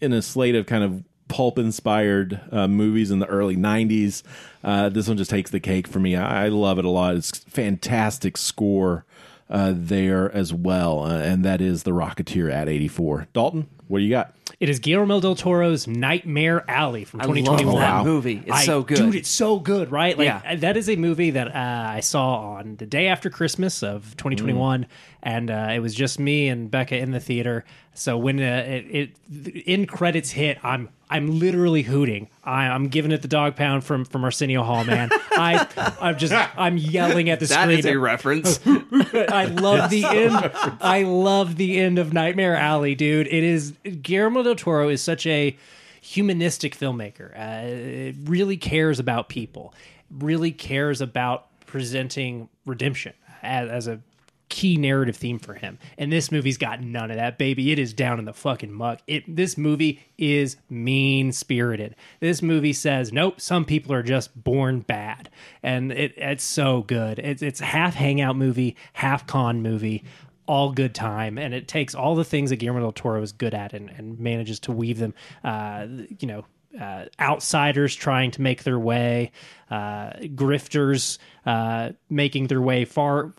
in 0.00 0.12
a 0.12 0.20
slate 0.20 0.54
of 0.54 0.66
kind 0.66 0.84
of 0.84 1.04
pulp 1.28 1.58
inspired 1.58 2.40
uh, 2.52 2.68
movies 2.68 3.10
in 3.10 3.20
the 3.20 3.26
early 3.26 3.56
90s. 3.56 4.22
Uh, 4.62 4.88
this 4.88 5.08
one 5.08 5.16
just 5.16 5.30
takes 5.30 5.50
the 5.50 5.60
cake 5.60 5.86
for 5.86 6.00
me. 6.00 6.16
I, 6.16 6.46
I 6.46 6.48
love 6.48 6.78
it 6.78 6.84
a 6.84 6.90
lot. 6.90 7.16
It's 7.16 7.30
fantastic 7.30 8.36
score 8.36 9.04
uh, 9.50 9.72
there 9.74 10.30
as 10.34 10.52
well. 10.52 11.00
Uh, 11.00 11.18
and 11.18 11.44
that 11.44 11.60
is 11.60 11.82
The 11.82 11.90
Rocketeer 11.92 12.50
at 12.52 12.68
84. 12.68 13.28
Dalton, 13.32 13.68
what 13.88 13.98
do 13.98 14.04
you 14.04 14.10
got? 14.10 14.34
It 14.60 14.68
is 14.68 14.78
Guillermo 14.78 15.20
del 15.20 15.34
Toro's 15.34 15.86
Nightmare 15.86 16.64
Alley 16.70 17.04
from 17.04 17.20
I 17.20 17.24
love 17.24 17.34
2021. 17.36 17.80
that 17.80 17.90
Wow. 17.98 18.04
movie 18.04 18.42
it's 18.46 18.52
I- 18.56 18.64
so 18.64 18.82
good 18.82 18.96
dude. 18.96 19.14
It's 19.16 19.28
so 19.28 19.58
good, 19.58 19.90
right? 19.90 20.16
Like 20.16 20.26
Yeah. 20.26 20.54
that 20.56 20.76
is 20.76 20.88
a 20.88 20.96
movie 20.96 21.30
that 21.30 21.48
uh, 21.48 21.88
I 21.90 22.00
saw 22.00 22.54
on 22.54 22.76
the 22.76 22.86
day 22.86 23.08
after 23.08 23.28
Christmas 23.30 23.82
of 23.82 24.16
2021, 24.16 24.86
and 25.22 25.50
uh, 25.50 25.70
it 25.74 25.80
was 25.80 25.94
just 25.94 26.18
me 26.18 26.48
and 26.48 26.70
Becca 26.70 26.96
in 26.96 27.10
the 27.10 27.20
theater. 27.20 27.64
So 27.94 28.16
when 28.16 28.38
uh, 28.40 28.64
it, 28.66 28.86
it 28.90 29.10
the 29.28 29.62
end 29.66 29.88
credits 29.88 30.30
hit, 30.30 30.58
I'm 30.62 30.88
I'm 31.14 31.38
literally 31.38 31.82
hooting. 31.82 32.28
I, 32.42 32.66
I'm 32.66 32.88
giving 32.88 33.12
it 33.12 33.22
the 33.22 33.28
dog 33.28 33.54
pound 33.54 33.84
from 33.84 34.04
from 34.04 34.24
Arsenio 34.24 34.64
Hall, 34.64 34.82
man. 34.84 35.10
I 35.12 35.94
I'm 36.00 36.18
just 36.18 36.34
I'm 36.56 36.76
yelling 36.76 37.30
at 37.30 37.38
the 37.38 37.46
that 37.46 37.62
screen. 37.62 37.78
is 37.78 37.86
a 37.86 37.96
reference 37.96 38.58
I 38.66 39.44
love 39.44 39.90
the 39.90 40.04
end. 40.04 40.50
I 40.80 41.04
love 41.04 41.54
the 41.54 41.78
end 41.78 42.00
of 42.00 42.12
Nightmare 42.12 42.56
Alley, 42.56 42.96
dude. 42.96 43.28
It 43.28 43.44
is 43.44 43.74
Guillermo 44.02 44.42
del 44.42 44.56
Toro 44.56 44.88
is 44.88 45.02
such 45.02 45.24
a 45.26 45.56
humanistic 46.00 46.76
filmmaker. 46.76 47.30
Uh, 47.38 47.64
it 47.68 48.16
really 48.24 48.56
cares 48.56 48.98
about 48.98 49.28
people. 49.28 49.72
Really 50.10 50.50
cares 50.50 51.00
about 51.00 51.46
presenting 51.66 52.48
redemption 52.66 53.12
as, 53.40 53.70
as 53.70 53.86
a 53.86 54.00
key 54.48 54.76
narrative 54.76 55.16
theme 55.16 55.38
for 55.38 55.54
him. 55.54 55.78
And 55.98 56.12
this 56.12 56.30
movie's 56.30 56.58
got 56.58 56.80
none 56.80 57.10
of 57.10 57.16
that, 57.16 57.38
baby. 57.38 57.72
It 57.72 57.78
is 57.78 57.92
down 57.92 58.18
in 58.18 58.24
the 58.24 58.32
fucking 58.32 58.72
muck. 58.72 59.00
It 59.06 59.24
this 59.36 59.56
movie 59.56 60.00
is 60.18 60.56
mean 60.68 61.32
spirited. 61.32 61.96
This 62.20 62.42
movie 62.42 62.72
says, 62.72 63.12
nope, 63.12 63.40
some 63.40 63.64
people 63.64 63.92
are 63.92 64.02
just 64.02 64.42
born 64.42 64.80
bad. 64.80 65.30
And 65.62 65.92
it, 65.92 66.14
it's 66.16 66.44
so 66.44 66.82
good. 66.82 67.18
It's 67.18 67.42
it's 67.42 67.60
half 67.60 67.94
hangout 67.94 68.36
movie, 68.36 68.76
half 68.94 69.26
con 69.26 69.62
movie. 69.62 70.04
All 70.46 70.72
good 70.72 70.94
time, 70.94 71.38
and 71.38 71.54
it 71.54 71.66
takes 71.68 71.94
all 71.94 72.14
the 72.14 72.22
things 72.22 72.50
that 72.50 72.56
Guillermo 72.56 72.80
del 72.80 72.92
Toro 72.92 73.22
is 73.22 73.32
good 73.32 73.54
at, 73.54 73.72
and, 73.72 73.88
and 73.88 74.18
manages 74.18 74.60
to 74.60 74.72
weave 74.72 74.98
them. 74.98 75.14
Uh, 75.42 75.86
you 76.18 76.28
know, 76.28 76.44
uh, 76.78 77.06
outsiders 77.18 77.94
trying 77.94 78.30
to 78.32 78.42
make 78.42 78.62
their 78.62 78.78
way, 78.78 79.32
uh, 79.70 80.10
grifters 80.34 81.16
uh, 81.46 81.92
making 82.10 82.48
their 82.48 82.60
way 82.60 82.84
far 82.84 83.32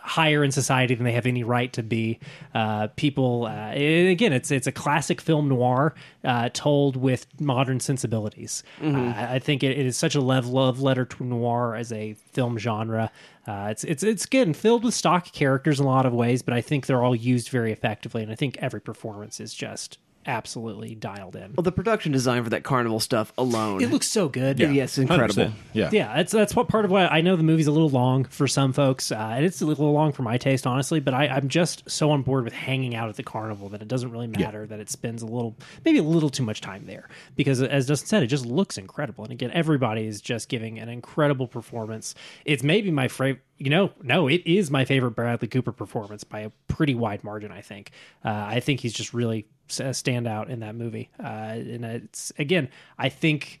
higher 0.00 0.42
in 0.44 0.50
society 0.50 0.94
than 0.94 1.04
they 1.04 1.12
have 1.12 1.26
any 1.26 1.44
right 1.44 1.72
to 1.72 1.82
be. 1.82 2.18
Uh, 2.54 2.88
people, 2.96 3.46
uh, 3.46 3.72
again, 3.72 4.32
it's 4.32 4.50
it's 4.50 4.66
a 4.66 4.72
classic 4.72 5.20
film 5.20 5.48
noir 5.48 5.94
uh, 6.24 6.48
told 6.52 6.96
with 6.96 7.26
modern 7.40 7.80
sensibilities. 7.80 8.62
Uh, 8.82 9.14
I 9.16 9.38
think 9.38 9.62
it, 9.62 9.78
it 9.78 9.86
is 9.86 9.96
such 9.96 10.14
a 10.14 10.20
love 10.20 10.46
love 10.46 10.80
letter 10.80 11.04
to 11.04 11.24
noir 11.24 11.74
as 11.74 11.92
a 11.92 12.14
film 12.32 12.58
genre. 12.58 13.10
Uh, 13.46 13.68
it's 13.70 13.84
it's 13.84 14.02
it's 14.02 14.26
and 14.32 14.56
filled 14.56 14.84
with 14.84 14.94
stock 14.94 15.32
characters 15.32 15.80
in 15.80 15.86
a 15.86 15.88
lot 15.88 16.06
of 16.06 16.12
ways, 16.12 16.42
but 16.42 16.54
I 16.54 16.60
think 16.60 16.86
they're 16.86 17.02
all 17.02 17.14
used 17.14 17.48
very 17.48 17.72
effectively, 17.72 18.22
and 18.22 18.32
I 18.32 18.34
think 18.34 18.56
every 18.58 18.80
performance 18.80 19.40
is 19.40 19.52
just 19.54 19.98
absolutely 20.26 20.94
dialed 20.94 21.36
in. 21.36 21.52
well 21.56 21.62
the 21.62 21.72
production 21.72 22.12
design 22.12 22.42
for 22.44 22.50
that 22.50 22.62
carnival 22.64 23.00
stuff 23.00 23.32
alone 23.38 23.82
It 23.82 23.90
looks 23.90 24.08
so 24.08 24.28
good. 24.28 24.58
Yeah. 24.58 24.70
yes 24.70 24.98
incredible 24.98 25.46
100%. 25.46 25.52
Yeah. 25.72 25.90
Yeah, 25.92 26.16
that's 26.16 26.32
that's 26.32 26.54
what 26.56 26.68
part 26.68 26.84
of 26.84 26.90
why 26.90 27.06
I 27.06 27.20
know 27.20 27.36
the 27.36 27.42
movie's 27.42 27.66
a 27.66 27.72
little 27.72 27.88
long 27.90 28.24
for 28.24 28.46
some 28.46 28.72
folks, 28.72 29.10
uh, 29.10 29.16
and 29.16 29.44
it's 29.44 29.60
a 29.60 29.66
little 29.66 29.92
long 29.92 30.12
for 30.12 30.22
my 30.22 30.36
taste, 30.38 30.66
honestly. 30.66 31.00
But 31.00 31.14
I, 31.14 31.26
I'm 31.28 31.48
just 31.48 31.88
so 31.90 32.10
on 32.10 32.22
board 32.22 32.44
with 32.44 32.52
hanging 32.52 32.94
out 32.94 33.08
at 33.08 33.16
the 33.16 33.22
carnival 33.22 33.68
that 33.70 33.82
it 33.82 33.88
doesn't 33.88 34.10
really 34.10 34.26
matter 34.26 34.66
that 34.66 34.80
it 34.80 34.90
spends 34.90 35.22
a 35.22 35.26
little, 35.26 35.56
maybe 35.84 35.98
a 35.98 36.02
little 36.02 36.28
too 36.30 36.42
much 36.42 36.60
time 36.60 36.84
there, 36.86 37.08
because 37.36 37.62
as 37.62 37.86
Dustin 37.86 38.06
said, 38.08 38.22
it 38.22 38.26
just 38.28 38.46
looks 38.46 38.78
incredible. 38.78 39.24
And 39.24 39.32
again, 39.32 39.50
everybody 39.52 40.06
is 40.06 40.20
just 40.20 40.48
giving 40.48 40.78
an 40.78 40.88
incredible 40.88 41.46
performance. 41.46 42.14
It's 42.44 42.62
maybe 42.62 42.90
my 42.90 43.08
fra- 43.08 43.36
you 43.58 43.70
know, 43.70 43.92
no, 44.02 44.28
it 44.28 44.42
is 44.46 44.70
my 44.70 44.84
favorite 44.84 45.12
Bradley 45.12 45.48
Cooper 45.48 45.72
performance 45.72 46.24
by 46.24 46.40
a 46.40 46.50
pretty 46.68 46.94
wide 46.94 47.22
margin. 47.24 47.50
I 47.52 47.60
think. 47.60 47.90
Uh, 48.24 48.28
I 48.30 48.60
think 48.60 48.80
he's 48.80 48.92
just 48.92 49.14
really 49.14 49.46
s- 49.61 49.61
a 49.61 49.61
standout 49.80 50.48
in 50.48 50.60
that 50.60 50.74
movie. 50.74 51.10
Uh, 51.22 51.26
and 51.26 51.84
it's 51.84 52.32
again, 52.38 52.68
I 52.98 53.08
think 53.08 53.60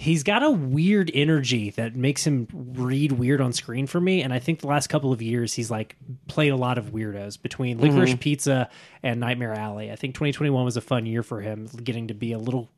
he's 0.00 0.22
got 0.22 0.42
a 0.42 0.50
weird 0.50 1.10
energy 1.12 1.68
that 1.72 1.94
makes 1.94 2.26
him 2.26 2.48
read 2.52 3.12
weird 3.12 3.38
on 3.38 3.52
screen 3.52 3.86
for 3.86 4.00
me. 4.00 4.22
And 4.22 4.32
I 4.32 4.38
think 4.38 4.60
the 4.60 4.66
last 4.66 4.86
couple 4.86 5.12
of 5.12 5.20
years 5.20 5.52
he's 5.52 5.70
like 5.70 5.94
played 6.26 6.52
a 6.52 6.56
lot 6.56 6.78
of 6.78 6.86
weirdos 6.86 7.40
between 7.40 7.78
Licorice 7.78 8.18
Pizza 8.18 8.70
and 9.02 9.20
Nightmare 9.20 9.52
Alley. 9.52 9.92
I 9.92 9.96
think 9.96 10.14
2021 10.14 10.64
was 10.64 10.78
a 10.78 10.80
fun 10.80 11.04
year 11.04 11.22
for 11.22 11.42
him, 11.42 11.68
getting 11.84 12.08
to 12.08 12.14
be 12.14 12.32
a 12.32 12.38
little 12.38 12.70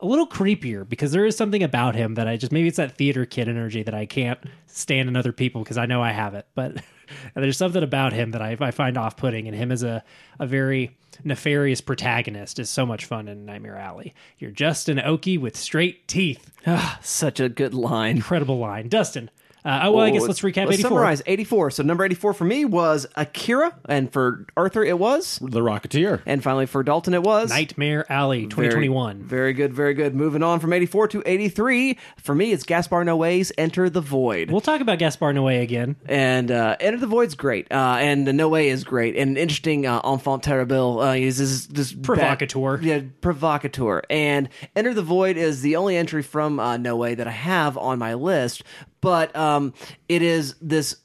a 0.00 0.06
little 0.06 0.26
creepier 0.26 0.88
because 0.88 1.12
there 1.12 1.26
is 1.26 1.36
something 1.36 1.62
about 1.62 1.94
him 1.94 2.14
that 2.14 2.28
I 2.28 2.36
just 2.36 2.52
maybe 2.52 2.68
it's 2.68 2.76
that 2.76 2.96
theater 2.96 3.26
kid 3.26 3.48
energy 3.48 3.82
that 3.82 3.94
I 3.94 4.06
can't 4.06 4.38
stand 4.66 5.08
in 5.08 5.16
other 5.16 5.32
people 5.32 5.62
because 5.62 5.78
I 5.78 5.86
know 5.86 6.02
I 6.02 6.12
have 6.12 6.34
it. 6.34 6.46
But 6.54 6.82
there's 7.34 7.56
something 7.56 7.82
about 7.82 8.12
him 8.12 8.30
that 8.32 8.42
I, 8.42 8.56
I 8.60 8.70
find 8.70 8.96
off 8.96 9.16
putting, 9.16 9.48
and 9.48 9.56
him 9.56 9.72
as 9.72 9.82
a, 9.82 10.04
a 10.38 10.46
very 10.46 10.96
nefarious 11.24 11.80
protagonist 11.80 12.58
is 12.58 12.70
so 12.70 12.86
much 12.86 13.04
fun 13.04 13.28
in 13.28 13.44
Nightmare 13.44 13.76
Alley. 13.76 14.14
You're 14.38 14.50
just 14.50 14.88
an 14.88 14.98
Okie 14.98 15.38
with 15.40 15.56
straight 15.56 16.06
teeth. 16.06 16.52
Ah, 16.66 16.98
such 17.02 17.40
a 17.40 17.48
good 17.48 17.74
line. 17.74 18.16
Incredible 18.16 18.58
line. 18.58 18.88
Dustin. 18.88 19.30
Uh, 19.64 19.80
oh, 19.84 19.92
well, 19.92 20.04
I 20.04 20.10
guess 20.10 20.22
let's 20.22 20.40
recap 20.40 20.66
Let's 20.66 20.74
84. 20.78 20.88
summarize 20.90 21.22
84. 21.26 21.70
So 21.72 21.82
number 21.82 22.04
84 22.04 22.32
for 22.34 22.44
me 22.44 22.64
was 22.64 23.06
Akira, 23.16 23.74
and 23.88 24.12
for 24.12 24.46
Arthur 24.56 24.84
it 24.84 24.98
was, 24.98 25.38
The 25.42 25.60
Rocketeer. 25.60 26.22
and 26.26 26.42
finally 26.42 26.66
for 26.66 26.82
Dalton 26.82 27.12
it 27.14 27.22
was 27.22 27.50
Nightmare 27.50 28.10
Alley 28.10 28.42
2021. 28.46 29.22
Very, 29.24 29.38
very 29.38 29.52
good, 29.52 29.74
very 29.74 29.94
good. 29.94 30.14
Moving 30.14 30.42
on 30.42 30.60
from 30.60 30.72
84 30.72 31.08
to 31.08 31.22
83. 31.26 31.98
For 32.18 32.34
me, 32.34 32.52
it's 32.52 32.64
Gaspar 32.64 33.04
Noé's 33.04 33.52
Enter 33.58 33.90
the 33.90 34.00
Void. 34.00 34.50
We'll 34.50 34.60
talk 34.60 34.80
about 34.80 34.98
Gaspar 34.98 35.32
Noé 35.32 35.60
again. 35.62 35.96
and 36.06 36.50
uh, 36.50 36.76
Enter 36.80 36.98
the 36.98 37.06
Void's 37.06 37.34
great, 37.34 37.70
uh, 37.72 37.96
and 37.98 38.26
the 38.26 38.32
Noé 38.32 38.66
is 38.66 38.84
great, 38.84 39.16
and 39.16 39.36
interesting. 39.36 39.86
Uh, 39.86 40.00
Enfant 40.04 40.42
terrible 40.42 41.00
uh, 41.00 41.14
is 41.14 41.38
this 41.38 41.66
this 41.66 41.92
bad- 41.92 42.04
Provocateur. 42.04 42.80
yeah, 42.82 43.00
provocateur. 43.20 44.02
And 44.10 44.48
Enter 44.76 44.94
the 44.94 45.02
Void 45.02 45.36
is 45.36 45.62
the 45.62 45.76
only 45.76 45.96
entry 45.96 46.22
from 46.22 46.58
uh, 46.60 46.76
Noé 46.76 47.16
that 47.16 47.26
I 47.26 47.32
have 47.32 47.76
on 47.76 47.98
my 47.98 48.14
list, 48.14 48.62
but 49.00 49.34
um, 49.36 49.74
it 50.08 50.22
is 50.22 50.54
this 50.60 50.96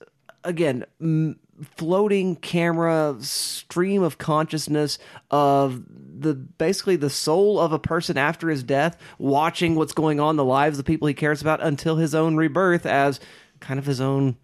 again. 0.43 0.85
M- 1.01 1.39
floating 1.77 2.35
camera 2.35 3.15
stream 3.19 4.01
of 4.01 4.17
consciousness 4.17 4.97
of 5.29 5.83
the 5.87 6.33
basically 6.33 6.95
the 6.95 7.11
soul 7.11 7.59
of 7.59 7.71
a 7.71 7.79
person 7.79 8.17
after 8.17 8.49
his 8.49 8.63
death 8.63 8.97
watching 9.19 9.75
what's 9.75 9.93
going 9.93 10.19
on 10.19 10.35
the 10.35 10.43
lives 10.43 10.79
of 10.79 10.83
the 10.83 10.91
people 10.91 11.07
he 11.07 11.13
cares 11.13 11.41
about 11.41 11.61
until 11.61 11.97
his 11.97 12.15
own 12.15 12.35
rebirth 12.35 12.85
as 12.85 13.19
kind 13.59 13.79
of 13.79 13.85
his 13.85 14.01
own 14.01 14.35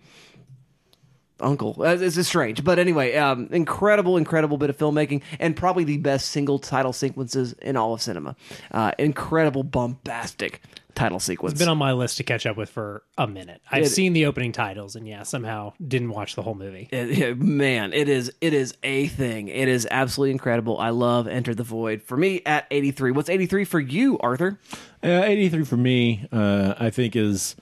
uncle. 1.40 1.76
Uh, 1.80 1.98
It's, 2.00 2.18
it's 2.18 2.28
strange, 2.28 2.64
but 2.64 2.80
anyway, 2.80 3.16
um, 3.16 3.50
incredible, 3.52 4.18
incredible 4.18 4.58
bit 4.58 4.70
of 4.70 4.78
filmmaking, 4.78 5.22
and 5.40 5.56
probably 5.56 5.84
the 5.84 5.98
best 5.98 6.30
single 6.30 6.60
title 6.60 6.94
sequences 6.94 7.54
in 7.54 7.76
all 7.76 7.94
of 7.94 8.02
cinema. 8.02 8.36
Uh, 8.72 8.92
incredible, 9.00 9.64
bombastic 9.64 10.62
title 11.00 11.20
sequence. 11.20 11.54
It's 11.54 11.60
been 11.62 11.70
on 11.70 11.78
my 11.78 11.94
list 11.94 12.18
to 12.18 12.24
catch 12.24 12.46
up 12.46 12.58
with 12.58 12.70
for 12.70 13.04
a 13.18 13.26
minute. 13.28 13.62
I've 13.72 13.84
It- 13.84 13.90
seen 13.90 14.14
the 14.14 14.26
opening 14.26 14.52
titles, 14.52 14.96
and 14.96 15.08
yeah, 15.08 15.24
somehow 15.24 15.74
didn't 15.86 16.10
watch 16.10 16.36
the 16.36 16.42
whole 16.42 16.56
movie. 16.56 16.90
It- 16.92 17.10
it- 17.20 17.40
man, 17.40 17.94
it 17.94 18.10
is 18.10 18.32
it 18.42 18.54
is 18.54 18.76
a 18.84 19.08
thing. 19.08 19.48
It 19.48 19.68
is 19.68 19.88
absolutely 19.90 20.32
incredible. 20.32 20.78
I 20.78 20.90
love 20.90 21.28
Enter 21.28 21.56
the 21.56 21.64
Void. 21.64 22.02
For 22.04 22.18
me, 22.18 22.42
at 22.46 22.68
eighty 22.72 22.92
three. 22.92 23.12
What's 23.12 23.30
eighty 23.30 23.46
three 23.46 23.64
for 23.66 23.80
you, 23.80 24.20
Arthur? 24.20 24.60
Uh, 25.04 25.08
83 25.24 25.64
for 25.64 25.78
me, 25.78 26.28
uh, 26.32 26.74
I 26.78 26.90
think, 26.90 27.16
is 27.16 27.56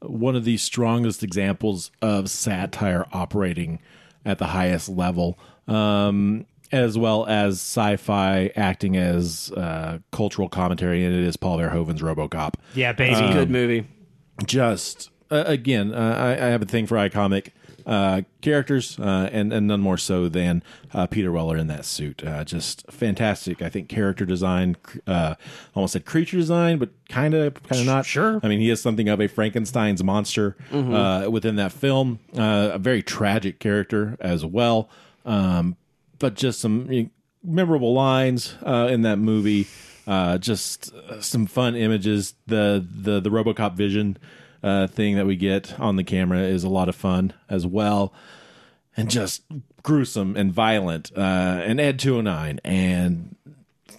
one 0.00 0.36
of 0.36 0.44
the 0.44 0.56
strongest 0.58 1.22
examples 1.24 1.90
of 2.00 2.30
satire 2.30 3.04
operating 3.12 3.80
at 4.24 4.38
the 4.38 4.46
highest 4.46 4.88
level, 4.88 5.36
um, 5.66 6.46
as 6.74 6.98
well 6.98 7.24
as 7.26 7.54
sci 7.54 7.96
fi 7.96 8.50
acting 8.56 8.96
as 8.96 9.52
uh, 9.52 9.98
cultural 10.10 10.48
commentary, 10.48 11.04
and 11.04 11.14
it 11.14 11.22
is 11.22 11.36
Paul 11.36 11.58
Verhoeven's 11.58 12.02
Robocop. 12.02 12.54
Yeah, 12.74 12.92
baby. 12.92 13.32
Good 13.32 13.50
movie. 13.50 13.86
Just, 14.44 15.10
uh, 15.30 15.44
again, 15.46 15.94
uh, 15.94 16.16
I, 16.18 16.32
I 16.32 16.48
have 16.48 16.62
a 16.62 16.66
thing 16.66 16.86
for 16.86 16.96
iconic. 16.96 17.50
Uh, 17.86 18.22
characters, 18.40 18.98
uh, 18.98 19.28
and 19.30 19.52
and 19.52 19.66
none 19.66 19.80
more 19.82 19.98
so 19.98 20.26
than 20.26 20.62
uh, 20.94 21.06
Peter 21.06 21.30
Weller 21.30 21.58
in 21.58 21.66
that 21.66 21.84
suit. 21.84 22.24
Uh, 22.24 22.42
just 22.42 22.90
fantastic. 22.90 23.60
I 23.60 23.68
think 23.68 23.90
character 23.90 24.24
design, 24.24 24.76
uh, 25.06 25.34
almost 25.74 25.92
said 25.92 26.06
creature 26.06 26.38
design, 26.38 26.78
but 26.78 26.88
kind 27.10 27.34
of 27.34 27.62
kind 27.62 27.82
of 27.82 27.86
not. 27.86 28.06
Sure. 28.06 28.40
I 28.42 28.48
mean, 28.48 28.58
he 28.58 28.70
is 28.70 28.80
something 28.80 29.06
of 29.10 29.20
a 29.20 29.28
Frankenstein's 29.28 30.02
monster 30.02 30.56
uh, 30.72 31.28
within 31.30 31.56
that 31.56 31.72
film. 31.72 32.20
Uh, 32.34 32.70
a 32.72 32.78
very 32.78 33.02
tragic 33.02 33.58
character 33.58 34.16
as 34.18 34.46
well, 34.46 34.88
um, 35.26 35.76
but 36.18 36.34
just 36.34 36.60
some 36.60 37.10
memorable 37.42 37.92
lines 37.92 38.54
uh, 38.62 38.88
in 38.90 39.02
that 39.02 39.18
movie. 39.18 39.66
Uh, 40.06 40.36
just 40.38 40.92
uh, 40.94 41.20
some 41.20 41.46
fun 41.46 41.74
images. 41.74 42.34
The 42.46 42.86
the 42.90 43.20
the 43.20 43.30
RoboCop 43.30 43.74
vision 43.74 44.18
uh, 44.62 44.86
thing 44.86 45.16
that 45.16 45.26
we 45.26 45.36
get 45.36 45.78
on 45.80 45.96
the 45.96 46.04
camera 46.04 46.40
is 46.40 46.64
a 46.64 46.68
lot 46.68 46.88
of 46.88 46.94
fun 46.94 47.32
as 47.48 47.66
well, 47.66 48.12
and 48.96 49.10
just 49.10 49.42
gruesome 49.82 50.36
and 50.36 50.52
violent. 50.52 51.10
Uh, 51.16 51.20
and 51.64 51.80
Ed 51.80 51.98
two 51.98 52.16
hundred 52.16 52.30
nine 52.30 52.60
and 52.64 53.36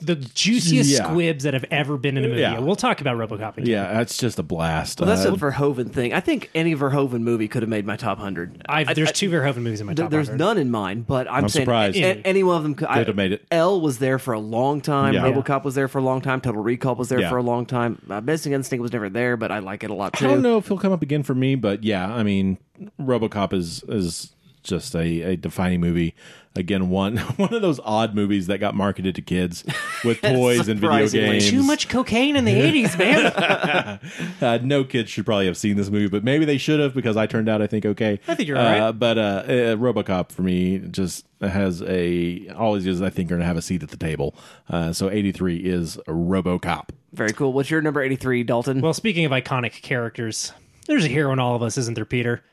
the 0.01 0.15
juiciest 0.15 0.89
Yeah. 0.89 1.03
squibs 1.05 1.43
that 1.43 1.53
have 1.53 1.65
ever 1.71 1.97
been 1.97 2.17
in 2.17 2.25
a 2.25 2.27
movie. 2.27 2.41
Yeah. 2.41 2.59
We'll 2.59 2.75
talk 2.75 3.01
about 3.01 3.17
RoboCop 3.17 3.57
again. 3.57 3.65
yeah, 3.69 3.93
that's 3.93 4.17
just 4.17 4.37
a 4.39 4.43
blast. 4.43 4.99
Well, 4.99 5.07
that's 5.07 5.25
Uh, 5.25 5.33
a 5.33 5.37
Verhoeven 5.37 5.91
thing. 5.91 6.13
I 6.13 6.19
think 6.19 6.49
any 6.55 6.75
Verhoeven 6.75 7.21
movie 7.21 7.47
could 7.47 7.63
have 7.63 7.69
made 7.69 7.85
my 7.85 7.95
top 7.95 8.17
hundred. 8.19 8.61
I've, 8.67 8.93
there's 8.95 9.11
two 9.11 9.29
Verhoeven 9.29 9.57
movies 9.57 9.81
in 9.81 9.87
my 9.87 9.93
Th- 9.93 10.05
top. 10.05 10.11
There's 10.11 10.27
100. 10.29 10.43
none 10.43 10.57
in 10.57 10.69
mine, 10.71 11.01
but 11.07 11.27
I'm, 11.29 11.43
I'm 11.45 11.49
saying 11.49 11.65
surprised. 11.65 11.97
a- 11.97 12.21
any 12.25 12.43
one 12.43 12.57
of 12.57 12.63
them 12.63 12.75
could 12.75 12.87
Could 12.89 13.07
have 13.07 13.15
made 13.15 13.31
it. 13.31 13.45
Elle 13.51 13.79
was 13.81 13.99
there 13.99 14.19
for 14.19 14.33
a 14.33 14.39
long 14.39 14.81
time. 14.81 15.13
Yeah. 15.13 15.21
RoboCop 15.23 15.63
was 15.63 15.75
there 15.75 15.87
for 15.87 15.99
a 15.99 16.03
long 16.03 16.21
time. 16.21 16.41
Total 16.41 16.61
Recall 16.61 16.95
was 16.95 17.09
there 17.09 17.21
Yeah. 17.21 17.29
for 17.29 17.37
a 17.37 17.43
long 17.43 17.65
time. 17.65 18.01
Uh, 18.09 18.21
Missing 18.21 18.53
Instinct 18.53 18.81
was 18.81 18.91
never 18.93 19.09
there, 19.09 19.37
but 19.37 19.51
I 19.51 19.59
like 19.59 19.83
it 19.83 19.89
a 19.89 19.93
lot 19.93 20.13
too. 20.13 20.25
I 20.25 20.29
don't 20.29 20.41
know 20.41 20.57
if 20.57 20.67
he'll 20.67 20.77
come 20.77 20.91
up 20.91 21.01
again 21.01 21.23
for 21.23 21.35
me, 21.35 21.55
but 21.55 21.83
yeah, 21.83 22.13
I 22.13 22.23
mean, 22.23 22.57
RoboCop 23.01 23.53
is 23.53 23.83
is 23.87 24.31
just 24.63 24.95
a, 24.95 25.21
a 25.21 25.35
defining 25.37 25.79
movie. 25.79 26.15
Again, 26.57 26.89
one 26.89 27.17
one 27.37 27.53
of 27.53 27.61
those 27.61 27.79
odd 27.83 28.15
movies 28.15 28.47
that 28.47 28.59
got 28.59 28.75
marketed 28.75 29.15
to 29.15 29.21
kids 29.21 29.63
with 30.03 30.21
toys 30.21 30.67
and 30.67 30.79
video 30.79 31.07
games. 31.07 31.49
Too 31.49 31.63
much 31.63 31.89
cocaine 31.89 32.35
in 32.35 32.45
the 32.45 32.53
80s, 32.85 32.97
man. 32.97 33.99
Uh, 34.41 34.59
no 34.63 34.83
kid 34.83 35.09
should 35.09 35.25
probably 35.25 35.47
have 35.47 35.57
seen 35.57 35.75
this 35.75 35.89
movie, 35.89 36.07
but 36.07 36.23
maybe 36.23 36.45
they 36.45 36.57
should 36.57 36.79
have 36.79 36.93
because 36.93 37.17
I 37.17 37.27
turned 37.27 37.49
out 37.49 37.61
I 37.61 37.67
think 37.67 37.85
okay. 37.85 38.19
I 38.27 38.35
think 38.35 38.47
you're 38.47 38.57
uh, 38.57 38.79
right. 38.79 38.91
But 38.91 39.17
uh, 39.17 39.21
uh, 39.21 39.51
RoboCop 39.75 40.31
for 40.31 40.41
me 40.41 40.79
just 40.79 41.25
has 41.41 41.81
a 41.83 42.47
always 42.49 42.87
is 42.87 43.01
I 43.01 43.09
think 43.09 43.31
are 43.31 43.35
gonna 43.35 43.45
have 43.45 43.57
a 43.57 43.61
seat 43.61 43.83
at 43.83 43.89
the 43.89 43.97
table. 43.97 44.35
Uh, 44.69 44.93
so 44.93 45.09
eighty 45.09 45.31
three 45.31 45.57
is 45.57 45.97
RoboCop. 46.07 46.89
Very 47.13 47.31
cool. 47.33 47.53
What's 47.53 47.71
your 47.71 47.81
number 47.81 48.01
83, 48.01 48.43
Dalton? 48.43 48.81
well, 48.81 48.93
speaking 48.93 49.23
of 49.23 49.31
iconic 49.31 49.81
characters, 49.81 50.51
there's 50.85 51.05
a 51.05 51.07
hero 51.07 51.31
in 51.31 51.39
all 51.39 51.55
of 51.55 51.61
us, 51.63 51.77
isn't 51.77 51.93
there, 51.93 52.03
Peter? 52.03 52.43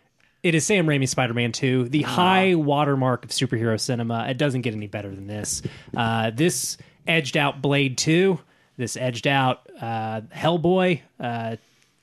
It 0.43 0.57
is 0.57 0.67
Sam 0.67 0.87
Raimi's 0.87 1.11
Spider-Man 1.11 1.53
2, 1.53 1.89
the 1.89 2.03
high 2.03 2.57
watermark 2.57 3.25
of 3.25 3.31
superhero 3.31 3.79
cinema. 3.79 4.27
It 4.29 4.39
doesn't 4.39 4.63
get 4.63 4.75
any 4.75 4.89
better 4.89 5.09
than 5.15 5.29
this. 5.29 5.63
Uh, 5.97 6.31
this 6.31 6.79
edged 7.07 7.37
out 7.37 7.63
Blade 7.63 7.97
2. 7.97 8.41
This 8.77 8.97
edged 8.97 9.29
out 9.29 9.69
uh, 9.81 10.23
Hellboy. 10.35 11.01
Uh, 11.21 11.57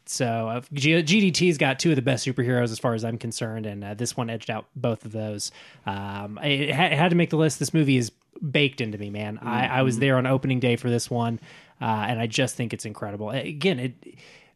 so 0.06 0.48
uh, 0.48 0.62
G- 0.72 1.04
GDT's 1.04 1.58
got 1.58 1.80
two 1.80 1.90
of 1.90 1.98
the 1.98 2.02
best 2.02 2.26
superheroes 2.26 2.72
as 2.72 2.80
far 2.80 2.94
as 2.94 3.04
I'm 3.04 3.18
concerned, 3.18 3.66
and 3.66 3.84
uh, 3.84 3.94
this 3.94 4.16
one 4.16 4.30
edged 4.30 4.50
out 4.50 4.68
both 4.74 5.04
of 5.04 5.12
those. 5.12 5.52
Um, 5.86 6.40
it, 6.42 6.74
ha- 6.74 6.86
it 6.86 6.94
had 6.94 7.10
to 7.10 7.16
make 7.16 7.32
the 7.32 7.38
list. 7.38 7.60
This 7.60 7.74
movie 7.74 7.98
is 7.98 8.10
baked 8.50 8.80
into 8.80 8.98
me, 8.98 9.10
man. 9.10 9.38
I, 9.42 9.68
I 9.68 9.82
was 9.82 10.00
there 10.00 10.16
on 10.18 10.26
opening 10.26 10.62
day 10.62 10.78
for 10.78 10.90
this 10.90 11.10
one, 11.12 11.42
uh, 11.82 12.06
and 12.08 12.20
I 12.22 12.28
just 12.28 12.56
think 12.56 12.74
it's 12.74 12.86
incredible. 12.86 13.32
Again, 13.32 13.80
it 13.80 13.94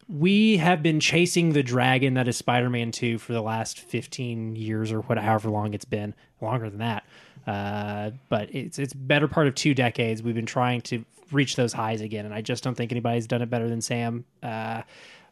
we 0.08 0.56
have 0.58 0.82
been 0.82 1.00
chasing 1.00 1.52
the 1.52 1.62
dragon 1.62 2.14
that 2.14 2.28
is 2.28 2.36
Spider-Man 2.36 2.92
2 2.92 3.18
for 3.18 3.32
the 3.32 3.42
last 3.42 3.80
15 3.80 4.56
years 4.56 4.92
or 4.92 5.00
whatever, 5.00 5.26
however 5.26 5.50
long 5.50 5.74
it's 5.74 5.84
been, 5.84 6.14
longer 6.40 6.68
than 6.68 6.78
that. 6.80 7.04
Uh, 7.46 8.10
but 8.28 8.54
it's 8.54 8.78
it's 8.78 8.94
better 8.94 9.28
part 9.28 9.46
of 9.46 9.54
two 9.54 9.74
decades. 9.74 10.22
We've 10.22 10.34
been 10.34 10.46
trying 10.46 10.80
to 10.82 11.04
reach 11.32 11.56
those 11.56 11.72
highs 11.72 12.00
again, 12.00 12.24
and 12.24 12.34
I 12.34 12.40
just 12.40 12.64
don't 12.64 12.74
think 12.74 12.90
anybody's 12.92 13.26
done 13.26 13.42
it 13.42 13.50
better 13.50 13.68
than 13.68 13.80
Sam. 13.80 14.24
Uh, 14.42 14.82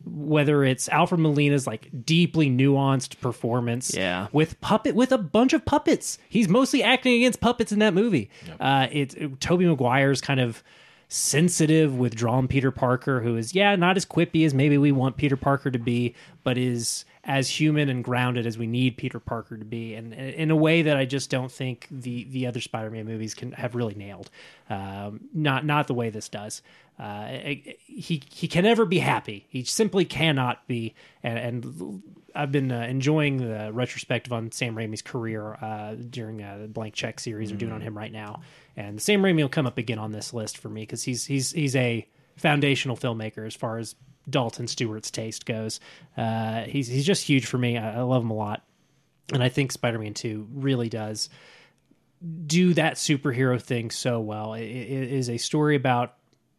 whether 0.05 0.65
it's 0.65 0.89
Alfred 0.89 1.21
Molina's 1.21 1.67
like 1.67 1.89
deeply 2.05 2.51
nuanced 2.51 3.21
performance, 3.21 3.95
Yeah. 3.95 4.27
with 4.33 4.61
puppet 4.61 4.95
with 4.97 5.13
a 5.13 5.19
bunch 5.19 5.53
of 5.53 5.65
puppets. 5.65 6.19
He's 6.29 6.49
mostly 6.49 6.83
acting 6.83 7.15
against 7.15 7.41
puppets 7.41 7.71
in 7.73 7.79
that 7.79 7.95
movie. 7.95 8.29
Uh, 8.61 8.89
it's 8.91 9.15
it, 9.15 9.41
Tobey 9.41 9.65
Maguire's 9.65 10.21
kind 10.21 10.41
of 10.41 10.63
sensitive, 11.13 11.95
withdrawn 11.95 12.49
Peter 12.49 12.71
Parker, 12.71 13.21
who 13.21 13.37
is 13.37 13.55
yeah 13.55 13.77
not 13.77 13.97
as 13.97 14.07
quippy 14.07 14.47
as 14.47 14.55
maybe 14.55 14.79
we 14.79 14.91
want 14.91 15.17
Peter 15.17 15.37
Parker 15.37 15.71
to 15.71 15.79
be, 15.79 16.15
but 16.43 16.57
is 16.57 17.05
as 17.25 17.49
human 17.49 17.89
and 17.89 18.03
grounded 18.03 18.47
as 18.47 18.59
we 18.59 18.67
need 18.67 18.97
Peter 18.97 19.21
Parker 19.21 19.57
to 19.57 19.65
be, 19.65 19.95
and 19.95 20.15
in 20.15 20.51
a 20.51 20.57
way 20.57 20.83
that 20.83 20.97
I 20.97 21.05
just 21.05 21.29
don't 21.29 21.53
think 21.53 21.87
the 21.91 22.25
the 22.25 22.47
other 22.47 22.61
Spider-Man 22.61 23.05
movies 23.05 23.35
can 23.35 23.53
have 23.53 23.75
really 23.75 23.95
nailed. 23.95 24.31
Um, 24.71 25.21
not 25.35 25.67
not 25.67 25.87
the 25.87 25.95
way 25.95 26.09
this 26.09 26.29
does. 26.29 26.63
Uh, 26.99 27.27
he 27.27 28.23
he 28.31 28.49
can 28.49 28.65
never 28.65 28.87
be 28.87 28.99
happy. 28.99 29.47
He 29.49 29.65
simply 29.65 30.05
cannot 30.05 30.67
be, 30.67 30.95
and, 31.23 31.39
and 31.39 32.03
I've 32.35 32.53
been 32.53 32.73
uh, 32.73 32.81
enjoying 32.83 33.37
the 33.37 33.71
retrospective 33.73 34.33
on 34.33 34.53
Sam 34.53 34.75
Raimi's 34.75 35.03
career 35.03 35.55
uh, 35.61 35.95
during 35.95 36.43
uh, 36.43 36.59
the 36.63 36.69
Blank 36.69 36.95
Check 36.95 37.21
series 37.21 37.51
we're 37.53 37.59
doing 37.59 37.73
on 37.73 37.81
him 37.81 37.97
right 37.97 38.13
now, 38.13 38.41
and 38.77 39.01
Sam 39.01 39.23
Raimi 39.23 39.43
will 39.43 39.49
come 39.49 39.67
up 39.67 39.79
again 39.79 39.99
on 39.99 40.13
this 40.13 40.33
list 40.33 40.59
for 40.59 40.69
me 40.69 40.83
because 40.83 41.03
he's 41.03 41.25
he's 41.27 41.53
he's 41.53 41.77
a 41.77 42.07
foundational 42.37 42.97
filmmaker 42.97 43.47
as 43.47 43.55
far 43.55 43.79
as 43.79 43.95
Dalton 44.29 44.67
Stewart's 44.67 45.11
taste 45.11 45.47
goes. 45.47 45.81
Uh, 46.17 46.63
he's 46.63 46.89
he's 46.89 47.07
just 47.07 47.25
huge 47.25 47.47
for 47.47 47.59
me. 47.59 47.77
I, 47.77 47.99
I 47.99 48.01
love 48.03 48.23
him 48.23 48.31
a 48.31 48.35
lot, 48.35 48.63
and 49.33 49.43
I 49.43 49.49
think 49.49 49.73
Spider 49.73 49.99
Man 49.99 50.15
Two 50.15 50.49
really 50.53 50.89
does 50.89 51.29
do 52.47 52.75
that 52.75 52.95
superhero 52.95 53.61
thing 53.61 53.91
so 53.91 54.21
well. 54.21 54.55
It, 54.55 54.63
it 54.63 55.13
is 55.13 55.29
a 55.29 55.39
story 55.39 55.77
about 55.77 56.15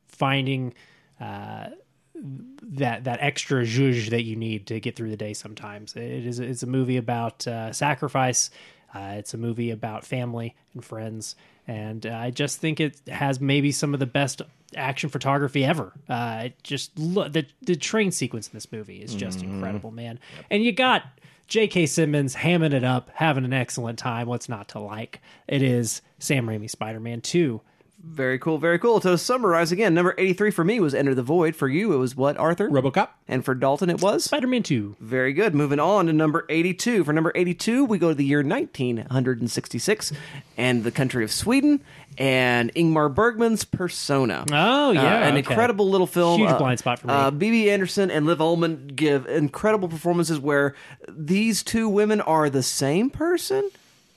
finding 0.07 0.73
uh, 1.19 1.69
that 2.15 3.03
that 3.06 3.19
extra 3.22 3.64
zhuzh 3.64 4.10
that 4.10 4.23
you 4.23 4.35
need 4.35 4.68
to 4.68 4.80
get 4.80 4.95
through 4.95 5.10
the 5.10 5.18
day. 5.18 5.34
Sometimes 5.34 5.95
it 5.95 6.26
is 6.26 6.40
it's 6.40 6.64
a 6.64 6.68
movie 6.68 6.98
about 6.98 7.45
uh, 7.48 7.72
sacrifice. 7.73 8.49
Uh, 8.94 9.15
it's 9.18 9.34
a 9.34 9.38
movie 9.38 9.72
about 9.72 10.06
family 10.06 10.56
and 10.73 10.85
friends, 10.85 11.35
and 11.68 12.06
uh, 12.06 12.11
I 12.11 12.30
just 12.30 12.60
think 12.60 12.80
it 12.80 12.99
has 13.07 13.41
maybe 13.41 13.72
some 13.72 13.94
of 13.94 13.99
the 13.99 14.06
best 14.06 14.44
action 14.76 15.10
photography 15.10 15.65
ever. 15.65 15.94
Uh, 16.07 16.44
it 16.45 16.64
just 16.64 16.98
look 16.98 17.34
the 17.34 17.45
the 17.61 17.76
train 17.76 18.11
sequence 18.11 18.48
in 18.48 18.53
this 18.53 18.72
movie 18.72 19.02
is 19.02 19.15
just 19.15 19.41
incredible, 19.41 19.91
man. 19.91 20.19
And 20.52 20.64
you 20.64 20.72
got 20.72 21.03
J.K. 21.48 21.88
Simmons 21.88 22.35
hamming 22.35 22.73
it 22.73 22.84
up, 22.84 23.10
having 23.14 23.45
an 23.45 23.53
excellent 23.53 23.99
time. 23.99 24.27
What's 24.27 24.48
not 24.49 24.69
to 24.69 24.80
like? 24.80 25.22
It 25.48 25.61
is 25.61 26.02
Sam 26.19 26.48
Raimi 26.48 26.69
Spider 26.69 26.99
Man 26.99 27.22
Two. 27.22 27.61
Very 28.05 28.38
cool, 28.38 28.57
very 28.57 28.77
cool. 28.80 28.99
To 28.99 29.17
summarize 29.17 29.71
again, 29.71 29.93
number 29.93 30.13
83 30.17 30.51
for 30.51 30.65
me 30.65 30.80
was 30.81 30.93
Enter 30.93 31.15
the 31.15 31.23
Void. 31.23 31.55
For 31.55 31.69
you, 31.69 31.93
it 31.93 31.97
was 31.97 32.17
what, 32.17 32.35
Arthur? 32.35 32.69
RoboCop. 32.69 33.07
and 33.30 33.45
for 33.45 33.55
Dalton, 33.55 33.89
it 33.89 34.01
was? 34.01 34.25
Spider 34.25 34.45
Man 34.47 34.61
Two. 34.61 34.97
Very 34.99 35.31
good. 35.31 35.55
Moving 35.55 35.80
on 35.80 36.07
to 36.07 36.13
number 36.13 36.45
82. 36.49 37.05
For 37.05 37.13
number 37.13 37.31
82, 37.34 37.85
we 37.85 37.97
go 37.97 38.09
to 38.09 38.15
the 38.15 38.25
year 38.25 38.43
1966 38.43 40.11
and 40.57 40.84
the 40.84 40.91
country 40.91 41.23
of 41.23 41.31
Sweden 41.31 41.81
and 42.17 42.73
Ingmar 42.75 43.13
Bergman's 43.13 43.63
Persona. 43.63 44.45
Oh, 44.51 44.91
yeah, 44.91 45.01
Uh, 45.01 45.05
an 45.21 45.30
okay. 45.30 45.38
incredible 45.39 45.89
little 45.89 46.05
film. 46.05 46.39
Huge 46.41 46.51
Uh, 46.51 46.57
blind 46.57 46.80
spot 46.80 46.99
for 46.99 47.07
me. 47.07 47.13
Uh, 47.13 47.31
Bibi 47.31 47.71
Andersson 47.71 48.11
and 48.11 48.25
Liv 48.25 48.39
Ullmann 48.39 48.95
give 48.95 49.25
incredible 49.27 49.88
performances 49.88 50.39
where 50.39 50.75
these 51.09 51.63
two 51.63 51.88
women 51.89 52.21
are 52.21 52.49
the 52.49 52.63
same 52.63 53.09
person. 53.09 53.69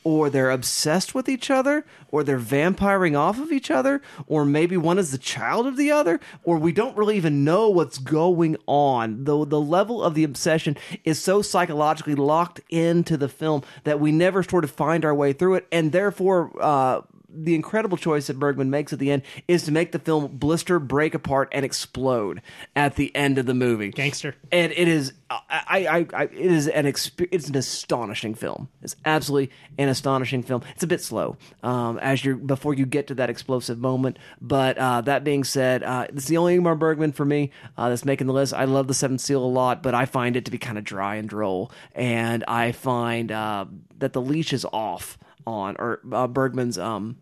Or 0.06 0.30
they're 0.30 0.52
obsessed 0.52 1.16
with 1.16 1.28
each 1.28 1.50
other, 1.50 1.84
or 2.12 2.22
they're 2.22 2.38
vampiring 2.38 3.16
off 3.18 3.40
of 3.40 3.50
each 3.50 3.72
other, 3.72 4.00
or 4.28 4.44
maybe 4.44 4.76
one 4.76 5.00
is 5.00 5.10
the 5.10 5.18
child 5.18 5.66
of 5.66 5.76
the 5.76 5.90
other, 5.90 6.20
or 6.44 6.58
we 6.58 6.70
don't 6.70 6.96
really 6.96 7.16
even 7.16 7.42
know 7.42 7.68
what's 7.68 7.98
going 7.98 8.56
on. 8.66 9.24
The, 9.24 9.44
the 9.44 9.60
level 9.60 10.04
of 10.04 10.14
the 10.14 10.22
obsession 10.22 10.76
is 11.02 11.20
so 11.20 11.42
psychologically 11.42 12.14
locked 12.14 12.60
into 12.68 13.16
the 13.16 13.28
film 13.28 13.64
that 13.82 13.98
we 13.98 14.12
never 14.12 14.44
sort 14.44 14.62
of 14.62 14.70
find 14.70 15.04
our 15.04 15.14
way 15.14 15.32
through 15.32 15.56
it, 15.56 15.66
and 15.72 15.90
therefore, 15.90 16.52
uh, 16.60 17.00
the 17.44 17.54
incredible 17.54 17.96
choice 17.96 18.26
that 18.28 18.38
Bergman 18.38 18.70
makes 18.70 18.92
at 18.92 18.98
the 18.98 19.10
end 19.10 19.22
is 19.46 19.64
to 19.64 19.72
make 19.72 19.92
the 19.92 19.98
film 19.98 20.36
blister, 20.36 20.78
break 20.78 21.14
apart, 21.14 21.48
and 21.52 21.64
explode 21.64 22.42
at 22.74 22.96
the 22.96 23.14
end 23.14 23.38
of 23.38 23.46
the 23.46 23.54
movie. 23.54 23.90
Gangster. 23.90 24.34
And 24.50 24.72
it 24.72 24.88
is, 24.88 25.12
I, 25.30 25.86
I, 25.86 26.06
I, 26.12 26.22
it 26.24 26.32
is 26.34 26.68
an 26.68 26.86
exp- 26.86 27.28
it's 27.30 27.48
an 27.48 27.56
astonishing 27.56 28.34
film. 28.34 28.68
It's 28.82 28.96
absolutely 29.04 29.54
an 29.78 29.88
astonishing 29.88 30.42
film. 30.42 30.62
It's 30.74 30.82
a 30.82 30.86
bit 30.86 31.02
slow 31.02 31.36
um, 31.62 31.98
as 31.98 32.24
you 32.24 32.36
before 32.36 32.74
you 32.74 32.86
get 32.86 33.06
to 33.08 33.14
that 33.16 33.30
explosive 33.30 33.78
moment. 33.78 34.18
But 34.40 34.78
uh, 34.78 35.00
that 35.02 35.24
being 35.24 35.44
said, 35.44 35.82
uh, 35.82 36.06
it's 36.08 36.26
the 36.26 36.36
only 36.36 36.58
Ingmar 36.58 36.78
Bergman 36.78 37.12
for 37.12 37.24
me 37.24 37.50
uh, 37.76 37.88
that's 37.88 38.04
making 38.04 38.26
the 38.26 38.32
list. 38.32 38.54
I 38.54 38.64
love 38.64 38.88
the 38.88 38.94
Seventh 38.94 39.20
Seal 39.20 39.44
a 39.44 39.46
lot, 39.46 39.82
but 39.82 39.94
I 39.94 40.06
find 40.06 40.36
it 40.36 40.44
to 40.46 40.50
be 40.50 40.58
kind 40.58 40.78
of 40.78 40.84
dry 40.84 41.16
and 41.16 41.28
droll, 41.28 41.70
and 41.94 42.44
I 42.48 42.72
find 42.72 43.30
uh, 43.30 43.66
that 43.98 44.12
the 44.12 44.20
leash 44.20 44.52
is 44.52 44.64
off 44.72 45.18
on 45.46 45.76
or 45.78 46.00
uh, 46.12 46.26
Bergman's 46.26 46.78
um, 46.78 47.16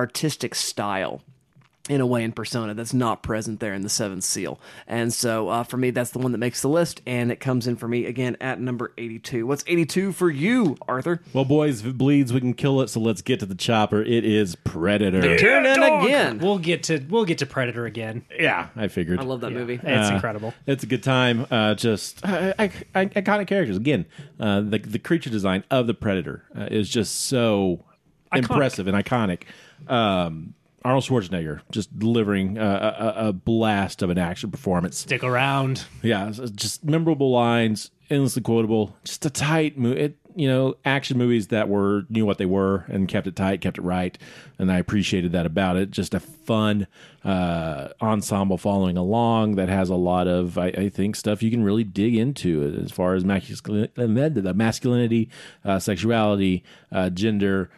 artistic 0.00 0.54
style 0.54 1.20
in 1.88 2.00
a 2.00 2.06
way 2.06 2.22
in 2.22 2.30
persona 2.30 2.72
that's 2.72 2.94
not 2.94 3.22
present 3.22 3.58
there 3.58 3.74
in 3.74 3.82
the 3.82 3.88
seventh 3.88 4.22
seal 4.22 4.60
and 4.86 5.12
so 5.12 5.48
uh, 5.48 5.62
for 5.64 5.76
me 5.76 5.90
that's 5.90 6.10
the 6.10 6.18
one 6.18 6.30
that 6.30 6.38
makes 6.38 6.62
the 6.62 6.68
list 6.68 7.00
and 7.06 7.32
it 7.32 7.40
comes 7.40 7.66
in 7.66 7.74
for 7.74 7.88
me 7.88 8.06
again 8.06 8.36
at 8.40 8.60
number 8.60 8.92
82 8.96 9.44
what's 9.46 9.64
82 9.66 10.12
for 10.12 10.30
you 10.30 10.76
arthur 10.86 11.20
Well, 11.32 11.44
boys, 11.44 11.80
if 11.80 11.86
it 11.88 11.98
bleeds, 11.98 12.32
we 12.32 12.38
can 12.40 12.54
kill 12.54 12.80
it. 12.80 12.88
So 12.90 13.00
let's 13.00 13.22
get 13.22 13.40
to 13.40 13.46
the 13.46 13.54
chopper. 13.56 14.02
It 14.02 14.24
is 14.24 14.54
Predator. 14.56 15.36
turn 15.38 15.66
in 15.66 15.82
again 15.82 16.38
We'll 16.38 16.58
get 16.58 16.84
to 16.84 17.04
we'll 17.08 17.24
get 17.24 17.38
to 17.38 17.46
Predator 17.46 17.86
again. 17.86 18.24
Yeah, 18.38 18.68
I 18.76 18.86
figured. 18.88 19.18
i 19.18 19.22
love 19.24 19.40
that 19.40 19.52
movie 19.52 19.80
It's 19.82 20.10
Uh, 20.10 20.14
incredible. 20.14 20.54
It's 20.66 20.84
a 20.84 20.86
good 20.86 21.02
time. 21.02 21.46
Uh, 21.50 21.74
just 21.74 22.24
I, 22.24 22.54
I, 22.58 22.64
I, 22.94 23.06
iconic 23.06 23.48
characters. 23.48 23.76
Again, 23.76 24.04
uh, 24.38 24.60
the 24.60 24.78
the 24.78 24.98
creature 25.00 25.30
design 25.30 25.64
of 25.70 25.86
the 25.88 25.94
Predator 25.94 26.44
uh, 26.56 26.68
is 26.70 26.88
just 26.88 27.22
so 27.24 27.84
impressive 28.32 28.86
and 28.86 28.96
iconic. 28.96 29.42
Um, 29.88 30.54
Arnold 30.82 31.04
Schwarzenegger 31.04 31.60
just 31.70 31.96
delivering 31.98 32.58
uh, 32.58 33.14
a, 33.18 33.28
a 33.28 33.32
blast 33.32 34.02
of 34.02 34.10
an 34.10 34.18
action 34.18 34.50
performance. 34.50 34.98
Stick 34.98 35.22
around. 35.22 35.84
Yeah, 36.02 36.30
just 36.54 36.84
memorable 36.84 37.30
lines, 37.30 37.90
endlessly 38.08 38.42
quotable. 38.42 38.96
Just 39.04 39.26
a 39.26 39.30
tight 39.30 39.76
movie. 39.76 40.14
You 40.36 40.48
know, 40.48 40.76
action 40.84 41.18
movies 41.18 41.48
that 41.48 41.68
were 41.68 42.06
knew 42.08 42.24
what 42.24 42.38
they 42.38 42.46
were 42.46 42.84
and 42.88 43.08
kept 43.08 43.26
it 43.26 43.34
tight, 43.34 43.60
kept 43.60 43.78
it 43.78 43.82
right, 43.82 44.16
and 44.60 44.70
I 44.70 44.78
appreciated 44.78 45.32
that 45.32 45.44
about 45.44 45.76
it. 45.76 45.90
Just 45.90 46.14
a 46.14 46.20
fun 46.20 46.86
uh, 47.24 47.88
ensemble 48.00 48.56
following 48.56 48.96
along 48.96 49.56
that 49.56 49.68
has 49.68 49.90
a 49.90 49.96
lot 49.96 50.28
of, 50.28 50.56
I, 50.56 50.66
I 50.68 50.88
think, 50.88 51.16
stuff 51.16 51.42
you 51.42 51.50
can 51.50 51.64
really 51.64 51.82
dig 51.82 52.14
into 52.14 52.80
as 52.80 52.92
far 52.92 53.14
as 53.14 53.24
masculin- 53.24 53.92
the 53.96 54.54
masculinity, 54.54 55.28
uh, 55.64 55.80
sexuality, 55.80 56.62
uh, 56.92 57.10
gender. 57.10 57.68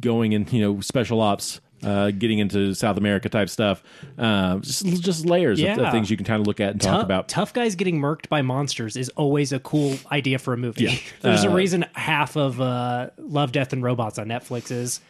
Going 0.00 0.32
in, 0.32 0.46
you 0.50 0.60
know, 0.60 0.80
special 0.80 1.20
ops, 1.20 1.60
uh, 1.82 2.10
getting 2.12 2.38
into 2.38 2.74
South 2.74 2.96
America 2.96 3.28
type 3.28 3.48
stuff. 3.48 3.82
Uh, 4.16 4.58
just 4.58 4.84
just 5.02 5.26
layers 5.26 5.58
of, 5.58 5.64
Yeah. 5.64 5.80
of 5.80 5.92
things 5.92 6.10
you 6.10 6.16
can 6.16 6.24
kind 6.26 6.40
of 6.40 6.46
look 6.46 6.60
at 6.60 6.72
and 6.72 6.80
talk 6.80 6.92
Tough, 6.92 7.04
about. 7.04 7.28
tough 7.28 7.52
guys 7.52 7.74
getting 7.74 7.98
murked 8.00 8.28
by 8.28 8.42
monsters 8.42 8.96
is 8.96 9.08
always 9.10 9.52
a 9.52 9.58
cool 9.58 9.96
idea 10.12 10.38
for 10.38 10.52
a 10.54 10.56
movie. 10.56 10.84
Yeah. 10.84 10.94
There's 11.22 11.44
Uh, 11.44 11.50
a 11.50 11.54
reason 11.54 11.84
half 11.94 12.36
of 12.36 12.60
uh, 12.60 13.10
Love, 13.18 13.50
Death, 13.52 13.72
and 13.72 13.82
Robots 13.82 14.18
on 14.18 14.28
Netflix 14.28 14.70
is 14.70 15.00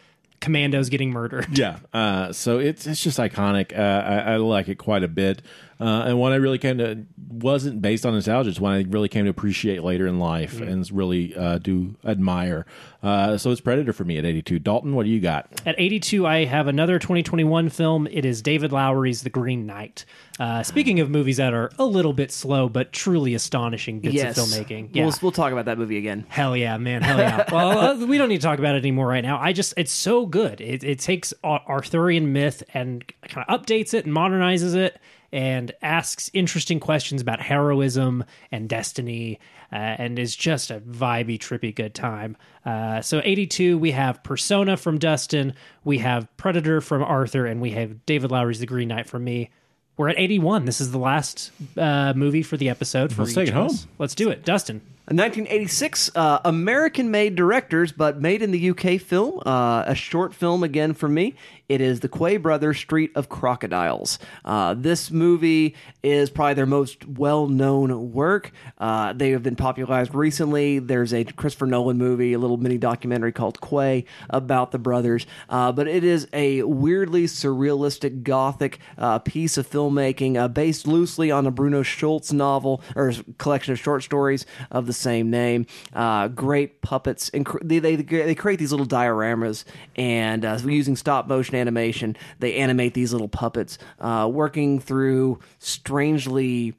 commandos 0.41 0.89
getting 0.89 1.09
murdered. 1.11 1.57
Yeah, 1.57 1.77
uh, 1.93 2.31
so 2.33 2.59
it's 2.59 2.85
it's 2.87 3.01
just 3.03 3.17
iconic. 3.19 3.77
Uh, 3.77 3.81
I, 3.81 4.33
I 4.33 4.35
like 4.37 4.67
it 4.67 4.75
quite 4.77 5.03
a 5.03 5.07
bit, 5.07 5.41
uh, 5.83 6.03
and 6.05 6.17
one 6.17 6.31
I 6.31 6.35
really 6.35 6.57
came 6.57 6.77
to 6.77 7.05
wasn't 7.29 7.81
based 7.81 8.05
on 8.05 8.13
nostalgia. 8.13 8.49
It's 8.49 8.59
one 8.59 8.73
I 8.73 8.85
really 8.87 9.09
came 9.09 9.25
to 9.25 9.29
appreciate 9.29 9.83
later 9.83 10.07
in 10.07 10.17
life 10.17 10.61
and 10.61 10.89
really 10.91 11.35
uh, 11.35 11.57
do 11.57 11.95
admire. 12.05 12.65
Uh, 13.01 13.37
so 13.37 13.51
it's 13.51 13.59
Predator 13.59 13.91
for 13.91 14.05
me 14.05 14.17
at 14.17 14.23
eighty 14.23 14.41
two. 14.41 14.59
Dalton, 14.59 14.95
what 14.95 15.03
do 15.03 15.09
you 15.09 15.19
got? 15.19 15.49
At 15.65 15.75
82, 15.77 16.25
I 16.25 16.45
have 16.45 16.67
another 16.67 16.99
2021 16.99 17.67
film. 17.69 18.07
It 18.07 18.23
is 18.23 18.41
David 18.41 18.71
Lowery's 18.71 19.23
The 19.23 19.29
Green 19.29 19.65
Knight. 19.65 20.05
Uh, 20.39 20.63
speaking 20.63 20.99
of 21.01 21.09
movies 21.09 21.37
that 21.37 21.53
are 21.53 21.69
a 21.77 21.85
little 21.85 22.13
bit 22.13 22.31
slow 22.31 22.67
but 22.69 22.91
truly 22.91 23.33
astonishing 23.35 23.99
bits 23.99 24.15
yes 24.15 24.37
of 24.37 24.45
filmmaking, 24.45 24.89
yeah. 24.93 25.03
we'll, 25.03 25.13
we'll 25.21 25.31
talk 25.31 25.51
about 25.51 25.65
that 25.65 25.77
movie 25.77 25.97
again 25.97 26.25
Hell 26.29 26.55
yeah, 26.55 26.77
man. 26.77 27.01
Hell 27.01 27.17
yeah. 27.17 27.43
well, 27.51 27.77
uh, 27.77 28.05
we 28.05 28.17
don't 28.17 28.29
need 28.29 28.41
to 28.41 28.47
talk 28.47 28.59
about 28.59 28.75
it 28.75 28.79
anymore 28.79 29.07
right 29.07 29.23
now. 29.23 29.39
I 29.39 29.53
just, 29.53 29.73
it's 29.77 29.91
so 29.91 30.25
good. 30.25 30.61
It, 30.61 30.83
it 30.83 30.99
takes 30.99 31.33
Arthurian 31.43 32.33
myth 32.33 32.63
and 32.73 33.03
kind 33.27 33.45
of 33.47 33.61
updates 33.61 33.93
it 33.93 34.05
and 34.05 34.15
modernizes 34.15 34.75
it 34.75 34.99
and 35.33 35.71
asks 35.81 36.29
interesting 36.31 36.79
questions 36.79 37.19
about 37.19 37.41
heroism 37.41 38.23
and 38.51 38.69
destiny 38.69 39.39
uh, 39.71 39.75
and 39.75 40.19
is 40.19 40.35
just 40.35 40.69
a 40.69 40.79
vibey, 40.79 41.39
trippy, 41.39 41.73
good 41.73 41.95
time. 41.95 42.37
Uh, 42.63 43.01
so, 43.01 43.19
82, 43.23 43.79
we 43.79 43.91
have 43.91 44.23
Persona 44.23 44.77
from 44.77 44.99
Dustin, 44.99 45.55
we 45.83 45.97
have 45.97 46.27
Predator 46.37 46.79
from 46.79 47.03
Arthur, 47.03 47.47
and 47.47 47.59
we 47.59 47.71
have 47.71 48.05
David 48.05 48.31
Lowery's 48.31 48.59
The 48.59 48.67
Green 48.67 48.87
Knight 48.87 49.07
from 49.07 49.23
me. 49.23 49.49
We're 49.97 50.09
at 50.09 50.17
81. 50.17 50.65
This 50.65 50.81
is 50.81 50.91
the 50.91 50.97
last 50.99 51.51
uh, 51.77 52.13
movie 52.15 52.43
for 52.43 52.57
the 52.57 52.69
episode. 52.69 53.11
For 53.11 53.23
Let's 53.23 53.33
take 53.35 53.47
it 53.47 53.53
home. 53.53 53.77
Let's 53.99 54.15
do 54.15 54.29
it. 54.29 54.45
Dustin. 54.45 54.81
A 55.05 55.13
1986 55.13 56.11
uh, 56.15 56.39
American-made 56.45 57.35
directors, 57.35 57.91
but 57.91 58.21
made 58.21 58.41
in 58.41 58.51
the 58.51 58.69
UK 58.69 59.01
film. 59.01 59.41
Uh, 59.45 59.83
a 59.85 59.93
short 59.93 60.33
film 60.33 60.63
again 60.63 60.93
for 60.93 61.09
me. 61.09 61.35
It 61.69 61.79
is 61.79 62.01
the 62.01 62.09
Quay 62.09 62.37
Brothers 62.37 62.77
Street 62.77 63.11
of 63.15 63.29
Crocodiles. 63.29 64.19
Uh, 64.43 64.73
this 64.73 65.09
movie 65.09 65.75
is 66.03 66.29
probably 66.29 66.55
their 66.55 66.65
most 66.65 67.07
well-known 67.07 68.11
work. 68.11 68.51
Uh, 68.77 69.13
they 69.13 69.31
have 69.31 69.43
been 69.43 69.55
popularized 69.55 70.13
recently. 70.13 70.79
There's 70.79 71.13
a 71.13 71.23
Christopher 71.23 71.65
Nolan 71.65 71.97
movie, 71.97 72.33
a 72.33 72.39
little 72.39 72.57
mini 72.57 72.77
documentary 72.77 73.31
called 73.31 73.61
Quay 73.61 74.03
about 74.29 74.71
the 74.71 74.77
brothers. 74.77 75.25
Uh, 75.47 75.71
but 75.71 75.87
it 75.87 76.03
is 76.03 76.27
a 76.33 76.63
weirdly 76.63 77.25
surrealistic 77.25 78.23
gothic 78.23 78.79
uh, 78.97 79.19
piece 79.19 79.57
of 79.57 79.69
filmmaking 79.69 80.35
uh, 80.35 80.49
based 80.49 80.85
loosely 80.85 81.31
on 81.31 81.47
a 81.47 81.51
Bruno 81.51 81.81
Schulz 81.81 82.33
novel 82.33 82.81
or 82.95 83.13
collection 83.37 83.71
of 83.71 83.79
short 83.79 84.03
stories 84.03 84.45
of 84.69 84.85
the 84.85 84.93
same 84.93 85.29
name. 85.29 85.65
Uh, 85.93 86.27
great 86.27 86.81
puppets. 86.81 87.29
Inc- 87.29 87.65
they, 87.65 87.79
they, 87.79 87.95
they 87.95 88.35
create 88.35 88.59
these 88.59 88.71
little 88.71 88.85
dioramas 88.85 89.63
and 89.95 90.43
using 90.65 90.97
stop 90.97 91.27
motion 91.27 91.52
animation, 91.55 92.15
they 92.39 92.55
animate 92.55 92.93
these 92.93 93.11
little 93.11 93.27
puppets, 93.27 93.77
uh, 93.99 94.29
working 94.31 94.79
through 94.79 95.39
strangely 95.59 96.75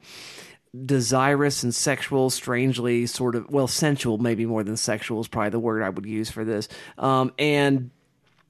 desirous 0.84 1.62
and 1.62 1.74
sexual, 1.74 2.30
strangely 2.30 3.06
sort 3.06 3.36
of 3.36 3.48
well, 3.50 3.68
sensual, 3.68 4.18
maybe 4.18 4.44
more 4.44 4.64
than 4.64 4.76
sexual 4.76 5.20
is 5.20 5.28
probably 5.28 5.50
the 5.50 5.58
word 5.58 5.82
I 5.82 5.88
would 5.88 6.06
use 6.06 6.30
for 6.30 6.44
this. 6.44 6.68
Um, 6.98 7.32
and 7.38 7.90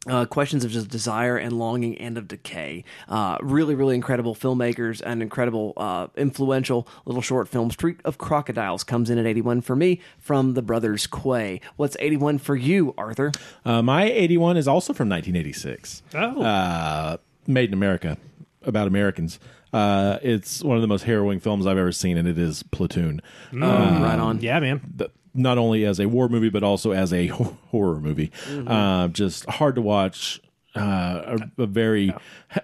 uh, 0.08 0.26
questions 0.26 0.64
of 0.64 0.70
just 0.70 0.88
desire 0.88 1.36
and 1.36 1.58
longing 1.58 1.96
and 1.98 2.18
of 2.18 2.28
decay. 2.28 2.84
Uh, 3.08 3.38
really, 3.40 3.74
really 3.74 3.94
incredible 3.94 4.34
filmmakers 4.34 5.00
and 5.04 5.22
incredible, 5.22 5.72
uh, 5.76 6.08
influential 6.16 6.86
little 7.04 7.22
short 7.22 7.48
film. 7.48 7.70
Street 7.70 8.00
of 8.04 8.18
Crocodiles 8.18 8.84
comes 8.84 9.10
in 9.10 9.18
at 9.18 9.26
81 9.26 9.60
for 9.62 9.76
me 9.76 10.00
from 10.18 10.54
the 10.54 10.62
brothers 10.62 11.06
Quay. 11.06 11.60
What's 11.76 11.96
81 12.00 12.38
for 12.38 12.56
you, 12.56 12.94
Arthur? 12.98 13.32
Uh, 13.64 13.82
my 13.82 14.04
81 14.04 14.56
is 14.56 14.68
also 14.68 14.92
from 14.92 15.08
1986. 15.08 16.02
Oh. 16.14 16.42
Uh, 16.42 17.16
Made 17.46 17.68
in 17.70 17.74
America, 17.74 18.16
about 18.62 18.86
Americans. 18.86 19.38
Uh, 19.72 20.18
it's 20.22 20.62
one 20.62 20.76
of 20.76 20.82
the 20.82 20.88
most 20.88 21.02
harrowing 21.02 21.40
films 21.40 21.66
I've 21.66 21.76
ever 21.76 21.92
seen, 21.92 22.16
and 22.16 22.26
it 22.26 22.38
is 22.38 22.62
Platoon. 22.62 23.20
Um, 23.52 23.60
right 23.60 24.18
on. 24.18 24.40
Yeah, 24.40 24.60
man. 24.60 24.80
The- 24.96 25.10
not 25.34 25.58
only 25.58 25.84
as 25.84 25.98
a 26.00 26.06
war 26.06 26.28
movie, 26.28 26.48
but 26.50 26.62
also 26.62 26.92
as 26.92 27.12
a 27.12 27.26
horror 27.70 28.00
movie. 28.00 28.30
Uh, 28.66 29.08
just 29.08 29.44
hard 29.48 29.74
to 29.74 29.82
watch. 29.82 30.40
Uh, 30.76 31.38
a, 31.58 31.62
a 31.62 31.66
very 31.66 32.12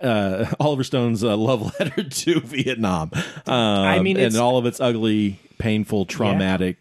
uh, 0.02 0.44
Oliver 0.58 0.82
Stone's 0.82 1.22
uh, 1.22 1.36
love 1.36 1.72
letter 1.80 2.02
to 2.02 2.40
Vietnam. 2.40 3.10
Um, 3.46 3.54
I 3.54 4.00
mean, 4.00 4.16
and 4.16 4.36
all 4.36 4.58
of 4.58 4.66
its 4.66 4.80
ugly, 4.80 5.38
painful, 5.58 6.06
traumatic 6.06 6.78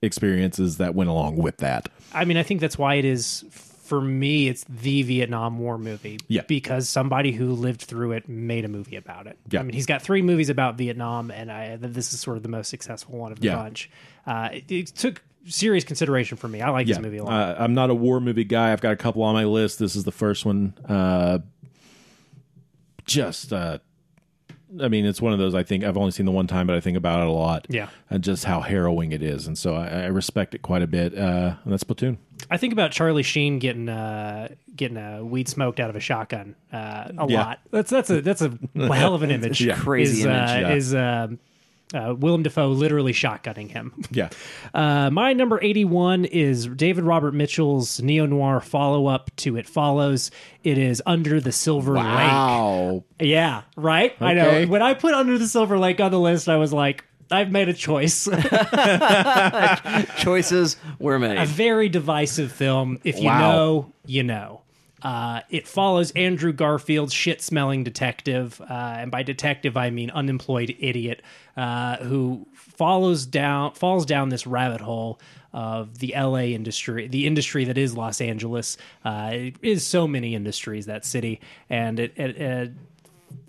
experiences 0.00 0.78
that 0.78 0.94
went 0.94 1.08
along 1.10 1.36
with 1.36 1.58
that. 1.58 1.88
I 2.12 2.24
mean, 2.24 2.36
I 2.36 2.42
think 2.42 2.60
that's 2.60 2.76
why 2.76 2.96
it 2.96 3.04
is 3.04 3.44
for 3.84 4.00
me. 4.00 4.48
It's 4.48 4.64
the 4.68 5.02
Vietnam 5.02 5.58
War 5.60 5.78
movie. 5.78 6.18
Yeah. 6.26 6.42
because 6.48 6.88
somebody 6.88 7.30
who 7.32 7.52
lived 7.52 7.82
through 7.82 8.12
it 8.12 8.28
made 8.28 8.64
a 8.64 8.68
movie 8.68 8.96
about 8.96 9.26
it. 9.28 9.38
Yeah. 9.50 9.60
I 9.60 9.62
mean, 9.62 9.74
he's 9.74 9.86
got 9.86 10.02
three 10.02 10.22
movies 10.22 10.48
about 10.48 10.76
Vietnam, 10.76 11.30
and 11.30 11.50
I 11.52 11.76
this 11.76 12.12
is 12.12 12.20
sort 12.20 12.36
of 12.36 12.42
the 12.42 12.48
most 12.48 12.68
successful 12.68 13.18
one 13.18 13.30
of 13.32 13.38
the 13.40 13.46
Yeah. 13.46 13.56
bunch. 13.56 13.90
Uh, 14.26 14.48
it, 14.52 14.70
it 14.72 14.86
took 14.88 15.22
serious 15.46 15.84
consideration 15.84 16.36
for 16.36 16.48
me. 16.48 16.60
I 16.60 16.70
like 16.70 16.86
this 16.86 16.98
movie 16.98 17.18
a 17.18 17.24
lot. 17.24 17.32
Uh, 17.58 17.62
I'm 17.62 17.74
not 17.74 17.90
a 17.90 17.94
war 17.94 18.20
movie 18.20 18.44
guy. 18.44 18.72
I've 18.72 18.80
got 18.80 18.92
a 18.92 18.96
couple 18.96 19.22
on 19.22 19.34
my 19.34 19.44
list. 19.44 19.78
This 19.78 19.96
is 19.96 20.04
the 20.04 20.12
first 20.12 20.44
one. 20.44 20.74
Uh, 20.88 21.38
just, 23.04 23.52
uh, 23.52 23.78
I 24.80 24.88
mean, 24.88 25.04
it's 25.04 25.20
one 25.20 25.32
of 25.32 25.38
those. 25.38 25.54
I 25.54 25.62
think 25.64 25.84
I've 25.84 25.96
only 25.98 26.12
seen 26.12 26.24
the 26.26 26.32
one 26.32 26.46
time, 26.46 26.66
but 26.66 26.76
I 26.76 26.80
think 26.80 26.96
about 26.96 27.20
it 27.20 27.26
a 27.26 27.32
lot. 27.32 27.66
Yeah. 27.68 27.88
and 28.08 28.22
just 28.24 28.44
how 28.44 28.60
harrowing 28.60 29.12
it 29.12 29.22
is, 29.22 29.46
and 29.46 29.58
so 29.58 29.74
I, 29.74 29.86
I 29.88 30.06
respect 30.06 30.54
it 30.54 30.62
quite 30.62 30.82
a 30.82 30.86
bit. 30.86 31.16
Uh, 31.16 31.56
and 31.64 31.72
that's 31.72 31.82
Platoon. 31.84 32.18
I 32.50 32.56
think 32.56 32.72
about 32.72 32.90
Charlie 32.90 33.22
Sheen 33.22 33.58
getting 33.58 33.88
uh, 33.88 34.48
getting 34.74 34.96
a 34.96 35.24
weed 35.24 35.48
smoked 35.48 35.78
out 35.78 35.90
of 35.90 35.96
a 35.96 36.00
shotgun 36.00 36.56
uh, 36.72 37.10
a 37.18 37.26
Yeah. 37.28 37.44
lot. 37.44 37.60
That's 37.70 37.90
that's 37.90 38.08
a 38.10 38.20
that's 38.22 38.40
a 38.42 38.56
hell 38.94 39.14
of 39.14 39.22
an 39.22 39.30
image. 39.30 39.60
Yeah. 39.60 39.76
Crazy 39.76 40.20
is, 40.20 40.24
image, 40.26 40.50
uh, 40.50 40.68
yeah. 40.68 40.72
is 40.74 40.94
um 40.94 41.38
uh, 41.94 42.14
Willem 42.16 42.42
Dafoe 42.42 42.68
literally 42.68 43.12
shotgunning 43.12 43.70
him. 43.70 43.92
Yeah, 44.10 44.28
Uh, 44.74 45.10
my 45.10 45.32
number 45.32 45.58
81 45.62 46.24
is 46.26 46.66
David 46.66 47.04
Robert 47.04 47.32
Mitchell's 47.34 48.00
neo 48.02 48.26
noir 48.26 48.60
follow 48.60 49.06
up 49.06 49.30
to 49.36 49.56
It 49.56 49.66
Follows. 49.68 50.30
It 50.64 50.78
is 50.78 51.02
Under 51.06 51.40
the 51.40 51.52
Silver 51.52 51.94
Lake. 51.94 52.04
wow. 52.04 53.04
Yeah, 53.20 53.62
right? 53.76 54.14
I 54.20 54.34
know. 54.34 54.66
When 54.66 54.82
I 54.82 54.94
put 54.94 55.14
Under 55.14 55.38
the 55.38 55.46
Silver 55.48 55.78
Lake 55.78 56.00
on 56.00 56.10
the 56.10 56.20
list, 56.20 56.48
I 56.48 56.56
was 56.56 56.72
like, 56.72 57.04
I've 57.30 57.50
made 57.50 57.68
a 57.70 57.72
choice. 57.74 58.28
Choices 60.18 60.76
were 60.98 61.18
made. 61.18 61.38
a 61.38 61.46
very 61.46 61.88
divisive 61.88 62.52
film. 62.52 62.98
If 63.04 63.18
you 63.20 63.26
Wow. 63.26 63.40
know, 63.40 63.92
you 64.06 64.22
know. 64.22 64.60
Uh, 65.02 65.40
it 65.50 65.66
follows 65.66 66.10
Andrew 66.12 66.52
Garfield's 66.52 67.12
shit-smelling 67.12 67.84
detective, 67.84 68.60
uh, 68.60 68.96
and 68.98 69.10
by 69.10 69.22
detective 69.22 69.76
I 69.76 69.90
mean 69.90 70.10
unemployed 70.10 70.76
idiot, 70.78 71.22
uh, 71.56 71.96
who 71.98 72.46
follows 72.54 73.26
down 73.26 73.74
falls 73.74 74.06
down 74.06 74.28
this 74.28 74.46
rabbit 74.46 74.80
hole 74.80 75.20
of 75.52 75.98
the 75.98 76.14
LA 76.16 76.44
industry, 76.54 77.08
the 77.08 77.26
industry 77.26 77.64
that 77.64 77.76
is 77.76 77.96
Los 77.96 78.20
Angeles. 78.20 78.76
Uh, 79.04 79.30
it 79.32 79.56
is 79.62 79.86
so 79.86 80.06
many 80.06 80.34
industries 80.34 80.86
that 80.86 81.04
city, 81.04 81.40
and 81.68 82.00
it, 82.00 82.12
it, 82.16 82.36
it 82.36 82.72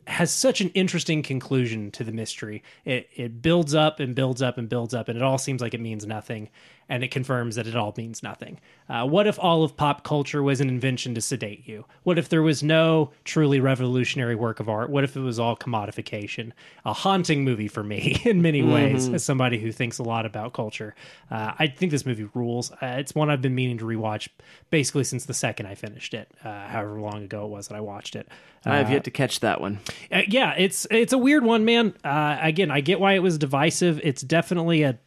has 0.08 0.32
such 0.32 0.60
an 0.60 0.70
interesting 0.70 1.24
conclusion 1.24 1.92
to 1.92 2.04
the 2.04 2.12
mystery. 2.12 2.64
It 2.84 3.10
it 3.16 3.42
builds 3.42 3.74
up 3.74 4.00
and 4.00 4.14
builds 4.14 4.42
up 4.42 4.58
and 4.58 4.68
builds 4.68 4.94
up, 4.94 5.08
and 5.08 5.18
it 5.18 5.24
all 5.24 5.38
seems 5.38 5.62
like 5.62 5.74
it 5.74 5.80
means 5.80 6.06
nothing, 6.06 6.50
and 6.94 7.04
it 7.04 7.10
confirms 7.10 7.56
that 7.56 7.66
it 7.66 7.76
all 7.76 7.92
means 7.98 8.22
nothing. 8.22 8.60
Uh, 8.88 9.04
what 9.04 9.26
if 9.26 9.40
all 9.40 9.64
of 9.64 9.76
pop 9.76 10.04
culture 10.04 10.44
was 10.44 10.62
an 10.62 10.70
invention 10.70 11.16
to 11.16 11.22
sedate 11.22 11.68
you? 11.68 11.86
What 12.04 12.20
if 12.20 12.30
there 12.30 12.44
was 12.44 12.62
no 12.62 13.10
truly 13.24 13.60
revolutionary 13.60 14.36
work 14.36 14.60
of 14.60 14.70
art? 14.70 14.92
What 14.92 15.04
if 15.04 15.18
it 15.18 15.22
was 15.22 15.40
all 15.40 15.58
commodification? 15.58 16.52
A 16.86 16.94
haunting 16.94 17.44
movie 17.44 17.68
for 17.68 17.84
me 17.84 18.22
in 18.26 18.44
many 18.44 18.62
ways, 18.62 19.10
as 19.10 19.24
somebody 19.24 19.58
who 19.58 19.72
thinks 19.72 19.98
a 19.98 20.04
lot 20.04 20.28
about 20.28 20.54
culture. 20.54 20.94
Uh, 21.32 21.54
I 21.58 21.66
think 21.66 21.92
this 21.92 22.06
movie 22.06 22.30
rules. 22.36 22.70
Uh, 22.74 22.98
it's 23.00 23.16
one 23.16 23.32
I've 23.32 23.42
been 23.42 23.56
meaning 23.56 23.80
to 23.80 23.86
rewatch 23.86 24.28
basically 24.70 25.04
since 25.04 25.26
the 25.26 25.34
second 25.34 25.66
I 25.66 25.74
finished 25.74 26.14
it, 26.14 26.32
uh, 26.44 26.68
however 26.68 27.02
long 27.02 27.24
ago 27.24 27.46
it 27.46 27.50
was 27.50 27.70
that 27.70 27.76
I 27.76 27.82
watched 27.82 28.16
it. 28.16 28.28
I 28.66 28.78
have 28.78 28.92
yet 28.92 29.06
to 29.06 29.12
catch 29.12 29.40
that 29.40 29.60
one. 29.60 29.80
Uh, 30.12 30.22
yeah, 30.28 30.54
it's 30.56 30.86
it's 30.92 31.12
a 31.12 31.18
weird 31.18 31.44
one, 31.44 31.66
man. 31.66 31.96
Uh, 32.04 32.38
again, 32.40 32.70
I 32.70 32.82
get 32.82 33.00
why 33.00 33.14
it 33.14 33.24
was 33.24 33.40
divisive. 33.40 34.00
It's 34.04 34.22
definitely 34.22 34.84
a. 34.84 35.00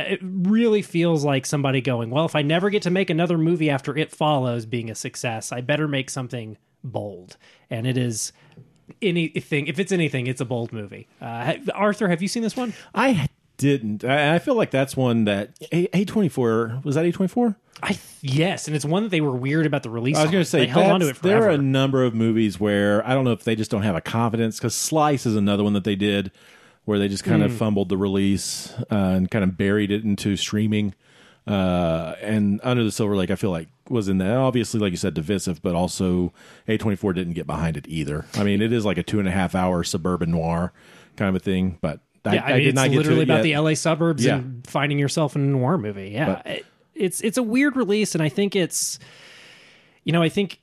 It 0.00 0.20
really 0.22 0.82
feels 0.82 1.24
like 1.24 1.46
somebody 1.46 1.80
going, 1.80 2.10
well, 2.10 2.24
if 2.24 2.34
I 2.36 2.42
never 2.42 2.70
get 2.70 2.82
to 2.82 2.90
make 2.90 3.10
another 3.10 3.38
movie 3.38 3.70
after 3.70 3.96
It 3.96 4.10
Follows 4.10 4.66
being 4.66 4.90
a 4.90 4.94
success, 4.94 5.52
I 5.52 5.60
better 5.60 5.88
make 5.88 6.10
something 6.10 6.56
bold. 6.84 7.36
And 7.70 7.86
it 7.86 7.96
is 7.96 8.32
anything. 9.02 9.66
If 9.66 9.78
it's 9.78 9.92
anything, 9.92 10.26
it's 10.26 10.40
a 10.40 10.44
bold 10.44 10.72
movie. 10.72 11.08
Uh, 11.20 11.54
Arthur, 11.74 12.08
have 12.08 12.22
you 12.22 12.28
seen 12.28 12.42
this 12.42 12.56
one? 12.56 12.74
I 12.94 13.28
didn't. 13.56 14.04
I, 14.04 14.36
I 14.36 14.38
feel 14.38 14.54
like 14.54 14.70
that's 14.70 14.96
one 14.96 15.24
that 15.24 15.58
A 15.72 16.04
twenty 16.04 16.28
four 16.28 16.80
was 16.84 16.94
that 16.94 17.04
A 17.04 17.12
twenty 17.12 17.28
four. 17.28 17.56
I 17.82 17.98
yes, 18.22 18.66
and 18.66 18.74
it's 18.74 18.84
one 18.84 19.04
that 19.04 19.10
they 19.10 19.20
were 19.20 19.34
weird 19.36 19.64
about 19.66 19.84
the 19.84 19.90
release. 19.90 20.16
I 20.16 20.22
was 20.22 20.30
going 20.32 20.42
to 20.42 20.48
say 20.50 20.60
they 20.60 20.66
held 20.66 20.86
on 20.86 21.00
to 21.00 21.06
it 21.06 21.08
that's- 21.10 21.22
there 21.22 21.44
are 21.44 21.50
a 21.50 21.58
number 21.58 22.02
of 22.04 22.14
movies 22.14 22.58
where 22.58 23.06
I 23.06 23.14
don't 23.14 23.24
know 23.24 23.32
if 23.32 23.44
they 23.44 23.54
just 23.54 23.70
don't 23.70 23.82
have 23.82 23.94
a 23.96 24.00
confidence 24.00 24.58
because 24.58 24.74
Slice 24.74 25.26
is 25.26 25.36
another 25.36 25.62
one 25.62 25.74
that 25.74 25.84
they 25.84 25.94
did 25.96 26.32
where 26.88 26.98
they 26.98 27.06
just 27.06 27.22
kind 27.22 27.42
Hmm. 27.42 27.46
of 27.50 27.52
fumbled 27.54 27.90
the 27.90 27.98
release 27.98 28.72
uh, 28.90 28.94
and 28.94 29.30
kind 29.30 29.44
of 29.44 29.58
buried 29.58 29.90
it 29.90 30.04
into 30.04 30.36
streaming. 30.36 30.94
Uh, 31.46 32.14
and 32.22 32.60
Under 32.62 32.82
the 32.82 32.90
Silver 32.90 33.14
Lake, 33.14 33.30
I 33.30 33.34
feel 33.34 33.50
like 33.50 33.68
was 33.90 34.08
in 34.08 34.16
that 34.18 34.36
obviously, 34.36 34.80
like 34.80 34.90
you 34.90 34.96
said, 34.96 35.12
divisive, 35.14 35.60
but 35.62 35.74
also 35.74 36.32
A 36.66 36.78
twenty 36.78 36.96
four 36.96 37.12
didn't 37.12 37.34
get 37.34 37.46
behind 37.46 37.76
it 37.76 37.86
either. 37.88 38.24
I 38.34 38.42
mean, 38.42 38.62
it 38.62 38.72
is 38.72 38.84
like 38.86 38.96
a 38.96 39.02
two 39.02 39.18
and 39.18 39.28
a 39.28 39.30
half 39.30 39.54
hour 39.54 39.84
suburban 39.84 40.30
noir 40.30 40.72
kind 41.16 41.28
of 41.28 41.34
a 41.34 41.38
thing, 41.44 41.76
but 41.82 42.00
I, 42.24 42.34
yeah, 42.34 42.42
I, 42.44 42.46
I 42.46 42.52
mean, 42.52 42.58
did 42.60 42.66
it's 42.68 42.74
not 42.76 42.88
get 42.90 42.96
literally 42.96 43.22
about 43.22 43.36
yet. 43.36 43.42
the 43.42 43.56
LA 43.58 43.74
suburbs 43.74 44.24
Yeah. 44.24 44.36
and 44.36 44.66
finding 44.66 44.98
yourself 44.98 45.36
in 45.36 45.42
a 45.42 45.46
noir 45.46 45.76
movie. 45.78 46.10
Yeah, 46.10 46.26
But- 46.42 46.46
It- 46.46 46.66
it's 46.94 47.20
it's 47.20 47.36
a 47.38 47.42
weird 47.42 47.76
release, 47.76 48.14
and 48.14 48.22
I 48.22 48.28
think 48.30 48.56
it's, 48.56 48.98
you 50.04 50.12
know, 50.12 50.22
I 50.22 50.28
think 50.30 50.58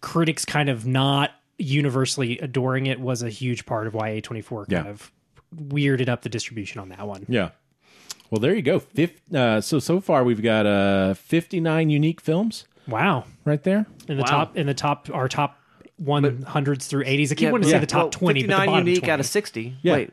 critics 0.00 0.44
kind 0.44 0.68
of 0.68 0.86
not 0.86 1.30
universally 1.58 2.38
adoring 2.38 2.86
it 2.86 3.00
was 3.00 3.22
a 3.22 3.28
huge 3.28 3.66
part 3.66 3.86
of 3.86 3.94
why 3.94 4.08
A 4.10 4.20
twenty 4.20 4.40
four 4.40 4.66
kind 4.66 4.86
Yeah. 4.86 4.90
of 4.90 5.12
weirded 5.54 6.08
up 6.08 6.22
the 6.22 6.28
distribution 6.28 6.80
on 6.80 6.88
that 6.90 7.06
one. 7.06 7.24
Yeah. 7.28 7.50
Well, 8.30 8.40
there 8.40 8.54
you 8.54 8.62
go. 8.62 8.78
Fif- 8.78 9.20
uh, 9.34 9.60
so 9.60 9.78
so 9.78 10.00
far 10.00 10.24
we've 10.24 10.42
got 10.42 10.64
uh, 10.66 11.14
fifty 11.14 11.60
nine 11.60 11.90
unique 11.90 12.20
films 12.20 12.64
Wow, 12.88 13.24
right 13.44 13.62
there. 13.62 13.86
in 14.08 14.16
the 14.16 14.22
Wow. 14.22 14.28
top 14.30 14.56
in 14.56 14.66
the 14.66 14.74
top 14.74 15.08
our 15.12 15.28
top 15.28 15.58
one 15.98 16.42
hundreds 16.42 16.86
through 16.86 17.04
eighties. 17.06 17.30
I 17.30 17.34
keep 17.34 17.42
Yeah, 17.44 17.50
wanting 17.52 17.64
to 17.64 17.68
yeah. 17.70 17.76
say 17.76 17.80
the 17.80 17.86
top 17.86 18.02
Well, 18.04 18.10
twenty, 18.10 18.42
but 18.46 18.48
the 18.56 18.60
59 18.62 18.78
unique 18.86 18.98
20. 19.00 19.12
out 19.12 19.20
of 19.20 19.26
60. 19.26 19.76
Yeah. 19.82 19.92
Wait. 19.92 20.10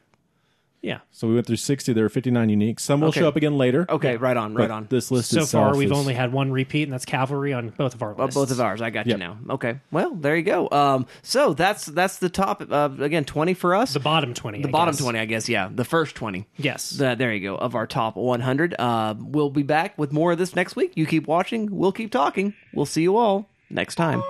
Yeah. 0.82 1.00
So 1.12 1.28
we 1.28 1.34
went 1.34 1.46
through 1.46 1.58
60. 1.58 1.92
There 1.92 2.06
are 2.06 2.10
59 2.10 2.48
unique. 2.50 2.80
Some 2.80 3.02
will 3.02 3.10
Okay. 3.10 3.20
show 3.20 3.28
up 3.28 3.36
again 3.36 3.58
later. 3.58 3.86
Okay, 3.90 4.16
right 4.16 4.38
on, 4.38 4.54
But 4.54 4.62
right 4.62 4.72
on. 4.72 4.88
This 4.90 5.12
list 5.12 5.30
So 5.32 5.42
itself 5.42 5.74
far, 5.74 5.78
we've 5.78 5.92
is- 5.92 5.98
only 5.98 6.14
had 6.14 6.32
one 6.32 6.52
repeat, 6.52 6.84
and 6.84 6.94
that's 6.94 7.04
Calvary 7.04 7.52
on 7.52 7.70
both 7.78 7.94
of 7.96 8.02
our 8.02 8.14
Well, 8.14 8.28
lists. 8.28 8.40
both 8.40 8.52
of 8.52 8.62
ours. 8.62 8.82
I 8.82 8.90
got 8.90 9.06
Yep. 9.06 9.18
you 9.18 9.20
now. 9.20 9.38
Okay. 9.50 9.80
Well, 9.92 10.16
there 10.16 10.38
you 10.38 10.44
go. 10.44 10.70
Um, 10.72 11.06
so 11.22 11.54
that's 11.54 11.86
that's 11.86 12.20
the 12.20 12.30
top. 12.30 12.64
Uh, 12.72 12.90
again, 13.00 13.26
twenty 13.26 13.54
for 13.54 13.76
us. 13.76 13.94
the 13.94 14.00
bottom 14.00 14.34
twenty. 14.34 14.62
The 14.62 14.70
I 14.70 14.72
bottom 14.72 14.94
guess. 14.94 15.02
twenty, 15.02 15.20
I 15.20 15.26
guess. 15.26 15.50
Yeah, 15.50 15.70
the 15.74 15.84
first 15.86 16.16
twenty. 16.16 16.48
Yes. 16.58 16.92
The- 16.92 17.16
there 17.16 17.34
you 17.34 17.42
go. 17.42 17.56
Of 17.56 17.76
our 17.76 17.86
top 17.86 18.16
one 18.16 18.40
hundred. 18.40 18.74
Uh, 18.80 19.16
we'll 19.20 19.50
be 19.50 19.64
back 19.64 19.98
with 19.98 20.14
more 20.14 20.32
of 20.32 20.38
this 20.38 20.56
next 20.56 20.76
week. 20.78 20.94
You 20.96 21.06
keep 21.06 21.28
watching. 21.28 21.68
We'll 21.72 21.92
keep 21.92 22.10
talking. 22.12 22.54
We'll 22.74 22.86
see 22.86 23.02
you 23.02 23.18
all 23.18 23.50
next 23.70 23.96
time. 23.96 24.22